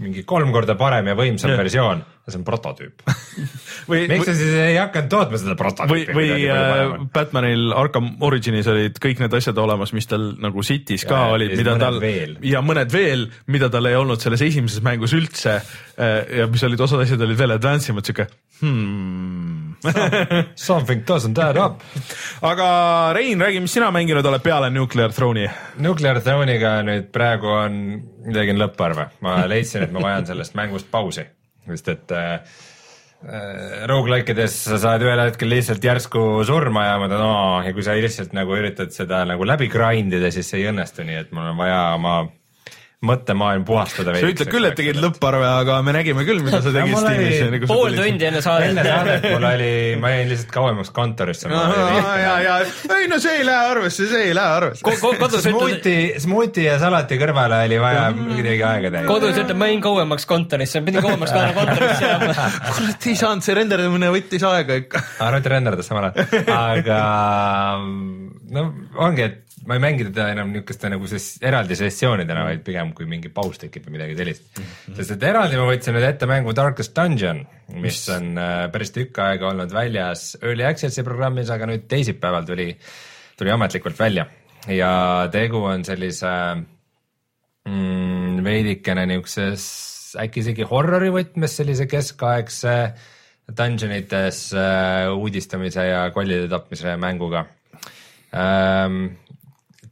mingi 0.00 0.24
kolm 0.28 0.52
korda 0.54 0.74
parem 0.80 1.10
ja 1.10 1.14
võimsam 1.18 1.52
yeah. 1.52 1.60
versioon 1.60 2.00
ja 2.00 2.32
see 2.32 2.38
on 2.38 2.44
prototüüp. 2.46 3.02
või, 3.90 4.04
miks 4.10 4.28
sa 4.28 4.34
siis 4.38 4.54
ei 4.56 4.76
hakanud 4.78 5.10
tootma 5.12 5.40
seda 5.40 5.52
või 5.52 5.58
prototüüpi, 5.60 6.16
või 6.16 6.28
palju 6.30 6.54
äh? 6.54 7.06
Batmanil 7.16 7.74
Arkham 7.76 8.08
Originis 8.24 8.70
olid 8.72 9.00
kõik 9.02 9.22
need 9.22 9.36
asjad 9.36 9.58
olemas, 9.60 9.92
mis 9.96 10.08
tal 10.10 10.30
nagu 10.42 10.64
City's 10.66 11.04
ka 11.08 11.18
Ja, 11.18 11.34
olid, 11.36 11.52
ja 11.52 11.60
mida 11.60 11.76
tal 11.82 11.98
veel. 12.02 12.36
ja 12.46 12.62
mõned 12.64 12.94
veel, 12.94 13.26
mida 13.52 13.68
tal 13.74 13.90
ei 13.90 13.98
olnud 13.98 14.22
selles 14.22 14.44
esimeses 14.48 14.84
mängus 14.86 15.16
üldse 15.18 15.58
äh, 15.58 16.16
ja 16.40 16.48
mis 16.50 16.64
olid, 16.68 16.86
osad 16.86 17.04
asjad 17.04 17.26
olid 17.26 17.42
veel 17.42 17.56
advance 17.58 17.92
imad, 17.92 18.06
sihuke 18.06 18.30
hmm. 18.62 19.61
Something 20.54 21.04
doesn't 21.08 21.38
add 21.38 21.58
up. 21.58 21.82
aga 22.42 23.12
Rein, 23.16 23.40
räägi, 23.40 23.60
mis 23.60 23.72
sina 23.74 23.90
mänginud 23.94 24.26
oled 24.26 24.42
peale 24.44 24.70
Nuclear 24.70 25.12
Throne'i? 25.14 25.48
Nuclear 25.82 26.20
Throne'iga 26.22 26.74
nüüd 26.86 27.08
praegu 27.14 27.50
on, 27.52 27.78
tegin 28.32 28.60
lõpparve, 28.60 29.08
ma 29.24 29.40
leidsin, 29.50 29.86
et 29.86 29.94
ma 29.94 30.04
vajan 30.04 30.28
sellest 30.32 30.56
mängust 30.58 30.90
pausi, 30.92 31.24
sest 31.68 31.90
et 31.92 32.14
äh, 32.16 32.34
äh, 33.26 33.82
rogu-like'ides 33.90 34.58
sa 34.68 34.78
saad 34.82 35.06
ühel 35.06 35.24
hetkel 35.24 35.50
lihtsalt 35.52 35.84
järsku 35.84 36.22
surma 36.48 36.86
ja 36.86 36.94
ma 37.00 37.08
mõtlen, 37.08 37.26
aa, 37.26 37.64
ja 37.66 37.74
kui 37.74 37.86
sa 37.86 37.96
lihtsalt 37.98 38.36
nagu 38.38 38.54
üritad 38.58 38.94
seda 38.94 39.24
nagu 39.28 39.46
läbi 39.48 39.70
grind 39.72 40.14
ida, 40.14 40.30
siis 40.34 40.52
see 40.52 40.62
ei 40.62 40.70
õnnestu, 40.70 41.06
nii 41.08 41.20
et 41.24 41.34
mul 41.34 41.50
on 41.54 41.58
vaja 41.58 41.82
oma 41.98 42.20
mõttemaailm 43.02 43.64
puhastada 43.66 44.14
sa 44.14 44.28
ütled 44.30 44.50
küll, 44.52 44.66
et 44.68 44.76
tegid 44.78 44.98
lõpparve, 45.02 45.42
aga 45.42 45.80
me 45.82 45.94
nägime 45.96 46.22
küll, 46.26 46.38
mida 46.44 46.60
sa 46.62 46.70
tegid 46.74 46.94
Steamis. 47.02 47.64
pool 47.66 47.96
tundi 47.98 48.28
enne 48.28 48.42
saadet. 48.44 48.70
enne 48.70 48.84
saadet 48.86 49.26
mul 49.26 49.46
oli, 49.48 49.70
ma 50.02 50.12
jäin 50.12 50.30
lihtsalt 50.30 50.52
kauemaks 50.54 50.92
kontorisse. 50.94 51.50
ja, 51.50 52.36
ja 52.44 52.56
ei 53.00 53.08
no 53.10 53.18
see 53.22 53.40
ei 53.40 53.46
lähe 53.48 53.72
arvesse, 53.72 54.06
see 54.10 54.28
ei 54.28 54.36
lähe 54.38 54.54
arvesse 54.60 54.86
Ko. 54.86 55.12
kodus 55.18 55.42
smuuti, 55.48 55.96
smuuti 56.22 56.68
ja 56.68 56.78
salati 56.82 57.18
kõrvale 57.18 57.64
oli 57.66 57.80
vaja 57.82 58.06
kuidagi 58.14 58.66
aega 58.70 58.94
täis. 58.94 59.10
kodus 59.10 59.42
ütleb, 59.42 59.58
ma 59.58 59.70
jäin 59.72 59.82
kauemaks 59.82 60.28
kontorisse, 60.30 60.84
pidin 60.86 61.02
kauemaks 61.02 61.34
ka 61.34 61.44
kontorisse 61.58 62.06
jääma. 62.06 62.48
kurat, 62.76 63.10
ei 63.10 63.18
saanud, 63.18 63.46
see 63.46 63.58
renderdamine 63.58 64.12
võttis 64.14 64.46
aega 64.46 64.78
ikka. 64.84 65.02
arvan, 65.18 65.42
et 65.42 65.50
renderdas 65.56 65.90
samal 65.90 66.12
ajal, 66.12 66.54
aga 66.54 67.02
no 68.52 68.68
ongi, 69.02 69.26
et 69.26 69.41
ma 69.66 69.76
ei 69.76 69.82
mängi 69.82 70.08
teda 70.08 70.28
enam 70.34 70.50
niisuguste 70.50 70.90
nagu 70.90 71.08
ses, 71.10 71.26
eraldi 71.44 71.76
sessioonidena, 71.78 72.44
vaid 72.48 72.64
pigem 72.66 72.92
kui 72.96 73.06
mingi 73.10 73.30
paus 73.34 73.60
tekib 73.62 73.86
või 73.86 73.96
midagi 73.98 74.16
sellist 74.18 74.48
mm. 74.50 74.64
-hmm. 74.64 74.96
sest 74.98 75.14
et 75.16 75.26
eraldi 75.30 75.60
ma 75.60 75.68
võtsin 75.70 75.96
nüüd 75.96 76.06
ette 76.08 76.28
mängu 76.30 76.54
Darkest 76.56 76.94
Dungeon, 76.96 77.44
mis 77.82 78.02
on 78.14 78.36
äh, 78.38 78.66
päris 78.74 78.94
tükk 78.94 79.22
aega 79.22 79.50
olnud 79.52 79.72
väljas 79.72 80.32
Early 80.42 80.66
Access'i 80.66 81.06
programmis, 81.06 81.50
aga 81.50 81.70
nüüd 81.70 81.86
teisipäeval 81.90 82.46
tuli, 82.48 82.72
tuli 83.38 83.54
ametlikult 83.54 83.98
välja 83.98 84.26
ja 84.70 84.92
tegu 85.32 85.62
on 85.66 85.84
sellise 85.86 86.34
mm, 87.68 88.42
veidikene 88.44 89.06
niisuguses 89.10 89.64
äkki 90.22 90.42
isegi 90.42 90.66
horrori 90.68 91.10
võtmes 91.12 91.56
sellise 91.56 91.86
keskaegse 91.90 92.76
dungeonites 93.52 94.44
äh, 94.54 95.08
uudistamise 95.14 95.86
ja 95.88 96.04
kollide 96.14 96.48
tapmise 96.50 96.96
mänguga 97.00 97.46
ähm, 98.32 99.16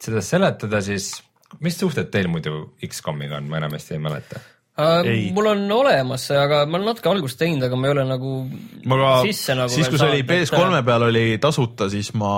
seda 0.01 0.23
seletada, 0.25 0.81
siis 0.85 1.13
mis 1.59 1.77
suhted 1.79 2.09
teil 2.13 2.31
muidu 2.31 2.71
X-komiga 2.87 3.39
on, 3.41 3.51
ma 3.51 3.61
enamasti 3.61 3.97
ei 3.97 4.01
mäleta 4.03 4.39
äh,? 4.79 5.31
mul 5.35 5.49
on 5.51 5.65
olemas 5.75 6.23
see, 6.29 6.37
aga 6.39 6.61
ma 6.65 6.79
olen 6.79 6.87
natuke 6.93 7.09
algust 7.11 7.39
teinud, 7.41 7.65
aga 7.67 7.77
ma 7.77 7.89
ei 7.89 7.93
ole 7.93 8.05
nagu 8.07 8.31
ma 8.87 8.99
ka, 9.01 9.09
sisse 9.27 9.55
nagu 9.57 9.73
siis 9.73 9.89
kui 9.91 9.99
see 9.99 10.07
oli 10.13 10.23
PS3 10.27 10.79
peal 10.87 11.05
oli 11.09 11.25
tasuta, 11.43 11.89
siis 11.91 12.13
ma 12.17 12.31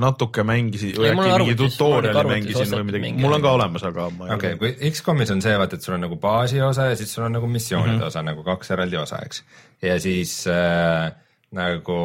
natuke 0.00 0.44
mängisin 0.46 0.94
või 0.98 1.10
äkki 1.14 1.32
mingi 1.32 1.56
tutorial'i 1.62 2.26
mängisin 2.34 2.76
või 2.76 2.86
midagi, 2.90 3.14
mul 3.24 3.38
on 3.38 3.46
ka 3.46 3.56
olemas, 3.56 3.88
aga 3.88 4.08
ma 4.18 4.28
ei 4.28 4.36
okei 4.36 4.58
okay,, 4.58 4.76
kui 4.76 4.92
X-komis 4.92 5.32
on 5.34 5.42
see, 5.44 5.56
vaata, 5.58 5.80
et 5.80 5.88
sul 5.88 5.96
on 5.96 6.06
nagu 6.06 6.20
baasiosa 6.22 6.90
ja 6.92 7.00
siis 7.00 7.16
sul 7.16 7.26
on 7.26 7.38
nagu 7.38 7.50
missioonide 7.50 7.96
mm 7.96 8.00
-hmm. 8.04 8.12
osa 8.12 8.26
nagu 8.26 8.44
kaks 8.46 8.76
eraldi 8.76 9.00
osa, 9.00 9.24
eks. 9.24 9.44
ja 9.82 9.98
siis 10.00 10.44
äh, 10.46 11.10
nagu 11.52 11.96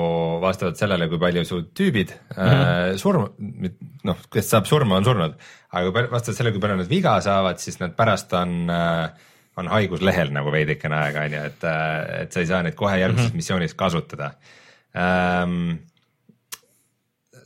vastavalt 0.43 0.80
sellele, 0.80 1.08
kui 1.08 1.20
palju 1.22 1.45
su 1.48 1.62
tüübid 1.76 2.12
mm 2.12 2.36
-hmm. 2.36 2.91
äh, 2.91 2.98
surma, 3.00 3.30
noh, 4.04 4.18
kes 4.34 4.50
saab 4.50 4.66
surma, 4.68 4.98
on 4.98 5.08
surnud, 5.08 5.38
aga 5.72 6.10
vastavalt 6.12 6.38
sellele, 6.38 6.56
kui 6.56 6.62
palju 6.62 6.78
nad 6.78 6.89
viga 6.89 7.22
saavad, 7.22 7.60
siis 7.60 7.80
nad 7.80 7.95
pärast 7.95 8.34
on 8.34 8.70
äh, 8.70 9.10
on 9.58 9.68
haiguslehel 9.68 10.32
nagu 10.34 10.52
veidikene 10.54 10.95
aega, 10.95 11.26
on 11.26 11.34
ju, 11.34 11.43
et, 11.50 11.64
äh, 11.64 12.22
et 12.24 12.34
sa 12.34 12.43
ei 12.43 12.50
saa 12.50 12.62
neid 12.66 12.76
kohe 12.78 12.98
järgmises 13.00 13.30
mm 13.30 13.34
-hmm. 13.34 13.36
missioonis 13.36 13.74
kasutada 13.74 14.32
ähm,. 14.95 15.78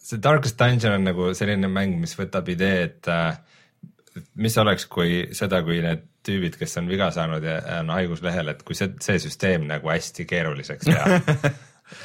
see 0.02 0.20
Darkest 0.24 0.60
Dungeon 0.60 0.94
on 0.94 1.04
nagu 1.04 1.34
selline 1.34 1.68
mäng, 1.68 2.00
mis 2.00 2.18
võtab 2.20 2.50
idee, 2.50 2.84
et 2.84 3.08
äh, 3.08 3.38
mis 4.36 4.58
oleks, 4.58 4.86
kui 4.86 5.28
seda, 5.32 5.62
kui 5.64 5.82
need 5.82 6.02
tüübid, 6.28 6.58
kes 6.60 6.78
on 6.78 6.88
viga 6.88 7.12
saanud 7.12 7.44
ja 7.44 7.62
on 7.80 7.90
haiguslehel, 7.90 8.48
et 8.48 8.64
kui 8.64 8.76
see, 8.76 8.90
see 9.00 9.20
süsteem 9.20 9.64
nagu 9.68 9.90
hästi 9.90 10.26
keeruliseks 10.26 10.86
teha 10.90 11.22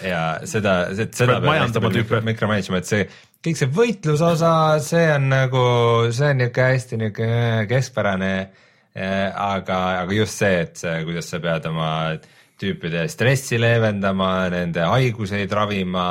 ja 0.05 0.23
seda, 0.45 0.77
seda 0.95 1.37
peab 1.37 1.49
majandama 1.49 1.91
tüüpe. 1.95 2.21
mikromanagement, 2.27 2.85
et 2.85 2.91
see 2.91 3.09
kõik 3.47 3.61
see 3.61 3.71
võitlusosa, 3.73 4.53
see 4.83 5.07
on 5.15 5.29
nagu, 5.31 5.65
see 6.15 6.33
on 6.33 6.41
niisugune 6.43 6.71
hästi 6.73 7.01
niisugune 7.03 7.67
keskpärane 7.71 8.33
äh,. 8.97 9.31
aga, 9.31 9.79
aga 10.03 10.17
just 10.17 10.43
see, 10.43 10.65
et 10.67 10.77
see, 10.81 10.99
kuidas 11.07 11.31
sa 11.31 11.41
pead 11.43 11.69
oma 11.71 11.91
tüüpide 12.61 13.05
stressi 13.13 13.59
leevendama, 13.61 14.49
nende 14.53 14.87
haiguseid 14.89 15.53
ravima, 15.53 16.07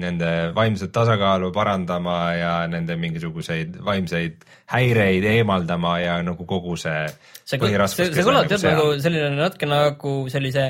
nende 0.00 0.30
vaimset 0.54 0.92
tasakaalu 0.92 1.50
parandama 1.54 2.18
ja 2.36 2.52
nende 2.70 2.98
mingisuguseid 3.00 3.78
vaimseid 3.84 4.44
häireid 4.72 5.24
eemaldama 5.30 5.96
ja 6.02 6.18
nagu 6.22 6.44
kogu 6.46 6.76
see. 6.76 7.06
see, 7.44 7.58
see, 7.58 8.10
see 8.12 8.26
kõlab 8.26 8.50
tead 8.50 8.66
nagu 8.66 8.90
selline 9.00 9.32
natuke 9.38 9.68
nagu 9.70 10.18
sellise 10.32 10.68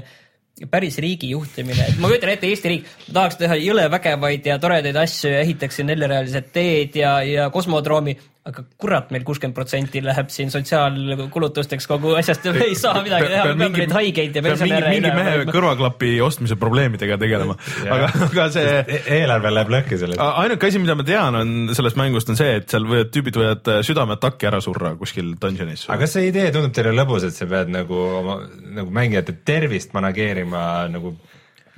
päris 0.71 0.97
riigi 1.03 1.31
juhtimine, 1.31 1.91
et 1.91 1.99
ma 2.01 2.09
kujutan 2.09 2.33
ette, 2.33 2.49
Eesti 2.49 2.71
riik 2.73 2.87
tahaks 3.13 3.37
teha 3.41 3.59
jõle 3.61 3.85
vägevaid 3.93 4.47
ja 4.49 4.57
toredaid 4.63 4.97
asju 4.97 5.35
ja 5.35 5.43
ehitaks 5.45 5.81
siin 5.81 5.91
neljarealised 5.93 6.49
teed 6.55 6.97
ja, 6.97 7.19
ja 7.27 7.51
kosmodroomi, 7.53 8.17
aga 8.47 8.63
kurat, 8.79 9.09
meil 9.15 9.25
kuuskümmend 9.27 9.57
protsenti 9.57 10.01
läheb 10.05 10.29
siin 10.31 10.53
sotsiaalkulutusteks 10.55 11.89
kogu 11.91 12.13
asjast 12.19 12.45
ja 12.47 12.53
me 12.55 12.63
ei 12.69 12.77
saa 12.79 13.01
midagi 13.03 13.31
teha, 13.33 13.47
me 13.49 13.57
peame 13.65 13.81
neid 13.83 13.95
haigeid 13.97 14.39
ja 14.39 14.43
pensionäre. 14.45 14.93
mingi 14.95 15.13
mehe 15.17 15.47
kõrvaklapi 15.51 16.13
ostmise 16.23 16.59
probleemidega 16.61 17.19
tegelema 17.23 17.57
aga, 17.85 18.11
aga 18.29 18.47
see 18.55 18.75
e. 18.85 19.01
eelarve 19.19 19.53
läheb 19.57 19.73
lõhki 19.75 19.99
sellest. 20.03 20.23
ainuke 20.45 20.71
asi, 20.71 20.83
mida 20.83 20.95
ma 20.99 21.07
tean, 21.09 21.41
on 21.41 21.75
sellest 21.79 21.99
mängust 21.99 22.31
on 22.31 22.39
see, 22.39 22.59
et 22.61 22.71
seal 22.71 22.87
võivad 22.87 23.11
tüübid 23.15 23.41
võivad 23.41 23.73
äh, 23.73 23.81
südameataki 23.87 24.51
ära 24.53 24.63
surra 24.63 24.95
kuskil 25.01 25.35
dungeonis. 25.43 25.89
aga 25.91 26.05
kas 26.05 26.15
see 26.19 26.31
idee 26.31 26.53
tundub 26.55 26.77
teile 26.77 26.95
lõbus, 26.95 27.27
et 27.27 27.35
sa 27.35 27.51
pead 27.51 27.73
nagu 27.75 27.99
oma 28.21 28.39
nagu 28.79 28.95
mängijate 28.95 29.35
tervist 29.47 29.97
manageerima 29.97 30.63
nagu 30.93 31.17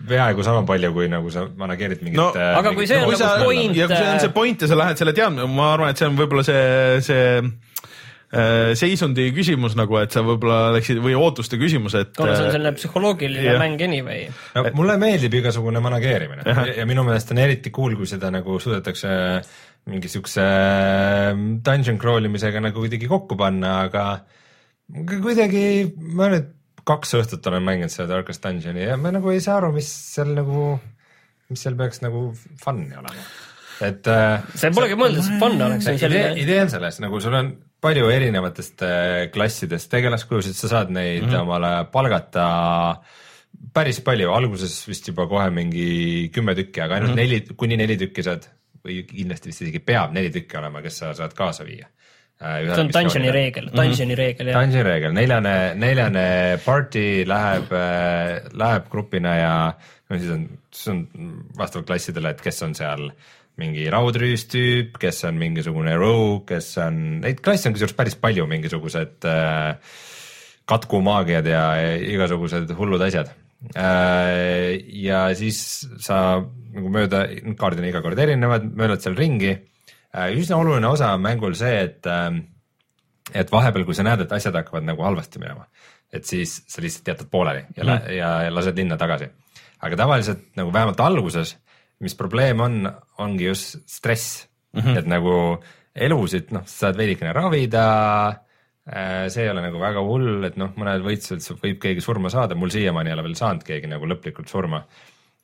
peaaegu 0.07 0.45
sama 0.47 0.63
palju, 0.67 0.93
kui 0.95 1.09
nagu 1.11 1.31
sa 1.35 1.47
manageerid 1.59 2.05
mingit 2.05 2.21
no,. 2.21 2.31
Äh, 2.37 2.55
aga 2.61 2.75
kui 2.77 2.87
see 2.87 2.99
on 3.01 3.09
nagu 3.09 3.19
sa, 3.19 3.33
point. 3.43 3.75
ja 3.77 3.89
kui 3.91 3.99
see 3.99 4.13
on 4.13 4.23
see 4.23 4.35
point 4.35 4.63
ja 4.63 4.71
sa 4.71 4.79
lähed 4.79 5.01
selle 5.01 5.15
teadma, 5.17 5.49
ma 5.51 5.73
arvan, 5.75 5.93
et 5.93 6.01
see 6.01 6.07
on 6.07 6.19
võib-olla 6.19 6.45
see, 6.47 6.61
see 7.07 7.25
äh, 7.43 8.75
seisundi 8.79 9.29
küsimus 9.35 9.75
nagu, 9.79 9.99
et 9.99 10.15
sa 10.15 10.23
võib-olla 10.27 10.75
läksid 10.77 11.01
või 11.03 11.17
ootuste 11.19 11.59
küsimus, 11.61 11.97
et. 11.99 12.13
kuna 12.19 12.37
see 12.37 12.47
on 12.47 12.55
selline 12.55 12.75
psühholoogiline 12.79 13.49
yeah. 13.49 13.63
mäng 13.63 13.83
anyway. 13.89 14.29
no 14.55 14.69
mulle 14.79 14.99
meeldib 15.03 15.35
igasugune 15.41 15.83
manageerimine 15.83 16.47
ja, 16.47 16.69
ja 16.83 16.87
minu 16.89 17.07
meelest 17.09 17.35
on 17.35 17.43
eriti 17.43 17.75
cool, 17.75 17.97
kui 17.99 18.11
seda 18.11 18.31
nagu 18.35 18.61
suudetakse 18.63 19.17
mingi 19.89 20.11
siukse 20.13 20.45
äh, 20.45 21.33
dungeon 21.65 21.99
crawl 21.99 22.31
imisega 22.31 22.63
nagu 22.63 22.85
kuidagi 22.85 23.11
kokku 23.11 23.39
panna, 23.41 23.81
aga 23.89 24.07
kuidagi 25.09 25.67
ma 26.15 26.31
nüüd 26.33 26.55
kaks 26.89 27.15
õhtut 27.19 27.51
olen 27.51 27.67
mänginud 27.67 27.93
seda 27.93 28.09
Darkest 28.15 28.45
Dungeoni 28.45 28.87
ja 28.87 28.97
ma 29.01 29.13
nagu 29.15 29.33
ei 29.33 29.43
saa 29.45 29.59
aru, 29.61 29.73
mis 29.77 29.89
seal 30.15 30.33
nagu, 30.37 30.73
mis 31.53 31.63
seal 31.65 31.77
peaks 31.79 32.03
nagu 32.05 32.29
fun'i 32.63 32.97
olema. 32.99 33.25
et 33.85 34.11
äh,. 34.11 34.45
see 34.59 34.73
polegi 34.75 34.99
mõeldud, 34.99 35.25
et 35.25 35.41
fun 35.43 35.59
oleks. 35.69 35.89
idee, 35.95 36.27
idee 36.43 36.61
on 36.65 36.73
selles, 36.73 37.01
nagu 37.05 37.21
sul 37.23 37.37
on 37.39 37.53
palju 37.85 38.11
erinevatest 38.11 38.85
äh, 38.87 39.23
klassidest 39.35 39.91
tegelaskujusid, 39.93 40.57
sa 40.59 40.73
saad 40.75 40.93
neid 40.95 41.25
mm 41.25 41.31
-hmm. 41.31 41.43
omale 41.45 41.73
palgata 41.93 42.47
päris 43.75 44.01
palju, 44.05 44.33
alguses 44.35 44.81
vist 44.89 45.09
juba 45.09 45.27
kohe 45.31 45.51
mingi 45.51 46.31
kümme 46.35 46.55
tükki, 46.55 46.81
aga 46.81 46.99
ainult 46.99 47.15
mm 47.15 47.19
-hmm. 47.19 47.45
neli, 47.45 47.57
kuni 47.57 47.77
neli 47.77 47.99
tükki 47.99 48.23
saad 48.23 48.49
või 48.85 49.03
kindlasti 49.07 49.51
vist 49.51 49.63
isegi 49.63 49.79
peab 49.79 50.13
neli 50.15 50.31
tükki 50.31 50.59
olema, 50.59 50.83
kes 50.83 50.99
sa 51.03 51.15
saad 51.15 51.35
kaasa 51.37 51.67
viia 51.67 51.89
see 52.39 52.83
on 52.85 52.91
dungeoni 52.95 53.31
reegel, 53.35 53.71
mhm. 53.73 53.77
dungeoni 53.77 54.17
reegel 54.19 54.51
jah. 54.53 54.61
Dungeoni 54.61 54.85
reegel, 54.87 55.15
neljane, 55.17 55.55
neljane 55.79 56.27
party 56.63 57.25
läheb, 57.27 57.73
äh, 57.75 58.47
läheb 58.55 58.87
grupina 58.93 59.35
ja 59.35 59.55
no 60.09 60.21
siis 60.21 60.31
on, 60.35 60.45
siis 60.71 60.93
on 60.93 61.03
vastavalt 61.59 61.89
klassidele, 61.91 62.31
et 62.35 62.45
kes 62.45 62.63
on 62.67 62.77
seal 62.79 63.09
mingi 63.59 63.89
raudrüüstüüp, 63.91 65.01
kes 65.03 65.25
on 65.27 65.41
mingisugune 65.41 65.97
rogue, 65.99 66.45
kes 66.47 66.71
on, 66.85 67.01
neid 67.25 67.43
klasse 67.43 67.67
on 67.67 67.75
kusjuures 67.75 67.97
päris 67.99 68.15
palju, 68.21 68.47
mingisugused 68.51 69.27
äh, 69.27 69.99
katkumaagiad 70.69 71.49
ja 71.51 71.65
igasugused 72.07 72.71
hullud 72.79 73.03
asjad 73.03 73.33
äh,. 73.75 74.79
ja 74.95 75.25
siis 75.35 75.59
sa 76.05 76.39
nagu 76.39 76.93
mööda, 76.95 77.25
kaardid 77.59 77.83
on 77.83 77.89
iga 77.91 78.05
kord 78.05 78.21
erinevad, 78.23 78.69
möödad 78.79 79.03
seal 79.03 79.19
ringi 79.19 79.57
Äh, 79.57 79.78
üsna 80.17 80.57
oluline 80.57 80.89
osa 80.89 81.13
on 81.17 81.25
mängul 81.25 81.55
see, 81.59 81.83
et, 81.85 82.07
ähm, 82.07 82.41
et 83.35 83.53
vahepeal, 83.53 83.85
kui 83.85 83.97
sa 83.97 84.07
näed, 84.07 84.25
et 84.25 84.33
asjad 84.33 84.57
hakkavad 84.57 84.87
nagu 84.87 85.05
halvasti 85.05 85.41
minema, 85.43 85.67
et 86.13 86.25
siis 86.29 86.63
sa 86.69 86.83
lihtsalt 86.83 87.13
jätad 87.13 87.31
pooleli 87.31 87.65
ja 87.77 87.85
mm, 87.85 87.91
-hmm. 87.91 88.11
ja, 88.17 88.31
ja 88.43 88.55
lased 88.55 88.77
linna 88.77 88.97
tagasi. 88.97 89.29
aga 89.81 89.97
tavaliselt 89.97 90.57
nagu 90.57 90.73
vähemalt 90.73 91.01
alguses, 91.01 91.57
mis 92.01 92.15
probleem 92.15 92.61
on, 92.61 92.93
ongi 93.19 93.45
just 93.45 93.77
stress 93.87 94.49
mm, 94.73 94.81
-hmm. 94.81 94.99
et 94.99 95.07
nagu 95.07 95.63
elusid, 95.95 96.51
noh, 96.51 96.67
sa 96.67 96.87
saad 96.87 96.97
veidikene 96.97 97.33
ravida 97.33 98.29
äh, 98.29 99.29
see 99.29 99.45
ei 99.45 99.51
ole 99.51 99.63
nagu 99.63 99.79
väga 99.79 100.01
hull, 100.01 100.45
et 100.45 100.57
noh, 100.57 100.73
mõnel 100.77 101.03
võistlusel 101.03 101.57
võib 101.63 101.79
keegi 101.79 102.01
surma 102.01 102.31
saada, 102.31 102.55
mul 102.55 102.71
siiamaani 102.71 103.11
ei 103.11 103.15
ole 103.15 103.23
veel 103.23 103.35
saanud 103.35 103.65
keegi 103.65 103.87
nagu 103.87 104.07
lõplikult 104.07 104.49
surma. 104.49 104.87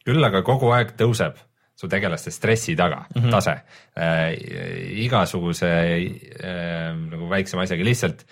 küll 0.04 0.24
aga 0.24 0.42
kogu 0.42 0.70
aeg 0.70 0.96
tõuseb 0.96 1.36
su 1.74 1.88
tegelaste 1.90 2.30
stressi 2.30 2.76
taga 2.78 3.04
mm, 3.08 3.22
-hmm. 3.22 3.30
tase 3.30 3.54
äh,. 3.98 4.34
igasuguse 5.04 5.70
äh, 5.70 6.94
nagu 6.94 7.28
väiksema 7.30 7.66
asjaga 7.66 7.84
lihtsalt, 7.84 8.24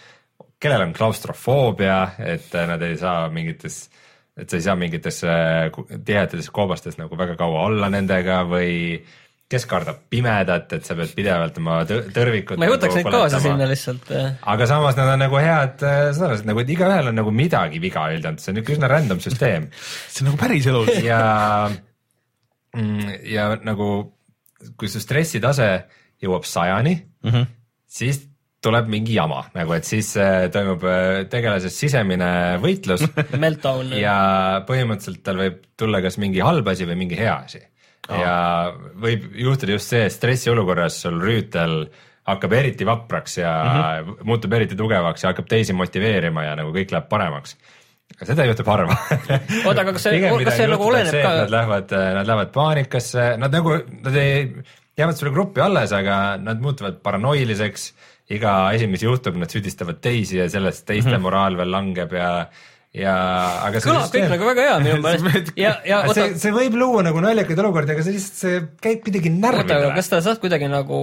kellel 0.62 0.86
on 0.86 0.93
klaustrofoobia, 0.94 1.98
et 2.19 2.55
nad 2.55 2.82
ei 2.82 2.97
saa 2.97 3.28
mingites, 3.28 3.89
et 4.39 4.51
sa 4.51 4.56
ei 4.56 4.62
saa 4.62 4.77
mingites 4.78 5.24
äh, 5.24 5.73
tihedates 6.05 6.51
koobastes 6.51 6.98
nagu 6.98 7.19
väga 7.19 7.36
kaua 7.36 7.66
olla 7.66 7.90
nendega 7.90 8.44
või 8.47 9.02
kes 9.52 9.66
kardab 9.69 9.98
pimedat, 10.09 10.73
et 10.73 10.86
sa 10.86 10.94
pead 10.97 11.12
pidevalt 11.16 11.59
oma 11.60 11.82
tõ- 11.89 12.06
tõrvikut 12.14 12.60
ma 12.60 12.69
ei 12.69 12.73
võtaks 12.73 12.94
nagu 12.94 13.10
neid 13.10 13.12
kaasa 13.12 13.36
põletama. 13.36 13.43
sinna 13.48 13.69
lihtsalt. 13.69 14.12
aga 14.55 14.69
samas 14.70 14.97
nad 14.97 15.10
on 15.12 15.24
nagu 15.27 15.40
head, 15.43 15.82
saad 15.82 16.27
aru, 16.28 16.43
nagu 16.48 16.64
igaühel 16.64 17.10
on 17.10 17.19
nagu 17.20 17.35
midagi 17.35 17.82
viga 17.82 18.06
üldjuhul, 18.14 18.39
see 18.40 18.52
on 18.55 18.60
niisugune 18.60 18.78
üsna 18.78 18.93
random 18.94 19.20
süsteem 19.20 19.69
see 20.12 20.23
on 20.23 20.31
nagu 20.31 20.40
päris 20.40 20.69
elus. 20.73 20.94
ja, 21.05 21.20
ja 23.28 23.49
nagu 23.62 23.89
kui 24.78 24.89
su 24.89 25.01
stressitase 25.03 25.70
jõuab 26.23 26.47
sajani 26.49 26.94
mm. 26.94 27.31
-hmm. 27.31 27.51
siis 27.86 28.23
tuleb 28.62 28.86
mingi 28.89 29.16
jama 29.16 29.43
nagu, 29.57 29.74
et 29.74 29.85
siis 29.85 30.12
äh, 30.16 30.47
toimub 30.55 30.85
äh, 30.86 31.24
tegelase 31.31 31.70
sisemine 31.73 32.59
võitlus 32.62 33.03
Meltdown. 33.43 33.93
ja 33.99 34.62
põhimõtteliselt 34.69 35.24
tal 35.27 35.40
võib 35.40 35.61
tulla 35.77 36.03
kas 36.05 36.19
mingi 36.23 36.40
halb 36.40 36.69
asi 36.69 36.86
või 36.86 37.01
mingi 37.03 37.19
hea 37.19 37.35
asi 37.43 37.61
oh.. 38.09 38.20
ja 38.20 38.36
võib 39.03 39.27
juhtuda 39.35 39.77
just 39.77 39.93
see, 39.93 40.07
et 40.07 40.15
stressiolukorras 40.15 41.03
sul 41.05 41.19
rüütel 41.23 41.86
hakkab 42.28 42.53
eriti 42.55 42.86
vapraks 42.86 43.39
ja 43.40 43.53
mm 43.53 43.78
-hmm. 43.78 44.24
muutub 44.31 44.53
eriti 44.53 44.78
tugevaks 44.78 45.24
ja 45.24 45.32
hakkab 45.32 45.49
teisi 45.51 45.74
motiveerima 45.74 46.44
ja 46.44 46.57
nagu 46.57 46.70
kõik 46.70 46.94
läheb 46.94 47.09
paremaks. 47.11 47.57
Seda 48.21 48.45
juhtub 48.49 48.67
harva. 48.73 48.97
Oota, 49.67 49.81
aga 49.83 49.93
kas 49.97 50.03
see- 50.09 50.21
kas 50.45 50.57
see 50.61 50.69
nagu 50.71 50.87
oleneb 50.89 51.17
ka- 51.23 51.35
Nad 51.43 51.51
lähevad, 51.57 51.93
nad 52.19 52.27
lähevad 52.31 52.53
paanikasse, 52.55 53.27
nad 53.43 53.53
nagu, 53.57 53.77
nad 54.05 54.17
ei, 54.17 54.47
jäävad 54.99 55.17
sulle 55.19 55.33
gruppi 55.35 55.61
alles, 55.65 55.93
aga 55.97 56.37
nad 56.43 56.61
muutuvad 56.61 57.01
paranoiliseks. 57.03 57.93
iga 58.33 58.53
asi, 58.71 58.87
mis 58.89 59.03
juhtub, 59.03 59.35
nad 59.37 59.51
süüdistavad 59.53 59.99
teisi 60.01 60.39
ja 60.39 60.47
sellest 60.49 60.87
teiste 60.87 61.11
mm 61.11 61.17
-hmm. 61.17 61.21
moraal 61.27 61.57
veel 61.59 61.71
langeb 61.71 62.13
ja, 62.17 62.47
ja 62.93 63.12
aga 63.64 63.81
see 63.81 63.89
kõlab 63.89 64.10
kõik 64.12 64.27
nagu 64.35 64.48
väga 64.51 64.64
hea 64.66 64.73
minu 64.85 64.97
meelest 65.05 65.52
ja, 65.56 65.73
ja 65.89 66.02
oota 66.05 66.27
see, 66.27 66.35
see 66.43 66.52
võib 66.52 66.77
luua 66.77 67.05
nagu 67.06 67.23
naljakaid 67.24 67.62
olukordi, 67.64 67.94
aga 67.94 68.05
see 68.05 68.16
lihtsalt, 68.19 68.40
see 68.43 68.59
käib 68.85 69.01
kuidagi 69.06 69.32
närvidele 69.32 69.94
kas. 69.97 70.10
sa 70.12 70.20
saad 70.27 70.43
kuidagi 70.43 70.69
nagu, 70.69 70.98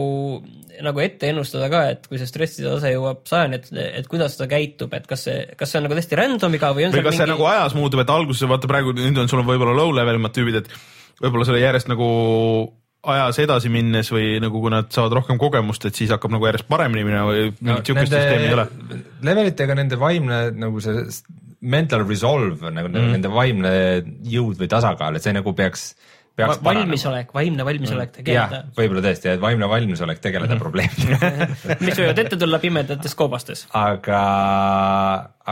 nagu 0.86 1.02
ette 1.02 1.32
ennustada 1.34 1.72
ka, 1.74 1.82
et 1.96 2.06
kui 2.06 2.22
see 2.22 2.30
stressitase 2.30 2.94
jõuab 2.94 3.24
sajani, 3.30 3.58
et, 3.58 3.72
et 4.04 4.12
kuidas 4.12 4.38
ta 4.38 4.46
käitub, 4.52 4.94
et 4.94 5.10
kas 5.10 5.26
see, 5.26 5.42
kas 5.58 5.74
see 5.74 5.82
on 5.82 5.88
nagu 5.88 5.98
täiesti 5.98 6.22
random'iga 6.22 6.70
või 6.78 6.86
on 6.90 6.94
või 6.94 7.08
kas 7.10 7.18
see 7.24 7.32
nagu 7.34 7.50
ajas 7.50 7.78
muutub, 7.80 8.06
et 8.06 8.14
alguses 8.14 8.54
vaata 8.54 8.70
praegu 8.70 8.94
nüüd 8.94 9.18
on 9.24 9.32
sul 9.32 9.42
on 9.42 9.50
võib-olla 9.50 9.74
low 9.82 9.96
level 9.98 10.22
imad 10.22 10.38
tüübid, 10.38 10.62
et 10.62 10.70
võib-olla 11.24 11.50
selle 11.50 11.64
järjest 11.66 11.90
nagu 11.90 12.12
ajas 13.10 13.42
edasi 13.42 13.74
minnes 13.74 14.14
või 14.14 14.38
nagu 14.44 14.62
kui 14.62 14.70
nad 14.70 14.94
saavad 14.94 15.18
rohkem 15.24 15.42
kogemust, 15.42 15.90
et 15.90 15.98
siis 15.98 16.14
hakkab 16.14 16.38
nagu 16.38 16.46
järjest 16.46 16.70
paremini 16.70 17.06
minema 17.08 17.30
või 17.32 17.50
mingit 17.50 17.90
siukest 17.90 18.12
süsteemi 18.12 18.50
ei 18.50 18.56
ole. 18.60 18.66
levelitega 19.26 19.78
nende 19.80 19.98
vaimne 19.98 20.42
nagu 20.54 20.84
see 20.84 21.08
mental 21.60 22.06
resolve 22.08 22.72
nagu 22.72 22.92
mm. 22.92 23.12
nende 23.16 23.32
vaimne 23.34 23.74
jõud 24.32 24.60
või 24.60 24.70
tasakaal, 24.72 25.18
et 25.18 25.26
see 25.26 25.34
nagu 25.36 25.52
peaks, 25.56 25.90
peaks 26.40 26.62
valmisolek, 26.64 27.34
vaimne 27.36 27.66
valmisolek 27.68 28.14
jah 28.22 28.48
tegeleda,, 28.48 28.62
võib-olla 28.78 29.04
tõesti, 29.04 29.32
et 29.34 29.42
vaimne 29.44 29.68
valmisolek 29.72 30.22
tegeleda 30.24 30.56
mm 30.56 30.60
-hmm. 30.60 30.64
probleemidega 30.64 31.80
mis 31.86 32.00
võivad 32.00 32.22
ette 32.24 32.40
tulla 32.40 32.60
pimedates 32.64 33.16
koobastes. 33.20 33.66
aga, 33.76 34.22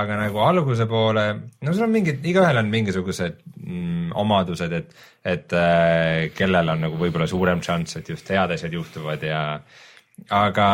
aga 0.04 0.22
nagu 0.22 0.40
alguse 0.46 0.88
poole, 0.88 1.26
no 1.62 1.74
sul 1.74 1.90
on 1.90 1.92
mingid, 1.98 2.24
igaühel 2.24 2.62
on 2.64 2.72
mingisugused 2.72 3.44
mm, 3.66 4.16
omadused, 4.16 4.72
et, 4.72 4.96
et 5.26 5.54
äh, 5.54 6.32
kellel 6.38 6.76
on 6.76 6.88
nagu 6.88 7.02
võib-olla 7.02 7.28
suurem 7.28 7.62
šanss, 7.62 8.00
et 8.00 8.10
just 8.16 8.30
head 8.32 8.56
asjad 8.56 8.74
juhtuvad 8.74 9.28
ja 9.28 9.44
aga 10.30 10.70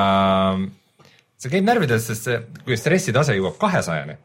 see 1.42 1.52
käib 1.52 1.66
närvidest, 1.68 2.12
sest 2.12 2.30
see, 2.30 2.38
kui 2.64 2.78
stressitase 2.80 3.36
jõuab 3.36 3.58
kahesajani, 3.60 4.16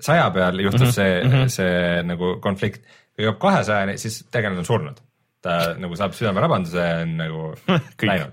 saja 0.00 0.30
peal 0.34 0.60
juhtus 0.62 0.94
see 0.94 1.18
mm, 1.24 1.30
-hmm. 1.32 1.52
see 1.52 2.02
nagu 2.06 2.36
konflikt, 2.40 2.84
kui 3.16 3.26
jõuab 3.26 3.38
kahesajani, 3.42 3.98
siis 3.98 4.22
tegelane 4.30 4.62
on 4.62 4.68
surnud. 4.68 5.00
ta 5.42 5.74
nagu 5.78 5.94
saab 5.96 6.16
südamerabanduse, 6.18 6.84
on 7.02 7.16
nagu 7.16 7.42
läinud. 8.10 8.32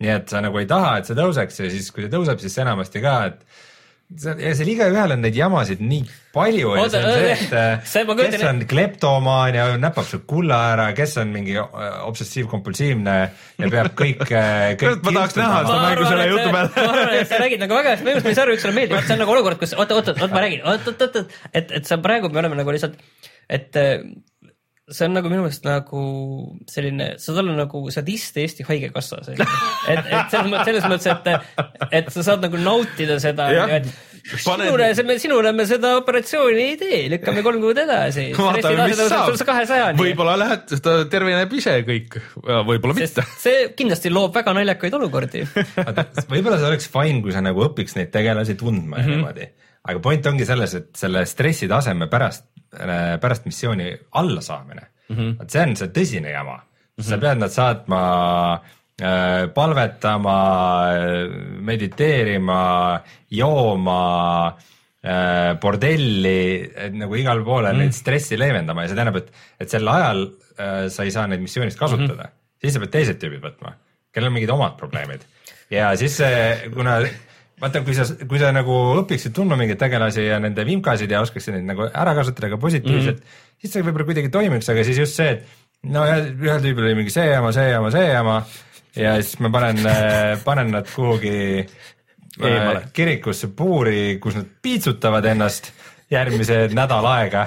nii 0.00 0.10
et 0.10 0.28
sa 0.28 0.40
nagu 0.44 0.58
ei 0.60 0.66
taha, 0.68 0.98
et 0.98 1.08
see 1.08 1.16
tõuseks 1.16 1.62
ja 1.62 1.70
siis, 1.70 1.90
kui 1.92 2.04
see 2.04 2.12
tõuseb, 2.12 2.40
siis 2.42 2.58
enamasti 2.58 3.00
ka, 3.00 3.14
et 3.30 3.46
ja 4.14 4.52
seal 4.54 4.68
igaühel 4.68 5.14
on 5.16 5.22
neid 5.24 5.36
jamasid 5.36 5.80
nii 5.82 6.04
palju 6.34 6.74
on 6.74 6.96
äh, 6.98 7.80
kes 7.80 8.44
on 8.46 8.60
kleptomaan 8.68 9.56
ja 9.56 9.64
näpab 9.80 10.06
su 10.06 10.20
kulla 10.28 10.58
ära, 10.74 10.90
kes 10.96 11.16
on 11.22 11.32
mingi 11.34 11.56
äh, 11.58 11.96
obsessiivkompulsiivne 12.08 13.14
ja 13.62 13.70
peab 13.72 13.94
kõik, 13.98 14.22
kõik 14.28 15.08
ma 15.08 15.14
tahaks 15.18 15.38
näha 15.40 15.62
seda 15.64 15.80
mängu 15.86 16.10
selle 16.10 16.28
jutu 16.30 16.46
peale. 16.50 16.70
ma 16.76 16.86
arvan, 16.92 17.16
et 17.22 17.32
sa 17.32 17.40
räägid 17.42 17.64
nagu 17.64 17.78
väga 17.80 17.94
hästi 17.94 18.08
mängust, 18.10 18.28
mis 18.28 18.40
sulle 18.42 18.58
sulle 18.60 18.76
meeldib, 18.76 19.00
see 19.06 19.16
on 19.16 19.24
nagu 19.24 19.36
olukord, 19.38 19.60
kus 19.62 19.74
oota, 19.78 19.98
oota, 19.98 20.16
oota, 20.18 20.30
ma 20.34 20.44
räägin, 20.44 20.62
oot, 20.68 20.92
oot, 20.92 21.08
oot, 21.08 21.18
oot, 21.22 21.40
et, 21.52 21.74
et 21.80 21.88
sa 21.88 21.98
praegu 22.04 22.30
me 22.30 22.44
oleme 22.44 22.60
nagu 22.60 22.76
lihtsalt, 22.76 23.00
et 23.48 23.80
äh, 23.80 24.04
see 24.90 25.06
on 25.08 25.14
nagu 25.16 25.30
minu 25.32 25.44
meelest 25.46 25.64
nagu 25.64 26.00
selline, 26.68 27.14
sa 27.16 27.30
saad 27.30 27.40
olla 27.44 27.54
nagu 27.62 27.80
sadist 27.94 28.36
Eesti 28.40 28.66
Haigekassas. 28.68 29.30
et, 29.32 29.40
et 29.40 30.34
selles 30.34 30.50
mõttes, 30.50 30.66
selles 30.68 30.88
mõttes, 30.90 31.08
et, 31.14 31.86
et 32.00 32.10
sa 32.12 32.26
saad 32.26 32.44
nagu 32.44 32.60
nautida 32.60 33.16
seda 33.22 33.48
Jah.. 33.54 33.78
Pane- 34.24 34.70
sinule, 34.72 35.18
sinule 35.20 35.50
me 35.52 35.66
seda 35.68 35.90
operatsiooni 35.98 36.62
ei 36.62 36.76
tee, 36.80 37.00
lükkame 37.12 37.42
kolm 37.44 37.60
kuud 37.60 37.76
edasi. 37.82 38.30
võib-olla 40.00 40.38
lähed, 40.40 40.72
ta 40.84 40.94
terveneb 41.12 41.52
ise 41.58 41.74
kõik, 41.84 42.16
võib-olla 42.40 42.96
mitte. 42.96 43.24
see 43.40 43.66
kindlasti 43.76 44.12
loob 44.12 44.32
väga 44.36 44.56
naljakaid 44.56 44.96
olukordi. 44.96 45.44
võib-olla 45.44 46.56
see 46.56 46.70
oleks 46.70 46.88
fine, 46.92 47.20
kui 47.24 47.36
sa 47.36 47.44
nagu 47.44 47.66
õpiks 47.68 47.98
neid 47.98 48.12
tegelasi 48.16 48.56
tundma 48.60 49.02
ja 49.02 49.10
niimoodi, 49.12 49.50
aga 49.92 50.04
point 50.08 50.32
ongi 50.32 50.48
selles, 50.48 50.76
et 50.80 50.90
selle 50.96 51.26
stressitaseme 51.28 52.08
pärast, 52.12 52.48
pärast 53.20 53.44
missiooni 53.48 53.92
allasaamine 54.20 54.80
mm, 54.80 54.94
Mhm. 55.08 55.20
-hmm. 55.20 55.38
vot 55.38 55.50
see 55.50 55.62
on 55.62 55.76
see 55.76 55.90
tõsine 55.92 56.30
jama 56.32 56.56
mm, 56.56 56.64
-hmm. 56.96 57.08
sa 57.08 57.18
pead 57.18 57.40
nad 57.42 57.52
saatma 57.52 58.00
äh, 59.02 59.48
palvetama, 59.54 60.38
mediteerima, 61.70 63.00
jooma 63.30 64.54
äh, 65.04 65.60
bordelli, 65.60 66.70
et 66.86 66.94
nagu 66.94 67.16
igal 67.16 67.44
pool 67.44 67.68
mm. 67.68 67.78
neid 67.78 67.92
stressi 67.96 68.38
leevendama 68.38 68.82
ja 68.82 68.88
see 68.88 68.96
tähendab, 68.96 69.20
et, 69.22 69.32
et 69.60 69.70
sel 69.70 69.88
ajal 69.88 70.24
äh, 70.24 70.88
sa 70.88 71.04
ei 71.04 71.10
saa 71.10 71.26
neid 71.26 71.44
missioonist 71.44 71.78
kasutada 71.78 72.22
mm, 72.22 72.30
-hmm. 72.30 72.58
siis 72.60 72.74
sa 72.74 72.80
pead 72.80 72.96
teised 72.96 73.20
tüübid 73.20 73.44
võtma, 73.44 73.76
kellel 74.12 74.32
on 74.32 74.38
mingid 74.38 74.50
omad 74.56 74.78
probleemid 74.80 75.26
ja 75.70 75.96
siis 75.96 76.20
kuna 76.72 77.00
vaata, 77.60 77.82
kui 77.86 77.94
sa, 77.96 78.06
kui 78.28 78.40
sa 78.42 78.50
nagu 78.54 78.78
õpiksid 79.02 79.34
tundma 79.36 79.58
mingeid 79.60 79.80
tegelasi 79.80 80.26
ja 80.26 80.40
nende 80.42 80.64
vimkasid 80.66 81.10
ja 81.10 81.22
oskaksid 81.24 81.56
neid 81.56 81.68
nagu 81.70 81.86
ära 81.90 82.14
kasutada 82.18 82.50
ka 82.52 82.60
positiivselt 82.60 83.20
mm, 83.20 83.24
-hmm. 83.24 83.58
siis 83.62 83.76
see 83.76 83.86
võib-olla 83.86 84.08
kuidagi 84.10 84.32
toimiks, 84.34 84.68
aga 84.72 84.84
siis 84.84 84.98
just 85.04 85.20
see, 85.20 85.36
et 85.36 85.92
no 85.94 86.04
ühel 86.08 86.62
tüübil 86.64 86.88
oli 86.88 86.98
mingi 87.02 87.14
see 87.14 87.26
jama, 87.30 87.52
see 87.54 87.70
jama, 87.70 87.90
see 87.94 88.06
jama 88.08 88.36
ja 88.96 89.16
siis 89.22 89.38
ma 89.42 89.50
panen, 89.54 89.80
panen 90.44 90.70
nad 90.74 90.90
kuhugi 90.90 91.66
Eemale. 92.42 92.78
äh, 92.78 92.92
kirikusse 92.92 93.48
puuri, 93.54 94.18
kus 94.22 94.34
nad 94.34 94.46
piitsutavad 94.62 95.24
ennast 95.30 95.70
järgmise 96.10 96.68
nädal 96.74 97.06
aega 97.06 97.46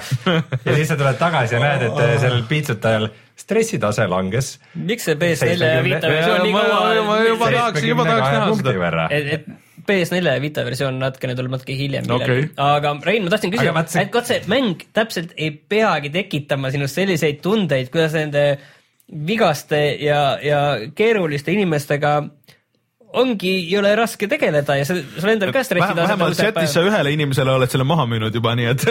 ja 0.64 0.74
siis 0.74 0.88
sa 0.88 0.96
tuled 0.96 1.18
tagasi 1.20 1.56
ja 1.56 1.60
näed, 1.62 1.84
et 1.88 2.20
sellel 2.22 2.44
piitsutajal 2.48 3.08
stressitase 3.38 4.08
langes 4.10 4.56
miks 4.74 5.06
see 5.08 5.14
PS4 5.20 5.70
ja 5.76 5.84
Vita 5.84 6.10
versioon 6.10 6.44
nii 6.46 6.56
kaua 6.56 7.06
ma 7.06 7.18
juba 7.22 7.50
tahaks- 7.54 7.86
juba 7.86 8.08
tahaks 8.08 8.30
näha 8.34 8.54
seda. 8.56 9.08
et, 9.10 9.32
et 9.36 9.67
PS4 9.88 10.34
ja 10.36 10.40
Vita 10.42 10.64
versioon 10.66 10.98
natukene 11.00 11.34
tuleb 11.38 11.54
natuke 11.56 11.76
hiljem 11.78 12.08
Okei. 12.14 12.48
aga 12.62 12.94
Rein, 13.06 13.24
ma 13.26 13.32
tahtsin 13.34 13.52
küsida 13.54 13.84
see- 13.88 14.04
et 14.04 14.12
kas 14.14 14.28
see 14.30 14.42
mäng 14.52 14.84
täpselt 14.96 15.32
ei 15.36 15.50
peagi 15.52 16.10
tekitama 16.14 16.70
sinust 16.74 16.98
selliseid 17.00 17.40
tundeid, 17.44 17.90
kuidas 17.94 18.16
nende 18.18 18.44
vigaste 19.08 19.80
ja, 20.04 20.22
ja 20.44 20.60
keeruliste 20.94 21.52
inimestega 21.54 22.18
ongi 23.16 23.52
jõle 23.70 23.94
raske 23.96 24.28
tegeleda 24.28 24.76
ja 24.76 24.84
sul 24.84 25.00
sul 25.16 25.30
endal 25.32 25.52
ka 25.54 25.62
stressi 25.64 25.96
vähemalt 25.96 26.36
chatis 26.36 26.74
sa 26.76 26.82
ühele 26.84 27.12
inimesele 27.16 27.54
oled 27.56 27.72
selle 27.72 27.86
maha 27.88 28.04
müünud 28.10 28.34
juba, 28.36 28.52
nii 28.58 28.68
et 28.74 28.84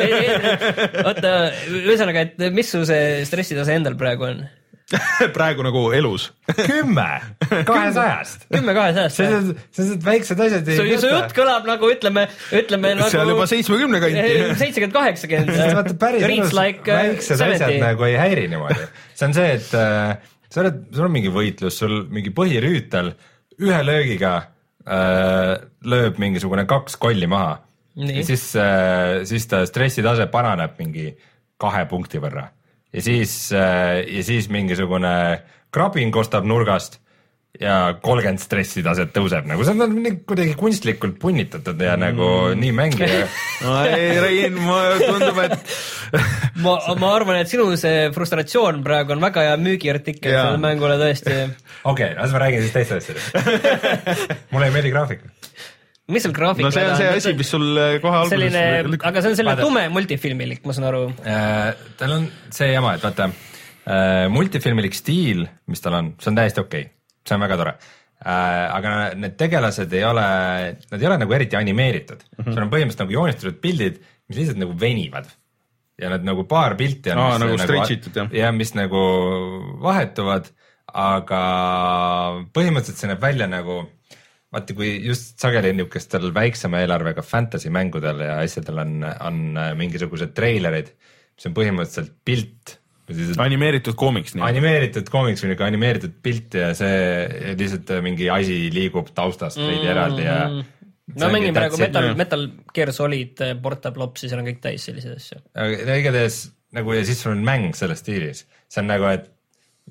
oota, 1.06 1.34
ühesõnaga, 1.70 2.26
et 2.26 2.48
mis 2.56 2.72
su 2.74 2.82
see 2.90 3.22
stressitase 3.30 3.78
endal 3.78 3.98
praegu 4.00 4.26
on? 4.32 4.42
praegu 5.36 5.64
nagu 5.66 5.82
elus. 5.96 6.30
kümme 6.56 7.08
kahesajast. 7.68 8.46
kümme 8.54 8.76
kahesajast 8.78 9.20
või? 9.20 9.28
sellised, 9.28 9.66
sellised 9.76 10.06
väiksed 10.06 10.44
asjad 10.46 10.72
su, 10.72 10.86
su 11.02 11.12
jutt 11.12 11.36
kõlab 11.36 11.68
nagu 11.68 11.90
ütleme, 11.92 12.24
ütleme 12.56 12.94
nagu 12.96 13.12
seal 13.12 13.32
juba 13.34 13.48
seitsmekümne 13.52 14.00
kanti. 14.04 14.24
seitsekümmend, 14.62 14.96
kaheksakümmend. 14.96 15.76
vaata 15.80 15.96
päris 16.00 16.28
elus 16.30 16.56
like 16.56 16.88
uh, 16.88 17.02
väiksed 17.04 17.46
asjad 17.50 17.76
nagu 17.84 18.08
ei 18.08 18.16
häiri 18.20 18.48
niimoodi. 18.54 18.90
see 19.12 19.28
on 19.28 19.36
see, 19.36 19.54
et 19.60 19.76
äh, 19.76 20.34
sa 20.48 20.64
oled, 20.64 20.82
sul 20.96 21.10
on 21.10 21.16
mingi 21.20 21.36
võitlus, 21.36 21.82
sul 21.84 22.00
mingi 22.14 22.32
põhirüütel 22.38 23.12
ühe 23.68 23.80
löögiga 23.84 24.36
äh, 24.88 25.56
lööb 25.84 26.22
mingisugune 26.24 26.64
kaks 26.70 26.96
kolli 27.02 27.28
maha. 27.28 27.58
Ja 27.98 28.22
siis 28.24 28.52
äh,, 28.56 29.26
siis 29.26 29.50
ta 29.50 29.66
stressitase 29.66 30.30
paraneb 30.32 30.78
mingi 30.80 31.10
kahe 31.58 31.88
punkti 31.90 32.22
võrra 32.22 32.46
ja 32.94 33.04
siis 33.04 33.52
äh,, 33.56 34.04
ja 34.08 34.24
siis 34.24 34.50
mingisugune 34.54 35.14
krabin 35.74 36.12
kostab 36.12 36.48
nurgast 36.48 37.02
ja 37.62 37.98
kolmkümmend 38.04 38.42
stressitaset 38.42 39.14
tõuseb 39.16 39.48
nagu 39.50 39.66
see 39.66 39.74
on 39.74 39.96
nii 39.98 40.20
kuidagi 40.30 40.54
kunstlikult 40.60 41.18
punnitatud 41.22 41.80
ja 41.82 41.96
mm. 41.96 42.04
nagu 42.04 42.28
nii 42.60 42.74
mängija 42.76 43.24
no 43.66 43.78
ei, 43.88 44.12
Rein, 44.22 44.60
mulle 44.62 45.00
tundub, 45.02 45.40
et 45.46 45.56
ma, 46.66 46.78
ma 47.02 47.14
arvan, 47.16 47.42
et 47.42 47.50
sinu 47.52 47.70
see 47.80 48.12
frustratsioon 48.16 48.84
praegu 48.86 49.16
on 49.16 49.24
väga 49.24 49.48
hea 49.50 49.58
müügiartikkel 49.62 50.36
sellele 50.36 50.62
mängule 50.62 51.00
tõesti. 51.02 51.34
okei 51.92 52.12
okay,, 52.12 52.14
las 52.20 52.36
ma 52.36 52.46
räägin 52.46 52.66
siis 52.66 52.78
teist 52.78 52.96
asjadest 53.00 54.46
mulle 54.54 54.70
ei 54.70 54.78
meeldi 54.78 54.94
graafik. 54.94 55.26
Mis 56.14 56.24
seal 56.24 56.36
graafik 56.36 56.68
no 56.68 56.72
see 56.74 56.86
on 56.88 56.96
see 57.00 57.12
asi, 57.20 57.36
mis 57.38 57.52
sul 57.52 57.68
kohe 58.04 58.24
selline, 58.32 58.64
alguses 58.84 59.08
aga 59.10 59.24
see 59.24 59.34
on 59.34 59.38
selline 59.42 59.58
tume 59.60 59.86
multifilmilik, 59.94 60.64
ma 60.68 60.76
saan 60.76 60.90
aru. 60.90 61.04
Äh, 61.28 61.72
tal 62.00 62.18
on 62.18 62.28
see 62.56 62.72
jama, 62.72 62.96
et 62.98 63.04
vaata 63.04 63.30
äh, 63.30 64.26
multifilmilik 64.34 64.96
stiil, 64.96 65.46
mis 65.72 65.84
tal 65.84 66.00
on, 66.00 66.14
see 66.22 66.32
on 66.32 66.40
täiesti 66.40 66.64
okei 66.64 66.88
okay., 66.88 66.94
see 67.28 67.36
on 67.36 67.44
väga 67.44 67.58
tore 67.60 67.74
äh,. 67.78 68.68
aga 68.78 68.94
need 69.20 69.36
tegelased 69.40 69.98
ei 70.00 70.06
ole, 70.08 70.30
nad 70.92 71.02
ei 71.02 71.10
ole 71.10 71.20
nagu 71.24 71.36
eriti 71.38 71.60
animeeritud 71.60 72.24
mm, 72.24 72.40
-hmm. 72.40 72.54
sul 72.54 72.64
on 72.64 72.72
põhimõtteliselt 72.72 73.04
nagu 73.04 73.18
joonistatud 73.20 73.60
pildid, 73.64 74.00
mis 74.30 74.40
lihtsalt 74.40 74.64
nagu 74.64 74.80
venivad 74.80 75.28
ja 75.98 76.12
nad 76.14 76.24
nagu 76.26 76.46
paar 76.48 76.76
pilti 76.78 77.12
on. 77.12 77.20
Aa, 77.20 77.38
nagu 77.42 77.58
stretch 77.58 77.98
itud, 77.98 78.16
jah. 78.16 78.32
jah, 78.34 78.56
mis 78.56 78.74
nagu 78.78 79.02
vahetuvad, 79.84 80.52
aga 80.94 81.44
põhimõtteliselt 82.56 83.02
see 83.02 83.10
näeb 83.12 83.24
välja 83.24 83.48
nagu 83.50 83.82
vaata, 84.54 84.76
kui 84.78 84.90
just 85.04 85.38
sageli 85.42 85.74
niisugustel 85.76 86.32
väiksema 86.36 86.82
eelarvega 86.84 87.24
fantasy 87.26 87.72
mängudel 87.74 88.24
ja 88.24 88.40
asjadel 88.44 88.84
on, 88.84 88.98
on 89.04 89.40
äh, 89.60 89.72
mingisugused 89.80 90.34
treilerid, 90.38 90.94
mis 91.36 91.50
on 91.50 91.56
põhimõtteliselt 91.58 92.14
pilt, 92.28 92.78
animeeritud 93.40 93.96
koomiks 94.00 94.36
nii. 94.36 94.44
animeeritud 94.44 95.08
koomiks 95.12 95.44
või 95.44 95.54
niisugune 95.54 95.72
animeeritud 95.72 96.18
pilt 96.24 96.58
ja 96.60 96.74
see 96.76 97.54
lihtsalt 97.60 97.94
äh, 97.96 98.02
mingi 98.04 98.28
asi 98.32 98.66
liigub 98.74 99.14
taustast 99.16 99.60
veidi 99.62 99.88
eraldi 99.92 100.28
ja 100.28 100.42
ma 101.16 101.32
mängin 101.32 101.56
praegu 101.56 101.80
Metal. 101.80 102.12
Metal 102.20 102.46
Gear 102.76 102.92
Solid, 102.96 103.40
Portable 103.64 104.08
Opsi, 104.10 104.28
seal 104.28 104.44
on 104.44 104.50
kõik 104.50 104.60
täis 104.64 104.88
selliseid 104.90 105.20
asju. 105.20 105.40
aga 105.56 106.00
igatahes 106.02 106.42
nagu 106.76 106.96
ja 106.96 107.04
siis 107.08 107.24
sul 107.24 107.36
on 107.36 107.44
mäng 107.48 107.76
selles 107.80 108.04
stiilis, 108.04 108.44
see 108.68 108.84
on 108.84 108.92
nagu, 108.92 109.08
et 109.12 109.30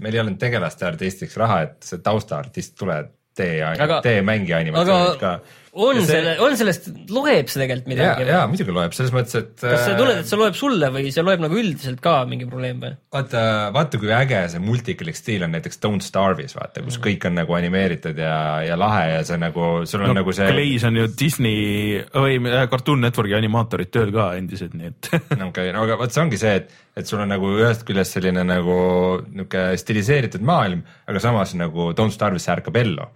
meil 0.02 0.16
ei 0.16 0.22
olnud 0.22 0.40
tegelaste 0.40 0.84
artistiks 0.88 1.36
raha, 1.40 1.62
et 1.68 1.88
see 1.88 2.02
taustaartist 2.04 2.76
tuleb, 2.78 3.08
tee 3.36 4.00
tee 4.04 4.18
mängija 4.26 4.64
animatsioonid 4.64 5.22
ka 5.22 5.38
on 5.76 5.98
see- 6.00 6.06
selle, 6.08 6.34
on 6.40 6.56
sellest, 6.56 6.88
loeb 7.12 7.50
see 7.50 7.60
tegelikult 7.60 7.90
ja, 7.90 7.92
midagi 7.92 8.30
ja? 8.30 8.40
muidugi 8.48 8.74
loeb 8.74 8.94
selles 8.96 9.12
mõttes, 9.14 9.36
et. 9.42 9.52
kas 9.60 9.82
sa 9.84 9.96
tunned, 9.98 10.22
et 10.22 10.30
see 10.30 10.38
loeb 10.40 10.56
sulle 10.56 10.88
või 10.94 11.10
see 11.12 11.24
loeb 11.24 11.42
nagu 11.44 11.58
üldiselt 11.60 12.00
ka 12.04 12.14
mingi 12.28 12.48
probleem 12.48 12.80
või? 12.82 12.94
vaata, 13.12 13.42
vaata 13.76 14.00
kui 14.00 14.12
äge 14.16 14.40
see 14.54 14.62
multikalik 14.64 15.18
stiil 15.18 15.44
on 15.46 15.52
näiteks 15.56 15.82
Don't 15.82 16.06
Starve'is 16.06 16.56
vaata, 16.56 16.84
kus 16.86 16.98
kõik 17.02 17.28
on 17.28 17.36
nagu 17.40 17.58
animeeritud 17.58 18.16
ja, 18.22 18.38
ja 18.64 18.78
lahe 18.80 19.04
ja 19.12 19.20
see 19.28 19.40
nagu, 19.42 19.68
sul 19.88 20.06
on 20.06 20.14
no, 20.14 20.20
nagu 20.22 20.36
see. 20.36 20.48
Glaze 20.54 20.88
on 20.88 21.00
ju 21.02 21.10
Disney 21.12 22.00
või 22.14 22.40
äh, 22.40 22.64
Cartoon 22.72 23.04
Networki 23.04 23.36
animaatorid 23.36 23.92
tööl 23.92 24.14
ka 24.16 24.32
endiselt, 24.40 24.76
nii 24.78 24.92
et 24.94 25.12
okei, 25.50 25.70
no 25.76 25.84
aga 25.84 26.00
vot 26.00 26.14
see 26.14 26.24
ongi 26.24 26.40
see, 26.40 26.56
et, 26.62 26.72
et 26.97 27.06
sul 27.06 27.20
on 27.20 27.28
nagu 27.28 27.51
ühest 27.59 27.85
küljest 27.89 28.16
selline 28.16 28.43
nagu 28.47 28.77
niisugune 29.27 29.77
stiliseeritud 29.77 30.44
maailm, 30.47 30.82
aga 31.06 31.20
samas 31.20 31.52
nagu 31.59 31.90
Don't 31.97 32.14
Starve'is 32.14 32.47
see 32.48 32.55
ärkab 32.55 32.77
ellu. 32.81 33.09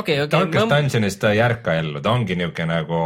okei, 0.00 0.16
Darkest 0.24 0.64
okei, 0.64 0.68
Dungeonis 0.72 1.18
ta 1.20 1.34
ei 1.34 1.42
ärka 1.44 1.76
ellu, 1.82 2.00
ta 2.00 2.14
ongi 2.16 2.38
niisugune 2.40 2.72
nagu 2.72 3.00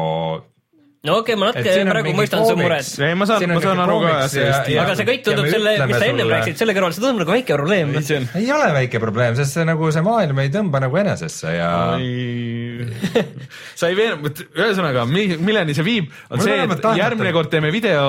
no 1.05 1.18
okei, 1.20 1.36
ma 1.40 1.51
Et 1.52 1.60
natuke 1.60 1.85
praegu 1.90 2.14
mõistan 2.18 2.44
su 2.48 2.56
muret. 2.59 2.90
ei, 3.05 3.14
ma 3.18 3.28
saan, 3.28 3.47
ma 3.51 3.60
saan 3.64 3.82
aru 3.85 3.98
ka 4.05 4.14
sellest. 4.32 4.70
aga 4.85 4.97
see 4.98 5.09
kõik 5.10 5.24
tundub 5.28 5.51
selle, 5.52 5.74
mis 5.85 5.98
sa 6.01 6.10
ennem 6.10 6.32
rääkisid, 6.35 6.60
selle 6.62 6.76
kõrval, 6.76 6.97
see 6.97 7.05
tundub 7.05 7.24
nagu 7.24 7.36
väike 7.36 7.59
probleem. 7.59 7.94
ei 8.40 8.51
ole 8.55 8.70
väike 8.78 9.02
probleem, 9.02 9.36
sest 9.39 9.59
see 9.59 9.68
nagu 9.68 9.90
see 9.94 10.05
maailm 10.05 10.43
ei 10.44 10.52
tõmba 10.55 10.82
nagu 10.86 11.01
enesesse 11.02 11.55
ja 11.55 11.70
sa 13.78 13.90
ei 13.90 13.97
veena, 13.98 14.18
ühesõnaga, 14.55 15.05
milleni 15.09 15.74
see 15.76 15.86
viib, 15.86 16.10
on 16.31 16.40
Mul 16.40 16.48
see, 16.48 16.64
et 16.64 16.89
järgmine 16.98 17.32
kord 17.36 17.51
teeme 17.52 17.70
video 17.74 18.05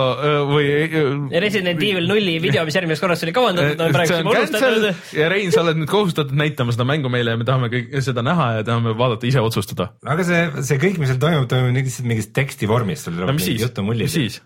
või. 0.50 0.66
Resident 1.44 1.82
Evil 1.82 2.08
nulli 2.10 2.38
video, 2.44 2.66
mis 2.68 2.78
järgmiseks 2.78 3.04
korraks 3.04 3.26
oli 3.26 3.34
kavandatud, 3.36 3.82
on 3.86 3.96
praegu 3.96 4.12
see 4.12 4.18
on 4.20 4.24
juba 4.24 4.36
unustatud. 4.40 5.04
ja 5.20 5.30
Rein, 5.32 5.52
sa 5.54 5.64
oled 5.66 5.82
nüüd 5.82 5.92
kohustatud 5.92 6.36
näitama 6.38 6.76
seda 6.76 6.88
mängu 6.88 7.12
meile 7.14 7.36
ja 7.36 7.42
me 7.42 7.48
tahame 7.48 7.72
kõik 7.74 7.94
seda 8.06 8.24
näha 8.26 8.50
ja 8.60 8.66
tahame 8.68 8.96
vaadata 8.98 9.30
ise 9.30 9.44
otsustada. 9.44 9.92
aga 10.06 10.28
see, 10.28 10.42
see 10.70 10.82
kõik, 10.82 11.00
mis 11.02 11.12
seal 11.12 11.22
toimub, 11.22 11.50
toimub 11.52 11.76
lihtsalt 11.76 12.10
mingis 12.10 12.30
teksti 12.36 12.70
vormis, 12.70 12.85
sul 12.94 13.16
no 13.16 13.24
tuleb 13.24 13.40
mis 13.40 13.48
mingi 13.48 13.58
siis, 13.58 13.66
jutumullid 13.70 14.06
mis. 14.10 14.14
siis? 14.20 14.42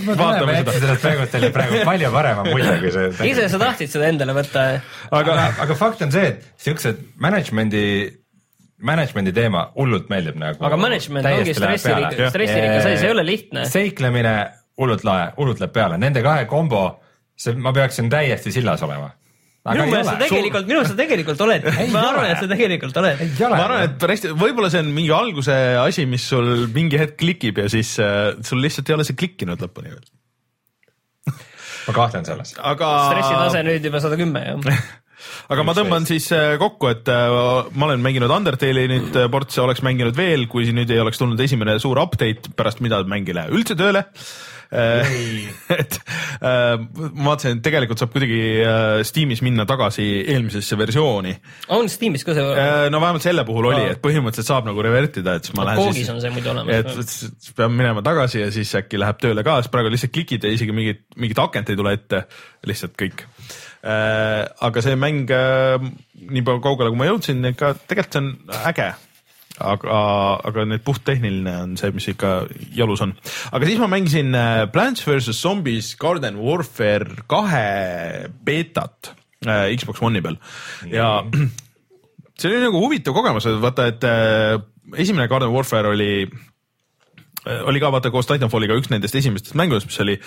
Vaatame 0.00 0.56
seda. 0.60 0.72
sellest 0.78 1.02
praegu, 1.04 1.26
teil 1.32 1.46
oli 1.46 1.52
praegu 1.52 1.82
palju 1.84 2.10
parema 2.14 2.44
mulje, 2.46 2.72
kui 2.80 2.92
see 2.94 3.28
ise 3.32 3.48
sa 3.52 3.60
tahtsid 3.60 3.92
seda 3.92 4.08
endale 4.08 4.34
võtta. 4.36 4.64
aga, 5.18 5.36
aga 5.64 5.76
fakt 5.78 6.04
on 6.06 6.12
see, 6.14 6.32
et 6.32 6.46
siuksed 6.64 7.00
management'i, 7.22 7.84
management'i 8.88 9.34
teema 9.36 9.66
hullult 9.76 10.08
meeldib 10.12 10.40
nagu. 10.40 10.64
aga 10.64 10.80
management 10.80 11.28
ongi 11.32 11.56
stressirikas, 11.56 12.32
stressirikas 12.32 12.86
asi, 12.86 12.98
see 13.02 13.10
ei 13.10 13.16
ole 13.16 13.26
lihtne. 13.28 13.66
seiklemine 13.68 14.36
hullult 14.80 15.04
lahe, 15.04 15.32
hullult 15.36 15.60
läheb 15.60 15.74
peale, 15.76 16.00
nende 16.00 16.24
kahe 16.24 16.46
kombo, 16.50 16.86
see, 17.36 17.56
ma 17.56 17.74
peaksin 17.76 18.08
täiesti 18.12 18.54
sillas 18.54 18.82
olema. 18.86 19.12
Minu 19.62 19.84
meelest 19.86 20.10
sa 20.10 20.16
tegelikult, 20.18 20.66
minu 20.66 20.78
meelest 20.80 20.92
sa 20.94 20.98
tegelikult 20.98 21.44
oled, 21.46 21.66
ma 21.68 22.00
ole. 22.00 22.08
arvan, 22.08 22.30
et 22.32 22.40
sa 22.42 22.48
tegelikult 22.50 22.96
oled. 23.02 23.20
ma 23.42 23.60
arvan, 23.60 23.84
et 23.86 23.94
päris, 24.02 24.24
võib-olla 24.30 24.72
see 24.72 24.82
on 24.82 24.90
mingi 24.96 25.12
alguse 25.14 25.58
asi, 25.82 26.06
mis 26.10 26.24
sul 26.32 26.66
mingi 26.74 26.98
hetk 27.00 27.20
klikib 27.22 27.62
ja 27.62 27.68
siis 27.70 27.94
äh, 28.02 28.32
sul 28.46 28.62
lihtsalt 28.64 28.90
ei 28.90 28.98
ole 28.98 29.06
see 29.06 29.18
klikkinud 29.18 29.62
lõpuni 29.62 29.94
veel. 29.94 30.02
ma 31.86 31.94
kahtlen 32.00 32.26
selles. 32.26 32.56
aga. 32.58 32.90
stressitase 33.12 33.62
nüüd 33.68 33.86
juba 33.86 34.02
sada 34.02 34.18
kümme, 34.18 34.42
jah. 34.48 34.82
aga 35.52 35.66
ma 35.66 35.74
tõmban 35.76 36.06
siis 36.08 36.26
äh, 36.34 36.54
kokku, 36.60 36.90
et 36.92 37.10
äh, 37.12 37.34
ma 37.76 37.88
olen 37.88 38.02
mänginud 38.04 38.32
Undertale'i 38.34 38.90
nüüd 38.90 39.18
äh, 39.18 39.28
portse, 39.32 39.62
oleks 39.64 39.84
mänginud 39.86 40.18
veel, 40.18 40.48
kui 40.50 40.66
siin 40.66 40.78
nüüd 40.80 40.90
ei 40.92 41.02
oleks 41.02 41.22
tulnud 41.22 41.40
esimene 41.42 41.78
suur 41.82 42.00
update, 42.02 42.52
pärast 42.58 42.82
mida 42.84 43.02
mäng 43.08 43.30
ei 43.30 43.38
lähe 43.38 43.54
üldse 43.54 43.78
tööle. 43.78 44.08
et 45.82 45.96
äh, 46.40 46.78
ma 46.80 47.26
vaatasin, 47.26 47.58
et 47.58 47.64
tegelikult 47.64 48.00
saab 48.00 48.14
kuidagi 48.14 48.38
äh, 48.64 49.02
Steamis 49.04 49.42
minna 49.44 49.66
tagasi 49.68 50.06
eelmisesse 50.32 50.78
versiooni. 50.80 51.34
on 51.76 51.90
Steamis 51.92 52.24
ka 52.24 52.36
see? 52.36 52.46
no 52.92 53.02
vähemalt 53.02 53.26
selle 53.26 53.44
puhul 53.48 53.68
oli, 53.72 53.84
et 53.92 54.00
põhimõtteliselt 54.04 54.48
saab 54.48 54.70
nagu 54.70 54.84
revert 54.84 55.20
ida, 55.20 55.36
et 55.36 55.48
siis 55.48 55.56
ma 55.58 55.68
lähen 55.68 55.82
Koogis 55.82 56.00
siis 56.00 56.12
on 56.14 56.22
see 56.24 56.32
muidu 56.32 56.54
olemas. 56.54 56.96
et 57.04 57.52
pean 57.58 57.76
minema 57.76 58.04
tagasi 58.06 58.46
ja 58.46 58.48
siis 58.54 58.72
äkki 58.80 59.00
läheb 59.02 59.20
tööle 59.20 59.44
ka, 59.46 59.60
sest 59.60 59.74
praegu 59.74 59.92
lihtsalt 59.92 60.14
klikid 60.16 60.48
ja 60.48 60.56
isegi 60.56 60.76
mingit, 60.76 61.04
mingit 61.20 61.44
akent 61.44 61.72
ei 61.72 61.78
tule 61.78 61.92
ette, 61.98 62.24
lihtsalt 62.68 62.96
kõik. 62.96 63.26
aga 63.82 64.84
see 64.84 64.96
mäng, 64.96 65.32
nii 66.32 66.44
kaugele, 66.48 66.88
kui 66.88 67.00
ma 67.00 67.12
jõudsin, 67.12 67.44
ikka 67.52 67.74
tegelikult 67.84 68.16
see 68.16 68.24
on 68.24 68.36
äge 68.72 68.92
aga, 69.60 69.96
aga 70.48 70.64
nüüd 70.68 70.84
puhttehniline 70.86 71.56
on 71.64 71.74
see, 71.80 71.92
mis 71.94 72.08
ikka 72.12 72.46
jalus 72.76 73.02
on. 73.04 73.16
aga 73.52 73.68
siis 73.68 73.82
ma 73.82 73.90
mängisin 73.92 74.32
äh, 74.38 74.66
Plants 74.72 75.04
versus 75.06 75.40
Zombies 75.42 75.94
Garden 76.00 76.40
Warfare 76.40 77.18
kahe 77.30 78.30
beetat 78.44 79.12
äh, 79.46 79.68
Xbox 79.76 80.02
One'i 80.04 80.24
peal 80.24 80.40
ja 80.92 81.18
see 82.38 82.48
oli 82.50 82.62
nagu 82.64 82.80
huvitav 82.82 83.14
kogemus, 83.16 83.46
et 83.46 83.60
vaata, 83.62 83.90
et 83.92 84.08
äh, 84.08 84.56
esimene 85.02 85.28
Garden 85.30 85.52
Warfare 85.52 85.92
oli 85.92 86.12
äh, 86.24 87.60
oli 87.68 87.82
ka 87.82 87.92
vaata 87.92 88.10
koos 88.14 88.28
Titanfalliga 88.30 88.76
üks 88.78 88.90
nendest 88.92 89.16
esimestest 89.18 89.56
mängudest, 89.58 89.90
mis 89.90 90.00
oli 90.04 90.18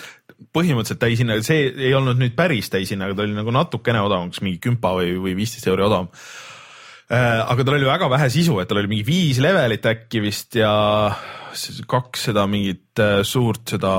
põhimõtteliselt 0.56 1.02
täishinnaga, 1.02 1.46
see 1.46 1.70
ei 1.90 1.94
olnud 1.98 2.20
nüüd 2.22 2.36
päris 2.38 2.70
täishinnaga, 2.74 3.18
ta 3.18 3.26
oli 3.26 3.36
nagu 3.36 3.54
natukene 3.56 4.04
odavam, 4.06 4.32
kas 4.34 4.44
mingi 4.46 4.62
kümpa 4.64 4.96
või, 5.00 5.16
või 5.22 5.36
viisteist 5.40 5.68
euri 5.72 5.88
odavam. 5.88 6.12
Aga 7.10 7.64
tal 7.64 7.78
oli 7.78 7.86
väga 7.86 8.10
vähe 8.10 8.30
sisu, 8.34 8.60
et 8.62 8.70
tal 8.70 8.82
oli 8.82 8.90
mingi 8.92 9.06
viis 9.08 9.42
levelit 9.44 9.86
äkki 9.86 10.24
vist 10.24 10.58
ja 10.58 10.74
kaks 11.88 12.30
seda 12.32 12.46
mingit 12.50 13.02
äh, 13.02 13.22
suurt 13.28 13.76
seda 13.76 13.96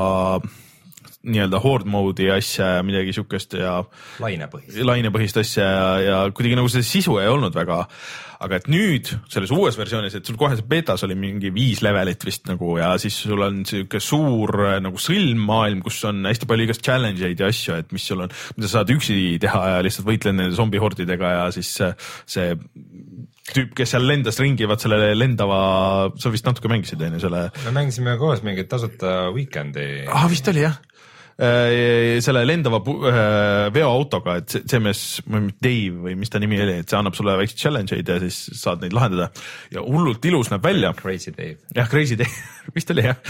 nii-öelda 1.26 1.58
horde 1.58 1.90
mode'i 1.90 2.28
asja 2.30 2.76
ja 2.76 2.84
midagi 2.86 3.14
siukest 3.16 3.56
ja 3.58 3.80
lainepõhis. 4.22 4.76
lainepõhist 4.86 5.40
asja 5.42 5.64
ja, 5.66 5.88
ja 6.04 6.20
kuidagi 6.30 6.58
nagu 6.58 6.70
seda 6.70 6.86
sisu 6.86 7.18
ei 7.18 7.30
olnud 7.30 7.56
väga. 7.56 7.86
aga 8.36 8.58
et 8.58 8.66
nüüd 8.68 9.08
selles 9.32 9.50
uues 9.50 9.78
versioonis, 9.80 10.18
et 10.18 10.28
sul 10.28 10.36
kohe 10.36 10.58
see 10.58 10.66
betas 10.68 11.02
oli 11.06 11.14
mingi 11.16 11.48
viis 11.54 11.80
levelit 11.82 12.20
vist 12.26 12.44
nagu 12.50 12.74
ja 12.76 12.90
siis 13.00 13.16
sul 13.24 13.40
on 13.42 13.62
sihuke 13.66 14.00
suur 14.02 14.52
äh, 14.66 14.76
nagu 14.84 15.00
sõlmmaailm, 15.00 15.80
kus 15.82 16.02
on 16.06 16.20
hästi 16.28 16.46
palju 16.46 16.68
igast 16.68 16.84
challenge 16.84 17.24
eid 17.26 17.40
ja 17.40 17.48
asju, 17.50 17.80
et 17.80 17.96
mis 17.96 18.06
sul 18.06 18.22
on, 18.26 18.34
mida 18.58 18.68
sa 18.68 18.82
saad 18.82 18.92
üksi 18.94 19.18
teha 19.42 19.62
ja 19.72 19.82
lihtsalt 19.86 20.06
võitled 20.10 20.36
nende 20.36 20.58
zombihordidega 20.58 21.32
ja 21.38 21.48
siis 21.56 21.72
see 22.28 22.52
tüüp, 23.52 23.72
kes 23.78 23.94
seal 23.94 24.06
lendas 24.06 24.40
ringi, 24.42 24.66
vaat 24.68 24.82
selle 24.82 25.12
lendava, 25.16 25.60
sa 26.20 26.32
vist 26.32 26.46
natuke 26.48 26.70
mängisid 26.72 27.02
onju 27.06 27.22
selle 27.22 27.46
me 27.66 27.78
mängisime 27.78 28.16
koos 28.20 28.42
mingit 28.46 28.68
tasuta 28.70 29.30
Weekend'i. 29.34 30.06
ah,. 30.10 30.26
vist 30.30 30.48
oli 30.52 30.64
jah. 30.64 30.78
selle 31.36 32.42
lendava 32.48 32.80
äh, 32.80 33.66
veoautoga, 33.74 34.38
et 34.40 34.54
see, 34.54 34.62
see 34.72 34.80
mees, 34.80 35.02
Dave 35.62 36.06
või 36.06 36.14
mis 36.16 36.32
ta 36.32 36.40
nimi 36.40 36.58
oli, 36.64 36.78
et 36.80 36.88
see 36.88 36.98
annab 36.98 37.18
sulle 37.18 37.36
väikseid 37.36 37.60
challenge 37.60 37.98
eid 37.98 38.08
ja 38.08 38.18
siis 38.24 38.38
saad 38.56 38.84
neid 38.84 38.96
lahendada 38.96 39.28
ja 39.74 39.84
hullult 39.84 40.24
ilus 40.26 40.50
näeb 40.52 40.64
välja. 40.64 40.94
Crazy 40.96 41.34
Dave. 41.36 41.58
jah, 41.76 41.90
Crazy 41.92 42.16
Day, 42.18 42.30
vist 42.76 42.94
oli 42.94 43.04
jah. 43.04 43.20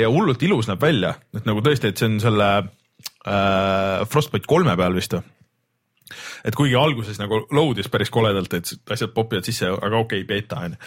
ja 0.00 0.08
hullult 0.10 0.42
ilus 0.48 0.70
näeb 0.72 0.80
välja, 0.82 1.14
et 1.36 1.44
nagu 1.48 1.62
tõesti, 1.66 1.92
et 1.92 2.00
see 2.00 2.08
on 2.08 2.22
selle 2.24 2.48
äh, 2.56 4.08
Frostbite 4.08 4.48
kolme 4.48 4.74
peal 4.80 4.96
vist 4.96 5.18
või 5.18 5.28
et 6.46 6.56
kuigi 6.56 6.76
alguses 6.78 7.18
nagu 7.20 7.42
load'is 7.54 7.90
päris 7.92 8.12
koledalt, 8.12 8.54
et 8.58 8.92
asjad 8.94 9.14
popivad 9.16 9.46
sisse, 9.48 9.70
aga 9.70 10.02
okei 10.02 10.24
okay,, 10.24 10.28
beeta 10.28 10.62
on 10.66 10.76
ju. 10.76 10.80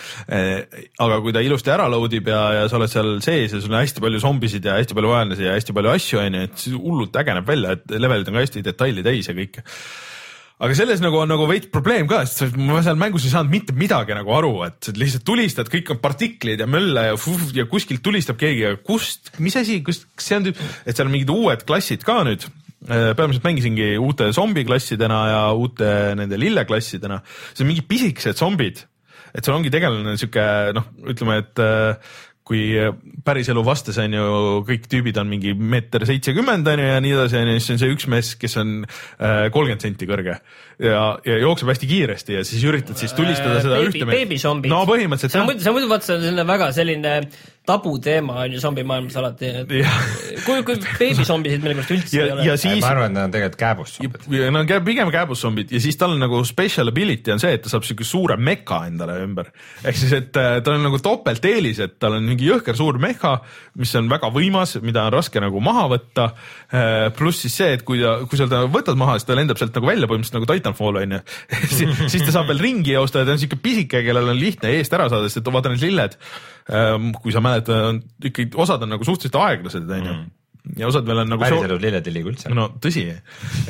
aga 1.06 1.20
kui 1.24 1.36
ta 1.36 1.44
ilusti 1.44 1.74
ära 1.74 1.90
load 1.92 2.16
ib 2.18 2.32
ja, 2.32 2.44
ja 2.60 2.70
sa 2.72 2.80
oled 2.80 2.92
seal 2.92 3.14
sees 3.26 3.56
ja 3.56 3.62
sul 3.62 3.74
on 3.74 3.82
hästi 3.82 4.04
palju 4.04 4.24
zombisid 4.24 4.66
ja 4.70 4.78
hästi 4.80 4.98
palju 4.98 5.14
vaenlasi 5.14 5.48
ja 5.48 5.58
hästi 5.58 5.76
palju 5.76 5.94
asju 5.94 6.24
on 6.24 6.40
ju, 6.40 6.48
et 6.48 6.66
siis 6.66 6.80
hullult 6.80 7.22
äge 7.22 7.38
näeb 7.38 7.54
välja, 7.54 7.78
et 7.78 8.00
levelid 8.00 8.32
on 8.32 8.40
ka 8.40 8.48
hästi 8.48 8.66
detaili 8.66 9.06
täis 9.06 9.30
ja 9.30 9.38
kõik 9.38 9.64
aga 10.64 10.76
selles 10.78 11.02
nagu 11.04 11.18
on 11.20 11.32
nagu 11.32 11.46
veits 11.50 11.70
probleem 11.74 12.08
ka, 12.10 12.22
sest 12.30 12.56
ma 12.60 12.82
seal 12.86 12.98
mängus 13.00 13.26
ei 13.28 13.34
saanud 13.34 13.52
mitte 13.52 13.76
midagi 13.76 14.16
nagu 14.16 14.34
aru, 14.38 14.54
et 14.68 14.92
lihtsalt 14.96 15.26
tulistad, 15.28 15.70
kõik 15.72 15.92
on 15.96 16.02
partiklid 16.04 16.64
ja 16.64 16.68
mölle 16.70 17.08
ja, 17.10 17.20
fuh, 17.20 17.50
ja 17.56 17.66
kuskilt 17.70 18.04
tulistab 18.06 18.40
keegi 18.40 18.64
ja 18.64 18.76
kust, 18.80 19.34
mis 19.44 19.58
asi, 19.60 19.82
kust, 19.86 20.08
kas 20.16 20.30
see 20.30 20.40
on, 20.40 20.52
et 20.54 20.94
seal 20.94 21.10
on 21.10 21.16
mingid 21.16 21.34
uued 21.34 21.66
klassid 21.68 22.06
ka 22.08 22.22
nüüd 22.28 22.48
peamiselt 22.88 23.46
mängisingi 23.46 23.94
uute 24.02 24.32
zombiklassidena 24.36 25.22
ja 25.30 25.44
uute 25.56 25.90
nende 26.20 26.40
lilleklassidena, 26.40 27.22
see 27.54 27.64
on 27.66 27.72
mingid 27.72 27.88
pisikesed 27.90 28.40
zombid, 28.40 28.84
et 29.34 29.42
seal 29.44 29.58
ongi 29.58 29.72
tegelane 29.74 30.18
sihuke 30.20 30.46
noh, 30.76 30.92
ütleme, 31.14 31.40
et 31.44 31.64
äh, 31.64 32.14
kui 32.44 32.76
päriselu 33.24 33.62
vastas 33.64 33.98
on 34.04 34.16
ju 34.18 34.24
kõik 34.68 34.88
tüübid 34.92 35.18
on 35.22 35.30
mingi 35.32 35.54
meeter 35.56 36.04
seitsekümmend 36.08 36.68
on 36.68 36.82
ju 36.82 36.90
ja 36.90 37.00
nii 37.04 37.14
edasi 37.16 37.40
on 37.40 37.52
ju, 37.54 37.62
siis 37.62 37.72
on 37.76 37.80
see 37.80 37.94
üks 37.96 38.08
mees, 38.12 38.34
kes 38.40 38.58
on 38.60 38.74
äh, 38.84 39.48
kolmkümmend 39.54 39.86
senti 39.86 40.08
kõrge. 40.10 40.36
Ja, 40.84 41.04
ja 41.24 41.38
jookseb 41.40 41.72
hästi 41.72 41.88
kiiresti 41.88 42.36
ja 42.36 42.44
siis 42.48 42.66
üritad 42.68 43.00
siis 43.00 43.16
tulistada 43.16 43.62
seda 43.64 43.80
Baby- 43.80 43.94
ühte 43.94 44.10
meest. 44.10 44.68
no 44.68 44.84
põhimõtteliselt 44.90 45.38
see 45.38 45.44
on 45.44 45.48
muidu, 45.48 45.64
see 45.64 45.72
on 45.72 45.78
muidu 45.78 45.92
vaata, 45.94 46.10
see 46.10 46.18
on 46.18 46.26
selline 46.26 46.48
väga 46.50 46.70
selline 46.76 47.14
tabuteema 47.66 48.34
on 48.44 48.54
ju 48.54 48.60
zombimaailmas 48.60 49.16
alati. 49.18 49.50
Jah. 49.80 50.00
kui, 50.44 50.64
kui 50.68 50.76
beebizombisid 51.00 51.64
millegipärast 51.64 51.94
üldse 51.96 52.18
ja 52.18 52.26
ei, 52.26 52.32
ole 52.34 52.48
ja. 52.48 52.56
siis 52.60 52.82
ma 52.84 52.90
arvan, 52.92 53.14
et 53.14 53.16
need 53.16 53.24
on 53.24 53.36
tegelikult 53.36 53.60
kääbuszombid. 53.62 54.26
ja 54.36 54.50
no 54.52 54.64
pigem 54.84 55.12
kääbuszombid 55.14 55.72
ja 55.72 55.80
siis 55.84 55.98
tal 56.00 56.16
on 56.18 56.20
nagu 56.20 56.42
special 56.48 56.92
ability 56.92 57.32
on 57.32 57.40
see, 57.40 57.54
et 57.56 57.64
ta 57.64 57.72
saab 57.72 57.88
siuke 57.88 58.04
suure 58.08 58.36
meka 58.36 58.82
endale 58.90 59.16
ümber. 59.24 59.54
ehk 59.84 60.00
siis, 60.00 60.12
et 60.18 60.40
äh, 60.40 60.58
tal 60.66 60.76
on 60.76 60.84
nagu 60.90 61.00
topelteelis, 61.04 61.80
et 61.86 61.96
tal 62.04 62.18
on 62.18 62.28
mingi 62.28 62.50
jõhker 62.50 62.76
suur 62.76 63.00
meha, 63.00 63.38
mis 63.80 63.96
on 64.00 64.12
väga 64.12 64.32
võimas, 64.36 64.76
mida 64.84 65.08
on 65.08 65.16
raske 65.16 65.44
nagu 65.44 65.64
maha 65.64 65.88
võtta. 65.96 66.30
pluss 67.16 67.46
siis 67.46 67.56
see, 67.62 67.78
et 67.78 67.86
kui 67.88 68.02
ta, 68.02 68.18
kui 68.28 68.40
sa 68.40 68.50
ta 68.50 68.64
võtad 68.72 69.00
maha, 69.00 69.16
siis 69.20 69.30
ta 69.30 69.38
lendab 69.40 69.60
sealt 69.62 69.76
nagu 69.78 69.88
välja 69.88 70.10
põhimõtteliselt 70.10 70.40
nagu 70.42 70.50
Titanfall 70.52 71.00
on 71.00 71.16
ju. 71.16 71.22
siis 72.12 72.26
ta 72.26 72.36
saab 72.36 72.52
veel 72.52 72.64
ringi 72.64 72.96
joosta 72.98 73.24
ja 73.24 73.30
ta 73.30 73.38
on 73.38 73.42
siuke 73.42 73.62
pisike, 73.64 74.04
kellel 74.04 74.34
on 74.34 74.40
lihtne 74.40 74.74
eest 74.76 74.94
ära 74.96 75.08
saada, 75.12 75.32
sest 75.32 75.40
et 75.44 75.54
vaata 75.54 75.72
need 75.72 75.86
lilled. 75.86 76.20
Kui 76.64 77.36
sa 77.36 77.42
mäletad, 77.44 78.00
ikkagi 78.24 78.56
osad 78.60 78.86
on 78.86 78.96
nagu 78.96 79.06
suhteliselt 79.08 79.36
aeglased, 79.42 79.90
on 79.98 80.08
ju. 80.08 80.16
ja 80.80 80.88
osad 80.88 81.08
veel 81.08 81.24
on 81.26 81.32
nagu. 81.34 81.44
päriselus 81.44 81.82
lilled 81.84 82.08
ei 82.08 82.16
liigu 82.16 82.32
üldse. 82.32 82.52
no 82.56 82.70
tõsi, 82.84 83.04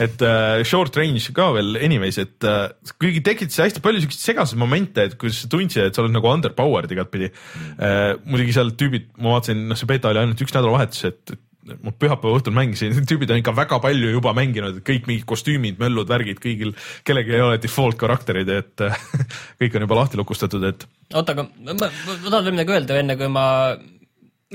et 0.01 0.25
äh, 0.27 0.61
short 0.67 0.97
range 0.99 1.33
ka 1.35 1.49
veel 1.55 1.79
anyways, 1.81 2.19
et 2.21 2.49
äh, 2.49 2.67
kuigi 3.01 3.23
tekitas 3.25 3.63
hästi 3.65 3.81
palju 3.85 4.03
siukseid 4.03 4.27
segaseid 4.29 4.61
momente, 4.61 5.07
et 5.09 5.17
kus 5.21 5.41
sa 5.43 5.49
tundsid, 5.51 5.87
et 5.89 5.97
sa 5.97 6.05
oled 6.05 6.13
nagu 6.13 6.29
underpowered 6.29 6.93
igatpidi 6.93 7.31
mm. 7.31 7.73
äh,. 7.79 8.11
muidugi 8.27 8.53
seal 8.59 8.75
tüübid, 8.77 9.09
ma 9.17 9.37
vaatasin, 9.37 9.65
noh, 9.71 9.79
see 9.79 9.89
beeta 9.89 10.13
oli 10.13 10.21
ainult 10.21 10.45
üks 10.45 10.53
nädalavahetus, 10.53 11.09
et, 11.09 11.35
et 11.37 11.43
ma 11.83 11.93
pühapäeva 11.95 12.39
õhtul 12.39 12.55
mängisin, 12.55 12.95
tüübid 13.09 13.31
on 13.33 13.41
ikka 13.41 13.55
väga 13.55 13.79
palju 13.83 14.11
juba 14.15 14.35
mänginud, 14.37 14.81
kõik 14.87 15.07
mingid 15.09 15.27
kostüümid, 15.29 15.79
möllud, 15.81 16.09
värgid, 16.09 16.41
kõigil, 16.43 16.75
kellelgi 17.07 17.37
ei 17.37 17.45
ole 17.45 17.61
default 17.63 17.99
karakterid, 18.01 18.51
et 18.51 18.85
kõik 19.61 19.79
on 19.79 19.87
juba 19.87 20.01
lahti 20.03 20.19
lukustatud, 20.19 20.69
et 20.69 20.87
oota, 21.13 21.35
aga 21.35 21.47
ma, 21.49 21.75
ma, 21.77 21.89
ma 21.89 22.29
tahan 22.29 22.47
veel 22.47 22.55
midagi 22.57 22.77
öelda, 22.77 23.01
enne 23.03 23.17
kui 23.19 23.31
ma, 23.31 23.47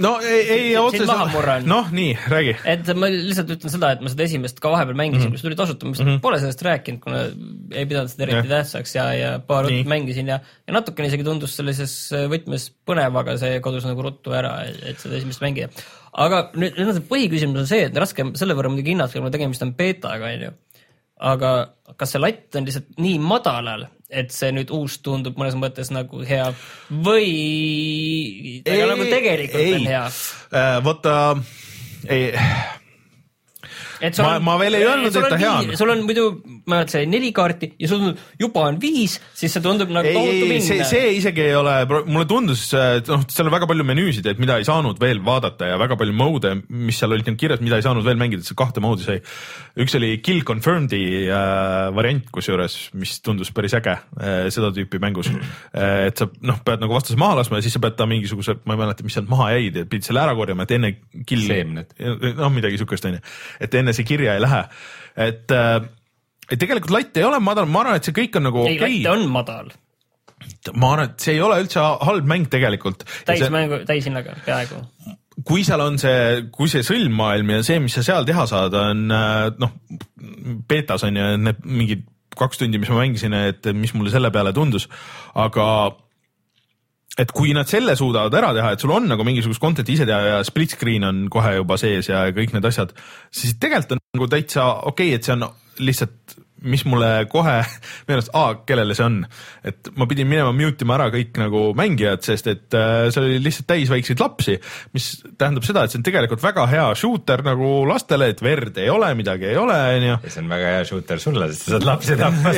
no 0.02 0.12
ei, 0.22 0.42
ei 0.52 0.76
murran. 1.32 1.66
noh, 1.68 1.90
nii, 1.94 2.12
räägi. 2.30 2.54
et 2.70 2.90
ma 2.98 3.10
lihtsalt 3.12 3.50
ütlen 3.54 3.72
seda, 3.72 3.92
et 3.96 4.02
ma 4.04 4.12
seda 4.12 4.26
esimest 4.26 4.60
ka 4.62 4.72
vahepeal 4.72 4.98
mängisin 4.98 5.28
mm, 5.28 5.34
-hmm. 5.34 5.40
see 5.40 5.48
tuli 5.48 5.58
tasuta, 5.58 5.86
ma 5.86 5.92
mm 5.92 6.08
-hmm. 6.08 6.20
pole 6.24 6.40
sellest 6.42 6.62
rääkinud, 6.62 7.00
kuna 7.02 7.22
ei 7.72 7.86
pidanud 7.86 8.10
seda 8.12 8.26
eriti 8.26 8.38
Jah. 8.38 8.48
tähtsaks 8.48 8.94
ja, 8.94 9.06
ja 9.14 9.30
paar 9.38 9.66
õhtut 9.66 9.90
mängisin 9.90 10.28
ja, 10.28 10.40
ja 10.66 10.72
natukene 10.72 11.08
isegi 11.08 11.24
tundus 11.24 11.56
sellises 11.56 11.94
võtmes 12.34 12.70
põnev, 12.86 13.18
aga 13.22 13.36
see 13.38 13.60
kadus 13.60 13.86
nagu 13.88 14.02
ruttu 14.02 14.32
ära, 14.32 14.60
et 14.66 14.98
seda 14.98 15.16
esimest 15.16 15.42
mängida. 15.42 15.68
Aga 16.18 16.40
nüüd, 16.54 16.78
nüüd 16.78 16.90
on 16.90 16.96
see 16.96 17.10
põhiküsimus 17.10 17.62
on 17.62 17.68
see, 17.70 17.84
et 17.88 18.00
raske 18.00 18.26
selle 18.38 18.56
võrra 18.58 18.72
muidugi 18.72 18.94
hinnata, 18.94 19.18
kuna 19.18 19.32
tegemist 19.34 19.64
on 19.66 19.74
beetaga, 19.78 20.32
onju. 20.32 20.50
aga 21.32 21.52
kas 22.00 22.14
see 22.14 22.22
latt 22.22 22.58
on 22.58 22.68
lihtsalt 22.68 22.90
nii 23.02 23.20
madalal, 23.22 23.86
et 24.08 24.34
see 24.34 24.50
nüüd 24.56 24.72
uus 24.74 24.98
tundub 25.04 25.38
mõnes 25.40 25.56
mõttes 25.58 25.92
nagu 25.94 26.22
hea 26.26 26.50
või 26.90 28.60
ta 28.66 28.76
ka 28.76 28.90
nagu 28.92 29.08
tegelikult 29.08 29.80
on 29.80 29.88
hea? 29.92 30.04
Äh, 30.58 30.76
vaata, 30.84 31.16
ei 32.08 32.28
et 32.28 32.38
sul 32.38 32.87
Ma- 33.98 34.38
ma 34.38 34.54
veel 34.60 34.78
ei 34.78 34.84
öelnud, 34.86 35.14
et 35.16 35.28
ta 35.32 35.38
hea 35.40 35.52
on. 35.58 35.72
sul 35.78 35.90
on 35.92 36.02
muidu, 36.06 36.24
ma 36.70 36.82
et 36.84 36.92
see 36.92 37.06
neli 37.10 37.30
kaarti 37.34 37.72
ja 37.80 37.90
sul 37.90 38.04
on, 38.08 38.18
juba 38.38 38.66
on 38.70 38.78
viis, 38.82 39.18
siis 39.36 39.54
see 39.54 39.64
tundub 39.64 39.90
nagu 39.94 40.06
ei, 40.06 40.14
tohutu 40.16 40.48
ei, 40.48 40.60
see, 40.62 40.78
minna. 40.78 40.88
see 40.90 41.12
isegi 41.18 41.44
ei 41.48 41.56
ole, 41.58 41.74
mulle 42.06 42.26
tundus, 42.30 42.68
et 42.78 43.10
noh, 43.10 43.24
seal 43.32 43.50
on 43.50 43.54
väga 43.54 43.68
palju 43.70 43.86
menüüsid, 43.88 44.28
et 44.30 44.42
mida 44.42 44.58
ei 44.60 44.66
saanud 44.68 45.00
veel 45.02 45.22
vaadata 45.24 45.72
ja 45.72 45.78
väga 45.80 45.98
palju 46.00 46.14
mode'e, 46.16 46.54
mis 46.88 47.00
seal 47.00 47.14
olid 47.16 47.28
nüüd 47.30 47.40
kirjas, 47.40 47.62
mida 47.64 47.80
ei 47.80 47.86
saanud 47.86 48.06
veel 48.06 48.20
mängida, 48.20 48.44
et 48.44 48.50
see 48.50 48.58
kahte 48.58 48.82
mode'i 48.84 49.06
sai. 49.06 49.18
üks 49.78 49.96
oli 49.98 50.12
Kill 50.24 50.44
Confirmed'i 50.46 51.02
äh, 51.26 51.88
variant 51.96 52.30
kusjuures, 52.34 52.78
mis 52.98 53.18
tundus 53.24 53.52
päris 53.54 53.76
äge 53.78 53.96
äh, 53.98 54.46
seda 54.54 54.70
tüüpi 54.74 55.02
mängus 55.02 55.30
äh,. 55.32 56.08
et 56.08 56.20
sa 56.20 56.28
noh, 56.46 56.62
pead 56.64 56.82
nagu 56.84 56.94
vastase 56.94 57.18
maha 57.20 57.40
laskma 57.40 57.60
ja 57.60 57.66
siis 57.66 57.76
sa 57.76 57.82
pead 57.82 57.98
ta 57.98 58.06
mingisuguse, 58.08 58.58
ma 58.68 58.76
ei 58.76 58.82
mäleta, 58.84 59.06
mis 59.06 59.18
sealt 59.18 59.30
maha 59.30 59.50
jäid 59.56 59.82
ja 59.82 59.86
pidid 59.88 60.06
selle 60.06 60.22
ära 60.22 60.34
korjama, 60.38 60.66
et 60.66 60.76
enne 60.78 60.94
kill. 61.26 61.46
Seemned. 61.48 61.94
noh, 62.38 62.50
midagi 62.54 62.80
siukest 62.80 63.06
onju, 63.08 63.20
et 63.64 63.74
enne 63.78 63.87
see 63.96 64.08
kirja 64.08 64.36
ei 64.36 64.44
lähe, 64.44 64.64
et 65.28 65.54
äh, 65.54 65.78
et 66.48 66.56
tegelikult 66.60 66.94
latt 66.94 67.20
ei 67.20 67.26
ole 67.28 67.40
madal, 67.44 67.68
ma 67.68 67.84
arvan, 67.84 68.00
et 68.00 68.08
see 68.08 68.16
kõik 68.16 68.40
on 68.40 68.48
nagu 68.48 68.64
ei, 68.66 68.78
okei 68.78 68.98
latt 69.04 69.14
on 69.14 69.30
madal, 69.32 69.72
ma 70.74 70.92
arvan, 70.94 71.12
et 71.12 71.24
see 71.26 71.36
ei 71.36 71.44
ole 71.44 71.60
üldse 71.62 71.84
halb 72.08 72.28
mäng 72.30 72.50
tegelikult. 72.52 73.04
täismängu, 73.28 73.82
täishinnaga 73.88 74.36
peaaegu. 74.46 74.82
kui 75.48 75.64
seal 75.66 75.82
on 75.84 75.98
see, 76.00 76.44
kui 76.54 76.70
see 76.72 76.84
sõlmmaailm 76.86 77.56
ja 77.56 77.64
see, 77.66 77.80
mis 77.82 77.94
sa 77.98 78.04
seal 78.06 78.28
teha 78.28 78.46
saad, 78.50 78.74
on 78.74 79.04
äh, 79.14 79.48
noh, 79.60 79.74
betas 80.68 81.04
on 81.06 81.18
ju 81.18 81.32
need 81.44 81.64
mingid 81.64 82.06
kaks 82.38 82.60
tundi, 82.60 82.78
mis 82.78 82.90
ma 82.92 83.00
mängisin, 83.02 83.34
et 83.34 83.66
mis 83.74 83.92
mulle 83.96 84.12
selle 84.14 84.30
peale 84.34 84.52
tundus, 84.54 84.86
aga 85.38 85.64
et 87.18 87.32
kui 87.34 87.54
nad 87.56 87.68
selle 87.70 87.96
suudavad 87.98 88.34
ära 88.38 88.52
teha, 88.56 88.72
et 88.74 88.82
sul 88.82 88.92
on 88.94 89.08
nagu 89.10 89.24
mingisugust 89.26 89.62
content'i 89.62 89.96
ise 89.96 90.06
teha 90.08 90.18
ja 90.32 90.42
split 90.46 90.76
screen 90.76 91.06
on 91.08 91.24
kohe 91.32 91.56
juba 91.56 91.78
sees 91.80 92.10
ja 92.10 92.26
kõik 92.34 92.54
need 92.54 92.68
asjad, 92.68 92.94
siis 93.34 93.56
tegelikult 93.60 93.96
on 93.96 94.04
nagu 94.18 94.30
täitsa 94.34 94.68
okei 94.90 95.10
okay,, 95.12 95.18
et 95.18 95.26
see 95.26 95.34
on 95.34 95.48
lihtsalt, 95.82 96.38
mis 96.62 96.84
mulle 96.88 97.26
kohe 97.30 97.56
meenus, 98.08 98.30
aa, 98.36 98.60
kellele 98.66 98.96
see 98.96 99.06
on. 99.06 99.20
et 99.66 99.90
ma 99.98 100.08
pidin 100.10 100.28
minema 100.30 100.52
mute 100.56 100.86
ima 100.86 100.96
ära 100.98 101.08
kõik 101.14 101.38
nagu 101.40 101.62
mängijad, 101.78 102.24
sest 102.26 102.50
et 102.50 102.76
äh, 102.78 103.08
seal 103.14 103.28
oli 103.28 103.40
lihtsalt 103.44 103.68
täis 103.70 103.92
väikseid 103.92 104.22
lapsi, 104.22 104.58
mis 104.96 105.10
tähendab 105.38 105.66
seda, 105.66 105.84
et 105.84 105.94
see 105.94 106.00
on 106.00 106.06
tegelikult 106.06 106.42
väga 106.42 106.66
hea 106.70 106.86
shooter 106.98 107.44
nagu 107.46 107.72
lastele, 107.88 108.30
et 108.32 108.42
verd 108.44 108.80
ei 108.82 108.90
ole, 108.92 109.10
midagi 109.18 109.50
ei 109.52 109.60
ole, 109.60 109.78
onju 109.98 110.14
ja 110.14 110.20
see 110.34 110.42
on 110.44 110.52
väga 110.52 110.74
hea 110.76 110.86
shooter 110.88 111.22
sulle, 111.22 111.50
sest 111.52 111.68
sa 111.68 111.76
saad 111.76 111.88
lapsi 111.88 112.18
tappa. 112.18 112.54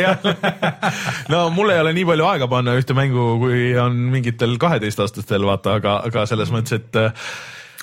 no 1.32 1.46
mul 1.54 1.74
ei 1.74 1.82
ole 1.82 1.94
nii 1.96 2.06
palju 2.12 2.28
aega 2.30 2.50
panna 2.50 2.76
ühte 2.78 2.96
mängu, 2.96 3.32
kui 3.42 3.72
on 3.80 3.98
mingitel 4.12 4.56
kaheteistaastastel 4.60 5.44
vaata, 5.48 5.76
aga, 5.80 5.98
aga 6.08 6.26
selles 6.30 6.52
mõttes, 6.54 6.80
et 6.80 7.00
äh, 7.00 7.28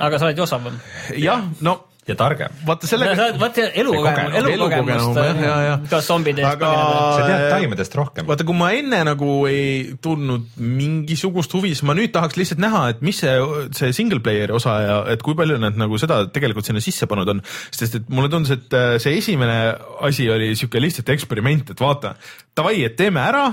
aga 0.03 0.19
sa 0.19 0.30
oled 0.30 0.39
ju 0.39 0.48
osavam. 0.48 0.81
jah, 1.18 1.45
no 1.65 1.80
ja 2.07 2.15
targem. 2.15 2.53
vaata 2.65 2.88
sellega. 2.88 3.27
vaata 3.39 3.67
elukogemus, 3.67 4.38
elukogemust 4.39 4.93
elukogenum, 4.93 5.17
jah, 5.17 5.41
jah, 5.43 5.63
jah., 5.65 5.79
kuidas 5.84 6.07
zombide 6.07 6.43
eest 6.43 6.53
Aga- 6.53 6.69
põgeneda. 6.71 7.01
sa 7.17 7.27
tead 7.27 7.45
taimedest 7.51 7.97
rohkem. 7.99 8.27
vaata, 8.29 8.47
kui 8.47 8.57
ma 8.57 8.69
enne 8.77 9.01
nagu 9.09 9.31
ei 9.49 9.95
tundnud 10.01 10.47
mingisugust 10.55 11.53
huvi, 11.57 11.73
siis 11.75 11.84
ma 11.88 11.97
nüüd 11.97 12.13
tahaks 12.15 12.39
lihtsalt 12.39 12.63
näha, 12.63 12.84
et 12.93 13.03
mis 13.05 13.19
see, 13.23 13.35
see 13.77 13.91
single 13.97 14.21
player'i 14.23 14.55
osa 14.55 14.77
ja 14.85 14.97
et 15.13 15.23
kui 15.25 15.35
palju 15.38 15.59
nad 15.61 15.77
nagu 15.79 15.99
seda 16.01 16.23
tegelikult 16.31 16.67
sinna 16.69 16.84
sisse 16.84 17.09
pannud 17.09 17.35
on. 17.35 17.43
sest 17.71 17.99
et 18.01 18.09
mulle 18.09 18.31
tundus, 18.31 18.55
et 18.55 18.73
äh, 18.77 18.95
see 19.03 19.17
esimene 19.19 19.75
asi 20.07 20.29
oli 20.31 20.53
sihuke 20.55 20.81
lihtsalt 20.81 21.09
eksperiment, 21.15 21.75
et 21.75 21.84
vaata, 21.84 22.15
davai, 22.55 22.79
et 22.88 22.95
teeme 22.99 23.21
ära, 23.23 23.49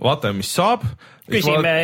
vaatame, 0.00 0.40
mis 0.42 0.50
saab. 0.54 0.84
Küsime 1.28 1.74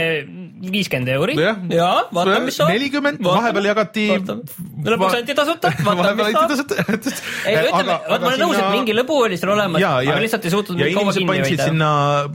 viiskümmend 0.65 1.11
euri 1.15 1.35
ja 1.37 1.89
vaatame, 2.15 2.47
mis 2.49 2.59
saab. 2.59 2.73
nelikümmend, 2.73 3.21
vahepeal 3.25 3.69
jagati. 3.69 4.07
lõpuks 4.15 5.19
anti 5.19 5.37
tasuta, 5.37 5.73
vaatame, 5.85 6.29
mis 6.31 6.37
saab. 6.37 6.75
ei, 7.51 7.59
ütleme, 7.59 7.99
vot 8.09 8.25
ma 8.25 8.31
olen 8.31 8.43
nõus, 8.45 8.59
et 8.61 8.71
mingi 8.73 8.97
lõbu 8.97 9.21
oli 9.27 9.39
seal 9.41 9.55
olemas, 9.57 9.85
aga 9.85 10.19
lihtsalt 10.25 10.49
ei 10.49 10.55
suutnud 10.55 10.81
mind 10.81 10.99
kaua 10.99 11.17
kinni 11.19 11.45
hoida. 11.45 11.69
sinna 11.71 11.91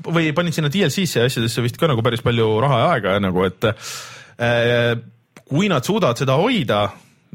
või 0.05 0.31
panid 0.37 0.57
sinna 0.57 0.71
DLC-sse 0.73 1.23
ja 1.23 1.29
asjadesse 1.29 1.65
vist 1.65 1.79
ka 1.81 1.89
nagu 1.91 2.05
päris 2.05 2.23
palju 2.25 2.51
raha 2.63 2.81
ja 2.83 2.89
aega 2.95 3.19
nagu, 3.23 3.45
et 3.49 3.69
äh, 3.71 4.95
kui 5.49 5.71
nad 5.71 5.85
suudavad 5.85 6.21
seda 6.21 6.37
hoida 6.39 6.85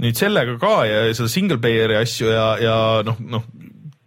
nüüd 0.03 0.19
sellega 0.19 0.57
ka 0.63 0.77
ja 0.89 1.05
seda 1.15 1.31
single 1.31 1.61
player'i 1.63 1.99
asju 2.01 2.31
ja, 2.31 2.49
ja 2.63 2.77
noh, 3.07 3.19
noh 3.31 3.47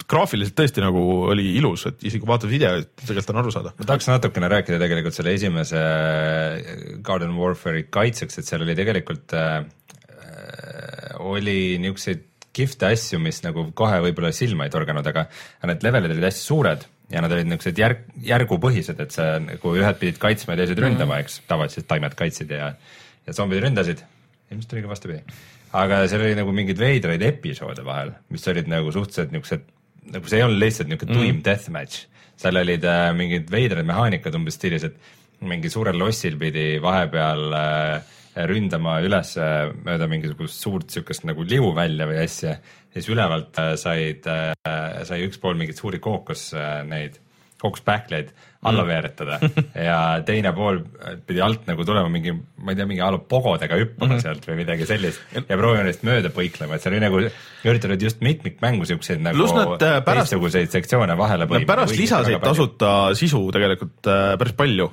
graafiliselt 0.08 0.56
tõesti 0.58 0.84
nagu 0.84 1.02
oli 1.34 1.50
ilus, 1.60 1.88
et 1.90 2.06
isegi 2.08 2.24
kui 2.24 2.30
vaatad 2.30 2.52
videoid, 2.52 2.90
tegelikult 3.02 3.34
on 3.34 3.42
aru 3.42 3.54
saada. 3.54 3.74
ma 3.78 3.90
tahaks 3.90 4.08
natukene 4.12 4.50
rääkida 4.52 4.80
tegelikult 4.82 5.18
selle 5.18 5.34
esimese 5.36 5.82
Garden 7.04 7.36
Warfare'i 7.40 7.88
kaitseks, 7.92 8.40
et 8.40 8.50
seal 8.50 8.64
oli 8.66 8.76
tegelikult 8.78 9.36
äh,, 9.36 9.66
oli 11.28 11.78
niisuguseid 11.84 12.24
kihvte 12.58 12.90
asju, 12.90 13.20
mis 13.22 13.44
nagu 13.46 13.68
kohe 13.78 14.00
võib-olla 14.08 14.32
silma 14.34 14.66
ei 14.66 14.74
torganud, 14.74 15.06
aga 15.06 15.28
need 15.70 15.84
levelid 15.86 16.16
olid 16.16 16.30
hästi 16.30 16.46
suured 16.46 16.88
ja 17.12 17.22
nad 17.24 17.32
olid 17.32 17.48
niisugused 17.48 17.80
järg, 17.80 18.08
järgupõhised, 18.26 19.00
et 19.04 19.14
sa 19.16 19.36
nagu 19.44 19.76
ühed 19.78 20.00
pidid 20.00 20.18
kaitsma 20.22 20.56
ja 20.56 20.64
teised 20.64 20.82
ründama, 20.82 21.20
eks, 21.24 21.42
tavaliselt 21.50 21.88
taimed 21.90 22.18
kaitsid 22.18 22.52
ja 22.56 22.74
ja 23.28 23.36
zombid 23.36 23.60
ründasid, 23.64 24.02
ilmselt 24.52 24.74
oli 24.74 24.84
ka 24.86 24.92
vastupidi. 24.92 25.38
aga 25.78 26.04
seal 26.08 26.24
oli 26.24 26.36
nagu 26.40 26.54
mingeid 26.56 26.80
veidraid 26.80 27.24
episoode 27.28 27.84
vahel, 27.86 28.14
mis 28.32 28.48
olid 28.48 28.70
nagu 28.72 28.92
suhteliselt 28.96 29.34
niisugused, 29.36 29.68
nagu 30.14 30.30
see 30.30 30.42
ei 30.42 30.46
olnud 30.48 30.62
lihtsalt 30.62 30.92
niisugune 30.92 31.16
tuim 31.18 31.36
mm. 31.38 31.44
deathmatch, 31.46 32.06
seal 32.40 32.62
olid 32.62 32.86
äh, 32.88 33.08
mingid 33.18 33.52
veidrad 33.54 33.88
mehaanikad 33.88 34.36
umbes 34.38 34.60
stiilis, 34.60 34.88
et 34.88 35.48
mingi 35.48 35.70
suurel 35.70 35.98
lossil 36.00 36.38
pidi 36.42 36.78
vahepeal 36.82 37.58
äh, 37.58 38.16
ründama 38.50 39.00
üles 39.06 39.34
äh, 39.42 39.70
mööda 39.86 40.08
mingisugust 40.10 40.62
suurt 40.62 40.94
siukest 40.94 41.26
nagu 41.30 41.46
liuvälja 41.48 42.08
või 42.10 42.20
asja, 42.24 42.58
siis 42.94 43.10
ülevalt 43.14 43.58
äh, 43.62 43.74
said 43.80 44.28
äh,, 44.30 44.54
sai 45.08 45.24
üks 45.26 45.42
pool 45.42 45.58
mingeid 45.58 45.80
suuri 45.80 46.02
kookos 46.04 46.52
äh, 46.58 46.82
neid, 46.88 47.18
kookospähkleid 47.62 48.30
alla 48.68 48.84
Mm. 48.84 48.88
veeretada 48.90 49.40
ja 49.88 49.98
teine 50.26 50.52
pool 50.54 50.80
pidi 51.28 51.42
alt 51.42 51.68
nagu 51.70 51.86
tulema 51.86 52.10
mingi, 52.10 52.34
ma 52.58 52.74
ei 52.74 52.80
tea, 52.80 52.88
mingi 52.90 53.04
a 53.06 53.12
la 53.14 53.20
pogodega 53.22 53.78
hüppama 53.78 54.14
mm 54.14 54.18
-hmm. 54.18 54.22
sealt 54.22 54.48
või 54.50 54.56
midagi 54.64 54.86
sellist 54.90 55.22
ja 55.36 55.58
proovima 55.58 55.84
neist 55.86 56.04
mööda 56.04 56.30
põiklema, 56.34 56.76
et 56.76 56.82
see 56.82 56.92
oli 56.92 57.00
nagu, 57.00 57.22
üritanud 57.66 58.02
just 58.02 58.22
mitmikmängu 58.22 58.86
siukseid 58.86 59.22
nagu 59.22 59.46
äh, 59.78 60.02
teistsuguseid 60.06 60.74
sektsioone 60.74 61.18
vahele 61.18 61.46
Nad 61.46 61.66
pärast 61.70 61.98
lisasid. 61.98 62.42
tasuta 62.42 63.16
sisu 63.16 63.52
tegelikult 63.52 64.08
äh, 64.08 64.38
päris 64.38 64.54
palju 64.54 64.92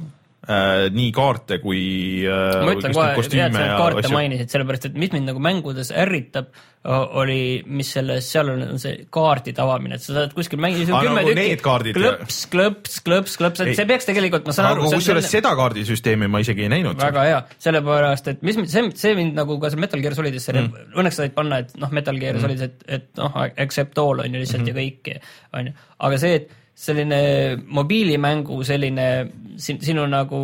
äh,. 0.49 0.87
nii 0.95 1.11
kaarte 1.15 1.59
kui 1.63 1.83
äh, 2.29 2.61
ma 2.65 2.77
ütlen 2.77 2.95
kohe, 2.97 3.11
kostüüme 3.19 3.51
sa 3.55 3.81
kaarte 3.81 4.05
asju. 4.05 4.15
mainisid, 4.17 4.53
sellepärast 4.53 4.89
et 4.91 4.97
mis 5.01 5.13
mind 5.15 5.31
nagu 5.31 5.43
mängudes 5.43 5.93
ärritab, 5.95 6.53
oli, 6.85 7.63
mis 7.65 7.89
selles, 7.97 8.27
seal 8.29 8.51
on 8.53 8.81
see 8.81 9.07
kaardide 9.13 9.63
avamine, 9.65 9.97
et 9.97 10.05
sa 10.05 10.19
saad 10.19 10.35
kuskil 10.37 10.61
mängida 10.61 10.93
Aa, 10.93 11.05
kümme 11.07 11.23
nagu 11.23 11.31
tükki 11.31 11.47
need 11.49 11.63
kaardid, 11.65 11.97
klõps, 11.97 12.41
klõps, 12.53 12.99
klõps, 13.07 13.37
klõps, 13.41 13.63
et 13.65 13.71
Ei. 13.73 13.79
see 13.79 13.89
peaks 13.89 14.09
tegelikult, 14.11 14.45
ma 14.51 14.57
saan 14.57 14.69
aru, 14.75 14.91
kusjuures 14.93 15.31
seda 15.33 15.55
kaardisüsteemi 15.57 16.29
ma 16.29 16.43
isegi 16.45 16.67
ei 16.67 16.73
näinud. 16.75 17.01
väga 17.01 17.25
hea, 17.25 17.39
sellepärast 17.65 18.29
et 18.35 18.45
mis, 18.45 18.59
see, 18.69 18.85
see 19.01 19.15
mind 19.17 19.41
nagu 19.41 19.57
ka 19.63 19.73
see 19.73 19.81
Metal 19.81 20.05
Gear 20.05 20.19
Solidisse 20.19 20.53
mm., 20.53 20.93
õnneks 21.01 21.23
said 21.23 21.33
panna, 21.37 21.63
et 21.65 21.73
noh, 21.81 21.95
Metal 21.97 22.21
Gear 22.21 22.37
mm. 22.37 22.45
Solid, 22.45 22.67
et, 22.69 22.85
et 22.99 23.09
noh, 23.23 23.41
accept 23.65 24.05
all 24.05 24.21
on 24.27 24.37
ju 24.37 24.45
lihtsalt 24.45 24.67
mm 24.67 24.69
-hmm. 24.69 24.85
ja 24.85 25.17
kõik, 25.17 25.33
on 25.57 25.73
ju, 25.73 25.79
aga 26.11 26.21
see, 26.21 26.43
et 26.43 26.53
selline 26.75 27.21
mobiilimängu 27.67 28.63
selline 28.67 29.09
sin, 29.57 29.79
sinu 29.85 30.07
nagu 30.11 30.41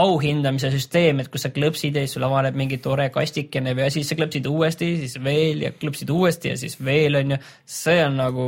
auhindamise 0.00 0.70
süsteem, 0.70 1.18
et 1.20 1.28
kus 1.32 1.44
sa 1.44 1.50
klõpsid 1.50 1.96
ja 1.98 2.04
siis 2.04 2.14
sul 2.14 2.24
avaneb 2.24 2.54
mingi 2.56 2.78
tore 2.82 3.08
kastikene 3.12 3.74
või 3.74 3.88
asi, 3.88 4.00
siis 4.00 4.12
sa 4.12 4.18
klõpsid 4.20 4.46
uuesti, 4.46 4.92
siis 5.02 5.16
veel 5.22 5.64
ja 5.66 5.72
klõpsid 5.74 6.12
uuesti 6.14 6.52
ja 6.52 6.60
siis 6.60 6.78
veel 6.78 7.18
on 7.18 7.34
ju, 7.34 7.40
see 7.66 7.98
on 8.04 8.20
nagu 8.20 8.46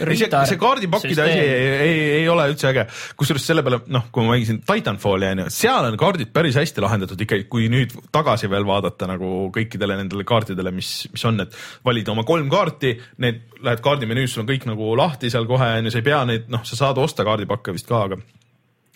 ei, 0.00 0.18
see, 0.20 0.30
see 0.50 0.60
kaardipakkide 0.60 1.24
asi 1.24 1.38
ei, 1.38 1.68
ei, 1.84 2.00
ei 2.20 2.28
ole 2.30 2.46
üldse 2.52 2.70
äge, 2.70 2.86
kusjuures 3.20 3.46
selle 3.50 3.64
peale 3.66 3.82
noh, 3.92 4.08
kui 4.12 4.26
ma 4.26 4.34
mängisin 4.34 4.60
Titanfalli 4.66 5.30
onju, 5.30 5.48
seal 5.54 5.88
on 5.88 5.98
kaardid 6.00 6.32
päris 6.34 6.58
hästi 6.60 6.84
lahendatud 6.84 7.24
ikkagi, 7.26 7.46
kui 7.52 7.70
nüüd 7.72 7.94
tagasi 8.14 8.50
veel 8.52 8.66
vaadata 8.68 9.08
nagu 9.10 9.48
kõikidele 9.54 10.00
nendele 10.00 10.26
kaartidele, 10.28 10.74
mis, 10.74 10.92
mis 11.12 11.26
on, 11.28 11.42
et 11.46 11.56
valid 11.86 12.10
oma 12.12 12.26
kolm 12.28 12.50
kaarti, 12.52 12.96
need 13.24 13.46
lähed 13.64 13.82
kaardimenüüs, 13.84 14.34
sul 14.34 14.44
on 14.44 14.50
kõik 14.52 14.68
nagu 14.70 14.92
lahti 14.98 15.32
seal 15.32 15.48
kohe 15.48 15.72
onju, 15.80 15.92
sa 15.92 16.00
ei 16.00 16.06
pea 16.06 16.20
neid, 16.28 16.46
noh, 16.52 16.64
sa 16.66 16.78
saad 16.84 17.00
osta 17.02 17.26
kaardipakke 17.26 17.74
vist 17.76 17.90
ka, 17.90 18.06
aga 18.08 18.20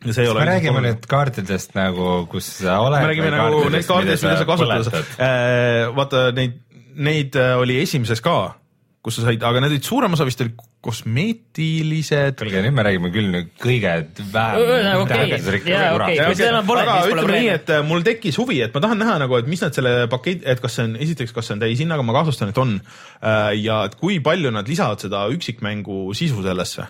ja 0.04 0.12
see 0.12 0.26
ei 0.26 0.30
ole 0.30 0.42
me 0.42 0.50
räägime 0.50 0.82
nüüd 0.84 1.06
kaartidest 1.08 1.74
nagu, 1.76 2.10
kus 2.30 2.50
sa 2.60 2.78
oled. 2.84 3.00
me 3.00 3.10
räägime 3.12 3.32
nagu 3.32 3.62
neid 3.72 3.88
kaardidest, 3.88 4.26
mida 4.26 4.36
sa 4.40 4.48
kasutad. 4.48 5.16
vaata 5.96 6.26
neid, 6.36 6.58
neid 6.94 7.38
äh, 7.40 7.54
oli 7.60 7.78
esimeses 7.82 8.22
ka, 8.24 8.54
kus 9.04 9.18
sa 9.18 9.26
said, 9.26 9.42
aga 9.44 9.60
need 9.60 9.74
olid 9.74 9.84
suurem 9.84 10.14
osa 10.16 10.24
vist 10.24 10.40
olid 10.40 10.60
kosmeetilised. 10.84 12.38
kuulge, 12.40 12.60
nüüd 12.64 12.76
me 12.76 12.84
räägime 12.86 13.10
küll 13.12 13.28
nüüd 13.32 13.50
kõige 13.60 13.92
okei. 15.96 16.16
kui 16.20 16.38
seda 16.38 16.50
enam 16.54 16.68
pole, 16.68 16.84
aga 16.84 17.10
ütleme 17.10 17.34
nii, 17.36 17.50
et 17.52 17.72
äh, 17.76 17.82
mul 17.84 18.04
tekkis 18.06 18.38
huvi, 18.40 18.60
et 18.64 18.72
ma 18.76 18.84
tahan 18.84 19.00
näha 19.04 19.18
nagu, 19.24 19.36
et 19.40 19.50
mis 19.50 19.60
nad 19.64 19.76
selle 19.76 20.06
pakett, 20.12 20.44
et 20.48 20.62
kas 20.62 20.78
see 20.78 20.88
on, 20.88 20.96
esiteks, 21.04 21.34
kas 21.36 21.50
see 21.50 21.56
on 21.56 21.64
täishinnaga, 21.64 22.06
ma 22.06 22.16
kahtlustan, 22.16 22.52
et 22.52 22.60
on. 22.60 22.78
ja 23.60 23.82
et 23.88 23.94
kui 24.00 24.18
palju 24.24 24.50
nad 24.52 24.68
lisavad 24.68 25.04
seda 25.04 25.26
üksikmängu 25.32 26.06
sisu 26.16 26.44
sellesse. 26.44 26.88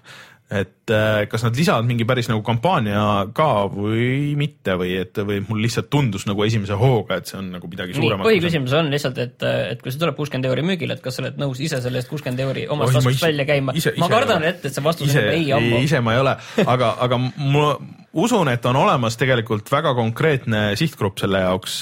Et 0.52 0.92
äh, 0.92 1.24
kas 1.30 1.42
nad 1.46 1.56
lisavad 1.56 1.86
mingi 1.88 2.04
päris 2.04 2.28
nagu 2.28 2.42
kampaania 2.44 3.00
ka 3.36 3.64
või 3.72 4.34
mitte 4.36 4.74
või 4.76 4.92
et, 5.00 5.16
või 5.24 5.40
mul 5.46 5.62
lihtsalt 5.64 5.88
tundus 5.92 6.26
nagu 6.28 6.44
esimese 6.44 6.76
hooga, 6.76 7.16
et 7.20 7.30
see 7.30 7.38
on 7.40 7.48
nagu 7.54 7.70
midagi 7.70 7.96
suuremat. 7.96 8.26
põhiküsimus 8.26 8.74
on 8.76 8.90
lihtsalt, 8.92 9.18
et, 9.24 9.46
et 9.72 9.80
kui 9.80 9.94
see 9.94 10.02
tuleb 10.02 10.18
kuuskümmend 10.18 10.50
euri 10.50 10.66
müügile, 10.68 10.98
et 10.98 11.04
kas 11.04 11.16
sa 11.16 11.24
oled 11.24 11.40
nõus 11.40 11.62
ise 11.64 11.80
selle 11.84 12.02
eest 12.02 12.12
kuuskümmend 12.12 12.44
euri 12.44 12.66
omast 12.68 12.92
ma 12.92 13.00
taskust 13.00 13.24
välja 13.24 13.48
käima 13.48 13.76
ma 14.02 14.10
kardan 14.12 14.44
ette, 14.44 14.68
et 14.68 14.76
see 14.76 14.84
vastus 14.84 15.08
ise 15.08 15.24
on 15.24 15.32
ei 15.32 15.50
ammu. 15.56 15.82
ise 15.88 16.04
ma 16.04 16.16
ei 16.18 16.22
ole, 16.26 16.36
aga, 16.66 16.92
aga 17.08 17.20
ma 17.24 17.66
usun, 18.12 18.52
et 18.52 18.68
on 18.68 18.82
olemas 18.84 19.16
tegelikult 19.20 19.72
väga 19.72 19.96
konkreetne 19.96 20.66
sihtgrupp 20.78 21.24
selle 21.24 21.40
jaoks, 21.46 21.80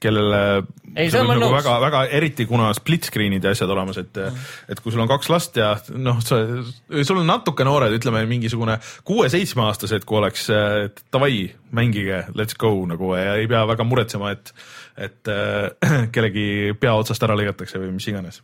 kellele 0.00 0.40
Ei, 0.96 1.10
see 1.12 1.20
ma 1.22 1.34
nagu 1.36 1.44
nõus. 1.44 1.54
väga, 1.58 1.74
väga 1.84 2.00
eriti 2.18 2.46
kuna 2.48 2.70
split 2.74 3.06
screen'id 3.10 3.44
ja 3.44 3.52
asjad 3.54 3.70
olemas, 3.70 4.00
et 4.00 4.16
Mm. 4.20 4.38
et 4.72 4.80
kui 4.80 4.92
sul 4.92 5.00
on 5.04 5.08
kaks 5.10 5.28
last 5.30 5.56
ja 5.60 5.74
noh, 5.94 6.18
sa, 6.24 6.40
sul 7.04 7.20
on 7.20 7.28
natuke 7.28 7.64
noored, 7.68 7.92
ütleme 7.94 8.24
mingisugune 8.26 8.78
kuue-seitsmeaastased, 9.06 10.04
kui 10.08 10.18
oleks 10.18 10.48
davai, 11.12 11.50
mängige, 11.76 12.24
let's 12.34 12.56
go 12.58 12.72
nagu 12.90 13.14
ja 13.14 13.36
ei 13.38 13.46
pea 13.50 13.62
väga 13.70 13.84
muretsema, 13.86 14.32
et 14.34 14.54
et 15.00 15.28
äh, 15.30 16.08
kellegi 16.14 16.74
pea 16.80 16.94
otsast 16.98 17.22
ära 17.22 17.36
lõigatakse 17.38 17.78
või 17.80 17.92
mis 17.96 18.08
iganes 18.10 18.42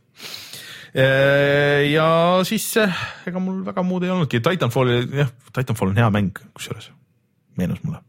ja 1.92 2.06
siis 2.48 2.64
eh, 2.80 3.00
ega 3.28 3.40
mul 3.42 3.58
väga 3.66 3.82
muud 3.84 4.06
ei 4.06 4.12
olnudki, 4.14 4.40
Titanfall, 4.40 4.94
jah, 5.12 5.28
Titanfall 5.52 5.92
on 5.92 5.98
hea 6.00 6.06
mäng, 6.14 6.38
kusjuures 6.56 6.90
meenus 7.58 7.82
mulle. 7.84 8.00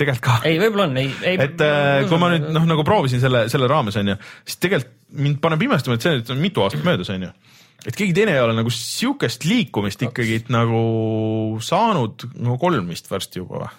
Tegelikult 0.00 0.24
ka. 0.26 0.36
ei, 0.48 0.58
võib-olla 0.62 0.88
on, 0.88 0.96
ei, 1.00 1.10
ei. 1.22 1.38
et 1.44 1.60
äh, 1.64 2.04
kui 2.10 2.18
ma 2.20 2.30
nüüd 2.32 2.48
noh, 2.54 2.66
nagu 2.70 2.84
proovisin 2.86 3.22
selle, 3.22 3.44
selle 3.52 3.68
raames 3.70 3.98
onju, 4.00 4.16
siis 4.46 4.60
tegelikult 4.62 5.00
mind 5.14 5.38
paneb 5.42 5.62
imestama, 5.62 5.94
et 5.94 6.02
see 6.02 6.16
nüüd 6.16 6.32
on 6.34 6.40
mitu 6.42 6.64
aastat 6.64 6.82
möödas 6.86 7.12
onju. 7.14 7.30
et 7.84 7.94
keegi 7.94 8.16
teine 8.16 8.34
ei 8.34 8.42
ole 8.42 8.56
nagu 8.56 8.72
sihukest 8.74 9.46
liikumist 9.46 10.02
ikkagi 10.06 10.40
nagu 10.54 10.80
saanud, 11.62 12.26
no 12.42 12.58
kolm 12.62 12.90
vist 12.90 13.10
varsti 13.12 13.42
juba 13.42 13.62
või? 13.62 13.70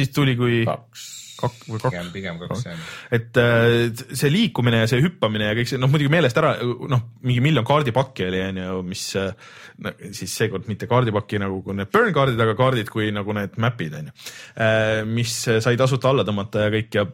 siis 0.00 0.14
tuli, 0.14 0.36
kui 0.38 0.62
kaks. 0.68 1.10
Kaks 1.38 1.66
või 1.68 1.82
kaks 1.82 1.94
pigem, 1.94 2.12
pigem 2.14 2.38
kaks 2.42 2.64
jah. 2.66 2.84
et 3.14 3.40
äh, 3.40 4.04
see 4.12 4.32
liikumine 4.32 4.84
ja 4.84 4.90
see 4.90 5.02
hüppamine 5.04 5.50
ja 5.50 5.56
kõik 5.58 5.72
see 5.72 5.80
noh, 5.80 5.90
muidugi 5.92 6.12
meelest 6.12 6.38
ära 6.40 6.54
noh, 6.62 7.04
mingi 7.26 7.42
miljon 7.44 7.66
kaardipakki 7.68 8.28
oli 8.28 8.44
onju, 8.50 8.78
mis 8.86 9.08
äh, 9.20 9.34
no, 9.84 9.94
siis 10.14 10.38
seekord 10.42 10.70
mitte 10.70 10.88
kaardipakki 10.90 11.42
nagu 11.42 11.60
kui 11.66 11.76
need 11.78 11.92
burn 11.94 12.14
kaardid, 12.16 12.40
aga 12.40 12.56
kaardid 12.58 12.92
kui 12.92 13.10
nagu 13.14 13.36
need 13.36 13.58
map'id 13.62 13.98
onju, 14.00 14.16
mis 15.10 15.36
sai 15.64 15.78
tasuta 15.80 16.10
alla 16.10 16.26
tõmmata 16.26 16.66
ja 16.66 16.74
kõik 16.74 16.98
ja 16.98 17.06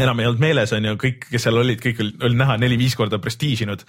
enam 0.00 0.20
ei 0.20 0.28
olnud 0.28 0.42
meeles 0.42 0.72
onju, 0.72 0.96
kõik, 1.00 1.26
kes 1.28 1.46
seal 1.46 1.60
olid, 1.60 1.80
kõik 1.82 2.00
oli, 2.00 2.14
oli 2.28 2.38
näha 2.38 2.56
neli-viis 2.60 2.96
korda 2.96 3.20
prestiižinud. 3.22 3.84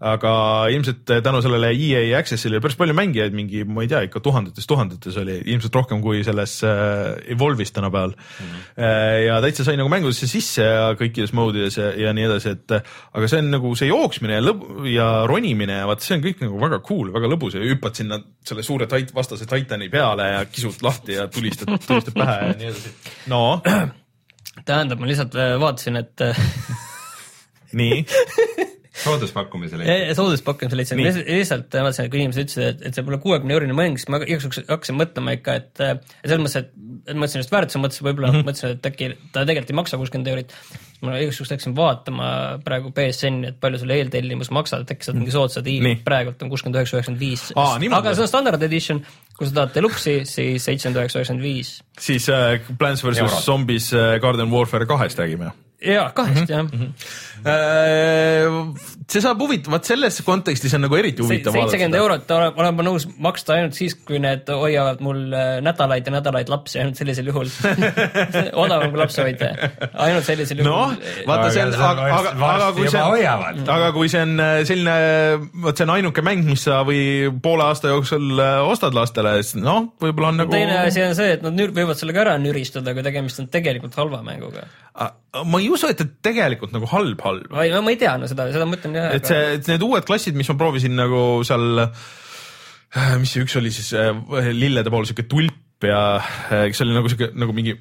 Aga 0.00 0.32
ilmselt 0.72 1.04
tänu 1.24 1.40
sellele 1.44 1.70
EA 1.72 2.18
Accessile 2.18 2.60
päris 2.60 2.76
palju 2.78 2.96
mängijaid, 2.96 3.34
mingi 3.36 3.64
ma 3.64 3.84
ei 3.84 3.90
tea, 3.90 4.02
ikka 4.08 4.20
tuhandetes, 4.24 4.66
tuhandetes 4.68 5.16
oli 5.22 5.38
ilmselt 5.44 5.78
rohkem 5.78 6.02
kui 6.04 6.22
selles 6.26 6.58
äh, 6.66 7.14
Evolve'is 7.34 7.72
tänapäeval 7.72 8.12
mm. 8.16 8.46
-hmm. 8.46 8.84
ja 9.26 9.40
täitsa 9.44 9.64
sai 9.64 9.76
nagu 9.76 9.90
mängudesse 9.92 10.28
sisse 10.30 10.62
ja 10.62 10.92
kõikides 10.98 11.32
mode 11.36 11.62
ides 11.62 11.78
ja, 11.78 11.90
ja 12.06 12.12
nii 12.16 12.28
edasi, 12.28 12.54
et 12.56 12.76
aga 12.76 13.28
see 13.28 13.42
on 13.42 13.50
nagu 13.54 13.74
see 13.78 13.88
jooksmine 13.88 14.38
ja 14.38 14.44
lõb- 14.44 14.86
ja 14.90 15.08
ronimine 15.26 15.80
ja 15.80 15.86
vaat 15.88 16.04
see 16.04 16.16
on 16.18 16.24
kõik 16.24 16.42
nagu 16.44 16.60
väga 16.60 16.80
cool, 16.86 17.12
väga 17.14 17.32
lõbus 17.32 17.56
ja 17.56 17.64
hüppad 17.64 17.96
sinna 17.96 18.20
selle 18.44 18.62
suure 18.66 18.86
tait-, 18.90 19.14
vastase 19.14 19.46
Titani 19.46 19.88
peale 19.88 20.30
ja 20.32 20.44
kisud 20.44 20.82
lahti 20.82 21.16
ja 21.16 21.28
tulistad, 21.28 21.72
tulistad 21.86 22.14
pähe 22.14 22.36
ja 22.46 22.54
nii 22.58 22.72
edasi. 22.72 22.94
no 23.32 23.60
tähendab, 24.64 25.00
ma 25.00 25.08
lihtsalt 25.08 25.34
vaatasin, 25.60 25.96
et 26.00 26.20
äh, 26.20 26.38
nii, 29.06 29.12
sooduspakkumisele. 29.12 29.98
sooduspakkumise 30.18 30.78
leidsin, 30.78 31.02
lihtsalt 31.28 31.74
äh, 31.74 31.84
vaatasin, 31.86 32.08
et 32.08 32.12
kui 32.12 32.22
inimesed 32.22 32.46
ütlesid, 32.46 32.82
et, 32.86 32.96
see 32.96 33.06
pole 33.06 33.20
kuuekümne 33.22 33.56
eurine 33.56 33.76
mäng, 33.76 34.00
siis 34.00 34.10
ma 34.12 34.20
igaks 34.22 34.48
juhuks 34.48 34.64
hakkasin 34.68 34.98
mõtlema 34.98 35.36
ikka, 35.38 35.60
et 35.60 35.84
selles 35.84 36.42
mõttes, 36.42 36.58
et, 36.62 36.74
et 37.06 37.14
mõtlesin 37.14 37.44
just 37.44 37.54
väärtuse 37.54 37.82
mõttes, 37.82 38.02
võib-olla 38.02 38.32
mm 38.32 38.40
-hmm. 38.40 38.50
mõtlesin, 38.50 38.76
et 38.76 38.90
äkki 38.90 39.10
ta 39.32 39.46
tegelikult 39.46 39.72
ei 39.72 39.80
maksa 39.82 40.00
kuuskümmend 40.00 40.32
eurit. 40.32 40.54
ma 41.04 41.18
igaks 41.20 41.36
juhuks 41.38 41.52
läksin 41.52 41.74
vaatama 41.76 42.26
praegu 42.64 42.90
BSN-i, 42.96 43.50
et 43.52 43.58
palju 43.60 43.78
selle 43.82 43.98
eeltellimus 44.00 44.48
maksab, 44.50 44.80
et 44.82 44.94
äkki 44.94 45.04
saad 45.04 45.18
mingi 45.18 45.34
soodsa 45.34 45.60
diili, 45.64 45.92
praegult 46.04 46.42
on 46.42 46.48
kuuskümmend 46.48 46.80
üheksa, 46.80 46.96
üheksakümmend 46.96 47.20
viis. 47.20 47.52
Aga 47.98 48.14
see 48.14 48.24
on 48.24 48.30
standard 48.30 48.62
edition, 48.64 49.02
kui 49.36 49.46
sa 49.46 49.58
tahad 49.60 49.74
deluxe'i, 49.76 50.24
siis 50.24 50.64
seitsekümmend 50.64 51.02
üheksa, 51.02 51.20
üheksakümmend 51.20 51.44
viis. 51.44 51.82
siis 52.00 52.28
äh, 52.32 52.60
Plants 52.78 53.04
versus. 53.04 53.44
Zombies 53.44 53.92
äh, 53.92 54.18
Garden 54.20 54.50
Warfare 54.50 54.86
kahest 54.86 55.18
räägime. 55.18 55.52
jaa, 55.84 56.10
kahest 56.16 56.48
jah. 56.48 56.64
See 59.06 59.22
saab 59.22 59.38
huvitav, 59.38 59.70
vaat 59.70 59.86
selles 59.86 60.16
kontekstis 60.26 60.72
on 60.74 60.82
nagu 60.82 60.96
eriti 60.98 61.22
huvitav 61.22 61.54
seitsekümmend 61.54 61.94
eurot 61.94 62.32
olen 62.34 62.74
ma 62.74 62.84
nõus 62.86 63.04
maksta 63.22 63.54
ainult 63.54 63.76
siis, 63.78 63.94
kui 64.06 64.18
need 64.22 64.48
hoiavad 64.50 65.02
mul 65.04 65.20
äh, 65.30 65.50
nädalaid 65.62 66.08
ja 66.08 66.14
nädalaid 66.16 66.50
lapsi, 66.50 66.80
ainult 66.82 66.98
sellisel 66.98 67.30
juhul. 67.30 67.46
odavam 68.64 68.90
kui 68.90 68.98
lapsi 68.98 69.22
hoida, 69.22 69.52
ainult 70.02 70.26
sellisel 70.26 70.62
juhul 70.62 70.72
noh, 70.72 70.96
vaata 71.28 71.52
see 71.54 71.62
on, 71.62 71.74
aga, 71.88 72.08
aga, 72.16 72.32
aga 72.48 72.70
kui 72.74 72.88
see 72.88 73.02
on, 73.02 73.12
hoiavad. 73.12 73.60
aga 73.76 73.92
kui 73.94 74.10
see 74.10 74.24
on 74.26 74.34
äh, 74.42 74.56
selline, 74.66 74.96
vot 75.68 75.78
see 75.78 75.86
on 75.86 75.94
ainuke 75.94 76.26
mäng, 76.26 76.42
mis 76.48 76.66
sa 76.66 76.80
või 76.88 77.30
poole 77.44 77.68
aasta 77.68 77.94
jooksul 77.94 78.42
äh, 78.42 78.58
ostad 78.66 78.96
lastele, 78.98 79.36
siis 79.46 79.60
noh, 79.62 79.92
võib-olla 80.02 80.32
on 80.34 80.42
nagu. 80.42 80.56
teine 80.56 80.80
asi 80.82 81.04
on 81.06 81.14
see, 81.18 81.36
et 81.38 81.46
nad 81.46 81.54
nür- 81.54 81.74
võivad 81.76 82.02
sellega 82.02 82.24
ära 82.24 82.34
nüristada, 82.42 82.96
kui 82.96 83.06
tegemist 83.06 83.38
on 83.44 83.46
tegelikult 83.54 83.94
halva 84.02 84.24
mänguga. 84.26 84.66
ma 85.46 85.62
ei 85.62 85.70
usu, 85.70 85.92
et 85.92 86.02
ta 86.02 86.08
tegelikult 86.26 86.74
nagu 86.74 86.90
halb, 86.90 87.22
halb. 87.22 87.48
ma 87.54 87.68
ei, 87.68 87.74
ma 87.78 87.94
ei 87.94 88.02
tea, 88.02 88.18
no 88.18 88.26
seda, 88.26 88.50
seda 88.50 88.66
ma 88.66 88.78
ütlen 88.80 88.95
jah. 88.96 89.12
et 89.16 89.28
see, 89.28 89.44
et 89.58 89.70
need 89.72 89.84
uued 89.86 90.08
klassid, 90.08 90.38
mis 90.38 90.48
ma 90.52 90.58
proovisin 90.60 90.96
nagu 90.98 91.22
seal, 91.46 91.86
mis 93.20 93.36
see 93.36 93.44
üks 93.44 93.56
oli 93.60 93.72
siis, 93.74 93.92
lillede 94.56 94.92
pool 94.92 95.08
sihuke 95.08 95.28
tulp 95.30 95.62
ja 95.84 96.16
äh, 96.16 96.66
kes 96.70 96.80
oli 96.80 96.94
nagu 96.96 97.08
sihuke 97.12 97.30
nagu 97.36 97.52
mingi 97.52 97.74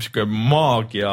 sihuke 0.00 0.24
maagia 0.24 1.10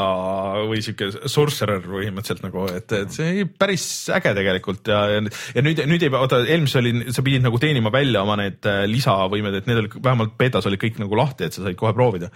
või 0.70 0.80
sihuke 0.84 1.28
sorcerer 1.28 1.82
põhimõtteliselt 1.84 2.46
nagu, 2.46 2.64
et, 2.72 2.94
et 2.96 3.12
see 3.12 3.32
oli 3.34 3.48
päris 3.60 3.84
äge 4.16 4.32
tegelikult 4.38 4.88
ja, 4.88 5.02
ja, 5.12 5.24
ja 5.58 5.64
nüüd, 5.66 5.82
nüüd 5.90 6.06
ei 6.06 6.14
pea, 6.14 6.22
oota 6.24 6.40
eelmises 6.46 6.80
oli, 6.80 6.94
sa 7.16 7.26
pidid 7.26 7.44
nagu 7.44 7.60
teenima 7.60 7.92
välja 7.94 8.24
oma 8.24 8.38
need 8.40 8.70
äh, 8.72 8.86
lisavõimed, 8.88 9.60
et 9.60 9.68
need 9.68 9.84
olid 9.84 10.00
vähemalt 10.00 10.38
betas 10.40 10.70
olid 10.70 10.82
kõik 10.82 11.02
nagu 11.04 11.20
lahti, 11.20 11.50
et 11.50 11.58
sa 11.58 11.66
said 11.66 11.78
kohe 11.80 11.92
proovida. 11.98 12.32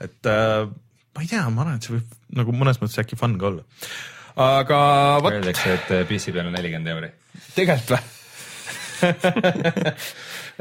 et 0.00 0.32
äh, 0.32 0.64
ma 1.12 1.26
ei 1.26 1.28
tea, 1.28 1.44
ma 1.52 1.66
arvan, 1.66 1.76
et 1.76 1.86
see 1.86 1.98
võib 1.98 2.18
nagu 2.40 2.56
mõnes 2.56 2.80
mõttes 2.80 3.04
äkki 3.04 3.20
fun 3.20 3.36
ka 3.40 3.50
olla. 3.52 3.66
Aga 4.36 4.80
vot 5.22 5.38
Öeldakse, 5.38 5.78
et 5.78 5.94
äh, 5.94 6.04
PC 6.08 6.32
peal 6.34 6.48
on 6.48 6.56
nelikümmend 6.56 6.92
euri. 6.94 7.12
tegelikult 7.56 7.96
või? 7.96 8.02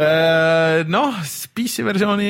Äh, 0.02 0.85
noh, 0.88 1.18
PC 1.52 1.84
versiooni 1.84 2.30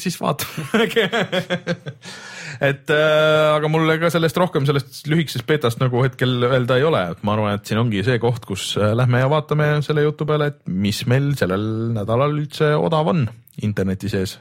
siis 0.00 0.16
vaatame. 0.18 0.86
et 2.70 2.90
äh, 2.90 3.48
aga 3.52 3.70
mul 3.70 3.92
ega 3.92 4.08
sellest 4.10 4.40
rohkem 4.40 4.64
sellest 4.66 5.04
lühikesest 5.10 5.44
betast 5.46 5.82
nagu 5.82 6.00
hetkel 6.06 6.48
öelda 6.48 6.78
ei 6.80 6.86
ole, 6.88 7.04
et 7.12 7.20
ma 7.28 7.36
arvan, 7.36 7.58
et 7.58 7.68
siin 7.68 7.82
ongi 7.82 8.00
see 8.06 8.16
koht, 8.22 8.48
kus 8.48 8.70
äh, 8.80 8.94
lähme 8.98 9.20
ja 9.20 9.28
vaatame 9.30 9.70
selle 9.86 10.06
jutu 10.06 10.26
peale, 10.28 10.48
et 10.54 10.62
mis 10.64 11.04
meil 11.10 11.34
sellel 11.38 11.68
nädalal 11.98 12.34
üldse 12.40 12.72
odav 12.80 13.12
on 13.12 13.26
interneti 13.60 14.10
sees 14.10 14.38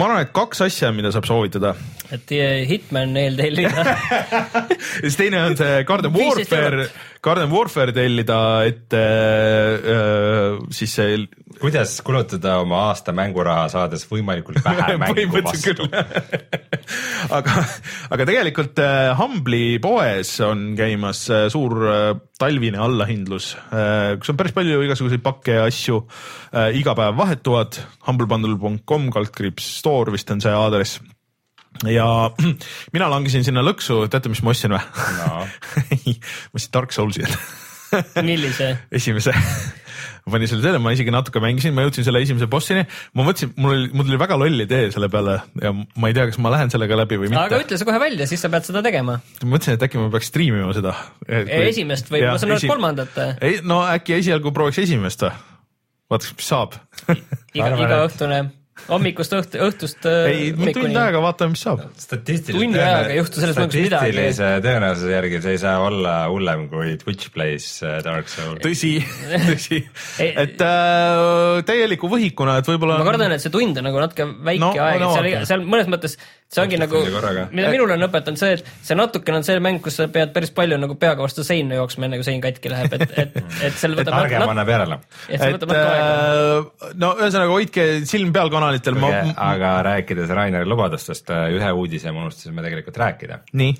ma 0.00 0.06
arvan, 0.08 0.22
et 0.24 0.30
kaks 0.32 0.62
asja, 0.64 0.88
mida 0.96 1.10
saab 1.12 1.26
soovitada. 1.28 1.74
Et 2.14 2.34
Hitman 2.70 3.16
eeltellida, 3.16 3.84
siis 5.02 5.18
teine 5.18 5.44
on 5.46 5.56
see 5.58 5.84
Garden 5.88 6.12
15 6.14 6.50
Warfare, 6.50 6.88
Garden 7.22 7.52
Warfare 7.52 7.94
tellida, 7.96 8.40
et 8.68 8.96
äh, 8.96 9.92
äh, 9.94 10.58
siis 10.74 10.96
see 10.98 11.14
kuidas 11.60 11.98
kulutada 12.04 12.56
oma 12.62 12.78
aasta 12.88 13.12
mänguraha, 13.16 13.68
saades 13.72 14.06
võimalikult 14.08 14.62
vähe 14.64 14.96
mängu 15.02 15.42
vastu? 15.44 15.86
aga, 17.38 17.56
aga 18.16 18.28
tegelikult 18.28 18.80
äh, 18.82 19.12
Humble'i 19.18 19.78
poes 19.82 20.32
on 20.46 20.70
käimas 20.78 21.26
äh, 21.32 21.46
suur 21.52 21.76
äh, 21.84 22.00
talvine 22.40 22.80
allahindlus. 22.80 23.52
Äh,, 23.68 24.16
kus 24.20 24.32
on 24.32 24.40
päris 24.40 24.56
palju 24.56 24.80
igasuguseid 24.86 25.24
pakke 25.24 25.60
ja 25.60 25.68
asju 25.68 26.00
äh, 26.00 26.72
iga 26.80 26.96
päev 26.98 27.18
vahetuvad. 27.20 27.82
humblebundle.com 28.08 29.10
kaldkriips 29.12 29.74
store 29.82 30.16
vist 30.16 30.30
on 30.32 30.40
see 30.40 30.54
aadress 30.56 31.00
ja 31.88 32.06
mina 32.94 33.10
langesin 33.12 33.44
sinna 33.46 33.64
lõksu, 33.66 34.02
teate, 34.12 34.32
mis 34.32 34.42
ma 34.44 34.54
ostsin 34.54 34.74
või 34.76 34.82
no. 35.18 35.44
ma 36.50 36.56
ostsin 36.58 36.72
Dark 36.76 36.92
Soulsi 36.96 37.26
millise? 38.30 38.74
esimese 38.94 39.34
ma 40.26 40.34
panin 40.34 40.50
selle 40.50 40.62
tööle, 40.64 40.80
ma 40.82 40.92
isegi 40.94 41.12
natuke 41.14 41.40
mängisin, 41.42 41.72
ma 41.74 41.84
jõudsin 41.86 42.04
selle 42.06 42.20
esimese 42.22 42.46
bossini, 42.50 42.84
ma 43.16 43.24
mõtlesin, 43.26 43.52
mul 43.60 43.72
oli, 43.74 43.88
mul 43.96 44.06
tuli 44.06 44.18
väga 44.20 44.36
loll 44.40 44.64
idee 44.66 44.90
selle 44.94 45.08
peale 45.12 45.38
ja 45.62 45.72
ma 45.74 46.10
ei 46.10 46.16
tea, 46.16 46.26
kas 46.30 46.38
ma 46.42 46.52
lähen 46.54 46.72
sellega 46.72 46.98
läbi 47.00 47.18
või 47.22 47.30
aga 47.32 47.46
mitte. 47.48 47.62
ütle 47.64 47.80
see 47.80 47.88
kohe 47.88 48.00
välja, 48.02 48.28
siis 48.30 48.44
sa 48.44 48.50
pead 48.52 48.68
seda 48.68 48.82
tegema. 48.86 49.16
ma 49.42 49.50
mõtlesin, 49.54 49.78
et 49.78 49.86
äkki 49.88 50.00
ma 50.02 50.10
peaks 50.12 50.30
striimima 50.30 50.74
seda. 50.76 50.94
esimest 51.26 52.12
või 52.12 52.24
ma 52.26 52.36
saan 52.38 52.54
aru, 52.54 52.60
et 52.60 52.74
kolmandat. 52.74 53.20
ei 53.40 53.60
no 53.66 53.80
äkki 53.88 54.18
esialgu 54.20 54.52
prooviks 54.56 54.82
esimest 54.84 55.24
või? 55.26 55.32
vaataks, 56.10 56.34
mis 56.36 56.50
saab. 56.52 56.74
iga, 57.08 57.66
arvan, 57.66 57.84
iga 57.86 58.00
et- 58.00 58.10
õhtune, 58.10 58.40
hommikust 58.88 59.34
õht-, 59.36 59.56
õhtust 59.60 60.06
äh, 60.08 60.28
ei, 60.30 60.72
tund 60.74 60.96
aega, 60.96 61.20
vaatame, 61.22 61.54
mis 61.54 61.64
saab. 61.66 61.82
statistiliselt 62.00 62.60
Tunni 62.60 62.80
ajaga 62.80 63.12
ei 63.12 63.18
juhtu 63.18 63.42
selles 63.42 63.58
mõttes 63.58 63.84
midagi. 63.84 64.12
statistilise 64.14 64.50
tõenäosuse 64.64 65.12
järgi 65.14 65.40
see 65.44 65.54
ei 65.56 65.62
saa 65.62 65.76
olla 65.84 66.14
hullem 66.32 66.66
kui 66.72 66.94
Twitch 67.02 67.32
Plays 67.34 67.68
äh, 67.86 67.98
Dark 68.06 68.30
Soul. 68.32 68.58
tõsi, 68.64 68.94
tõsi, 69.50 69.82
et 70.24 70.64
äh, 70.66 71.60
täieliku 71.68 72.10
võhikuna, 72.12 72.58
et 72.62 72.70
võib-olla. 72.72 73.00
ma 73.02 73.08
kardan, 73.10 73.36
et 73.36 73.44
see 73.44 73.54
tund 73.54 73.80
on 73.80 73.88
nagu 73.90 74.02
natuke 74.02 74.28
väike 74.38 74.60
No, 74.60 74.72
no, 74.76 74.86
aeg 74.86 75.00
no 75.00 75.08
no,, 75.08 75.14
seal 75.16 75.30
vaata., 75.30 75.50
seal 75.50 75.66
mõnes 75.66 75.90
mõttes 75.92 76.16
see 76.50 76.62
ongi 76.64 76.78
nagu 76.80 77.00
mida 77.54 77.68
minule 77.70 77.94
on 77.94 78.06
õpetanud 78.08 78.40
see, 78.40 78.56
et 78.58 78.70
see 78.86 78.96
natukene 78.98 79.38
on 79.38 79.46
see 79.46 79.60
mäng, 79.62 79.78
kus 79.84 80.00
sa 80.00 80.08
pead 80.10 80.32
päris 80.34 80.50
palju 80.56 80.78
nagu 80.82 80.96
peaga 80.98 81.22
vastu 81.22 81.44
seina 81.46 81.78
jooksma, 81.78 82.08
enne 82.08 82.18
kui 82.18 82.26
sein 82.26 82.42
katki 82.42 82.72
läheb, 82.72 82.96
et, 82.98 83.14
et, 83.22 83.38
et 83.68 83.78
seal 83.78 83.94
võtab 83.98 84.16
targem 84.16 84.42
nat- 84.42 84.54
annab 84.56 84.72
järele. 84.74 84.98
et 85.28 85.36
see 85.36 85.52
et 85.52 85.54
võtab 85.58 85.70
natuke 85.70 85.94
aega. 85.94 86.10
äh, 86.88 86.98
no 87.04 87.12
ühesõnaga 87.20 87.54
hoidke 87.54 87.86
silm 88.10 88.34
peal 88.34 88.50
kanalitel, 88.50 88.98
ma, 88.98 89.12
aga 89.52 89.76
rääkides 89.92 90.34
Raineri 90.40 90.68
lubadustest, 90.68 91.30
ühe 91.54 91.70
uudise 91.78 92.10
me 92.10 92.26
unustasime 92.26 92.66
tegelikult 92.66 92.98
rääkida. 93.06 93.42
nii 93.62 93.78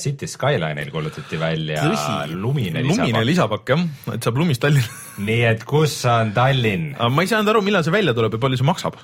City 0.00 0.24
Skyline'il 0.24 0.88
kuulutati 0.88 1.36
välja 1.36 1.82
Tõsi. 1.84 2.32
lumine 2.32 2.80
lumine 2.80 3.20
lisapakk. 3.20 3.28
lisapakk 3.28 3.72
jah, 3.74 3.82
et 4.14 4.24
saab 4.24 4.38
lumist 4.40 4.62
Tallinna. 4.64 4.94
nii 5.26 5.42
et 5.50 5.66
kus 5.68 5.98
on 6.08 6.32
Tallinn? 6.32 6.94
ma 6.96 7.24
ei 7.26 7.28
saanud 7.28 7.52
aru, 7.52 7.60
millal 7.66 7.84
see 7.84 7.92
välja 7.92 8.14
tuleb 8.16 8.38
ja 8.38 8.40
palju 8.40 8.56
see 8.56 8.64
maksab. 8.70 8.96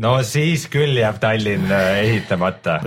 No 0.00 0.12
siis 0.24 0.64
küll 0.72 0.96
jääb 0.96 1.18
Tallinn 1.20 1.68
äh, 1.68 1.98
ehitamata. 2.06 2.78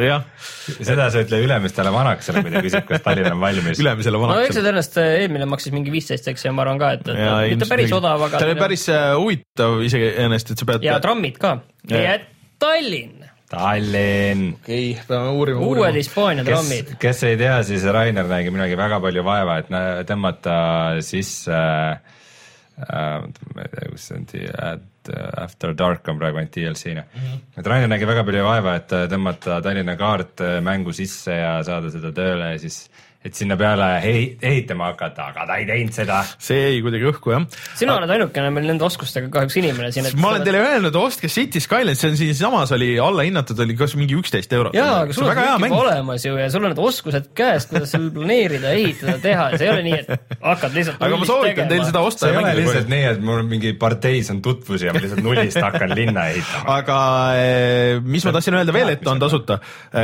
seda 0.80 1.10
sa 1.14 1.22
ütle 1.22 1.42
Ülemistele 1.46 1.92
Vanakesele, 1.94 2.42
kui 2.46 2.54
ta 2.54 2.64
küsib, 2.66 2.88
kas 2.90 3.04
Tallinn 3.06 3.36
on 3.36 3.44
valmis. 3.44 3.82
ülemisele 3.82 4.18
no 4.22 4.40
eks 4.42 4.56
see. 4.58 4.64
tõenäoliselt 4.66 4.98
äh, 5.04 5.12
eelmine 5.26 5.46
maksis 5.50 5.76
mingi 5.76 5.94
viisteist, 5.94 6.28
eks 6.32 6.48
ja 6.48 6.54
ma 6.56 6.66
arvan 6.66 6.82
ka, 6.82 6.96
et, 6.98 7.12
et 7.14 7.54
mitte 7.54 7.70
päris 7.70 7.92
mingi- 7.92 8.00
odav, 8.00 8.26
aga 8.30 8.42
ta 8.42 8.50
oli 8.50 8.58
päris 8.58 8.88
äh, 8.90 9.12
huvitav 9.20 9.78
iseenesest, 9.86 10.56
et 10.56 10.64
sa 10.64 10.70
pead. 10.72 10.88
ja 10.88 10.98
trammid 11.04 11.38
ka. 11.42 11.60
Ja. 11.92 12.02
ja 12.02 12.18
Tallinn, 12.60 13.22
Tallinn. 13.52 14.48
okei, 14.58 14.96
peame 15.06 15.36
uurima, 15.38 15.62
uued 15.62 15.84
uurima. 15.84 15.94
Hispaania 16.00 16.48
kes 16.48 16.56
trammid., 16.56 16.96
kes 17.06 17.24
ei 17.30 17.38
tea, 17.38 17.60
siis 17.68 17.86
Rainer 17.86 18.26
nägi 18.32 18.50
midagi 18.56 18.80
väga 18.82 18.98
palju 19.04 19.28
vaeva, 19.28 19.60
et 19.62 19.70
nä- 19.70 20.02
tõmmata 20.10 20.58
sisse 21.06 21.54
äh, 21.54 23.22
ma 23.54 23.62
ei 23.62 23.74
tea, 23.78 23.88
kus 23.94 24.10
see 24.10 24.18
on, 24.18 24.86
at 25.10 25.38
uh, 25.38 25.44
After 25.44 25.74
Dark 25.74 26.08
on 26.08 26.20
praegu 26.20 26.38
ainult 26.38 26.56
DLC-na 26.56 27.02
mm. 27.02 27.22
-hmm. 27.22 27.40
et 27.58 27.68
Rainer 27.68 27.88
nägi 27.88 28.08
väga 28.08 28.24
palju 28.24 28.44
vaeva, 28.44 28.76
et 28.76 28.92
äh, 28.92 29.08
tõmmata 29.10 29.62
Tallinna 29.62 29.96
kaart 29.96 30.42
äh, 30.42 30.62
mängu 30.62 30.94
sisse 30.94 31.32
ja 31.32 31.64
saada 31.64 31.92
seda 31.92 32.12
tööle 32.12 32.52
ja 32.52 32.60
siis, 32.60 32.90
et 33.26 33.34
sinna 33.34 33.56
peale 33.58 33.88
ehi- 34.06 34.36
ehitama 34.42 34.92
hakata, 34.92 35.32
aga 35.32 35.46
ta 35.50 35.58
ei 35.58 35.66
teinud 35.66 35.96
seda. 35.96 36.20
see 36.38 36.60
jäi 36.60 36.82
kuidagi 36.86 37.08
õhku 37.10 37.34
jah. 37.34 37.46
sina 37.78 37.96
oled 37.98 38.12
ainukene 38.16 38.52
meil 38.54 38.68
nende 38.70 38.86
oskustega 38.86 39.32
kahjuks 39.34 39.58
inimene 39.62 39.90
siin. 39.96 40.10
ma 40.22 40.30
olen 40.34 40.46
teile 40.46 40.62
öelnud, 40.62 40.98
ostke 41.00 41.30
City 41.32 41.62
Skyline, 41.64 41.98
see 41.98 42.12
on 42.12 42.20
siinsamas 42.20 42.74
oli 42.76 42.92
allahinnatud, 43.02 43.60
oli 43.66 43.78
kas 43.80 43.96
mingi 43.98 44.18
üksteist 44.20 44.54
eurot. 44.54 44.78
jaa, 44.78 45.02
aga 45.06 45.16
sul 45.18 45.26
on 45.26 45.32
väga 45.32 45.42
kõik 45.42 45.50
hea 45.50 45.56
juba 45.56 45.66
mäng. 45.66 45.78
olemas 45.80 46.28
ju 46.28 46.36
ja 46.38 46.50
sul 46.54 46.68
on 46.68 46.74
need 46.76 46.84
oskused 46.86 47.32
käes, 47.38 47.66
kuidas 47.72 47.96
seal 47.96 48.06
planeerida, 48.14 48.76
ehitada, 48.78 49.18
teha, 49.26 49.48
see 49.56 49.66
ei 49.66 49.74
ole 49.74 49.86
nii, 49.88 50.00
et 50.04 50.38
hakkad 50.46 50.78
lihtsalt 50.78 51.08
aga 51.10 51.20
ma 51.24 51.30
soovitan 51.32 51.74
teil 51.74 51.88
seda 51.90 52.06
osta 52.06 52.28
see 52.28 52.36
ei 52.36 52.38
ja 52.38 52.46
ole 52.46 52.54
lihtsalt 52.62 52.94
nii, 52.94 53.10
et 53.16 53.26
mul 53.32 53.44
mingi 53.50 53.74
parteis 53.82 54.30
on 54.36 54.44
tutvusi 54.46 54.90
ja 54.90 54.94
ma 54.94 55.02
lihtsalt 55.02 55.26
nullist 55.26 55.62
hakkan 55.66 55.98
linna 55.98 56.28
ehitama. 56.36 56.78
aga 56.78 57.00
eh, 57.42 58.06
mis 58.06 58.30
ma 58.30 58.36
tahtsin 58.38 58.62
öelda 58.62 58.78
veel, 58.78 58.94
et 58.94 59.10
on 59.10 59.26
tasuta, 59.26 59.58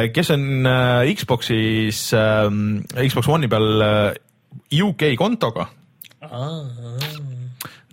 kes 0.10 0.34
on 0.34 0.50
eh, 0.74 1.14
Xbox'is, 1.22 2.04
Xbox 3.12 3.28
One'i 3.32 3.50
peal 3.52 3.84
eh, 3.86 4.82
UK 4.82 5.12
kontoga, 5.20 5.68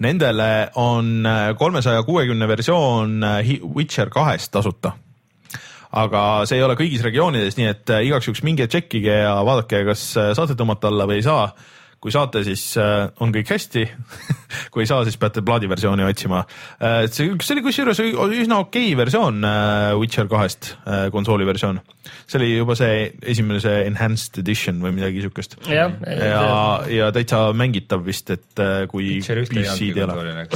nendele 0.04 0.48
on 0.78 1.26
kolmesaja 1.58 2.02
kuuekümne 2.06 2.46
versioon 2.48 3.22
Hi- 3.44 3.60
Witcher 3.74 4.10
kahest 4.14 4.52
tasuta 4.54 4.92
aga 5.98 6.22
see 6.46 6.58
ei 6.58 6.62
ole 6.66 6.74
kõigis 6.76 7.00
regioonides, 7.02 7.56
nii 7.56 7.66
et 7.70 7.90
igaks 8.04 8.26
juhuks 8.28 8.42
minge 8.44 8.66
tšekkige 8.68 9.14
ja 9.22 9.32
vaadake, 9.46 9.80
kas 9.88 10.02
saate 10.36 10.52
tõmmata 10.58 10.90
alla 10.90 11.06
või 11.08 11.16
ei 11.22 11.24
saa. 11.24 11.46
Kui 11.98 12.12
saate, 12.14 12.44
siis 12.46 12.62
äh, 12.78 13.08
on 13.24 13.32
kõik 13.34 13.50
hästi 13.50 13.84
kui 14.72 14.84
ei 14.84 14.88
saa, 14.88 15.02
siis 15.06 15.18
peate 15.20 15.42
plaadiversiooni 15.44 16.06
otsima. 16.06 16.44
see, 17.10 17.32
see 17.42 17.54
oli 17.56 17.64
kusjuures 17.66 18.00
üsna 18.02 18.60
okei 18.62 18.94
versioon 18.98 19.42
Witcher 19.98 20.28
kahest, 20.30 20.70
konsooli 21.12 21.46
versioon. 21.48 21.80
see 22.26 22.38
oli 22.40 22.50
juba 22.52 22.76
see 22.78 23.08
esimene, 23.34 23.60
see 23.62 23.82
enhanced 23.88 24.38
edition 24.42 24.80
või 24.84 24.94
midagi 24.96 25.24
siukest. 25.26 25.58
ja, 25.68 25.88
ja, 26.06 26.42
ja 26.92 27.10
täitsa 27.14 27.48
mängitav 27.56 28.04
vist, 28.06 28.30
et 28.34 28.64
kui 28.90 29.18
PC-d 29.20 29.98
ei 29.98 30.06
ole. 30.06 30.46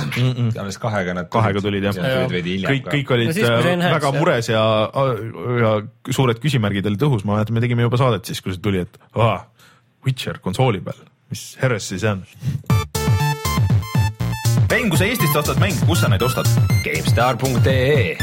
alles 0.62 0.80
kahega 0.82 1.16
nad 1.18 1.30
kahega 1.32 1.64
tulid 1.64 1.90
jah 1.90 1.98
ja. 1.98 2.26
kõik, 2.30 2.86
kõik 2.86 3.14
olid 3.18 3.32
no 3.32 3.36
siis, 3.36 3.48
väga 3.82 4.12
mures 4.16 4.52
ja, 4.52 4.64
ja 5.62 5.76
suured 6.10 6.40
küsimärgid 6.42 6.86
olid 6.90 7.08
õhus, 7.08 7.26
ma 7.26 7.36
mäletan, 7.36 7.58
me 7.58 7.64
tegime 7.64 7.86
juba 7.86 8.00
saadet 8.00 8.30
siis, 8.30 8.42
kui 8.44 8.54
see 8.54 8.62
tuli, 8.62 8.86
et 8.86 9.00
aa, 9.18 9.40
Witcher 10.06 10.40
konsooli 10.42 10.80
peal, 10.82 11.02
mis 11.32 11.56
heresse 11.62 11.98
see 11.98 12.10
on? 12.10 12.26
mäng, 14.82 14.90
kui 14.90 14.98
sa 14.98 15.06
Eestist 15.06 15.36
ostad 15.38 15.60
mänge, 15.62 15.78
kus 15.86 16.00
sa 16.02 16.08
neid 16.12 16.22
ostad? 16.26 16.48
GameStar.ee 16.84 18.16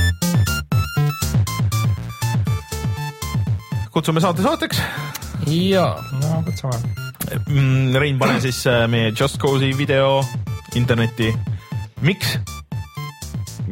kutsume 3.89 4.21
saate 4.21 4.43
saateks. 4.45 4.81
jaa, 5.47 5.95
no 6.21 6.43
kutsume. 6.45 6.77
Mm, 7.47 7.95
Rein, 7.95 8.19
pane 8.19 8.39
siis 8.45 8.61
äh, 8.67 8.85
meie 8.91 9.13
Just 9.19 9.39
Cause'i 9.41 9.73
video 9.77 10.25
internetti. 10.75 11.33
miks? 12.01 12.37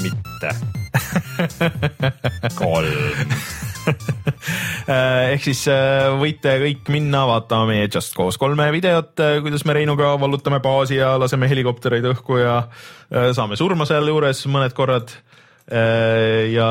mitte 0.01 0.49
kolm 2.59 3.34
ehk 5.33 5.43
siis 5.45 5.63
äh, 5.71 6.07
võite 6.19 6.57
kõik 6.63 6.91
minna 6.93 7.23
vaatama 7.29 7.69
meie 7.71 7.87
Just 7.87 8.15
Cause 8.17 8.39
kolme 8.41 8.69
videot, 8.75 9.13
äh, 9.23 9.37
kuidas 9.45 9.65
me 9.67 9.77
Reinuga 9.77 10.13
vallutame 10.21 10.61
baasi 10.63 10.99
ja 10.99 11.15
laseme 11.19 11.49
helikoptereid 11.51 12.07
õhku 12.13 12.41
ja 12.41 12.57
saame 13.07 13.55
surma 13.59 13.87
sealjuures 13.87 14.43
mõned 14.51 14.73
korrad. 14.75 15.13
ja 16.51 16.67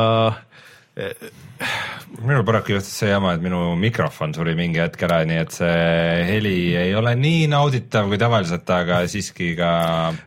minul 2.23 2.45
paraku 2.45 2.73
juhtus 2.73 2.93
see 3.01 3.11
jama, 3.11 3.35
et 3.37 3.43
minu 3.45 3.75
mikrofon 3.81 4.33
suri 4.37 4.55
mingi 4.57 4.81
hetk 4.81 5.03
ära, 5.09 5.23
nii 5.29 5.41
et 5.43 5.57
see 5.57 6.23
heli 6.31 6.57
ei 6.77 6.95
ole 6.97 7.13
nii 7.21 7.47
nauditav 7.53 8.09
kui 8.11 8.21
tavaliselt, 8.21 8.69
aga 8.73 9.03
siiski 9.11 9.55
ka. 9.59 9.73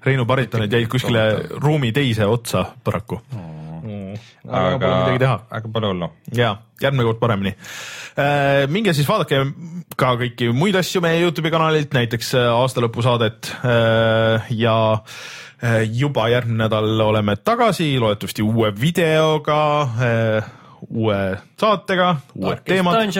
Reinu 0.06 0.26
baritonid 0.30 0.74
jäid 0.74 0.90
kuskile 0.92 1.26
ruumi 1.58 1.94
teise 1.96 2.30
otsa 2.30 2.68
paraku 2.84 3.22
mm 3.30 3.59
aga, 4.50 4.76
aga 4.76 4.80
pole 4.84 5.00
midagi 5.04 5.24
teha. 5.26 5.40
aga 5.60 5.74
pole 5.74 5.92
hullu. 5.94 6.12
ja, 6.36 6.54
järgmine 6.82 7.08
kord 7.10 7.22
paremini 7.22 7.54
äh,. 7.56 8.66
minge 8.72 8.94
siis 8.98 9.10
vaadake 9.10 9.44
ka 10.00 10.14
kõiki 10.20 10.52
muid 10.56 10.78
asju 10.80 11.02
meie 11.04 11.22
Youtube'i 11.24 11.54
kanalilt, 11.54 11.94
näiteks 11.96 12.34
äh, 12.40 12.52
aastalõpusaadet 12.54 13.52
äh, 13.64 14.54
ja 14.60 14.78
äh, 14.94 15.84
juba 15.86 16.30
järgmine 16.32 16.66
nädal 16.66 16.94
oleme 17.10 17.38
tagasi, 17.44 17.92
loodetavasti 18.02 18.46
uue 18.46 18.72
videoga 18.76 19.60
äh, 19.82 20.56
uue 20.88 21.38
saatega, 21.60 22.14
uued 22.36 22.62
teemad. 22.68 23.12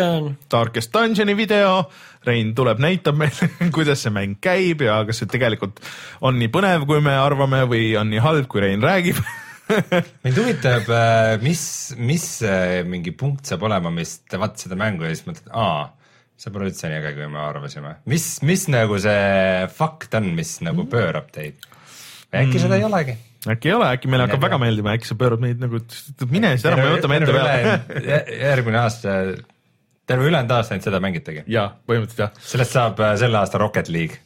Darkest 0.52 0.94
Dungeoni 0.94 1.36
video, 1.38 1.84
Rein 2.26 2.54
tuleb, 2.56 2.82
näitab 2.84 3.18
meile 3.20 3.50
kuidas 3.76 4.04
see 4.04 4.14
mäng 4.16 4.40
käib 4.44 4.84
ja 4.84 5.00
kas 5.08 5.22
see 5.22 5.30
tegelikult 5.32 5.80
on 6.22 6.40
nii 6.40 6.52
põnev, 6.54 6.88
kui 6.88 7.04
me 7.04 7.16
arvame 7.20 7.64
või 7.70 7.94
on 8.00 8.12
nii 8.12 8.24
halb, 8.24 8.50
kui 8.52 8.64
Rein 8.64 8.84
räägib 8.84 9.20
mind 10.26 10.42
huvitab, 10.42 10.90
äh, 10.90 11.36
mis, 11.44 11.64
mis 12.00 12.28
mingi 12.90 13.14
punkt 13.18 13.50
saab 13.50 13.66
olema, 13.70 13.92
mis 13.94 14.20
te 14.30 14.40
vaatate 14.42 14.68
seda 14.68 14.78
mängu 14.80 15.06
ja 15.06 15.14
siis 15.14 15.28
mõtlete, 15.28 15.54
aa, 15.54 15.88
see 16.40 16.54
pole 16.56 16.70
üldse 16.70 16.90
nii 16.90 17.00
äge, 17.02 17.16
kui 17.18 17.32
me 17.32 17.42
arvasime. 17.44 17.96
mis, 18.10 18.28
mis 18.48 18.68
nagu 18.72 19.00
see 19.02 19.66
fakt 19.76 20.16
on, 20.20 20.32
mis 20.38 20.58
nagu 20.66 20.86
mm. 20.86 20.92
pöörab 20.94 21.34
teid? 21.36 21.60
äkki 22.30 22.56
mm. 22.56 22.62
seda 22.64 22.80
ei 22.80 22.86
olegi? 22.88 23.16
äkki 23.48 23.72
ei 23.72 23.76
ole, 23.76 23.92
äkki 23.98 24.12
meile 24.12 24.28
hakkab 24.28 24.46
väga 24.48 24.60
meeldima, 24.62 24.96
äkki 24.98 25.10
sa 25.10 25.18
pöörad 25.20 25.44
meid 25.44 25.62
nagu, 25.64 25.82
mine 26.32 26.54
siis 26.56 26.68
ära, 26.70 26.80
me 26.80 26.96
võtame 26.96 27.20
enda 27.20 27.36
peale. 27.36 28.16
järgmine 28.40 28.82
aasta, 28.82 29.20
terve 30.10 30.28
ülejäänud 30.30 30.56
aasta 30.56 30.76
ainult 30.76 30.90
seda 30.90 31.04
mängitegi? 31.04 31.46
jaa, 31.52 31.70
põhimõtteliselt 31.90 32.26
jah. 32.26 32.50
sellest 32.54 32.76
saab 32.78 33.04
äh, 33.04 33.14
selle 33.22 33.42
aasta 33.42 33.62
Rocket 33.62 33.92
League 33.92 34.24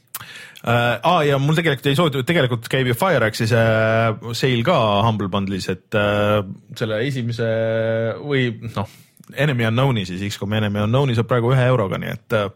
äh,. 0.64 0.98
aa 1.03 1.23
ja 1.27 1.40
mul 1.41 1.57
tegelikult 1.60 1.90
ei 1.91 1.99
soovitud, 1.99 2.26
tegelikult 2.27 2.68
käib 2.72 2.90
ju 2.91 2.98
FireXi 2.98 3.48
see 3.52 3.64
äh, 3.64 4.34
sale 4.38 4.65
ka 4.68 4.77
Humble 5.06 5.30
Bundle'is, 5.34 5.69
et 5.73 5.98
äh, 5.99 6.41
selle 6.80 7.02
esimese 7.07 7.49
või 8.23 8.49
noh, 8.73 8.91
Enemy 9.34 9.69
Unknown'i 9.69 10.06
siis 10.07 10.23
X-kom 10.30 10.53
Enemy 10.57 10.84
Unknown'i 10.85 11.15
saab 11.18 11.30
praegu 11.31 11.53
ühe 11.53 11.68
euroga, 11.72 11.99
nii 12.02 12.14
et 12.14 12.38
äh, 12.40 12.49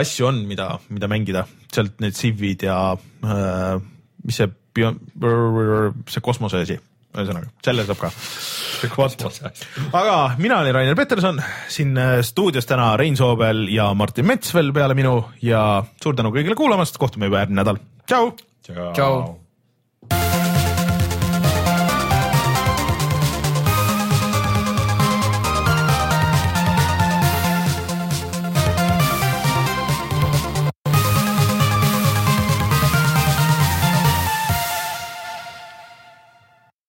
asju 0.00 0.30
on, 0.30 0.42
mida, 0.48 0.70
mida 0.94 1.10
mängida, 1.10 1.46
sealt 1.74 2.00
need 2.04 2.16
Civid 2.18 2.66
ja 2.68 2.78
äh, 2.94 3.76
mis 4.24 4.40
see, 4.40 4.50
see 4.80 6.24
kosmose 6.24 6.64
asi 6.64 6.78
ühesõnaga, 7.14 7.52
selle 7.64 7.86
saab 7.86 8.06
ka. 8.06 8.14
Vot, 8.98 9.26
aga 9.92 10.16
mina 10.38 10.60
olin 10.62 10.76
Rainer 10.76 10.98
Peterson, 10.98 11.40
siin 11.72 11.96
äh, 11.98 12.18
stuudios 12.26 12.68
täna 12.68 12.92
Rein 13.00 13.16
Soobel 13.16 13.66
ja 13.72 13.90
Martin 13.94 14.28
Mets 14.28 14.54
veel 14.54 14.72
peale 14.76 14.96
minu 14.98 15.16
ja 15.42 15.84
suur 16.02 16.18
tänu 16.18 16.34
kõigile 16.34 16.58
kuulamast, 16.58 16.98
kohtume 17.00 17.30
juba 17.30 17.44
järgmine 17.44 17.62
nädal, 17.62 17.82
tšau. 18.06 18.34
tšau. 18.68 20.43